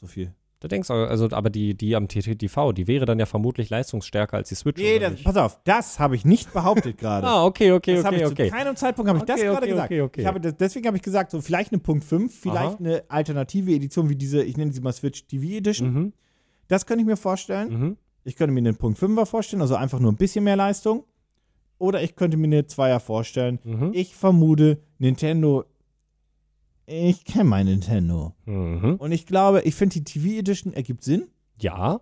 so 0.00 0.06
viel. 0.08 0.34
Da 0.58 0.68
denkst 0.68 0.88
du, 0.88 0.94
also, 0.94 1.28
aber 1.30 1.48
die, 1.48 1.74
die 1.74 1.96
am 1.96 2.06
TTTV, 2.06 2.72
die 2.72 2.86
wäre 2.86 3.06
dann 3.06 3.18
ja 3.18 3.24
vermutlich 3.24 3.70
leistungsstärker 3.70 4.36
als 4.36 4.50
die 4.50 4.56
Switch. 4.56 4.78
Nee, 4.82 4.96
oder 4.96 5.04
das, 5.06 5.12
nicht? 5.12 5.24
pass 5.24 5.36
auf, 5.36 5.58
das 5.64 5.98
habe 5.98 6.16
ich 6.16 6.24
nicht 6.26 6.52
behauptet 6.52 6.98
gerade. 6.98 7.26
ah, 7.28 7.44
okay, 7.46 7.72
okay, 7.72 7.94
das 7.94 8.04
habe 8.04 8.16
okay, 8.16 8.24
ich 8.26 8.30
okay. 8.32 8.48
zu 8.50 8.54
keinem 8.56 8.76
Zeitpunkt 8.76 9.08
habe 9.08 9.18
ich 9.20 9.24
das 9.24 9.36
Okay, 9.40 9.46
gerade 9.46 9.58
okay, 9.62 9.70
gesagt. 9.70 9.86
okay, 9.90 10.00
okay. 10.02 10.20
Ich 10.20 10.26
habe, 10.26 10.40
das- 10.40 10.56
deswegen 10.56 10.86
habe 10.88 10.96
ich 10.98 11.02
gesagt, 11.02 11.30
so 11.30 11.40
vielleicht 11.40 11.72
eine 11.72 11.80
Punkt 11.80 12.04
5, 12.04 12.38
vielleicht 12.40 12.74
Aha. 12.74 12.76
eine 12.78 13.04
alternative 13.08 13.72
Edition 13.72 14.10
wie 14.10 14.16
diese, 14.16 14.42
ich 14.42 14.56
nenne 14.58 14.70
sie 14.72 14.80
mal 14.82 14.92
Switch 14.92 15.26
TV 15.28 15.44
Edition. 15.56 15.94
Mhm, 15.94 16.12
Das 16.68 16.84
könnte 16.84 17.02
ich 17.02 17.06
mir 17.06 17.16
vorstellen. 17.16 17.68
mhm. 17.70 17.96
Ich 18.24 18.36
könnte 18.36 18.52
mir 18.52 18.60
einen 18.60 18.76
Punkt 18.76 18.98
5er 18.98 19.26
vorstellen, 19.26 19.62
also 19.62 19.76
einfach 19.76 19.98
nur 19.98 20.12
ein 20.12 20.16
bisschen 20.16 20.44
mehr 20.44 20.56
Leistung. 20.56 21.04
Oder 21.78 22.02
ich 22.02 22.14
könnte 22.16 22.36
mir 22.36 22.46
eine 22.46 22.62
2er 22.62 23.00
vorstellen. 23.00 23.58
Mhm. 23.64 23.90
Ich 23.94 24.14
vermute, 24.14 24.82
Nintendo 24.98 25.64
ich 26.92 27.24
kenne 27.24 27.44
mein 27.44 27.66
Nintendo. 27.66 28.34
Mhm. 28.46 28.96
Und 28.96 29.12
ich 29.12 29.24
glaube, 29.24 29.62
ich 29.62 29.76
finde 29.76 30.00
die 30.00 30.04
TV 30.04 30.40
Edition 30.40 30.72
ergibt 30.72 31.04
Sinn. 31.04 31.28
Ja, 31.60 32.00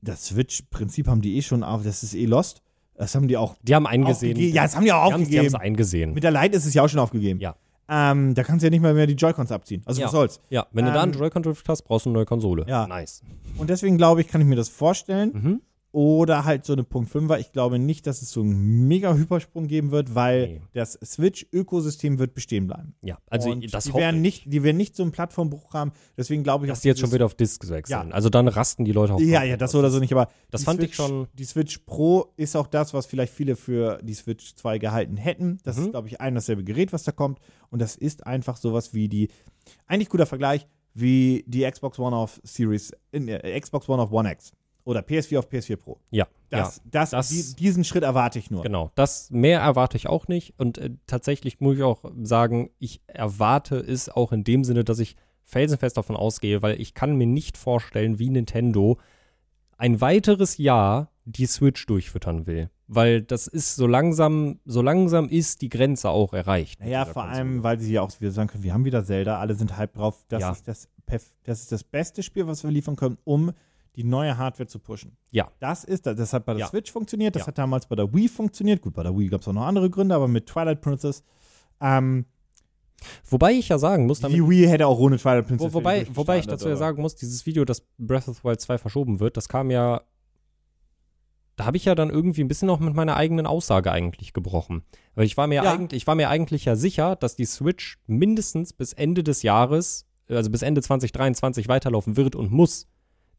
Das 0.00 0.26
Switch-Prinzip 0.26 1.06
haben 1.06 1.20
die 1.20 1.36
eh 1.36 1.42
schon 1.42 1.62
auf, 1.62 1.84
das 1.84 2.02
ist 2.02 2.14
eh 2.14 2.24
lost. 2.26 2.62
Das 2.94 3.14
haben 3.14 3.28
die 3.28 3.36
auch 3.36 3.56
die 3.62 3.74
haben 3.76 3.86
eingesehen. 3.86 4.32
aufgegeben. 4.32 4.54
Ja, 4.54 4.62
das 4.64 4.74
haben 4.74 4.84
die 4.84 4.92
auch 4.92 5.06
die 5.08 5.12
haben 5.14 5.22
es 5.22 5.28
aufgegeben. 5.28 5.54
eingesehen. 5.56 6.12
Mit 6.14 6.24
der 6.24 6.32
Lite 6.32 6.56
ist 6.56 6.66
es 6.66 6.74
ja 6.74 6.82
auch 6.82 6.88
schon 6.88 6.98
aufgegeben. 6.98 7.38
Ja. 7.38 7.54
Ähm, 7.90 8.34
da 8.34 8.42
kannst 8.44 8.62
du 8.62 8.66
ja 8.66 8.70
nicht 8.70 8.82
mal 8.82 8.92
mehr 8.94 9.06
die 9.06 9.14
Joy-Cons 9.14 9.50
abziehen. 9.50 9.82
Also 9.86 10.00
Ja. 10.00 10.06
was 10.06 10.12
soll's. 10.12 10.40
Ja, 10.50 10.66
wenn 10.72 10.84
du 10.84 10.92
da 10.92 11.02
einen 11.02 11.12
Ähm, 11.14 11.18
Joy-Con-Drift 11.20 11.68
hast, 11.68 11.82
brauchst 11.82 12.04
du 12.06 12.10
eine 12.10 12.18
neue 12.18 12.26
Konsole. 12.26 12.64
Ja. 12.68 12.86
Nice. 12.86 13.22
Und 13.56 13.70
deswegen 13.70 13.96
glaube 13.96 14.20
ich, 14.20 14.28
kann 14.28 14.40
ich 14.40 14.46
mir 14.46 14.56
das 14.56 14.68
vorstellen. 14.68 15.30
Mhm. 15.32 15.62
Oder 15.90 16.44
halt 16.44 16.66
so 16.66 16.74
eine 16.74 16.84
Punkt 16.84 17.10
5er. 17.10 17.38
Ich 17.38 17.50
glaube 17.52 17.78
nicht, 17.78 18.06
dass 18.06 18.20
es 18.20 18.30
so 18.30 18.40
einen 18.42 18.86
mega 18.88 19.14
Hypersprung 19.14 19.68
geben 19.68 19.90
wird, 19.90 20.14
weil 20.14 20.46
Nee. 20.48 20.60
das 20.74 20.98
Switch-Ökosystem 21.02 22.18
wird 22.18 22.34
bestehen 22.34 22.66
bleiben. 22.66 22.94
Ja, 23.02 23.18
also 23.28 23.50
Und 23.50 23.72
das 23.72 23.84
die 23.84 23.94
werden 23.94 24.16
ich, 24.16 24.22
nicht, 24.44 24.52
die 24.52 24.62
werden 24.62 24.76
nicht 24.76 24.94
so 24.94 25.02
einen 25.02 25.12
Plattformbruch 25.12 25.72
haben. 25.72 25.92
Deswegen 26.16 26.42
glaube 26.42 26.66
ich, 26.66 26.70
dass 26.70 26.80
die 26.82 26.88
jetzt 26.88 27.00
schon 27.00 27.12
wieder 27.12 27.24
auf 27.24 27.34
Discs 27.34 27.70
wechseln. 27.70 28.08
Ja. 28.08 28.14
Also 28.14 28.28
dann 28.28 28.48
rasten 28.48 28.84
die 28.84 28.92
Leute 28.92 29.14
auch 29.14 29.20
Ja, 29.20 29.42
ja, 29.44 29.56
das 29.56 29.74
oder 29.74 29.90
so 29.90 29.98
nicht, 29.98 30.12
aber 30.12 30.28
Das 30.50 30.64
fand 30.64 30.82
ich 30.82 30.94
Switch, 30.94 30.96
schon- 30.96 31.26
Die 31.34 31.44
Switch 31.44 31.78
Pro 31.86 32.32
ist 32.36 32.54
auch 32.56 32.66
das, 32.66 32.92
was 32.92 33.06
vielleicht 33.06 33.32
viele 33.32 33.56
für 33.56 33.98
die 34.02 34.14
Switch 34.14 34.54
2 34.56 34.78
gehalten 34.78 35.16
hätten. 35.16 35.58
Das 35.64 35.76
Mhm. 35.78 35.84
ist, 35.84 35.90
glaube 35.92 36.08
ich, 36.08 36.20
ein 36.20 36.34
dasselbe 36.34 36.64
Gerät, 36.64 36.92
was 36.92 37.04
da 37.04 37.12
kommt. 37.12 37.38
Und 37.70 37.80
das 37.80 37.96
ist 37.96 38.26
einfach 38.26 38.56
sowas 38.58 38.92
wie 38.92 39.08
die, 39.08 39.28
eigentlich 39.86 40.08
guter 40.10 40.26
Vergleich, 40.26 40.66
wie 40.94 41.44
die 41.46 41.62
Xbox 41.70 41.98
One 41.98 42.14
auf 42.16 42.40
Series, 42.42 42.92
äh, 43.12 43.60
Xbox 43.60 43.88
One 43.88 44.02
auf 44.02 44.10
One 44.12 44.30
X. 44.32 44.52
Oder 44.88 45.00
PS4 45.00 45.38
auf 45.38 45.48
PS4 45.50 45.76
Pro. 45.76 45.98
Ja, 46.10 46.26
Das, 46.48 46.76
ja. 46.78 46.82
das, 46.90 47.10
das- 47.10 47.28
die, 47.28 47.54
diesen 47.56 47.84
Schritt 47.84 48.02
erwarte 48.04 48.38
ich 48.38 48.50
nur. 48.50 48.62
Genau, 48.62 48.90
das 48.94 49.30
mehr 49.30 49.60
erwarte 49.60 49.96
ich 49.98 50.06
auch 50.08 50.28
nicht. 50.28 50.54
Und 50.58 50.78
äh, 50.78 50.90
tatsächlich 51.06 51.60
muss 51.60 51.76
ich 51.76 51.82
auch 51.82 52.02
sagen, 52.22 52.70
ich 52.78 53.02
erwarte 53.06 53.76
es 53.76 54.08
auch 54.08 54.32
in 54.32 54.44
dem 54.44 54.64
Sinne, 54.64 54.84
dass 54.84 54.98
ich 54.98 55.16
felsenfest 55.44 55.96
davon 55.98 56.16
ausgehe, 56.16 56.62
weil 56.62 56.80
ich 56.80 56.94
kann 56.94 57.16
mir 57.16 57.26
nicht 57.26 57.58
vorstellen, 57.58 58.18
wie 58.18 58.30
Nintendo 58.30 58.98
ein 59.76 60.00
weiteres 60.00 60.56
Jahr 60.58 61.10
die 61.24 61.46
Switch 61.46 61.84
durchfüttern 61.86 62.46
will. 62.46 62.70
Weil 62.86 63.20
das 63.20 63.46
ist 63.46 63.76
so 63.76 63.86
langsam, 63.86 64.60
so 64.64 64.80
langsam 64.80 65.28
ist 65.28 65.60
die 65.60 65.68
Grenze 65.68 66.08
auch 66.08 66.32
erreicht. 66.32 66.80
dieser 66.82 67.04
vor 67.04 67.24
Konsole. 67.24 67.32
allem, 67.36 67.62
weil 67.62 67.78
sie 67.78 67.92
ja 67.92 68.00
auch 68.00 68.10
wieder 68.20 68.30
sagen 68.30 68.48
können, 68.48 68.62
wir 68.64 68.72
haben 68.72 68.86
wieder 68.86 69.04
Zelda, 69.04 69.38
alle 69.38 69.54
sind 69.54 69.76
hype 69.76 69.92
drauf. 69.92 70.24
Das, 70.28 70.40
Ja. 70.40 70.52
ist 70.52 70.66
das, 70.66 70.88
das 71.44 71.60
ist 71.60 71.72
das 71.72 71.84
beste 71.84 72.22
Spiel, 72.22 72.46
was 72.46 72.64
wir 72.64 72.70
liefern 72.70 72.96
können, 72.96 73.18
um 73.24 73.52
die 73.98 74.04
neue 74.04 74.38
Hardware 74.38 74.68
zu 74.68 74.78
pushen. 74.78 75.16
Ja. 75.32 75.50
Das 75.58 75.82
ist 75.84 76.06
das. 76.06 76.16
Das 76.16 76.32
hat 76.32 76.46
bei 76.46 76.52
der 76.54 76.60
Ja. 76.60 76.66
Switch 76.68 76.90
funktioniert, 76.92 77.34
das 77.34 77.42
Ja. 77.42 77.46
hat 77.48 77.58
damals 77.58 77.86
bei 77.86 77.96
der 77.96 78.14
Wii 78.14 78.28
funktioniert. 78.28 78.80
Gut, 78.80 78.94
bei 78.94 79.02
der 79.02 79.14
Wii 79.18 79.28
gab 79.28 79.40
es 79.42 79.48
auch 79.48 79.52
noch 79.52 79.66
andere 79.66 79.90
Gründe, 79.90 80.14
aber 80.14 80.28
mit 80.28 80.46
Twilight 80.46 80.80
Princess. 80.80 81.22
Ähm, 81.80 82.24
Wobei 83.30 83.52
ich 83.52 83.68
ja 83.68 83.78
sagen 83.78 84.06
muss, 84.06 84.18
damit 84.20 84.36
die 84.38 84.48
Wii 84.48 84.66
hätte 84.66 84.86
auch 84.88 84.98
ohne 84.98 85.18
Twilight 85.18 85.46
Princess. 85.46 85.72
Wo, 85.72 85.78
wobei, 85.78 86.04
wobei 86.12 86.38
ich 86.40 86.46
dazu 86.48 86.64
ja 86.66 86.72
aber- 86.72 86.78
sagen 86.78 87.00
muss, 87.02 87.14
dieses 87.14 87.46
Video, 87.46 87.64
dass 87.64 87.82
Breath 87.96 88.26
of 88.26 88.38
the 88.38 88.44
Wild 88.44 88.60
2 88.60 88.76
verschoben 88.78 89.20
wird, 89.20 89.36
das 89.36 89.48
kam 89.48 89.70
ja. 89.70 90.00
Da 91.56 91.64
habe 91.64 91.76
ich 91.76 91.84
ja 91.84 91.94
dann 91.96 92.10
irgendwie 92.10 92.42
ein 92.42 92.48
bisschen 92.48 92.70
auch 92.70 92.78
mit 92.80 92.94
meiner 92.94 93.16
eigenen 93.16 93.46
Aussage 93.46 93.90
eigentlich 93.92 94.32
gebrochen. 94.32 94.82
Weil 95.14 95.26
ich 95.26 95.36
war 95.36 95.46
mir 95.48 95.62
Ja. 95.62 95.72
eigentlich, 95.72 96.02
ich 96.02 96.06
war 96.06 96.14
mir 96.16 96.28
eigentlich 96.28 96.64
ja 96.64 96.74
sicher, 96.76 97.14
dass 97.16 97.34
die 97.36 97.44
Switch 97.46 97.98
mindestens 98.06 98.72
bis 98.72 98.92
Ende 98.92 99.22
des 99.24 99.42
Jahres, 99.42 100.06
also 100.28 100.50
bis 100.50 100.62
Ende 100.62 100.82
2023 100.82 101.68
weiterlaufen 101.68 102.16
wird 102.16 102.34
und 102.36 102.50
muss. 102.52 102.86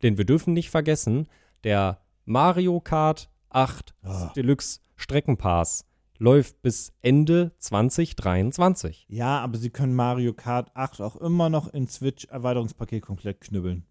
Denn 0.01 0.17
wir 0.17 0.25
dürfen 0.25 0.53
nicht 0.53 0.69
vergessen, 0.69 1.27
der 1.63 1.99
Mario 2.25 2.79
Kart 2.79 3.29
8 3.49 3.93
Ah. 4.03 4.31
Deluxe 4.35 4.79
Streckenpass 4.95 5.85
läuft 6.17 6.61
bis 6.61 6.91
Ende 7.01 7.51
2023. 7.59 9.05
Ja, 9.09 9.39
aber 9.39 9.57
sie 9.57 9.69
können 9.69 9.95
Mario 9.95 10.33
Kart 10.33 10.69
8 10.75 11.01
auch 11.01 11.15
immer 11.15 11.49
noch 11.49 11.67
in 11.73 11.87
Switch-Erweiterungspaket 11.87 13.01
komplett 13.01 13.41
knüppeln. 13.41 13.85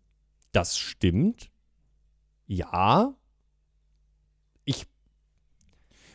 Das 0.53 0.79
stimmt. 0.79 1.51
Ja. 2.47 3.15
Ich. 4.65 4.87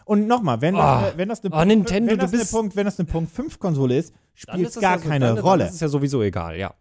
Und 0.06 0.28
nochmal, 0.28 0.62
wenn, 0.62 0.76
das, 0.76 1.18
wenn 1.18 1.30
das 1.30 1.44
eine 1.44 1.54
Ah, 1.54 1.58
Punkt, 1.60 1.68
Nintendo, 1.76 2.12
wenn 2.12 2.20
das 2.20 2.34
eine 2.34 2.46
Punkt, 2.46 2.76
wenn 2.76 2.86
das 2.86 3.00
eine 3.00 3.08
Punkt 3.08 3.32
5 3.32 3.60
Konsole 3.60 3.98
ist, 3.98 4.14
spielt 4.34 4.68
es 4.68 4.76
gar 4.76 4.98
ja 4.98 5.00
so, 5.04 5.10
keine 5.10 5.26
dann, 5.28 5.38
Rolle. 5.40 5.66
Dann 5.66 5.74
ist 5.74 5.82
ja 5.82 5.88
sowieso 5.88 6.22
egal, 6.22 6.58
ja. 6.58 6.74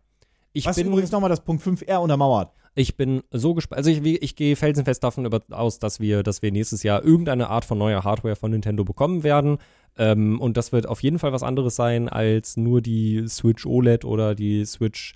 Ich 0.53 0.67
Was 0.67 0.77
bin, 0.77 0.89
übrigens 0.89 1.11
nochmal 1.13 1.31
das 1.31 1.43
Punkt 1.43 1.63
5R 1.65 1.97
untermauert. 1.99 2.53
Ich 2.75 2.97
bin 2.97 3.23
so 3.31 3.55
gespannt. 3.55 3.79
Also 3.79 3.91
ich, 3.91 4.03
ich 4.23 4.37
gehe 4.37 4.57
felsenfest 4.57 5.05
davon 5.05 5.27
über, 5.27 5.41
aus, 5.51 5.79
dass 5.79 6.01
wir, 6.01 6.23
dass 6.23 6.41
wir 6.43 6.51
nächstes 6.53 6.83
Jahr 6.83 7.05
irgendeine 7.05 7.49
Art 7.49 7.65
von 7.65 7.77
neuer 7.79 8.05
Hardware 8.05 8.37
von 8.37 8.51
Nintendo 8.51 8.85
bekommen 8.85 9.23
werden. 9.23 9.59
Ähm, 9.99 10.41
und 10.41 10.57
das 10.57 10.73
wird 10.73 10.89
auf 10.89 11.03
jeden 11.03 11.19
Fall 11.19 11.33
was 11.33 11.43
anderes 11.43 11.77
sein 11.77 12.09
als 12.09 12.57
nur 12.57 12.81
die 12.81 13.25
Switch 13.29 13.67
OLED 13.67 14.05
oder 14.05 14.35
die 14.35 14.65
Switch 14.65 15.15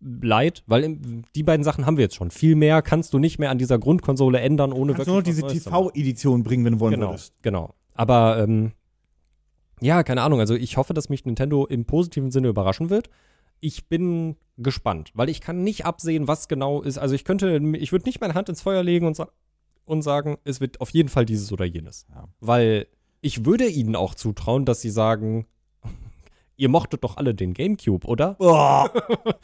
Lite, 0.00 0.62
weil 0.66 0.84
im, 0.84 1.22
die 1.34 1.42
beiden 1.42 1.64
Sachen 1.64 1.84
haben 1.86 1.96
wir 1.96 2.04
jetzt 2.04 2.14
schon. 2.14 2.30
Viel 2.30 2.54
mehr 2.54 2.82
kannst 2.82 3.12
du 3.14 3.18
nicht 3.18 3.38
mehr 3.38 3.50
an 3.50 3.58
dieser 3.58 3.78
Grundkonsole 3.78 4.38
ändern, 4.38 4.72
ohne 4.72 4.92
Kannst 4.92 5.08
du 5.08 5.12
nur 5.12 5.22
noch 5.22 5.26
was 5.26 5.34
diese. 5.52 5.64
TV-Edition 5.70 6.44
bringen, 6.44 6.64
wenn 6.64 6.74
du 6.74 6.80
wollen 6.80 6.94
Genau, 6.94 7.08
würdest. 7.08 7.32
genau. 7.42 7.74
Aber 7.94 8.38
ähm, 8.38 8.72
ja, 9.80 10.02
keine 10.04 10.22
Ahnung. 10.22 10.38
Also 10.40 10.54
ich 10.54 10.76
hoffe, 10.76 10.94
dass 10.94 11.08
mich 11.08 11.24
Nintendo 11.24 11.66
im 11.66 11.84
positiven 11.84 12.30
Sinne 12.30 12.48
überraschen 12.48 12.90
wird. 12.90 13.08
Ich 13.60 13.88
bin 13.88 14.36
gespannt, 14.56 15.10
weil 15.14 15.28
ich 15.28 15.40
kann 15.40 15.62
nicht 15.62 15.84
absehen, 15.86 16.28
was 16.28 16.48
genau 16.48 16.82
ist. 16.82 16.98
Also 16.98 17.14
ich 17.14 17.24
könnte, 17.24 17.60
ich 17.78 17.92
würde 17.92 18.06
nicht 18.06 18.20
meine 18.20 18.34
Hand 18.34 18.48
ins 18.48 18.62
Feuer 18.62 18.82
legen 18.82 19.06
und, 19.06 19.14
sa 19.16 19.28
und 19.84 20.02
sagen, 20.02 20.38
es 20.44 20.60
wird 20.60 20.80
auf 20.80 20.90
jeden 20.90 21.08
Fall 21.08 21.24
dieses 21.24 21.52
oder 21.52 21.64
jenes. 21.64 22.06
Ja. 22.10 22.28
Weil 22.40 22.86
ich 23.20 23.44
würde 23.44 23.66
ihnen 23.66 23.96
auch 23.96 24.14
zutrauen, 24.14 24.64
dass 24.64 24.80
sie 24.80 24.90
sagen, 24.90 25.46
ihr 26.56 26.68
mochtet 26.68 27.04
doch 27.04 27.16
alle 27.16 27.34
den 27.34 27.54
GameCube, 27.54 28.06
oder? 28.06 28.36
Oh, 28.38 28.86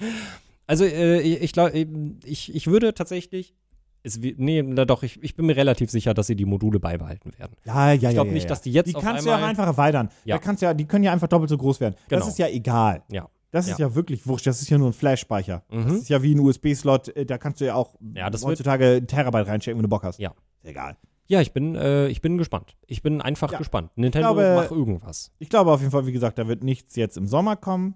Also 0.67 0.85
äh, 0.85 1.21
ich, 1.21 1.53
glaube, 1.53 1.87
ich, 2.25 2.55
ich 2.55 2.67
würde 2.67 2.95
tatsächlich, 2.95 3.55
es, 4.03 4.19
nee, 4.19 4.63
na 4.63 4.85
doch, 4.87 5.03
ich, 5.03 5.23
ich 5.23 5.35
bin 5.37 5.47
mir 5.47 5.57
relativ 5.57 5.91
sicher, 5.91 6.15
dass 6.15 6.27
sie 6.27 6.37
die 6.37 6.47
Module 6.47 6.81
beibehalten 6.81 7.33
werden. 7.39 7.55
ja, 7.65 7.93
ja, 7.93 8.01
ja. 8.01 8.09
Ich 8.09 8.15
glaube 8.15 8.29
ja, 8.29 8.35
nicht, 8.35 8.45
ja. 8.45 8.49
dass 8.49 8.63
die 8.63 8.73
jetzt 8.73 8.89
Die 8.89 8.93
kannst 8.95 9.25
du 9.27 9.31
ja 9.31 9.37
auch 9.39 9.43
einfach 9.43 9.67
erweitern. 9.67 10.09
Ja. 10.25 10.37
Da 10.37 10.43
kannst 10.43 10.63
ja, 10.63 10.73
die 10.73 10.87
können 10.87 11.05
ja 11.05 11.13
einfach 11.13 11.29
doppelt 11.29 11.51
so 11.51 11.59
groß 11.59 11.81
werden. 11.81 11.95
Das 12.09 12.21
Genau. 12.21 12.29
ist 12.29 12.39
ja 12.39 12.49
egal. 12.49 13.03
Ja. 13.11 13.29
Das 13.55 13.69
ist 13.69 13.79
ja 13.79 13.95
wirklich 13.95 14.27
wurscht. 14.27 14.47
Das 14.47 14.61
ist 14.61 14.69
ja 14.69 14.79
nur 14.79 14.89
ein 14.89 14.93
Flash-Speicher. 14.93 15.63
Das 15.71 15.85
Mhm. 15.87 15.95
ist 15.97 16.09
ja 16.09 16.23
wie 16.23 16.35
ein 16.35 16.41
USB-Slot. 16.41 17.09
äh, 17.17 17.25
Da 17.27 17.39
kannst 17.39 17.61
du 17.61 17.67
ja 17.67 17.75
auch 17.75 17.95
Ja, 18.15 18.29
das 18.31 18.43
wird- 18.43 18.51
heutzutage 18.51 18.97
ein 18.97 19.07
Terabyte 19.07 19.47
reinstecken, 19.47 19.79
wenn 19.79 19.83
du 19.85 19.89
Bock 19.89 20.03
hast. 20.03 20.19
Ja. 20.19 20.31
Ist 20.63 20.71
egal. 20.71 20.97
Ja, 21.27 21.41
ich 21.41 21.53
bin, 21.53 21.75
äh, 21.75 22.09
ich 22.09 22.21
bin 22.21 22.37
gespannt. 22.37 22.77
Ich 22.87 23.03
bin 23.03 23.23
einfach 23.23 23.51
Ja. 23.53 23.59
gespannt. 23.59 23.91
Nintendo, 23.97 24.35
glaube- 24.35 24.55
mach 24.57 24.71
irgendwas. 24.71 25.33
Ich 25.39 25.49
glaube 25.49 25.71
auf 25.73 25.81
jeden 25.81 25.91
Fall, 25.93 26.07
wie 26.07 26.13
gesagt, 26.13 26.37
da 26.39 26.47
wird 26.49 26.63
nichts 26.63 26.97
jetzt 26.97 27.17
im 27.17 27.27
Sommer 27.27 27.57
kommen. 27.57 27.95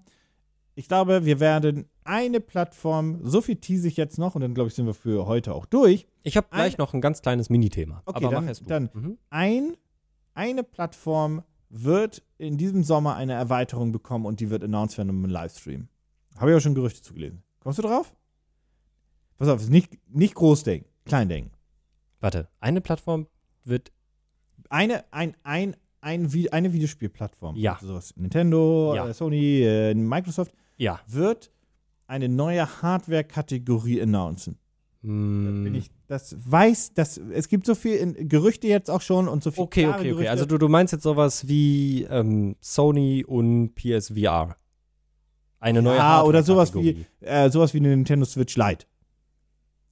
Ich 0.75 0.87
glaube, 0.87 1.25
wir 1.25 1.39
werden 1.39 1.85
eine 2.05 2.39
Plattform, 2.39 3.19
so 3.23 3.41
viel 3.41 3.57
tease 3.57 3.87
ich 3.87 3.97
jetzt 3.97 4.17
noch 4.17 4.33
und 4.35 4.41
dann 4.41 4.53
glaube 4.53 4.69
ich, 4.69 4.73
sind 4.75 4.85
wir 4.87 4.93
für 4.93 5.25
heute 5.27 5.53
auch 5.53 5.65
durch. 5.65 6.07
Ich 6.23 6.37
habe 6.37 6.47
gleich 6.49 6.77
noch 6.77 6.93
ein 6.93 7.01
ganz 7.01 7.21
kleines 7.21 7.49
Minithema. 7.49 8.01
Okay, 8.05 8.23
aber 8.25 8.33
dann- 8.35 8.45
mach 8.45 8.51
es 8.51 8.59
du. 8.59 8.65
dann- 8.65 8.89
Mhm. 8.93 9.17
Ein, 9.29 9.77
eine 10.33 10.63
Plattform 10.63 11.43
wird 11.69 12.23
in 12.37 12.57
diesem 12.57 12.83
Sommer 12.83 13.15
eine 13.15 13.33
Erweiterung 13.33 13.91
bekommen 13.91 14.25
und 14.25 14.39
die 14.39 14.49
wird 14.49 14.63
announced 14.63 14.97
werden 14.97 15.09
im 15.09 15.25
Livestream. 15.25 15.87
Habe 16.37 16.51
ich 16.51 16.57
auch 16.57 16.61
schon 16.61 16.75
Gerüchte 16.75 17.01
zugelesen. 17.01 17.43
Kommst 17.59 17.79
du 17.79 17.83
drauf? 17.83 18.15
Pass 19.37 19.47
auf, 19.47 19.69
nicht, 19.69 19.97
nicht 20.09 20.35
groß 20.35 20.63
denken, 20.63 20.89
klein 21.05 21.29
denken. 21.29 21.51
Warte, 22.19 22.49
eine 22.59 22.81
Plattform 22.81 23.27
wird. 23.63 23.91
Eine, 24.69 25.05
ein, 25.11 25.35
ein, 25.43 25.75
ein, 26.01 26.29
eine 26.51 26.73
Videospielplattform. 26.73 27.55
Ja. 27.55 27.73
Also 27.75 27.87
sowas 27.87 28.13
Nintendo, 28.17 28.93
Ja. 28.95 29.07
äh, 29.07 29.13
Sony, 29.13 29.61
äh, 29.63 29.93
Microsoft 29.93 30.53
Ja. 30.77 30.99
wird 31.07 31.51
eine 32.07 32.27
neue 32.27 32.81
Hardware-Kategorie 32.81 34.01
announcen. 34.01 34.57
Hm, 35.01 35.63
Bin 35.63 35.75
ich, 35.75 35.89
das 36.07 36.35
weiß, 36.39 36.93
das, 36.93 37.17
es 37.17 37.47
gibt 37.47 37.65
so 37.65 37.73
viel 37.73 37.95
in, 37.95 38.27
Gerüchte 38.27 38.67
jetzt 38.67 38.89
auch 38.89 39.01
schon 39.01 39.27
und 39.27 39.43
so 39.43 39.51
viel 39.51 39.63
okay, 39.63 39.87
okay, 39.87 39.95
okay. 39.95 40.09
Gerüchte. 40.09 40.31
Also 40.31 40.45
du, 40.45 40.57
du 40.57 40.67
meinst 40.67 40.91
jetzt 40.91 41.03
sowas 41.03 41.47
wie 41.47 42.03
ähm, 42.09 42.57
Sony 42.59 43.23
und 43.25 43.75
PSVR. 43.75 44.57
Eine 45.61 45.81
neue 45.81 45.97
ja, 45.97 46.23
oder 46.23 46.43
sowas 46.43 46.73
wie, 46.73 47.05
äh, 47.21 47.49
sowas 47.49 47.73
wie 47.73 47.79
eine 47.79 47.89
Nintendo 47.89 48.25
Switch 48.25 48.55
Lite. 48.55 48.85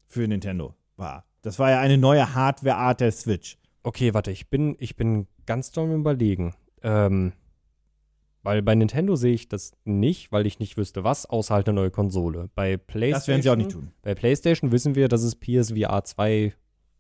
Für 0.08 0.28
Nintendo 0.28 0.76
war. 0.96 1.26
Das 1.42 1.60
war 1.60 1.72
ja 1.72 1.80
eine 1.80 1.98
neue 1.98 2.34
Hardware-Art 2.34 3.02
der 3.02 3.12
Switch. 3.12 3.58
Okay, 3.84 4.14
warte, 4.14 4.32
ich 4.32 4.50
bin, 4.50 4.76
ich 4.80 4.96
bin 4.96 5.28
ganz 5.46 5.72
doll 5.72 5.92
überlegen. 5.92 6.54
Ähm, 6.84 7.34
weil 8.48 8.62
bei 8.62 8.76
Nintendo 8.76 9.18
sehe 9.18 9.34
ich 9.34 9.50
das 9.50 9.74
nicht, 9.84 10.32
weil 10.32 10.46
ich 10.46 10.60
nicht 10.60 10.78
wüsste, 10.78 11.04
was, 11.04 11.26
außer 11.26 11.54
halt 11.54 11.68
eine 11.68 11.76
neue 11.76 11.92
Konsole. 11.92 12.50
Bei 12.56 12.78
PlayStation. 12.78 13.12
Das 13.12 13.28
werden 13.28 13.42
sie 13.42 13.50
auch 13.50 13.56
nicht 13.58 13.72
tun. 13.72 13.92
Bei 14.04 14.16
PlayStation 14.16 14.72
wissen 14.72 14.96
wir, 14.96 15.10
dass 15.10 15.22
es 15.24 15.36
PSVR 15.36 16.06
2 16.06 16.54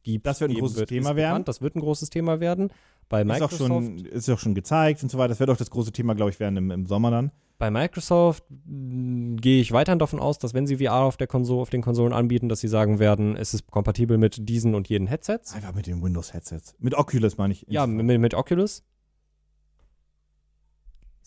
gibt. 0.04 0.26
Das 0.26 0.42
wird 0.42 0.52
ein 0.52 0.58
großes 0.58 0.80
wird, 0.80 0.90
Thema 0.90 1.16
werden. 1.16 1.46
Das 1.46 1.62
wird 1.62 1.78
ein 1.78 1.80
großes 1.80 2.10
Thema 2.10 2.42
werden. 2.42 2.68
Bei 3.08 3.22
Ist 3.22 3.30
auch, 3.30 3.34
Microsoft, 3.40 3.66
schon, 3.66 3.98
ist 4.00 4.30
auch 4.30 4.40
schon 4.40 4.56
gezeigt 4.56 5.02
und 5.04 5.10
so 5.10 5.18
weiter. 5.18 5.30
Das 5.30 5.40
wird 5.40 5.50
auch 5.50 5.56
das 5.56 5.70
große 5.70 5.94
Thema, 5.94 6.16
glaube 6.16 6.32
ich, 6.32 6.40
werden 6.42 6.58
im, 6.58 6.70
im 6.70 6.86
Sommer 6.86 7.12
dann. 7.12 7.32
bei 7.58 7.72
Microsoft 7.72 8.44
mh, 8.50 9.38
gehe 9.40 9.62
ich 9.62 9.72
weiterhin 9.72 10.00
davon 10.00 10.20
aus, 10.20 10.40
dass 10.40 10.54
wenn 10.54 10.68
sie 10.68 10.86
VR 10.86 10.96
auf, 11.04 11.16
der 11.16 11.28
Konsole, 11.28 11.62
auf 11.62 11.70
den 11.70 11.82
Konsolen 11.82 12.12
anbieten, 12.12 12.50
dass 12.50 12.60
sie 12.60 12.68
sagen 12.68 13.00
werden, 13.00 13.38
es 13.38 13.54
ist 13.54 13.72
kompatibel 13.72 14.18
mit 14.18 14.50
diesen 14.50 14.76
und 14.76 14.90
jenen 14.90 15.08
Headsets. 15.08 15.54
Einfach 15.54 15.74
mit 15.74 15.88
den 15.88 16.04
Windows-Headsets. 16.04 16.76
Mit 16.80 16.94
Oculus 16.96 17.38
meine 17.38 17.54
ich. 17.54 17.66
Ja, 17.70 17.88
mit, 17.88 18.20
mit 18.20 18.34
Oculus. 18.34 18.84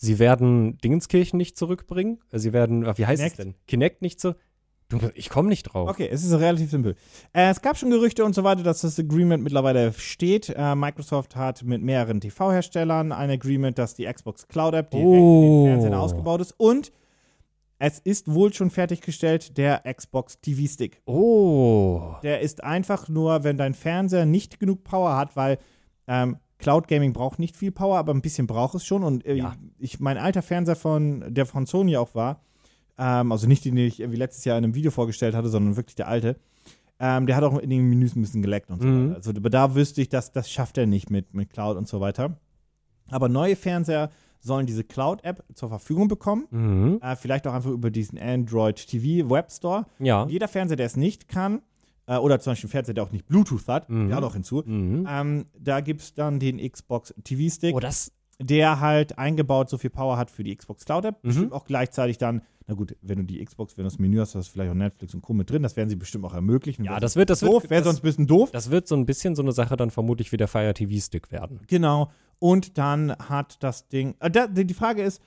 Sie 0.03 0.17
werden 0.17 0.79
Dingenskirchen 0.79 1.37
nicht 1.37 1.55
zurückbringen. 1.57 2.19
Äh, 2.31 2.39
Sie 2.39 2.53
werden, 2.53 2.83
äh, 2.85 2.97
wie 2.97 3.05
heißt 3.05 3.19
Kinect? 3.21 3.39
es 3.39 3.45
denn? 3.45 3.55
Kinect 3.67 4.01
nicht 4.01 4.19
so. 4.19 4.33
Ich 5.13 5.29
komme 5.29 5.47
nicht 5.47 5.63
drauf. 5.63 5.87
Okay, 5.89 6.09
es 6.11 6.23
ist 6.25 6.33
relativ 6.33 6.69
simpel. 6.71 6.95
Äh, 7.33 7.49
es 7.51 7.61
gab 7.61 7.77
schon 7.77 7.91
Gerüchte 7.91 8.25
und 8.25 8.33
so 8.35 8.43
weiter, 8.43 8.61
dass 8.63 8.81
das 8.81 8.99
Agreement 8.99 9.41
mittlerweile 9.43 9.93
steht. 9.93 10.49
Äh, 10.49 10.75
Microsoft 10.75 11.35
hat 11.37 11.63
mit 11.63 11.81
mehreren 11.81 12.19
TV-Herstellern 12.19 13.11
ein 13.13 13.29
Agreement, 13.29 13.77
dass 13.77 13.93
die 13.93 14.05
Xbox 14.11 14.47
Cloud 14.49 14.73
App 14.73 14.89
direkt 14.91 15.07
Oh. 15.07 15.13
in 15.43 15.65
den 15.65 15.71
Fernsehen 15.73 15.93
ausgebaut 15.93 16.41
ist. 16.41 16.55
Und 16.57 16.91
es 17.79 17.99
ist 17.99 18.33
wohl 18.33 18.51
schon 18.53 18.69
fertiggestellt 18.69 19.57
der 19.57 19.83
Xbox 19.93 20.41
TV-Stick. 20.41 21.01
Oh. 21.05 22.15
Der 22.23 22.41
ist 22.41 22.63
einfach 22.63 23.07
nur, 23.07 23.43
wenn 23.45 23.57
dein 23.57 23.73
Fernseher 23.75 24.25
nicht 24.25 24.59
genug 24.59 24.83
Power 24.83 25.15
hat, 25.15 25.35
weil 25.37 25.57
ähm, 26.07 26.37
Cloud 26.61 26.87
Gaming 26.87 27.11
braucht 27.13 27.39
nicht 27.39 27.55
viel 27.57 27.71
Power, 27.71 27.97
aber 27.97 28.13
ein 28.13 28.21
bisschen 28.21 28.47
braucht 28.47 28.75
es 28.75 28.85
schon. 28.85 29.03
Und 29.03 29.25
äh, 29.25 29.35
Ja. 29.35 29.55
ich, 29.79 29.99
mein 29.99 30.17
alter 30.17 30.41
Fernseher 30.41 30.75
von, 30.77 31.23
der 31.27 31.45
von 31.45 31.65
Sony 31.65 31.97
auch 31.97 32.15
war, 32.15 32.41
ähm, 32.97 33.31
also 33.31 33.47
nicht 33.47 33.65
den, 33.65 33.75
den 33.75 33.87
ich 33.87 33.99
irgendwie 33.99 34.17
letztes 34.19 34.45
Jahr 34.45 34.57
in 34.57 34.63
einem 34.63 34.75
Video 34.75 34.91
vorgestellt 34.91 35.35
hatte, 35.35 35.49
sondern 35.49 35.75
wirklich 35.75 35.95
der 35.95 36.07
alte, 36.07 36.37
ähm, 36.99 37.25
der 37.25 37.35
hat 37.35 37.43
auch 37.43 37.57
in 37.57 37.69
den 37.69 37.89
Menüs 37.89 38.15
ein 38.15 38.21
bisschen 38.21 38.41
geleckt 38.43 38.69
und 38.69 38.81
so 38.81 38.87
Mhm. 38.87 39.05
weiter. 39.09 39.15
Also 39.15 39.31
aber 39.31 39.49
da 39.49 39.75
wüsste 39.75 40.01
ich, 40.01 40.09
dass 40.09 40.31
das 40.31 40.49
schafft 40.51 40.77
er 40.77 40.85
nicht 40.85 41.09
mit, 41.09 41.33
mit 41.33 41.49
Cloud 41.49 41.75
und 41.77 41.87
so 41.87 41.99
weiter. 41.99 42.37
Aber 43.09 43.27
neue 43.27 43.55
Fernseher 43.55 44.11
sollen 44.39 44.65
diese 44.65 44.83
Cloud-App 44.83 45.43
zur 45.53 45.69
Verfügung 45.69 46.07
bekommen. 46.07 46.47
Mhm. 46.51 46.99
Äh, 47.01 47.15
vielleicht 47.15 47.45
auch 47.47 47.53
einfach 47.53 47.69
über 47.71 47.91
diesen 47.91 48.17
Android 48.19 48.75
TV 48.87 49.29
Web 49.29 49.51
Store. 49.51 49.85
Ja. 49.99 50.25
Jeder 50.27 50.47
Fernseher, 50.47 50.77
der 50.77 50.85
es 50.87 50.95
nicht 50.97 51.27
kann, 51.27 51.61
äh, 52.11 52.17
oder 52.17 52.39
zum 52.39 52.51
Beispiel 52.51 52.67
ein 52.67 52.71
Fernseher, 52.71 52.93
der 52.93 53.03
auch 53.03 53.11
nicht 53.11 53.27
Bluetooth 53.27 53.67
hat, 53.67 53.89
Mhm. 53.89 54.09
der 54.09 54.23
auch 54.23 54.33
hinzu, 54.33 54.63
Mhm. 54.65 55.07
ähm, 55.09 55.45
da 55.57 55.79
gibt 55.81 56.01
es 56.01 56.13
dann 56.13 56.39
den 56.39 56.57
Xbox 56.59 57.13
TV-Stick, 57.23 57.73
Oh, 57.75 57.79
das. 57.79 58.11
der 58.39 58.79
halt 58.79 59.17
eingebaut 59.17 59.69
so 59.69 59.77
viel 59.77 59.89
Power 59.91 60.17
hat 60.17 60.29
für 60.31 60.43
die 60.43 60.55
Xbox 60.55 60.83
Cloud 60.85 61.05
App. 61.05 61.23
Mhm. 61.23 61.27
Bestimmt 61.27 61.53
auch 61.53 61.63
gleichzeitig 61.65 62.17
dann, 62.17 62.41
na 62.67 62.73
gut, 62.73 62.95
wenn 63.01 63.19
du 63.19 63.23
die 63.23 63.43
Xbox, 63.43 63.77
wenn 63.77 63.83
du 63.83 63.89
das 63.89 63.99
Menü 63.99 64.17
hast, 64.19 64.35
hast 64.35 64.47
du 64.49 64.51
vielleicht 64.53 64.71
auch 64.71 64.75
Netflix 64.75 65.13
und 65.13 65.21
Co. 65.21 65.33
mit 65.33 65.49
drin, 65.49 65.61
das 65.63 65.75
werden 65.77 65.89
sie 65.89 65.95
bestimmt 65.95 66.25
auch 66.25 66.33
ermöglichen. 66.33 66.83
Ja, 66.83 66.99
das 66.99 67.15
wird, 67.15 67.29
das 67.29 67.41
doof, 67.41 67.63
wird, 67.63 67.69
wäre 67.71 67.83
sonst 67.83 67.99
ein 67.99 68.03
bisschen 68.03 68.27
doof. 68.27 68.51
das 68.51 68.71
wird 68.71 68.87
so 68.87 68.95
ein 68.95 69.05
bisschen 69.05 69.35
so 69.35 69.41
eine 69.41 69.51
Sache 69.51 69.75
dann 69.77 69.91
vermutlich 69.91 70.31
wie 70.31 70.37
der 70.37 70.47
Fire 70.47 70.73
TV 70.73 70.99
Stick 70.99 71.31
werden. 71.31 71.59
Genau. 71.67 72.09
Und 72.39 72.77
dann 72.79 73.11
hat 73.11 73.61
das 73.63 73.87
Ding, 73.89 74.15
äh, 74.19 74.31
da, 74.31 74.47
die 74.47 74.73
Frage 74.73 75.03
ist, 75.03 75.21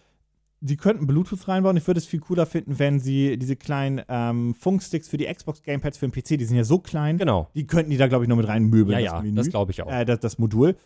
sie 0.66 0.76
könnten 0.78 1.06
Bluetooth 1.06 1.46
reinbauen. 1.46 1.76
Ich 1.76 1.86
würde 1.86 1.98
es 1.98 2.06
viel 2.06 2.20
cooler 2.20 2.46
finden, 2.46 2.78
wenn 2.78 2.98
sie 2.98 3.36
diese 3.38 3.54
kleinen 3.54 4.00
ähm, 4.08 4.54
Funksticks 4.54 5.08
für 5.08 5.18
die 5.18 5.26
Xbox 5.26 5.62
Gamepads 5.62 5.98
für 5.98 6.08
den 6.08 6.12
PC, 6.12 6.38
die 6.38 6.44
sind 6.46 6.56
ja 6.56 6.64
so 6.64 6.78
klein, 6.78 7.18
Genau. 7.18 7.48
die 7.54 7.66
könnten 7.66 7.90
die 7.90 7.96
da, 7.98 8.06
glaube 8.08 8.24
ich, 8.24 8.28
noch 8.28 8.36
mit 8.36 8.48
reinmöbeln. 8.48 8.98
Ja, 8.98 9.14
ja, 9.16 9.20
Menü. 9.20 9.36
das 9.36 9.50
glaube 9.50 9.72
ich 9.72 9.82
auch. 9.82 9.90
äh, 9.92 10.04
das, 10.04 10.20
das 10.20 10.38
Modul. 10.38 10.76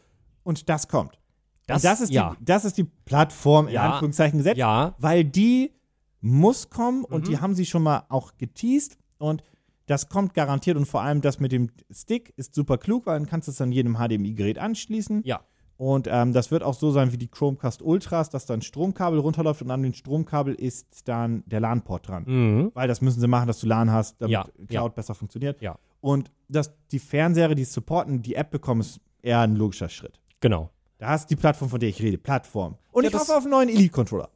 Und 0.43 0.69
das 0.69 0.89
kommt. 0.89 1.19
Das- 1.67 1.83
das 1.83 2.01
ist, 2.01 2.11
ja. 2.13 2.35
die, 2.41 2.45
das 2.45 2.65
ist 2.65 2.77
die 2.79 2.85
Plattform, 2.85 3.69
in 3.69 3.75
Ja. 3.75 3.93
Anführungszeichen, 3.93 4.39
gesetzt, 4.39 4.57
Ja, 4.59 4.95
weil 4.99 5.25
die 5.25 5.73
muss 6.21 6.71
kommen 6.71 7.05
und 7.05 7.25
Mhm. 7.25 7.29
die 7.31 7.39
haben 7.39 7.55
sie 7.55 7.65
schon 7.67 7.83
mal 7.85 8.05
auch 8.09 8.33
geteased 8.39 8.99
und 9.19 9.43
das 9.87 10.09
kommt 10.09 10.35
garantiert 10.35 10.77
und 10.77 10.87
vor 10.87 11.03
allem 11.03 11.21
das 11.21 11.39
mit 11.41 11.53
dem 11.53 11.71
Stick 11.91 12.33
ist 12.37 12.55
super 12.55 12.77
klug, 12.79 13.07
weil 13.07 13.19
dann 13.19 13.29
kannst 13.29 13.47
du 13.49 13.53
es 13.53 13.61
an 13.61 13.71
jedem 13.73 13.95
HDMI-Gerät 13.97 14.59
anschließen. 14.59 15.23
ja. 15.25 15.41
Und 15.79 16.09
ähm, 16.11 16.33
das 16.33 16.51
wird 16.51 16.65
auch 16.65 16.75
so 16.75 16.91
sein 16.91 17.13
wie 17.13 17.17
die 17.19 17.29
Chromecast 17.29 17.83
Ultras, 17.83 18.31
dass 18.31 18.47
dann 18.47 18.63
Stromkabel 18.63 19.21
runterläuft 19.21 19.63
und 19.63 19.71
an 19.71 19.83
dem 19.83 19.95
Stromkabel 19.95 20.53
ist 20.55 21.07
dann 21.09 21.45
der 21.47 21.61
LAN-Port 21.61 22.09
dran. 22.09 22.25
Mhm. 22.27 22.71
Weil 22.75 22.89
das 22.89 23.01
müssen 23.01 23.21
sie 23.21 23.29
machen, 23.29 23.47
dass 23.47 23.61
du 23.61 23.69
LAN 23.69 23.91
hast, 23.93 24.21
damit 24.21 24.33
Ja, 24.33 24.43
Cloud 24.69 24.91
ja. 24.93 24.95
besser 24.97 25.15
funktioniert. 25.15 25.63
Ja. 25.63 25.79
Und 26.01 26.33
dass 26.49 26.73
die 26.91 26.99
Fernseher, 26.99 27.55
die 27.55 27.63
es 27.63 27.73
supporten, 27.73 28.23
die 28.23 28.35
App 28.35 28.51
bekommen, 28.51 28.81
ist 28.81 29.01
eher 29.23 29.39
ein 29.41 29.55
logischer 29.55 29.89
Schritt. 29.89 30.21
Genau. 30.41 30.71
Da 30.99 31.11
hast 31.11 31.31
du 31.31 31.37
die 31.37 31.41
Plattform, 31.41 31.69
von 31.69 31.79
der 31.79 31.89
ich 31.91 32.03
rede. 32.03 32.19
Plattform. 32.19 32.77
Und 32.91 33.05
Ja, 33.05 33.11
ich 33.11 33.15
hoffe 33.15 33.37
auf 33.37 33.45
einen 33.45 33.53
neuen 33.53 33.69
Elite-Controller. 33.69 34.31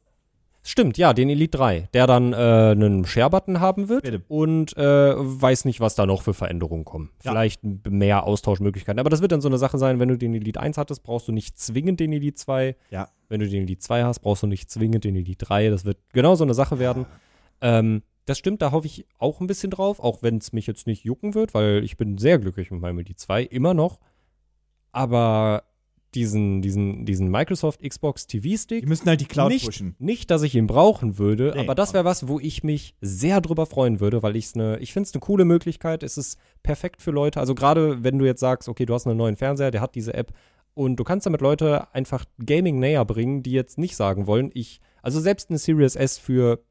Stimmt, 0.65 0.97
ja, 0.97 1.13
den 1.13 1.29
Elite 1.29 1.57
3, 1.57 1.89
der 1.93 2.07
dann 2.07 2.31
äh, 2.31 2.35
einen 2.37 3.05
Share-Button 3.05 3.59
haben 3.59 3.89
wird 3.89 4.03
Bitte. 4.03 4.21
und 4.29 4.75
äh, 4.77 5.13
weiß 5.17 5.65
nicht, 5.65 5.81
was 5.81 5.95
da 5.95 6.05
noch 6.05 6.21
für 6.21 6.33
Veränderungen 6.33 6.85
kommen. 6.85 7.09
Ja. 7.21 7.31
Vielleicht 7.31 7.61
mehr 7.63 8.23
Austauschmöglichkeiten. 8.23 8.99
Aber 8.99 9.09
das 9.09 9.21
wird 9.21 9.33
dann 9.33 9.41
so 9.41 9.49
eine 9.49 9.57
Sache 9.57 9.77
sein, 9.77 9.99
wenn 9.99 10.07
du 10.07 10.17
den 10.17 10.33
Elite 10.33 10.61
1 10.61 10.77
hattest, 10.77 11.03
brauchst 11.03 11.27
du 11.27 11.33
nicht 11.33 11.59
zwingend 11.59 11.99
den 11.99 12.13
Elite 12.13 12.35
2. 12.35 12.77
Ja. 12.91 13.09
Wenn 13.27 13.41
du 13.41 13.49
den 13.49 13.63
Elite 13.63 13.81
2 13.81 14.05
hast, 14.05 14.19
brauchst 14.19 14.43
du 14.43 14.47
nicht 14.47 14.71
zwingend 14.71 15.03
den 15.03 15.17
Elite 15.17 15.45
3. 15.45 15.69
Das 15.69 15.83
wird 15.83 15.97
genau 16.13 16.35
so 16.35 16.45
eine 16.45 16.53
Sache 16.53 16.79
werden. 16.79 17.07
Ähm, 17.59 18.01
das 18.25 18.37
stimmt, 18.37 18.61
da 18.61 18.71
hoffe 18.71 18.87
ich 18.87 19.05
auch 19.19 19.41
ein 19.41 19.47
bisschen 19.47 19.69
drauf, 19.69 19.99
auch 19.99 20.23
wenn 20.23 20.37
es 20.37 20.53
mich 20.53 20.65
jetzt 20.65 20.87
nicht 20.87 21.03
jucken 21.03 21.33
wird, 21.33 21.53
weil 21.53 21.83
ich 21.83 21.97
bin 21.97 22.17
sehr 22.17 22.39
glücklich 22.39 22.71
mit 22.71 22.79
meinem 22.79 22.99
Elite 22.99 23.17
2, 23.17 23.43
immer 23.43 23.73
noch. 23.73 23.99
Aber 24.93 25.63
diesen, 26.15 26.61
diesen, 26.61 27.05
diesen 27.05 27.29
Microsoft 27.29 27.81
Xbox 27.81 28.27
TV-Stick, 28.27 28.81
Die 28.81 28.87
müssen 28.87 29.07
halt 29.07 29.21
die 29.21 29.25
Cloud 29.25 29.49
nicht, 29.51 29.65
pushen. 29.65 29.95
nicht, 29.99 30.29
dass 30.31 30.41
ich 30.43 30.55
ihn 30.55 30.67
brauchen 30.67 31.17
würde, 31.17 31.51
Nee, 31.55 31.61
aber 31.61 31.75
das 31.75 31.93
wäre 31.93 32.05
was, 32.05 32.27
wo 32.27 32.39
ich 32.39 32.63
mich 32.63 32.95
sehr 33.01 33.41
drüber 33.41 33.65
freuen 33.65 33.99
würde, 33.99 34.23
weil 34.23 34.35
ich's 34.35 34.55
ne, 34.55 34.77
ich 34.79 34.93
finde 34.93 35.07
es 35.07 35.13
eine 35.13 35.21
coole 35.21 35.45
Möglichkeit. 35.45 36.03
Es 36.03 36.17
ist 36.17 36.37
perfekt 36.63 37.01
für 37.01 37.11
Leute. 37.11 37.39
Also 37.39 37.55
gerade 37.55 38.03
wenn 38.03 38.17
du 38.19 38.25
jetzt 38.25 38.39
sagst, 38.39 38.69
okay, 38.69 38.85
du 38.85 38.93
hast 38.93 39.07
einen 39.07 39.17
neuen 39.17 39.35
Fernseher, 39.35 39.71
der 39.71 39.81
hat 39.81 39.95
diese 39.95 40.13
App 40.13 40.33
und 40.75 40.95
du 40.95 41.03
kannst 41.03 41.25
damit 41.25 41.41
Leute 41.41 41.93
einfach 41.93 42.25
Gaming 42.43 42.79
näher 42.79 43.05
bringen, 43.05 43.43
die 43.43 43.51
jetzt 43.51 43.77
nicht 43.77 43.95
sagen 43.95 44.25
wollen, 44.27 44.49
ich, 44.53 44.81
also 45.01 45.19
selbst 45.19 45.49
eine 45.49 45.59
Series 45.59 45.95
S 45.95 46.17
für 46.17 46.63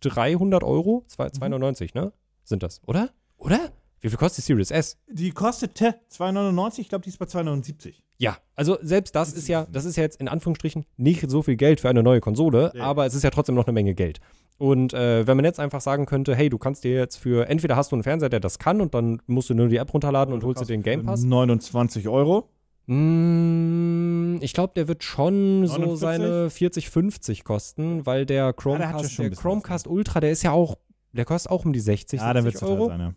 300 0.00 0.62
Euro, 0.62 1.04
zwei- 1.08 1.30
299, 1.30 1.94
ne? 1.94 2.12
Sind 2.44 2.62
das, 2.62 2.80
oder? 2.86 3.10
Oder? 3.38 3.72
Wie 4.00 4.08
viel 4.08 4.18
kostet 4.18 4.38
die 4.44 4.46
Series 4.46 4.70
S? 4.70 4.96
Die 5.08 5.30
kostete 5.30 5.94
2,99, 6.12 6.80
ich 6.80 6.88
glaube, 6.88 7.02
die 7.02 7.10
ist 7.10 7.18
bei 7.18 7.26
2,79. 7.26 7.94
Ja, 8.18 8.36
also 8.54 8.78
selbst 8.82 9.14
das 9.14 9.32
ist 9.32 9.46
ja, 9.48 9.66
das 9.70 9.84
ist 9.84 9.96
ja 9.96 10.02
jetzt 10.02 10.20
in 10.20 10.28
Anführungsstrichen 10.28 10.86
nicht 10.96 11.28
so 11.30 11.42
viel 11.42 11.56
Geld 11.56 11.80
für 11.80 11.88
eine 11.88 12.02
neue 12.02 12.20
Konsole, 12.20 12.70
Nee. 12.74 12.80
aber 12.80 13.04
es 13.06 13.14
ist 13.14 13.22
ja 13.24 13.30
trotzdem 13.30 13.54
noch 13.54 13.66
eine 13.66 13.72
Menge 13.72 13.94
Geld. 13.94 14.20
Und 14.58 14.94
äh, 14.94 15.26
wenn 15.26 15.36
man 15.36 15.44
jetzt 15.44 15.60
einfach 15.60 15.82
sagen 15.82 16.06
könnte, 16.06 16.34
hey, 16.34 16.48
du 16.48 16.56
kannst 16.56 16.82
dir 16.84 16.92
jetzt 16.94 17.16
für, 17.16 17.46
entweder 17.48 17.76
hast 17.76 17.92
du 17.92 17.96
einen 17.96 18.02
Fernseher, 18.04 18.30
der 18.30 18.40
das 18.40 18.58
kann 18.58 18.80
und 18.80 18.94
dann 18.94 19.20
musst 19.26 19.50
du 19.50 19.54
nur 19.54 19.68
die 19.68 19.76
App 19.76 19.92
runterladen 19.92 20.32
und 20.32 20.42
holst 20.44 20.62
dir 20.62 20.66
den 20.66 20.82
Game 20.82 21.04
Pass. 21.04 21.22
29 21.22 22.08
Euro. 22.08 22.48
Mm, 22.86 24.38
ich 24.40 24.52
glaube, 24.54 24.72
der 24.76 24.88
wird 24.88 25.04
schon 25.04 25.66
so 25.66 25.74
49? 25.78 25.98
seine 26.00 26.50
40, 26.50 26.88
50 26.90 27.44
kosten, 27.44 28.06
weil 28.06 28.24
der 28.26 28.36
der 28.36 28.46
hat 28.48 28.56
Chromecast, 28.56 29.02
ja 29.02 29.08
schon 29.10 29.24
ein 29.26 29.30
der 29.32 29.40
Chromecast 29.40 29.86
Ultra, 29.88 30.20
der 30.20 30.30
ist 30.30 30.42
ja 30.42 30.52
auch, 30.52 30.76
der 31.12 31.24
kostet 31.24 31.50
auch 31.52 31.64
um 31.64 31.72
die 31.72 31.80
60, 31.80 32.20
Ja, 32.20 32.32
dann 32.32 32.44
wird 32.44 32.54
70 32.56 32.68
es 32.68 32.74
Euro. 32.74 32.86
sein, 32.88 33.00
ja. 33.00 33.14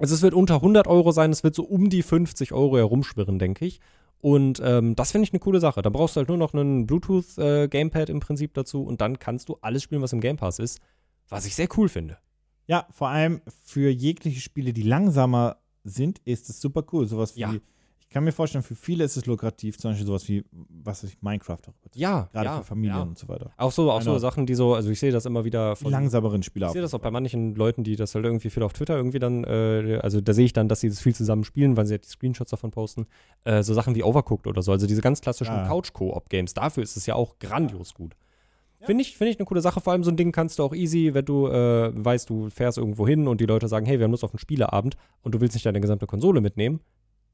Also 0.00 0.14
es 0.14 0.22
wird 0.22 0.34
unter 0.34 0.56
100 0.56 0.86
Euro 0.86 1.12
sein, 1.12 1.30
es 1.30 1.44
wird 1.44 1.54
so 1.54 1.62
um 1.62 1.90
die 1.90 2.02
50 2.02 2.52
Euro 2.52 2.76
herumschwirren, 2.78 3.38
denke 3.38 3.66
ich. 3.66 3.80
Und 4.22 4.60
ähm, 4.64 4.96
das 4.96 5.12
finde 5.12 5.24
ich 5.24 5.32
eine 5.32 5.40
coole 5.40 5.60
Sache. 5.60 5.82
Da 5.82 5.90
brauchst 5.90 6.16
du 6.16 6.18
halt 6.18 6.28
nur 6.28 6.38
noch 6.38 6.52
einen 6.54 6.86
Bluetooth-Gamepad 6.86 8.08
im 8.10 8.20
Prinzip 8.20 8.54
dazu 8.54 8.82
und 8.82 9.00
dann 9.00 9.18
kannst 9.18 9.48
du 9.48 9.58
alles 9.60 9.82
spielen, 9.82 10.02
was 10.02 10.12
im 10.12 10.20
Game 10.20 10.36
Pass 10.36 10.58
ist, 10.58 10.80
was 11.28 11.46
ich 11.46 11.54
sehr 11.54 11.68
cool 11.76 11.88
finde. 11.88 12.18
Ja, 12.66 12.86
vor 12.90 13.08
allem 13.08 13.40
für 13.64 13.90
jegliche 13.90 14.40
Spiele, 14.40 14.72
die 14.72 14.82
langsamer 14.82 15.56
sind, 15.84 16.20
ist 16.24 16.50
es 16.50 16.60
super 16.60 16.84
cool. 16.92 17.06
Sowas 17.06 17.36
wie, 17.36 17.40
Ja. 17.40 17.54
Ich 18.10 18.14
kann 18.14 18.24
mir 18.24 18.32
vorstellen, 18.32 18.64
für 18.64 18.74
viele 18.74 19.04
ist 19.04 19.16
es 19.16 19.26
lukrativ, 19.26 19.78
zum 19.78 19.92
Beispiel 19.92 20.04
sowas 20.04 20.28
wie, 20.28 20.44
was 20.50 21.04
ich, 21.04 21.22
Minecraft 21.22 21.60
auch. 21.68 21.74
Ja, 21.94 22.28
Gerade 22.32 22.46
ja, 22.46 22.58
für 22.58 22.64
Familien 22.64 22.96
ja. 22.96 23.02
und 23.02 23.16
so 23.16 23.28
weiter. 23.28 23.52
Auch 23.56 23.70
so, 23.70 23.88
auch 23.88 24.02
so. 24.02 24.18
Sachen, 24.18 24.46
die 24.46 24.56
so, 24.56 24.74
also 24.74 24.90
ich 24.90 24.98
sehe 24.98 25.12
das 25.12 25.26
immer 25.26 25.44
wieder 25.44 25.74
Die 25.74 25.84
von 25.84 25.92
langsameren 25.92 26.42
Spiele 26.42 26.66
Ich 26.66 26.72
sehe 26.72 26.82
das 26.82 26.92
auch 26.92 26.98
bei 26.98 27.12
manchen 27.12 27.54
Leuten, 27.54 27.84
die 27.84 27.94
das 27.94 28.16
halt 28.16 28.24
irgendwie 28.24 28.50
viel 28.50 28.64
auf 28.64 28.72
Twitter 28.72 28.96
irgendwie 28.96 29.20
dann, 29.20 29.44
äh, 29.44 30.00
also 30.02 30.20
da 30.20 30.34
sehe 30.34 30.44
ich 30.44 30.52
dann, 30.52 30.66
dass 30.66 30.80
sie 30.80 30.88
das 30.88 30.98
viel 30.98 31.14
zusammen 31.14 31.44
spielen, 31.44 31.76
weil 31.76 31.86
sie 31.86 31.94
halt 31.94 32.04
die 32.04 32.08
Screenshots 32.08 32.50
davon 32.50 32.72
posten. 32.72 33.06
Äh, 33.44 33.62
so 33.62 33.74
Sachen 33.74 33.94
wie 33.94 34.02
Overcooked 34.02 34.48
oder 34.48 34.60
so, 34.60 34.72
also 34.72 34.88
diese 34.88 35.02
ganz 35.02 35.20
klassischen 35.20 35.54
Ja. 35.54 35.68
Couch-Koop-Games. 35.68 36.52
Dafür 36.52 36.82
ist 36.82 36.96
es 36.96 37.06
ja 37.06 37.14
auch 37.14 37.38
grandios 37.38 37.94
gut. 37.94 38.16
Finde 38.82 39.02
ich, 39.02 39.16
finde 39.16 39.30
ich 39.30 39.38
eine 39.38 39.46
coole 39.46 39.60
Sache. 39.60 39.80
Vor 39.80 39.92
allem 39.92 40.02
so 40.02 40.10
ein 40.10 40.16
Ding 40.16 40.32
kannst 40.32 40.58
du 40.58 40.64
auch 40.64 40.74
easy, 40.74 41.14
wenn 41.14 41.26
du 41.26 41.46
äh, 41.46 41.92
weißt, 41.94 42.28
du 42.28 42.50
fährst 42.50 42.76
irgendwo 42.76 43.06
hin 43.06 43.28
und 43.28 43.40
die 43.40 43.46
Leute 43.46 43.68
sagen, 43.68 43.86
hey, 43.86 44.00
wir 44.00 44.04
haben 44.04 44.10
Lust 44.10 44.24
auf 44.24 44.32
einen 44.32 44.40
Spieleabend 44.40 44.96
und 45.22 45.32
du 45.32 45.40
willst 45.40 45.54
nicht 45.54 45.66
deine 45.66 45.80
gesamte 45.80 46.08
Konsole 46.08 46.40
mitnehmen, 46.40 46.80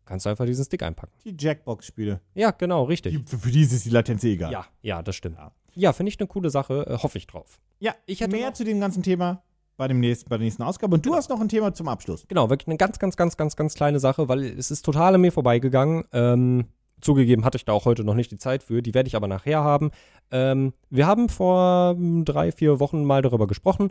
kannst 0.06 0.24
du 0.24 0.30
einfach 0.30 0.46
diesen 0.46 0.64
Stick 0.64 0.82
einpacken. 0.82 1.12
Die 1.24 1.36
Jackbox-Spiele. 1.38 2.20
Ja, 2.34 2.52
genau, 2.52 2.84
richtig. 2.84 3.12
Die- 3.14 3.22
Für, 3.28 3.38
für 3.38 3.50
die 3.50 3.62
ist 3.62 3.84
die 3.84 3.90
Latenz 3.90 4.24
eh 4.24 4.32
egal. 4.32 4.52
Ja, 4.52 4.64
ja, 4.82 5.02
das 5.02 5.16
stimmt. 5.16 5.36
Ja. 5.36 5.52
Ja, 5.74 5.92
finde 5.92 6.08
ich 6.08 6.18
eine 6.18 6.26
coole 6.26 6.48
Sache, 6.48 6.86
äh, 6.88 6.96
hoffe 7.02 7.18
ich 7.18 7.26
drauf. 7.26 7.58
Ja, 7.80 7.94
Ich 8.06 8.20
hätte 8.22 8.34
mehr 8.34 8.54
zu 8.54 8.64
dem 8.64 8.80
ganzen 8.80 9.02
Thema 9.02 9.42
bei, 9.76 9.88
dem 9.88 10.00
nächsten, 10.00 10.30
bei 10.30 10.38
der 10.38 10.44
nächsten 10.44 10.62
Ausgabe. 10.62 10.94
Und 10.94 11.04
du 11.04 11.10
Genau. 11.10 11.18
hast 11.18 11.28
noch 11.28 11.38
ein 11.40 11.50
Thema 11.50 11.74
zum 11.74 11.88
Abschluss. 11.88 12.24
Genau, 12.28 12.48
wirklich 12.48 12.66
eine 12.68 12.78
ganz, 12.78 12.98
ganz, 12.98 13.14
ganz, 13.16 13.36
ganz, 13.36 13.56
ganz 13.56 13.74
kleine 13.74 14.00
Sache, 14.00 14.26
weil 14.28 14.42
es 14.42 14.70
ist 14.70 14.82
total 14.86 15.14
an 15.16 15.20
mir 15.20 15.32
vorbeigegangen. 15.32 16.04
Ähm, 16.14 16.64
zugegeben 17.02 17.44
hatte 17.44 17.56
ich 17.56 17.66
da 17.66 17.72
auch 17.72 17.84
heute 17.84 18.04
noch 18.04 18.14
nicht 18.14 18.30
die 18.30 18.38
Zeit 18.38 18.62
für, 18.62 18.80
die 18.80 18.94
werde 18.94 19.06
ich 19.08 19.16
aber 19.16 19.28
nachher 19.28 19.62
haben. 19.62 19.90
Ähm, 20.30 20.72
wir 20.88 21.06
haben 21.06 21.28
vor 21.28 21.90
hm, 21.94 22.24
drei, 22.24 22.52
vier 22.52 22.80
Wochen 22.80 23.04
mal 23.04 23.20
darüber 23.20 23.46
gesprochen. 23.46 23.90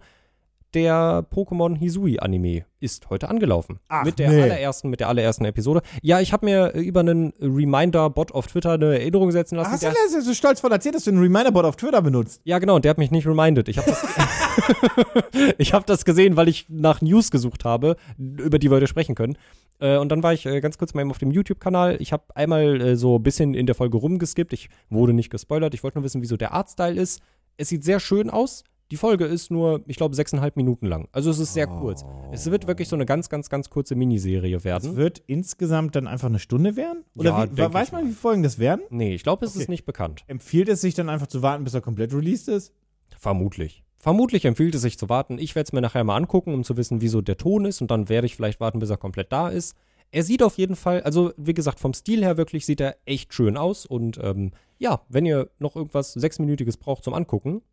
Der 0.76 1.26
Pokémon 1.34 1.76
Hisui 1.76 2.20
Anime 2.20 2.66
ist 2.82 3.10
heute 3.10 3.30
angelaufen. 3.30 3.80
Ach, 3.88 4.04
mit 4.04 4.20
der 4.20 4.30
nee. 4.30 4.44
allerersten, 4.44 4.90
mit 4.90 5.00
der 5.00 5.08
allerersten 5.08 5.46
Episode. 5.46 5.82
Ja, 6.02 6.20
ich 6.20 6.34
habe 6.34 6.46
mir 6.46 6.76
äh, 6.76 6.82
über 6.82 7.00
einen 7.00 7.34
Reminder-Bot 7.42 8.34
auf 8.34 8.48
Twitter 8.48 8.74
eine 8.74 9.00
Erinnerung 9.00 9.32
setzen 9.32 9.56
lassen. 9.56 9.72
Hast 9.72 9.84
du 9.84 9.88
das 9.88 10.26
so 10.26 10.34
stolz 10.34 10.60
von 10.60 10.72
erzählt, 10.72 10.94
dass 10.96 11.06
du 11.06 11.12
einen 11.12 11.22
Reminder-Bot 11.22 11.64
auf 11.66 11.78
Twitter 11.78 12.02
benutzt? 12.02 12.42
ja, 12.44 12.60
genau, 12.60 12.76
und 12.76 12.86
der 12.86 12.90
hat 12.90 12.98
mich 12.98 13.10
nicht 13.10 13.26
reminded. 13.26 13.70
Ich 13.70 13.78
habe 13.78 13.90
das, 13.90 14.06
ich 15.58 15.74
hab 15.74 15.86
das 15.86 16.04
gesehen, 16.04 16.36
weil 16.36 16.50
ich 16.50 16.66
nach 16.68 17.02
News 17.02 17.32
gesucht 17.32 17.64
habe, 17.64 17.96
über 18.18 18.60
die 18.60 18.70
wir 18.70 18.76
heute 18.76 18.88
sprechen 18.88 19.16
können. 19.16 19.38
Äh, 19.80 19.98
und 19.98 20.10
dann 20.10 20.22
war 20.22 20.34
ich 20.34 20.46
äh, 20.46 20.60
ganz 20.60 20.78
kurz 20.78 20.94
mal 20.94 21.02
eben 21.02 21.12
auf 21.12 21.20
dem 21.20 21.32
YouTube-Kanal. 21.32 21.96
Ich 22.02 22.12
habe 22.12 22.24
einmal 22.36 22.98
so 22.98 23.18
ein 23.18 23.24
bisschen 23.24 23.54
in 23.54 23.66
der 23.66 23.76
Folge 23.76 23.98
rumgeskippt. 23.98 24.52
Ich 24.52 24.70
wurde 24.90 25.14
nicht 25.14 25.30
gespoilert. 25.30 25.74
Ich 25.74 25.84
wollte 25.84 25.98
nur 25.98 26.04
wissen, 26.04 26.22
wieso 26.22 26.36
der 26.36 26.54
Artstyle 26.54 27.00
ist. 27.00 27.22
Es 27.56 27.70
sieht 27.70 27.86
sehr 27.86 28.02
schön 28.02 28.30
aus. 28.30 28.66
Die 28.92 28.98
Folge 28.98 29.26
ist 29.26 29.50
nur, 29.50 29.82
ich 29.88 29.98
glaube, 29.98 30.16
sechseinhalb 30.16 30.56
Minuten 30.58 30.86
lang. 30.86 31.08
Also 31.12 31.32
es 31.32 31.40
ist 31.40 31.54
sehr 31.54 31.66
kurz. 31.66 32.06
Es 32.32 32.50
wird 32.52 32.68
wirklich 32.68 32.88
so 32.88 32.96
eine 32.96 33.08
ganz, 33.08 33.30
ganz, 33.30 33.50
ganz 33.50 33.72
kurze 33.72 33.96
Miniserie 33.96 34.58
Es 34.58 34.64
werden. 34.64 34.96
wird 34.96 35.24
insgesamt 35.26 35.96
dann 35.96 36.06
einfach 36.06 36.28
eine 36.28 36.38
Stunde 36.38 36.76
werden? 36.76 37.04
Oder 37.18 37.30
Ja, 37.32 37.52
wie, 37.70 37.74
weiß 37.74 37.92
man, 37.92 38.02
wie 38.04 38.08
viele 38.10 38.16
Folgen 38.18 38.44
das 38.44 38.60
werden? 38.60 38.82
Nee, 38.92 39.16
ich 39.16 39.24
glaube, 39.24 39.44
es 39.46 39.54
Okay. 39.54 39.64
ist 39.64 39.70
nicht 39.70 39.86
bekannt. 39.86 40.24
Empfiehlt 40.28 40.70
es 40.70 40.82
sich 40.82 40.94
dann 40.94 41.10
einfach 41.10 41.26
zu 41.28 41.42
warten, 41.42 41.64
bis 41.64 41.74
er 41.74 41.82
komplett 41.82 42.14
released 42.14 42.48
ist? 42.48 42.74
Vermutlich. 43.18 43.84
Vermutlich 43.98 44.46
empfiehlt 44.46 44.76
es 44.76 44.82
sich 44.84 45.00
zu 45.00 45.10
warten. 45.10 45.40
Ich 45.40 45.56
werde 45.56 45.66
es 45.68 45.74
mir 45.74 45.82
nachher 45.82 46.04
mal 46.04 46.16
angucken, 46.16 46.54
um 46.54 46.64
zu 46.64 46.78
wissen, 46.78 47.02
wieso 47.02 47.22
der 47.22 47.38
Ton 47.38 47.66
ist. 47.66 47.82
Und 47.82 47.90
dann 47.90 48.08
werde 48.08 48.28
ich 48.28 48.36
vielleicht 48.36 48.60
warten, 48.60 48.78
bis 48.78 48.92
er 48.92 48.98
komplett 48.98 49.32
da 49.32 49.50
ist. 49.50 49.76
Er 50.12 50.22
sieht 50.22 50.44
auf 50.44 50.60
jeden 50.60 50.76
Fall, 50.76 51.02
also 51.02 51.34
wie 51.38 51.56
gesagt, 51.56 51.80
vom 51.80 51.94
Stil 51.96 52.24
her 52.24 52.38
wirklich 52.38 52.68
sieht 52.68 52.80
er 52.82 52.98
echt 53.06 53.34
schön 53.34 53.58
aus. 53.58 53.88
Und 53.88 54.20
ähm, 54.22 54.52
ja, 54.78 55.02
wenn 55.10 55.26
ihr 55.26 55.50
noch 55.58 55.76
irgendwas 55.76 56.14
Sechsminütiges 56.14 56.78
braucht 56.78 57.04
zum 57.04 57.16
Angucken, 57.16 57.64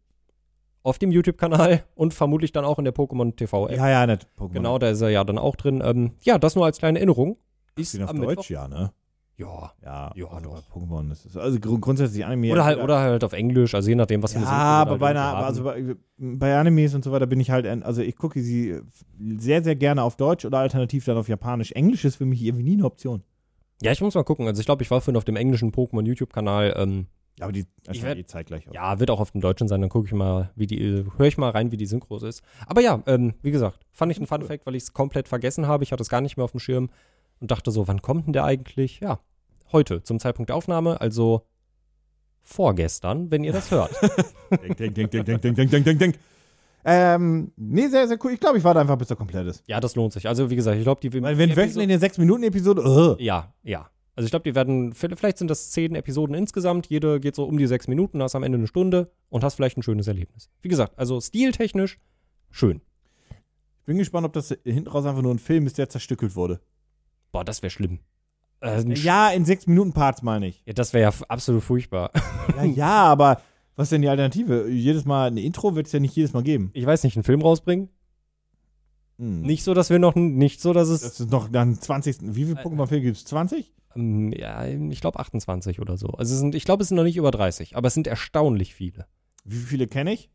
auf 0.82 0.98
dem 0.98 1.10
YouTube-Kanal 1.12 1.84
und 1.94 2.12
vermutlich 2.14 2.52
dann 2.52 2.64
auch 2.64 2.78
in 2.78 2.84
der 2.84 2.94
Pokémon 2.94 3.34
TV-App. 3.36 3.76
Ja, 3.76 3.88
ja, 3.88 4.06
nicht 4.06 4.26
Pokémon. 4.38 4.52
Genau, 4.54 4.78
da 4.78 4.88
ist 4.90 5.00
er 5.00 5.10
ja 5.10 5.24
dann 5.24 5.38
auch 5.38 5.56
drin. 5.56 5.82
Ähm, 5.84 6.12
ja, 6.22 6.38
das 6.38 6.54
nur 6.56 6.64
als 6.64 6.78
kleine 6.78 6.98
Erinnerung. 6.98 7.36
Ist 7.76 8.00
auf 8.02 8.10
am 8.10 8.20
Deutsch, 8.20 8.38
Mittwoch- 8.38 8.50
ja, 8.50 8.68
ne? 8.68 8.92
Ja. 9.38 9.72
Ja, 9.82 10.12
Ja, 10.14 10.26
also 10.28 10.50
doch. 10.50 10.62
Pokémon 10.70 11.10
ist 11.10 11.24
es. 11.24 11.36
Also 11.36 11.58
grund 11.58 11.80
grundsätzlich 11.80 12.24
Anime. 12.24 12.52
Oder 12.52 12.64
halt, 12.64 12.78
oder 12.80 13.00
halt 13.00 13.24
auf 13.24 13.32
Englisch, 13.32 13.74
also 13.74 13.88
je 13.88 13.94
nachdem, 13.96 14.22
was 14.22 14.34
Ja, 14.34 14.38
eine 14.40 14.46
Synchro 14.46 14.60
aber 14.60 14.98
bei, 14.98 15.10
einer, 15.10 15.36
also 15.36 15.64
bei, 15.64 15.96
bei 16.18 16.56
Animes 16.56 16.94
und 16.94 17.02
so 17.02 17.10
weiter 17.12 17.26
bin 17.26 17.40
ich 17.40 17.50
halt, 17.50 17.66
also 17.82 18.02
ich 18.02 18.14
gucke 18.16 18.40
sie 18.40 18.78
sehr, 19.38 19.62
sehr 19.64 19.74
gerne 19.74 20.02
auf 20.02 20.16
Deutsch 20.16 20.44
oder 20.44 20.58
alternativ 20.58 21.06
dann 21.06 21.16
auf 21.16 21.28
Japanisch. 21.28 21.72
Englisch 21.72 22.04
ist 22.04 22.16
für 22.16 22.26
mich 22.26 22.42
irgendwie 22.42 22.62
nie 22.64 22.74
eine 22.74 22.84
Option. 22.84 23.22
Ja, 23.80 23.90
ich 23.90 24.00
muss 24.00 24.14
mal 24.14 24.22
gucken. 24.22 24.46
Also 24.46 24.60
ich 24.60 24.66
glaube, 24.66 24.82
ich 24.82 24.90
war 24.90 25.00
vorhin 25.00 25.16
auf 25.16 25.24
dem 25.24 25.36
englischen 25.36 25.72
Pokémon 25.72 26.04
YouTube-Kanal. 26.04 26.74
Ähm, 26.76 27.06
Ja, 27.42 27.46
aber 27.46 27.52
die 27.52 27.66
Ich 27.82 27.88
erscheint 27.88 28.04
werd- 28.06 28.18
eh 28.18 28.24
zeitgleich 28.24 28.68
aus. 28.68 28.74
ja, 28.74 28.98
wird 29.00 29.10
auch 29.10 29.20
auf 29.20 29.32
dem 29.32 29.40
Deutschen 29.40 29.66
sein. 29.68 29.80
Dann 29.80 29.90
gucke 29.90 30.06
ich 30.06 30.12
mal, 30.12 30.50
wie 30.54 30.66
die, 30.66 30.80
äh, 30.80 31.04
höre 31.16 31.26
ich 31.26 31.36
mal 31.38 31.50
rein, 31.50 31.72
wie 31.72 31.76
die 31.76 31.86
Synchros 31.86 32.22
ist. 32.22 32.42
Aber 32.66 32.80
ja, 32.80 33.02
ähm, 33.06 33.34
wie 33.42 33.50
gesagt, 33.50 33.80
fand 33.90 34.12
ich 34.12 34.20
ein 34.20 34.26
Fun 34.26 34.42
Fact, 34.42 34.64
weil 34.66 34.74
ich 34.76 34.84
es 34.84 34.92
komplett 34.92 35.28
vergessen 35.28 35.66
habe. 35.66 35.82
Ich 35.84 35.92
hatte 35.92 36.02
es 36.02 36.08
gar 36.08 36.20
nicht 36.20 36.36
mehr 36.36 36.44
auf 36.44 36.52
dem 36.52 36.60
Schirm 36.60 36.88
und 37.40 37.50
dachte 37.50 37.70
so, 37.70 37.88
wann 37.88 38.00
kommt 38.00 38.26
denn 38.26 38.32
der 38.32 38.44
eigentlich? 38.44 39.00
Ja, 39.00 39.18
heute, 39.72 40.02
zum 40.04 40.18
Zeitpunkt 40.20 40.48
der 40.50 40.56
Aufnahme, 40.56 41.00
also 41.00 41.42
vorgestern, 42.42 43.30
wenn 43.30 43.44
ihr 43.44 43.52
das 43.52 43.70
hört. 43.70 43.90
Denk, 44.62 44.76
denk, 44.76 44.94
denk, 44.94 45.10
denk, 45.10 45.24
denk, 45.26 45.42
denk, 45.42 45.56
denk, 45.56 45.70
denk, 45.70 45.84
denk, 45.84 45.98
denk. 45.98 46.18
Ähm, 46.84 47.52
nee, 47.56 47.86
sehr, 47.86 48.08
sehr 48.08 48.18
cool. 48.24 48.32
Ich 48.32 48.40
glaube, 48.40 48.58
ich 48.58 48.64
warte 48.64 48.80
einfach, 48.80 48.96
bis 48.98 49.08
er 49.10 49.14
komplett 49.16 49.46
ist. 49.46 49.62
ja, 49.68 49.78
das 49.78 49.94
lohnt 49.94 50.12
sich. 50.12 50.26
Also 50.28 50.50
wie 50.50 50.56
gesagt, 50.56 50.76
ich 50.76 50.82
glaube, 50.82 51.00
die 51.00 51.12
Weil 51.22 51.38
wenn 51.38 51.54
wöchentlich 51.54 51.82
eine 51.84 51.98
6-Minuten-Episode, 51.98 52.82
uh, 53.18 53.22
Ja, 53.22 53.52
ja. 53.62 53.88
Also 54.14 54.26
ich 54.26 54.30
glaube, 54.30 54.42
die 54.44 54.54
werden, 54.54 54.92
vielleicht 54.92 55.38
sind 55.38 55.48
das 55.48 55.70
zehn 55.70 55.94
Episoden 55.94 56.34
insgesamt, 56.34 56.86
jede 56.88 57.18
geht 57.18 57.34
so 57.34 57.44
um 57.44 57.56
die 57.56 57.66
sechs 57.66 57.88
Minuten, 57.88 58.22
hast 58.22 58.34
am 58.34 58.42
Ende 58.42 58.58
eine 58.58 58.66
Stunde 58.66 59.10
und 59.30 59.42
hast 59.42 59.54
vielleicht 59.54 59.78
ein 59.78 59.82
schönes 59.82 60.06
Erlebnis. 60.06 60.50
Wie 60.60 60.68
gesagt, 60.68 60.98
also 60.98 61.18
stiltechnisch 61.20 61.98
schön. 62.50 62.82
ich 63.80 63.86
bin 63.86 63.96
gespannt, 63.96 64.26
ob 64.26 64.34
das 64.34 64.54
hinten 64.64 64.88
raus 64.88 65.06
einfach 65.06 65.22
nur 65.22 65.32
ein 65.32 65.38
Film 65.38 65.66
ist, 65.66 65.78
der 65.78 65.88
zerstückelt 65.88 66.36
wurde. 66.36 66.60
Boah, 67.32 67.42
das 67.44 67.62
wäre 67.62 67.70
schlimm. 67.70 68.00
Äh, 68.60 68.72
ein 68.80 68.92
Sch- 68.92 69.02
Ja, 69.02 69.30
in 69.30 69.46
6-Minuten-Parts 69.46 70.20
meine 70.22 70.46
ich. 70.48 70.62
ja, 70.66 70.74
das 70.74 70.92
wäre 70.92 71.10
ja 71.10 71.18
absolut 71.28 71.62
furchtbar. 71.62 72.10
Ja, 72.56 72.64
ja, 72.64 73.02
aber 73.04 73.40
was 73.76 73.86
ist 73.86 73.92
denn 73.92 74.02
die 74.02 74.08
Alternative? 74.10 74.68
Jedes 74.68 75.06
Mal 75.06 75.28
ein 75.30 75.38
Intro 75.38 75.74
wird 75.74 75.86
es 75.86 75.92
ja 75.92 76.00
nicht 76.00 76.14
jedes 76.14 76.34
Mal 76.34 76.42
geben. 76.42 76.68
Ich 76.74 76.84
weiß 76.84 77.02
nicht, 77.04 77.16
einen 77.16 77.24
Film 77.24 77.40
rausbringen? 77.40 77.88
Hm. 79.18 79.40
Nicht 79.42 79.64
so, 79.64 79.72
dass 79.74 79.88
wir 79.90 79.98
noch, 79.98 80.14
nicht 80.14 80.60
so, 80.60 80.72
dass 80.74 80.88
es, 80.88 81.00
Das 81.00 81.20
ist 81.20 81.30
noch 81.30 81.48
dann 81.48 81.80
20. 81.80 82.18
Wie 82.20 82.42
Äh, 82.42 82.46
viele 82.46 82.60
Pokémon-Filme 82.60 83.02
gibt 83.04 83.16
es? 83.16 83.24
20? 83.24 83.72
Ähm, 83.96 84.32
ja, 84.32 84.64
ich 84.66 85.00
glaube 85.00 85.18
28 85.18 85.80
oder 85.80 85.96
so. 85.96 86.08
Also 86.08 86.36
sind, 86.36 86.54
ich 86.54 86.64
glaube, 86.64 86.82
es 86.82 86.88
sind 86.88 86.96
noch 86.96 87.04
nicht 87.04 87.16
über 87.16 87.30
30, 87.30 87.76
aber 87.76 87.88
es 87.88 87.94
sind 87.94 88.06
erstaunlich 88.06 88.74
viele. 88.74 89.06
Wie 89.44 89.56
viele 89.56 89.86
kenne 89.86 90.12
ich? 90.12 90.30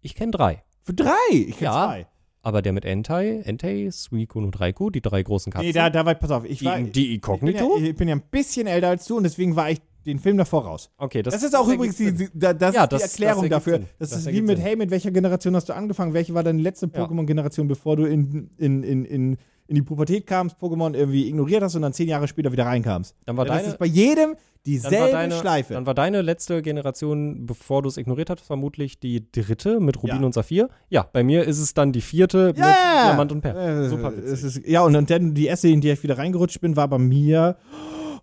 Ich 0.00 0.14
kenne 0.14 0.30
drei. 0.32 0.62
Für 0.82 0.94
drei! 0.94 1.12
Ich 1.32 1.58
kenne 1.58 1.70
Ja. 1.72 1.86
zwei. 1.86 2.06
Aber 2.40 2.62
der 2.62 2.72
mit 2.72 2.84
Entei, 2.84 3.40
Entei, 3.44 3.88
Suicune 3.90 4.46
und 4.46 4.58
Raikou, 4.60 4.90
die 4.90 5.02
drei 5.02 5.22
großen 5.22 5.52
Katzen. 5.52 5.66
Nee, 5.66 5.72
da, 5.72 5.90
da 5.90 6.06
war 6.06 6.12
ich, 6.12 6.18
pass 6.18 6.30
auf, 6.30 6.44
ich 6.44 6.60
die, 6.60 6.64
war. 6.66 6.78
die 6.80 6.86
ich, 6.88 6.92
bin 6.94 7.14
Inkognito? 7.16 7.78
ja, 7.78 7.84
ich 7.88 7.96
bin 7.96 8.08
ja 8.08 8.14
ein 8.14 8.22
bisschen 8.30 8.66
älter 8.68 8.88
als 8.88 9.04
du 9.06 9.16
und 9.16 9.24
deswegen 9.24 9.56
war 9.56 9.70
ich 9.70 9.80
den 10.06 10.18
Film 10.20 10.38
davor 10.38 10.64
raus. 10.64 10.90
okay, 10.96 11.22
das, 11.22 11.34
Das, 11.34 11.42
ist 11.42 11.54
auch 11.54 11.68
übrigens 11.68 11.96
die, 11.96 12.28
da- 12.32 12.54
das 12.54 12.74
Ja, 12.74 12.86
die 12.86 12.94
das- 12.94 13.02
Erklärung 13.02 13.42
das 13.42 13.50
dafür. 13.50 13.72
Sinn. 13.78 13.86
Das, 13.98 14.10
Das 14.10 14.20
ist 14.20 14.26
wie 14.32 14.40
mit, 14.40 14.56
Sinn. 14.56 14.64
hey, 14.64 14.76
mit 14.76 14.90
welcher 14.90 15.10
Generation 15.10 15.54
hast 15.56 15.68
du 15.68 15.74
angefangen? 15.74 16.14
Welche 16.14 16.32
war 16.32 16.42
deine 16.44 16.62
letzte. 16.62 16.86
Pokémon-Generation, 16.86 17.68
bevor 17.68 17.96
du 17.96 18.04
in, 18.06 18.48
in, 18.56 18.82
in, 18.84 19.04
in, 19.04 19.36
in 19.68 19.74
die 19.76 19.82
Pubertät 19.82 20.26
kamst, 20.26 20.56
Pokémon 20.60 20.94
irgendwie 20.94 21.28
ignoriert 21.28 21.62
hast 21.62 21.76
und 21.76 21.82
dann 21.82 21.92
zehn 21.92 22.08
Jahre 22.08 22.26
später 22.26 22.50
wieder 22.52 22.66
reinkamst? 22.66 23.14
Dann 23.26 23.36
war 23.36 23.46
Ja, 23.46 23.52
das 23.52 23.62
deine, 23.62 23.72
ist 23.74 23.78
bei 23.78 23.86
jedem 23.86 24.34
dieselbe 24.66 25.12
deine, 25.12 25.34
Schleife. 25.34 25.74
Dann 25.74 25.86
war 25.86 25.94
deine 25.94 26.20
letzte 26.22 26.60
Generation, 26.62 27.46
bevor 27.46 27.82
du 27.82 27.88
es 27.88 27.96
ignoriert 27.96 28.28
hast, 28.30 28.40
vermutlich 28.40 28.98
die 28.98 29.30
dritte 29.30 29.78
mit 29.80 29.98
Rubin 30.02 30.20
Ja. 30.20 30.26
und 30.26 30.34
Saphir. 30.34 30.68
Ja, 30.90 31.06
bei 31.12 31.22
mir 31.22 31.44
ist 31.44 31.58
es 31.58 31.72
dann 31.74 31.92
die 31.92 32.00
vierte 32.00 32.48
mit 32.48 32.58
Ja! 32.58 33.04
Diamant 33.08 33.30
und 33.32 33.40
Perl. 33.40 33.84
Äh, 33.84 33.88
Super 33.88 34.16
witzig. 34.16 34.44
ist, 34.44 34.66
ja, 34.66 34.82
und 34.82 34.92
dann- 34.94 35.06
dann 35.06 35.34
die 35.34 35.46
erste, 35.46 35.68
in 35.68 35.80
die 35.80 35.90
ich 35.90 36.02
wieder 36.02 36.18
reingerutscht 36.18 36.60
bin, 36.60 36.74
war 36.76 36.88
bei 36.88 36.98
mir. 36.98 37.56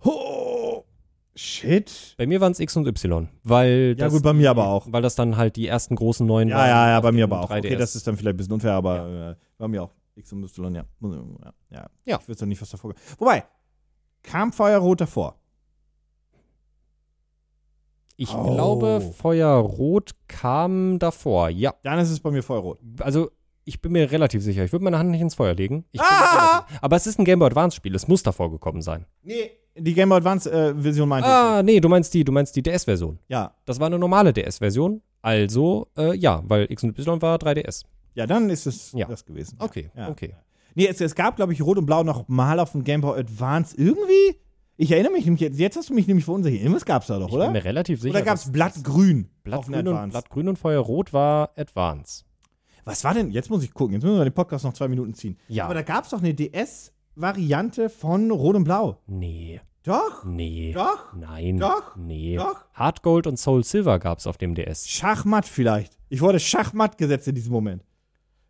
Oh, 0.03 0.83
shit. 1.35 2.15
Bei 2.17 2.27
mir 2.27 2.41
waren 2.41 2.51
es 2.51 2.59
X 2.59 2.75
und 2.77 2.87
Y, 2.87 3.27
weil 3.43 3.95
Ja, 3.97 4.05
das, 4.05 4.13
gut, 4.13 4.23
bei 4.23 4.33
mir 4.33 4.49
aber 4.49 4.67
auch. 4.67 4.87
Weil 4.91 5.01
das 5.01 5.15
dann 5.15 5.37
halt 5.37 5.55
die 5.55 5.67
ersten 5.67 5.95
großen 5.95 6.25
neuen 6.25 6.49
Ja, 6.49 6.57
waren 6.57 6.67
ja, 6.69 6.89
ja, 6.89 6.99
bei 7.01 7.11
mir 7.11 7.23
aber 7.25 7.41
auch. 7.41 7.49
3DS. 7.49 7.59
Okay, 7.65 7.75
das 7.75 7.95
ist 7.95 8.07
dann 8.07 8.17
vielleicht 8.17 8.35
ein 8.35 8.37
bisschen 8.37 8.53
unfair, 8.53 8.73
aber 8.73 9.35
äh, 9.37 9.43
bei 9.57 9.67
mir 9.67 9.83
auch. 9.83 9.91
X 10.15 10.31
und 10.33 10.43
Y, 10.43 10.75
ja. 10.75 10.85
Ja. 11.69 11.87
ja. 12.05 12.19
Ich 12.27 12.37
doch 12.37 12.45
nicht, 12.45 12.61
was 12.61 12.69
davor. 12.69 12.93
Wobei, 13.17 13.43
kam 14.23 14.51
Feuerrot 14.53 15.01
davor? 15.01 15.35
Ich 18.17 18.33
Oh. 18.33 18.53
glaube, 18.55 19.01
Feuerrot 19.01 20.11
kam 20.27 20.99
davor. 20.99 21.49
Ja, 21.49 21.73
Dann 21.83 21.99
ist 21.99 22.09
es 22.11 22.19
bei 22.19 22.31
mir 22.31 22.43
Feuerrot. 22.43 22.79
also 23.01 23.31
ich 23.65 23.81
bin 23.81 23.91
mir 23.93 24.09
relativ 24.11 24.43
sicher. 24.43 24.63
Ich 24.63 24.71
würde 24.71 24.83
meine 24.85 24.97
Hand 24.99 25.09
nicht 25.09 25.21
ins 25.21 25.33
Feuer 25.35 25.53
legen. 25.55 25.85
Ich 25.91 25.99
Ah! 25.99 26.65
Aber 26.81 26.95
es 26.95 27.07
ist 27.07 27.17
ein 27.19 27.25
Game 27.25 27.39
Boy 27.39 27.47
Advance 27.47 27.75
Spiel. 27.75 27.95
Es 27.95 28.07
muss 28.07 28.21
davor 28.23 28.51
gekommen 28.51 28.81
sein. 28.83 29.05
Nee, 29.23 29.51
die 29.75 29.93
Game 29.95 30.09
Boy 30.09 30.19
Advance 30.19 30.49
äh, 30.51 30.73
meinte 31.07 31.27
Ah, 31.27 31.63
nee, 31.63 31.79
du 31.79 31.89
meinst 31.89 32.13
die, 32.13 32.23
du 32.23 32.31
meinst 32.31 32.55
die 32.55 32.61
DS-Version. 32.61 33.19
ich. 33.23 33.29
Ja. 33.29 33.55
Das 33.65 33.79
war 33.79 33.87
eine 33.87 33.97
normale 33.99 34.31
DS-Version. 34.33 35.01
Also, 35.23 35.87
äh, 35.97 36.15
ja, 36.15 36.43
weil 36.45 36.71
X 36.71 36.83
und 36.83 36.97
Y 36.97 37.21
war 37.23 37.37
3DS. 37.39 37.83
Ja, 38.15 38.25
dann 38.27 38.49
ist 38.49 38.65
es 38.65 38.91
Ja. 38.93 39.07
das 39.07 39.25
gewesen. 39.25 39.57
Okay, 39.59 39.91
Ja. 39.95 40.09
okay. 40.09 40.35
Nee, 40.73 40.87
es, 40.87 40.99
es 40.99 41.15
gab, 41.15 41.35
glaube 41.37 41.53
ich, 41.53 41.61
Rot 41.61 41.77
und 41.77 41.85
Blau 41.85 42.03
noch 42.03 42.27
mal 42.27 42.59
auf 42.59 42.71
dem 42.73 42.83
Game 42.83 43.01
Boy 43.01 43.19
Advance 43.19 43.75
irgendwie. 43.77 44.39
Ich 44.77 44.91
erinnere 44.91 45.13
mich 45.13 45.23
nämlich 45.23 45.39
jetzt, 45.41 45.57
jetzt 45.57 45.77
hast 45.77 45.89
du 45.89 45.93
mich 45.93 46.05
nämlich 46.07 46.25
verunsichert. 46.25 46.59
Irgendwas 46.61 46.83
gab 46.85 47.01
es 47.03 47.07
da 47.07 47.17
doch, 47.17 47.29
Ich 47.29 47.33
oder? 47.33 47.45
bin 47.45 47.53
mir 47.53 47.63
relativ 47.63 48.01
sicher. 48.01 48.13
Oder 48.13 48.23
gab 48.25 48.35
es 48.35 48.51
Blattgrün 48.51 49.29
auf 49.51 49.65
dem 49.65 49.71
Blattgrün 49.71 49.87
und? 49.87 50.09
Blattgrün 50.09 50.47
und 50.49 50.59
Feuerrot 50.59 51.13
war 51.13 51.51
Advance. 51.55 52.25
Was 52.83 53.03
war 53.05 53.13
denn? 53.13 53.31
Jetzt 53.31 53.49
muss 53.49 53.63
ich 53.63 53.73
gucken. 53.73 53.93
Jetzt 53.93 54.03
müssen 54.03 54.17
wir 54.17 54.23
den 54.25 54.33
Podcast 54.33 54.65
noch 54.65 54.73
zwei 54.73 54.89
Minuten 54.89 55.13
ziehen. 55.13 55.37
Ja. 55.47 55.63
Aber 55.65 55.73
da 55.75 55.81
gab 55.81 56.03
es 56.03 56.09
doch 56.09 56.19
eine 56.19 56.33
DS-Variante 56.33 57.89
von 57.89 58.29
Rot 58.31 58.55
und 58.55 58.63
Blau. 58.65 58.97
Nee, 59.07 59.61
Doch? 59.83 60.25
nee. 60.25 60.71
Doch? 60.73 61.13
Nein. 61.13 61.57
Doch, 61.57 61.95
Nee. 61.95 62.35
doch. 62.37 62.65
Hard 62.73 63.01
Gold 63.01 63.27
und 63.27 63.37
Soul 63.37 63.63
Silver 63.63 63.97
gab 63.99 64.17
es 64.19 64.27
auf 64.27 64.37
dem 64.37 64.55
DS. 64.55 64.87
Schachmatt 64.89 65.45
vielleicht. 65.45 65.97
Ich 66.09 66.21
wurde 66.21 66.39
Schachmatt 66.39 66.97
gesetzt 66.97 67.27
in 67.27 67.35
diesem 67.35 67.53
Moment. 67.53 67.83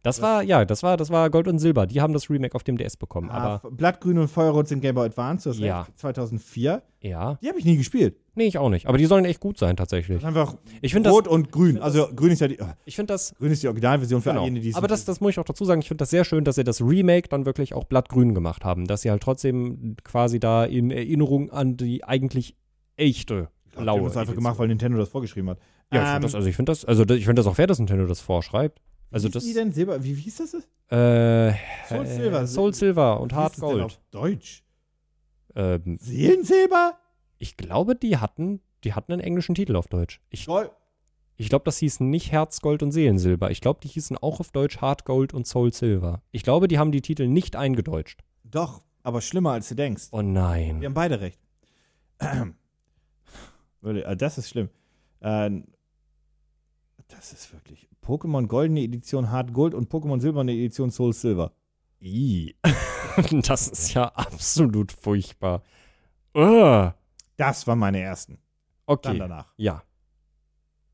Das 0.06 0.22
war, 0.22 0.44
ja, 0.44 0.64
das 0.66 0.84
war, 0.84 0.98
das 0.98 1.10
war 1.10 1.30
Gold 1.30 1.48
und 1.48 1.60
Silber. 1.60 1.88
Die 1.88 2.00
haben 2.00 2.14
das 2.14 2.30
Remake 2.30 2.54
auf 2.56 2.64
dem 2.64 2.78
DS 2.78 2.96
bekommen. 2.96 3.30
Ah, 3.32 3.60
Aber 3.60 3.72
Blattgrün 3.72 4.18
und 4.20 4.28
Feuerrot 4.28 4.68
sind 4.68 4.82
Game 4.82 4.96
Boy 4.96 5.08
Advance, 5.08 5.50
das 5.50 5.58
Ja. 5.60 5.82
recht, 5.82 5.98
2004. 6.00 6.84
ja, 7.02 7.40
Die 7.42 7.48
habe 7.50 7.58
ich 7.60 7.66
nie 7.66 7.76
gespielt. 7.76 8.16
nee, 8.36 8.46
ich 8.46 8.58
auch 8.58 8.70
nicht. 8.70 8.88
Aber 8.88 8.98
die 8.98 9.06
sollen 9.06 9.26
echt 9.26 9.40
gut 9.40 9.58
sein 9.58 9.76
tatsächlich. 9.76 10.24
Einfach 10.26 10.56
Ich 10.82 10.94
finde 10.94 11.10
das, 11.10 11.16
Rot 11.18 11.28
und 11.28 11.52
Grün. 11.52 11.80
Also 11.80 12.08
Grün 12.16 12.32
ist 12.32 12.40
ja 12.42 12.48
die, 12.48 12.60
äh, 12.60 12.66
ich 12.86 12.96
finde 12.96 13.14
das, 13.14 13.34
Grün 13.40 13.52
ist 13.52 13.64
die 13.64 13.68
Originalversion 13.68 14.22
für 14.22 14.30
genau. 14.30 14.44
jene, 14.46 14.60
die 14.60 14.70
es 14.70 14.76
Aber 14.76 14.88
das, 14.88 15.06
das 15.06 15.22
muss 15.22 15.32
ich 15.32 15.40
auch 15.40 15.44
dazu 15.46 15.66
sagen. 15.66 15.82
Ich 15.82 15.88
finde 15.88 16.04
das 16.04 16.12
sehr 16.12 16.24
schön, 16.24 16.44
dass 16.44 16.56
sie 16.56 16.64
das 16.64 16.82
Remake 16.82 17.28
dann 17.30 17.46
wirklich 17.46 17.74
auch 17.74 17.86
blattgrün 17.86 18.34
gemacht 18.36 18.64
haben. 18.64 18.86
Dass 18.86 19.02
sie 19.02 19.10
halt 19.10 19.24
trotzdem 19.24 19.96
quasi 20.04 20.40
da 20.40 20.66
in 20.66 20.92
Erinnerung 20.92 21.50
an 21.52 21.78
die 21.78 22.04
eigentlich 22.04 22.56
echte 22.98 23.50
glaub, 23.72 23.78
die 23.78 23.82
blaue. 23.84 23.98
haben 23.98 24.04
das 24.06 24.12
einfach 24.18 24.22
Edition. 24.34 24.36
gemacht, 24.36 24.60
weil 24.60 24.68
Nintendo 24.68 24.98
das 25.00 25.10
vorgeschrieben 25.10 25.50
hat. 25.50 25.58
Ja, 25.92 26.02
ich 26.02 26.08
Ähm, 26.08 26.14
finde 26.14 26.26
das, 26.28 26.36
also 26.36 26.48
ich 26.48 26.56
finde 26.56 26.72
das, 26.72 26.86
also 26.86 27.04
ich 27.04 27.26
finde 27.26 27.40
das 27.42 27.48
auch 27.48 27.56
fair, 27.56 27.68
dass 27.68 27.80
Nintendo 27.80 28.06
das 28.06 28.22
vorschreibt. 28.22 28.80
Also 29.12 29.28
wie 29.28 29.32
das, 29.32 29.44
hieß 29.44 29.54
die 29.54 29.60
denn 29.60 29.72
Silber? 29.72 30.04
Wie, 30.04 30.18
wie 30.18 30.22
hieß 30.22 30.38
das? 30.38 30.54
äh, 30.54 31.54
Soul 31.88 32.06
äh, 32.06 32.08
Silver. 32.08 32.48
Soul 32.48 32.74
Silver 32.74 33.20
und 33.22 33.34
Hard 33.34 33.58
Gold. 33.58 33.82
auf 33.84 34.00
Deutsch. 34.12 34.64
Ähm, 35.56 35.98
Seelensilber? 36.02 36.98
ich 37.40 37.58
glaube, 37.58 37.96
die 37.96 38.18
hatten, 38.18 38.62
die 38.84 38.94
hatten 38.94 39.14
einen 39.14 39.22
englischen 39.22 39.56
Titel 39.56 39.76
auf 39.76 39.88
Deutsch. 39.88 40.20
Ich, 40.30 40.46
Gold. 40.46 40.72
Ich 41.38 41.50
glaube, 41.50 41.66
das 41.66 41.78
hieß 41.80 42.00
nicht 42.02 42.32
Herz, 42.32 42.62
Gold 42.62 42.82
und 42.84 42.92
Seelensilber. 42.92 43.52
Ich 43.52 43.62
glaube, 43.62 43.80
die 43.82 43.88
hießen 43.90 44.18
auch 44.18 44.40
auf 44.40 44.52
Deutsch 44.52 44.78
Hard 44.80 45.06
Gold 45.06 45.34
und 45.34 45.46
Soul 45.48 45.74
Silver. 45.74 46.22
Ich 46.32 46.44
glaube, 46.44 46.68
die 46.68 46.78
haben 46.80 46.92
die 46.92 47.02
Titel 47.02 47.28
nicht 47.28 47.56
eingedeutscht. 47.56 48.22
Doch, 48.44 48.84
aber 49.04 49.22
schlimmer 49.22 49.52
als 49.52 49.68
du 49.70 49.76
denkst. 49.76 50.08
Oh 50.12 50.22
nein. 50.22 50.82
Wir 50.82 50.88
haben 50.88 50.94
beide 50.94 51.20
recht. 51.22 51.40
Äh, 53.84 54.16
Das 54.16 54.38
ist 54.40 54.50
schlimm. 54.50 54.70
Äh, 55.20 55.52
Das 57.08 57.34
ist 57.34 57.54
wirklich. 57.54 57.88
Pokémon 58.06 58.48
Goldene 58.48 58.82
Edition 58.82 59.32
Hard 59.32 59.54
Gold 59.54 59.74
und 59.74 59.90
Pokémon 59.92 60.20
Silberne 60.20 60.52
Edition 60.52 60.92
Soul 60.92 61.14
Silver. 61.14 61.52
I. 62.02 62.56
das 63.48 63.68
ist 63.68 63.94
ja 63.94 64.06
absolut 64.14 64.92
furchtbar. 64.92 65.64
Ugh. 66.36 66.94
Das 67.38 67.66
waren 67.68 67.80
meine 67.80 68.00
ersten. 68.02 68.34
Dann 68.34 68.40
Okay. 68.98 69.18
danach. 69.18 69.54
Ja, 69.58 69.82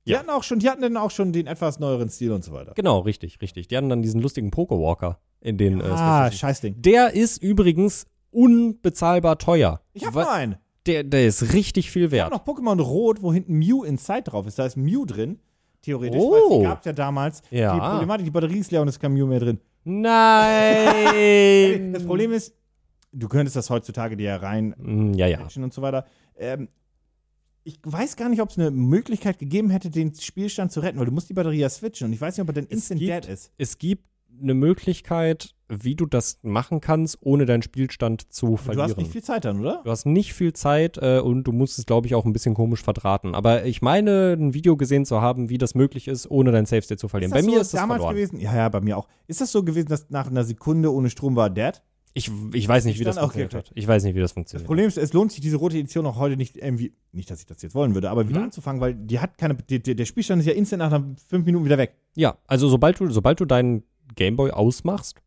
Die 0.05 0.11
Ja. 0.11 0.19
hatten 0.19 0.29
auch 0.29 0.43
schon, 0.43 0.59
die 0.59 0.69
hatten 0.69 0.81
dann 0.81 0.97
auch 0.97 1.11
schon 1.11 1.31
den 1.33 1.45
etwas 1.47 1.79
neueren 1.79 2.09
Stil 2.09 2.31
und 2.31 2.43
so 2.43 2.53
weiter. 2.53 2.73
genau, 2.75 2.99
richtig, 2.99 3.39
richtig. 3.41 3.67
Die 3.67 3.77
hatten 3.77 3.89
dann 3.89 4.01
diesen 4.01 4.21
lustigen 4.21 4.49
Pokewalker 4.49 5.19
in 5.41 5.57
den. 5.57 5.81
äh, 5.81 5.83
Ah, 5.85 6.31
Scheißding. 6.31 6.81
der 6.81 7.13
ist 7.13 7.37
übrigens 7.43 8.05
unbezahlbar 8.31 9.37
teuer. 9.37 9.81
Ich 9.93 10.05
hab 10.05 10.13
Wa- 10.15 10.23
noch 10.23 10.31
einen. 10.31 10.55
Der, 10.87 11.03
der 11.03 11.27
ist 11.27 11.53
richtig 11.53 11.91
viel 11.91 12.11
Wir 12.11 12.23
haben 12.23 12.31
wert. 12.31 12.47
noch 12.47 12.55
Pokémon 12.55 12.81
Rot, 12.81 13.21
wo 13.21 13.31
hinten 13.31 13.59
Mew 13.59 13.83
Inside 13.83 14.23
drauf 14.23 14.47
ist. 14.47 14.57
Da 14.57 14.65
ist 14.65 14.77
Mew 14.77 15.05
drin. 15.05 15.39
Theoretisch. 15.81 16.19
Oh. 16.21 16.31
Weil 16.51 16.57
die 16.59 16.63
gab 16.63 16.79
es 16.79 16.85
ja 16.85 16.93
damals. 16.93 17.41
Ja. 17.51 17.73
Die 17.73 17.79
Problematik, 17.79 18.25
die 18.25 18.31
Batterie 18.31 18.59
ist 18.59 18.71
leer 18.71 18.81
und 18.81 18.87
es 18.87 18.95
ist 18.95 18.99
kein 18.99 19.13
Mew 19.13 19.25
mehr 19.27 19.39
drin. 19.39 19.59
Nein! 19.83 21.87
Das 21.93 22.05
Problem 22.05 22.31
ist, 22.31 22.53
du 23.11 23.27
könntest 23.27 23.55
das 23.55 23.69
heutzutage 23.69 24.17
dir 24.17 24.29
ja 24.29 24.35
rein 24.37 24.73
Mm, 24.77 25.13
ja, 25.13 25.27
ja. 25.27 25.39
und 25.57 25.73
so 25.73 25.81
weiter. 25.81 26.05
Ähm, 26.37 26.69
ich 27.63 27.79
weiß 27.83 28.15
gar 28.15 28.29
nicht, 28.29 28.41
ob 28.41 28.49
es 28.49 28.57
eine 28.57 28.71
Möglichkeit 28.71 29.37
gegeben 29.39 29.69
hätte, 29.69 29.89
den 29.89 30.13
Spielstand 30.15 30.71
zu 30.71 30.79
retten, 30.79 30.97
weil 30.99 31.05
du 31.05 31.11
musst 31.11 31.29
die 31.29 31.33
Batterie 31.33 31.59
ja 31.59 31.69
switchen 31.69 32.07
und 32.07 32.13
ich 32.13 32.21
weiß 32.21 32.35
nicht, 32.37 32.41
ob 32.41 32.49
er 32.49 32.53
dann 32.53 32.65
instant 32.65 32.99
gibt- 32.99 33.25
dead 33.25 33.31
ist. 33.31 33.51
Es 33.57 33.77
gibt 33.77 34.05
eine 34.41 34.53
Möglichkeit, 34.53 35.53
wie 35.73 35.95
du 35.95 36.05
das 36.05 36.37
machen 36.43 36.81
kannst, 36.81 37.17
ohne 37.21 37.45
deinen 37.45 37.61
Spielstand 37.61 38.31
zu 38.33 38.47
Du 38.47 38.57
verlieren. 38.57 38.89
hast 38.89 38.97
nicht 38.97 39.11
viel 39.11 39.23
Zeit 39.23 39.45
dann, 39.45 39.61
oder? 39.61 39.79
Du 39.85 39.89
hast 39.89 40.05
nicht 40.05 40.33
viel 40.33 40.51
Zeit 40.51 40.97
äh, 40.97 41.19
und 41.19 41.45
du 41.45 41.53
musst 41.53 41.79
es, 41.79 41.85
glaube 41.85 42.07
ich, 42.07 42.15
auch 42.15 42.25
ein 42.25 42.33
bisschen 42.33 42.53
komisch 42.55 42.83
verdrahten. 42.83 43.33
Aber 43.35 43.65
ich 43.65 43.81
meine, 43.81 44.33
ein 44.33 44.53
Video 44.53 44.75
gesehen 44.75 45.05
zu 45.05 45.21
haben, 45.21 45.49
wie 45.49 45.57
das 45.57 45.73
möglich 45.73 46.07
ist, 46.09 46.29
ohne 46.29 46.51
dein 46.51 46.65
Save 46.65 46.81
State 46.81 46.99
zu 46.99 47.07
verlieren. 47.07 47.31
Bei 47.31 47.37
das 47.37 47.45
mir 47.45 47.55
so 47.55 47.61
ist 47.61 47.73
das 47.73 47.79
damals 47.79 47.99
verloren. 48.01 48.15
gewesen? 48.15 48.39
Ja, 48.41 48.53
ja, 48.55 48.67
bei 48.69 48.81
mir 48.81 48.97
auch. 48.97 49.07
Ist 49.27 49.39
das 49.39 49.51
so 49.51 49.63
gewesen, 49.63 49.87
dass 49.87 50.09
nach 50.09 50.27
einer 50.27 50.43
Sekunde 50.43 50.91
ohne 50.93 51.09
Strom 51.09 51.35
war 51.37 51.49
dead? 51.49 51.81
Ich, 52.13 52.29
ich 52.51 52.67
weiß 52.67 52.83
nicht, 52.83 52.99
wie 52.99 53.05
das 53.05 53.17
funktioniert 53.17 53.53
hat. 53.53 53.71
Ich 53.73 53.87
weiß 53.87 54.03
nicht, 54.03 54.15
wie 54.15 54.19
das 54.19 54.31
Das 54.31 54.33
funktioniert. 54.33 54.67
Problem 54.67 54.85
ist, 54.89 54.97
es 54.97 55.13
lohnt 55.13 55.31
sich 55.31 55.39
diese 55.39 55.55
rote 55.55 55.77
Edition 55.77 56.05
auch 56.05 56.17
heute 56.17 56.35
nicht 56.35 56.57
irgendwie, 56.57 56.93
nicht, 57.13 57.31
dass 57.31 57.39
ich 57.39 57.45
das 57.45 57.61
jetzt 57.61 57.73
wollen 57.73 57.93
würde, 57.93 58.09
aber 58.09 58.27
wieder 58.27 58.39
Mhm. 58.39 58.45
anzufangen, 58.47 58.81
weil 58.81 58.93
die 58.95 59.21
hat 59.21 59.37
keine, 59.37 59.55
die, 59.55 59.79
der 59.81 60.03
Spielstand 60.03 60.41
ist 60.41 60.45
ja 60.47 60.51
instant 60.53 60.81
nach 60.91 61.01
fünf 61.29 61.45
Minuten 61.45 61.63
wieder 61.63 61.77
weg. 61.77 61.95
Ja, 62.17 62.35
also 62.47 62.67
sobald 62.67 62.99
du, 62.99 63.09
sobald 63.11 63.39
du 63.39 63.45
deinen 63.45 63.83
Gameboy 64.15 64.51
ausmachst, 64.51 65.21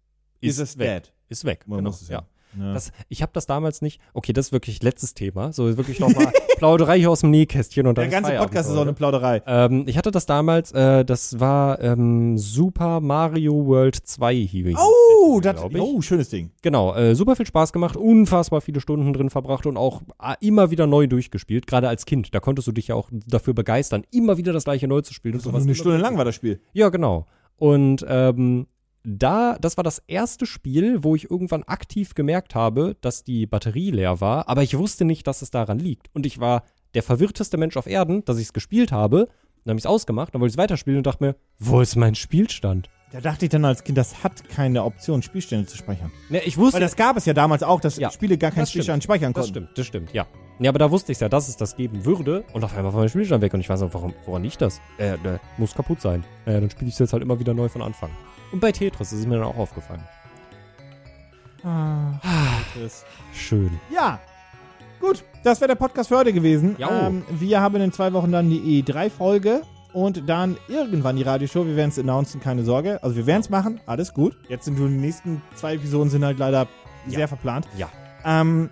ist, 0.47 0.59
es 0.59 0.79
weg. 0.79 1.05
dead. 1.05 1.13
Ist 1.29 1.45
weg. 1.45 1.65
Man 1.67 1.79
genau. 1.79 1.91
muss 1.91 2.03
es 2.03 2.09
ja. 2.09 2.27
ja. 2.59 2.73
Das, 2.73 2.93
ich 3.09 3.23
habe 3.23 3.33
das 3.33 3.47
damals 3.47 3.83
nicht. 3.83 4.01
Okay, 4.13 4.33
das 4.33 4.47
ist 4.47 4.53
wirklich 4.53 4.83
letztes 4.83 5.15
Thema. 5.15 5.53
So 5.53 5.77
wirklich 5.77 6.01
nochmal 6.01 6.33
Plauderei 6.59 6.99
hier 6.99 7.11
aus 7.11 7.21
dem 7.21 7.31
Nähkästchen 7.31 7.87
und 7.87 7.99
dann 7.99 8.05
der 8.05 8.11
ganze 8.11 8.31
Feierabend 8.31 8.51
Podcast 8.51 8.71
ist 8.71 8.77
auch 8.77 8.83
eine. 8.83 8.93
Plauderei. 8.93 9.43
Ähm, 9.47 9.85
ich 9.87 9.99
hatte 9.99 10.11
das 10.11 10.27
damals, 10.27 10.73
äh, 10.73 11.05
das 11.05 11.41
war 11.41 11.81
ähm, 11.81 12.39
Super 12.39 13.01
Mario 13.01 13.67
World 13.67 13.97
2 13.97 14.35
hier. 14.35 14.79
Oh, 14.79 15.41
das, 15.41 15.63
oh, 15.63 16.01
schönes 16.01 16.29
Ding. 16.29 16.51
Genau, 16.63 16.95
äh, 16.95 17.15
super 17.15 17.37
viel 17.37 17.47
Spaß 17.47 17.73
gemacht, 17.73 17.97
unfassbar 17.97 18.61
viele 18.61 18.81
Stunden 18.81 19.13
drin 19.13 19.31
verbracht 19.31 19.67
und 19.67 19.77
auch 19.77 20.03
äh, 20.23 20.35
immer 20.41 20.71
wieder 20.71 20.87
neu 20.87 21.07
durchgespielt, 21.07 21.67
gerade 21.67 21.89
als 21.89 22.07
Kind. 22.07 22.35
Da 22.35 22.41
konntest 22.41 22.69
du 22.69 22.73
dich 22.73 22.89
ja 22.89 22.95
auch 22.95 23.11
dafür 23.27 23.55
begeistern, 23.55 24.05
immer 24.11 24.37
wieder 24.37 24.53
das 24.53 24.65
gleiche 24.65 24.87
neu 24.87 25.01
zu 25.01 25.13
spielen. 25.13 25.35
und 25.35 25.41
Das 25.41 25.47
war 25.47 25.53
sowas 25.53 25.65
eine 25.65 25.75
Stunde 25.75 25.99
lang 25.99 26.17
war 26.17 26.25
das 26.25 26.35
Spiel. 26.35 26.61
Ja, 26.73 26.89
genau. 26.89 27.27
Und 27.57 28.05
ähm, 28.09 28.67
da, 29.05 29.57
das 29.61 29.77
war 29.77 29.85
das 29.85 30.03
erste 30.07 30.47
Spiel, 30.47 31.05
wo 31.05 31.15
ich 31.15 31.31
irgendwann 31.31 31.63
aktiv 31.65 32.15
gemerkt 32.15 32.55
habe, 32.55 32.97
dass 33.01 33.23
die 33.23 33.47
Batterie 33.47 33.91
leer 33.91 34.21
war, 34.21 34.49
aber 34.49 34.63
ich 34.63 34.77
wusste 34.79 35.05
nicht, 35.05 35.27
dass 35.27 35.43
es 35.43 35.51
daran 35.51 35.79
liegt. 35.79 36.09
Und 36.15 36.25
ich 36.27 36.41
war 36.41 36.63
der 36.95 37.03
verwirrteste 37.03 37.57
Mensch 37.57 37.77
auf 37.77 37.87
Erden, 37.87 38.25
dass 38.25 38.39
ich 38.39 38.45
es 38.45 38.53
gespielt 38.53 38.93
habe. 38.93 39.27
Dann 39.65 39.73
habe 39.73 39.79
ich 39.79 39.85
es 39.85 39.87
ausgemacht, 39.91 40.35
dann 40.35 40.41
wollte 40.41 40.51
ich 40.51 40.55
es 40.55 40.59
weiterspielen 40.59 40.99
und 40.99 41.07
dachte 41.07 41.25
mir, 41.25 41.37
wo 41.59 41.81
ist 41.81 41.97
mein 41.97 42.15
Spielstand? 42.15 42.89
Da 43.13 43.21
dachte 43.21 43.45
ich 43.45 43.51
dann 43.51 43.65
als 43.65 43.85
Kind, 43.85 43.97
das 43.97 44.25
hat 44.25 44.49
keine 44.49 44.83
Option, 44.83 45.23
Spielstände 45.23 45.67
zu 45.67 45.77
speichern. 45.77 46.11
Ne, 46.31 46.43
ich 46.45 46.59
wusste, 46.59 46.75
Weil 46.75 46.81
das 46.81 46.97
gab 46.97 47.17
es 47.17 47.27
ja 47.27 47.33
damals 47.33 47.63
auch, 47.63 47.81
dass 47.81 47.97
Ja, 47.97 48.11
Spiele 48.11 48.37
gar 48.37 48.51
keinen 48.51 48.63
das. 48.63 48.71
Spielstand 48.71 49.05
speichern 49.05 49.33
Das 49.33 49.45
konnten. 49.45 49.61
stimmt, 49.67 49.79
das 49.79 49.87
stimmt, 49.87 50.13
ja. 50.13 50.27
Ja, 50.59 50.71
aber 50.71 50.79
da 50.81 50.91
wusste 50.91 51.13
ich 51.13 51.21
ja, 51.21 51.29
dass 51.29 51.49
es 51.49 51.57
das 51.57 51.77
geben 51.77 52.05
würde. 52.05 52.45
Und 52.53 52.65
auf 52.65 52.77
einmal 52.77 52.93
war 52.93 53.01
mein 53.01 53.09
Spielstand 53.09 53.43
weg. 53.43 53.55
Und 53.55 53.61
ich 53.61 53.69
weiß 53.69 53.83
auch, 53.83 53.95
warum, 53.95 54.15
woran 54.25 54.43
liegt 54.43 54.61
das? 54.61 54.81
Äh, 54.99 55.15
äh, 55.15 55.39
muss 55.59 55.75
kaputt 55.75 56.01
sein. 56.01 56.25
Äh, 56.45 56.61
dann 56.61 56.71
spiele 56.71 56.89
ich 56.89 56.95
es 56.95 56.99
jetzt 56.99 57.13
halt 57.13 57.23
immer 57.23 57.39
wieder 57.39 57.55
neu 57.55 57.69
von 57.69 57.83
Anfang. 57.83 58.11
Und 58.55 58.61
bei 58.61 58.71
Tetris 58.71 59.13
ist 59.13 59.19
es 59.19 59.27
mir 59.27 59.35
dann 59.39 59.49
auch 59.49 59.57
aufgefallen. 59.57 60.01
Ah, 61.65 62.13
Tetris. 62.73 63.05
Schön. 63.33 63.81
Ja. 63.93 64.21
Gut, 65.01 65.25
das 65.43 65.61
wäre 65.61 65.67
der 65.71 65.75
Podcast 65.75 66.09
für 66.11 66.17
heute 66.19 66.33
gewesen. 66.33 66.77
Jau. 66.79 66.89
Ähm, 66.89 67.25
wir 67.31 67.61
haben 67.61 67.75
in 67.81 67.91
zwei 67.91 68.13
Wochen 68.13 68.31
dann 68.31 68.49
die 68.49 68.81
E3-Folge 68.85 69.63
und 69.93 70.29
dann 70.29 70.57
irgendwann 70.69 71.17
die 71.17 71.25
Radioshow. 71.25 71.67
Wir 71.67 71.75
werden 71.75 71.89
es 71.91 71.99
announcen, 71.99 72.41
keine 72.41 72.63
Sorge. 72.63 73.03
Also 73.03 73.17
wir 73.17 73.27
werden 73.27 73.41
es 73.41 73.51
machen, 73.51 73.81
alles 73.87 74.15
gut. 74.15 74.37
Jetzt 74.49 74.67
sind 74.67 74.79
nur 74.79 74.87
die 74.89 74.95
nächsten 74.99 75.43
zwei 75.57 75.75
Episoden 75.75 76.11
sind 76.11 76.25
halt 76.25 76.39
leider 76.39 76.69
Ja. 77.09 77.17
sehr 77.17 77.27
verplant. 77.27 77.67
Ja. 77.77 77.89
Ähm, 78.25 78.71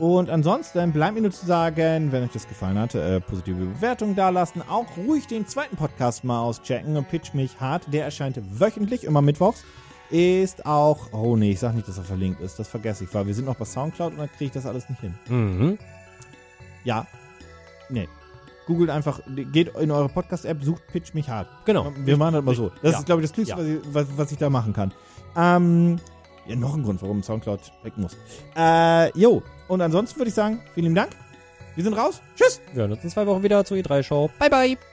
und 0.00 0.30
ansonsten 0.30 0.92
bleibt 0.92 1.14
mir 1.14 1.20
nur 1.22 1.30
zu 1.30 1.46
sagen, 1.46 2.10
wenn 2.10 2.24
euch 2.24 2.32
das 2.32 2.48
gefallen 2.48 2.78
hat, 2.78 2.94
äh, 2.94 3.20
positive 3.20 3.56
Bewertungen 3.66 4.16
dalassen. 4.16 4.62
Auch 4.68 4.86
ruhig 4.96 5.26
den 5.26 5.46
zweiten 5.46 5.76
Podcast 5.76 6.24
mal 6.24 6.40
auschecken. 6.40 7.04
Pitch 7.08 7.34
mich 7.34 7.60
hart. 7.60 7.92
Der 7.92 8.04
erscheint 8.04 8.40
wöchentlich, 8.58 9.04
immer 9.04 9.22
mittwochs. 9.22 9.64
Ist 10.10 10.66
auch. 10.66 11.12
Oh 11.12 11.36
nee, 11.36 11.52
ich 11.52 11.60
sag 11.60 11.74
nicht, 11.74 11.86
dass 11.86 11.98
er 11.98 12.04
verlinkt 12.04 12.40
ist. 12.40 12.58
Das 12.58 12.66
vergesse 12.66 13.04
ich, 13.04 13.14
weil 13.14 13.26
wir 13.26 13.34
sind 13.34 13.44
noch 13.44 13.54
bei 13.56 13.64
Soundcloud 13.64 14.12
und 14.12 14.18
dann 14.18 14.28
kriege 14.30 14.46
ich 14.46 14.50
das 14.52 14.66
alles 14.66 14.88
nicht 14.88 15.00
hin. 15.00 15.14
Mhm. 15.28 15.78
Ja. 16.82 17.06
Nee. 17.90 18.08
Googelt 18.66 18.90
einfach, 18.90 19.20
geht 19.52 19.68
in 19.76 19.90
eure 19.90 20.08
Podcast-App, 20.08 20.62
sucht 20.62 20.86
Pitch 20.88 21.12
mich 21.14 21.28
hart. 21.28 21.48
Genau. 21.64 21.92
Wir 22.04 22.16
machen 22.16 22.34
das 22.34 22.44
mal 22.44 22.54
so. 22.54 22.70
Das 22.82 22.92
Ja. 22.92 22.98
ist, 23.00 23.06
glaube 23.06 23.22
ich, 23.22 23.28
das 23.28 23.34
Klügste, 23.34 23.62
Ja. 23.62 23.78
was, 23.92 24.06
was 24.16 24.32
ich 24.32 24.38
da 24.38 24.48
machen 24.50 24.72
kann. 24.72 24.92
Ähm, 25.36 25.98
ja, 26.50 26.56
noch 26.56 26.74
ein 26.74 26.82
Grund, 26.82 27.00
warum 27.00 27.22
Soundcloud 27.22 27.60
weg 27.84 27.92
muss. 27.96 28.16
Äh, 28.56 29.16
jo. 29.18 29.42
Und 29.68 29.80
ansonsten 29.80 30.18
würde 30.18 30.28
ich 30.28 30.34
sagen, 30.34 30.60
vielen 30.74 30.94
Dank. 30.94 31.10
Wir 31.76 31.84
sind 31.84 31.94
raus. 31.94 32.20
Tschüss. 32.36 32.60
Wir 32.72 32.82
hören 32.82 32.92
uns 32.92 33.04
in 33.04 33.10
zwei 33.10 33.26
Wochen 33.26 33.42
wieder 33.42 33.64
zur 33.64 33.76
E3-Show. 33.76 34.30
Bye, 34.38 34.50
bye. 34.50 34.89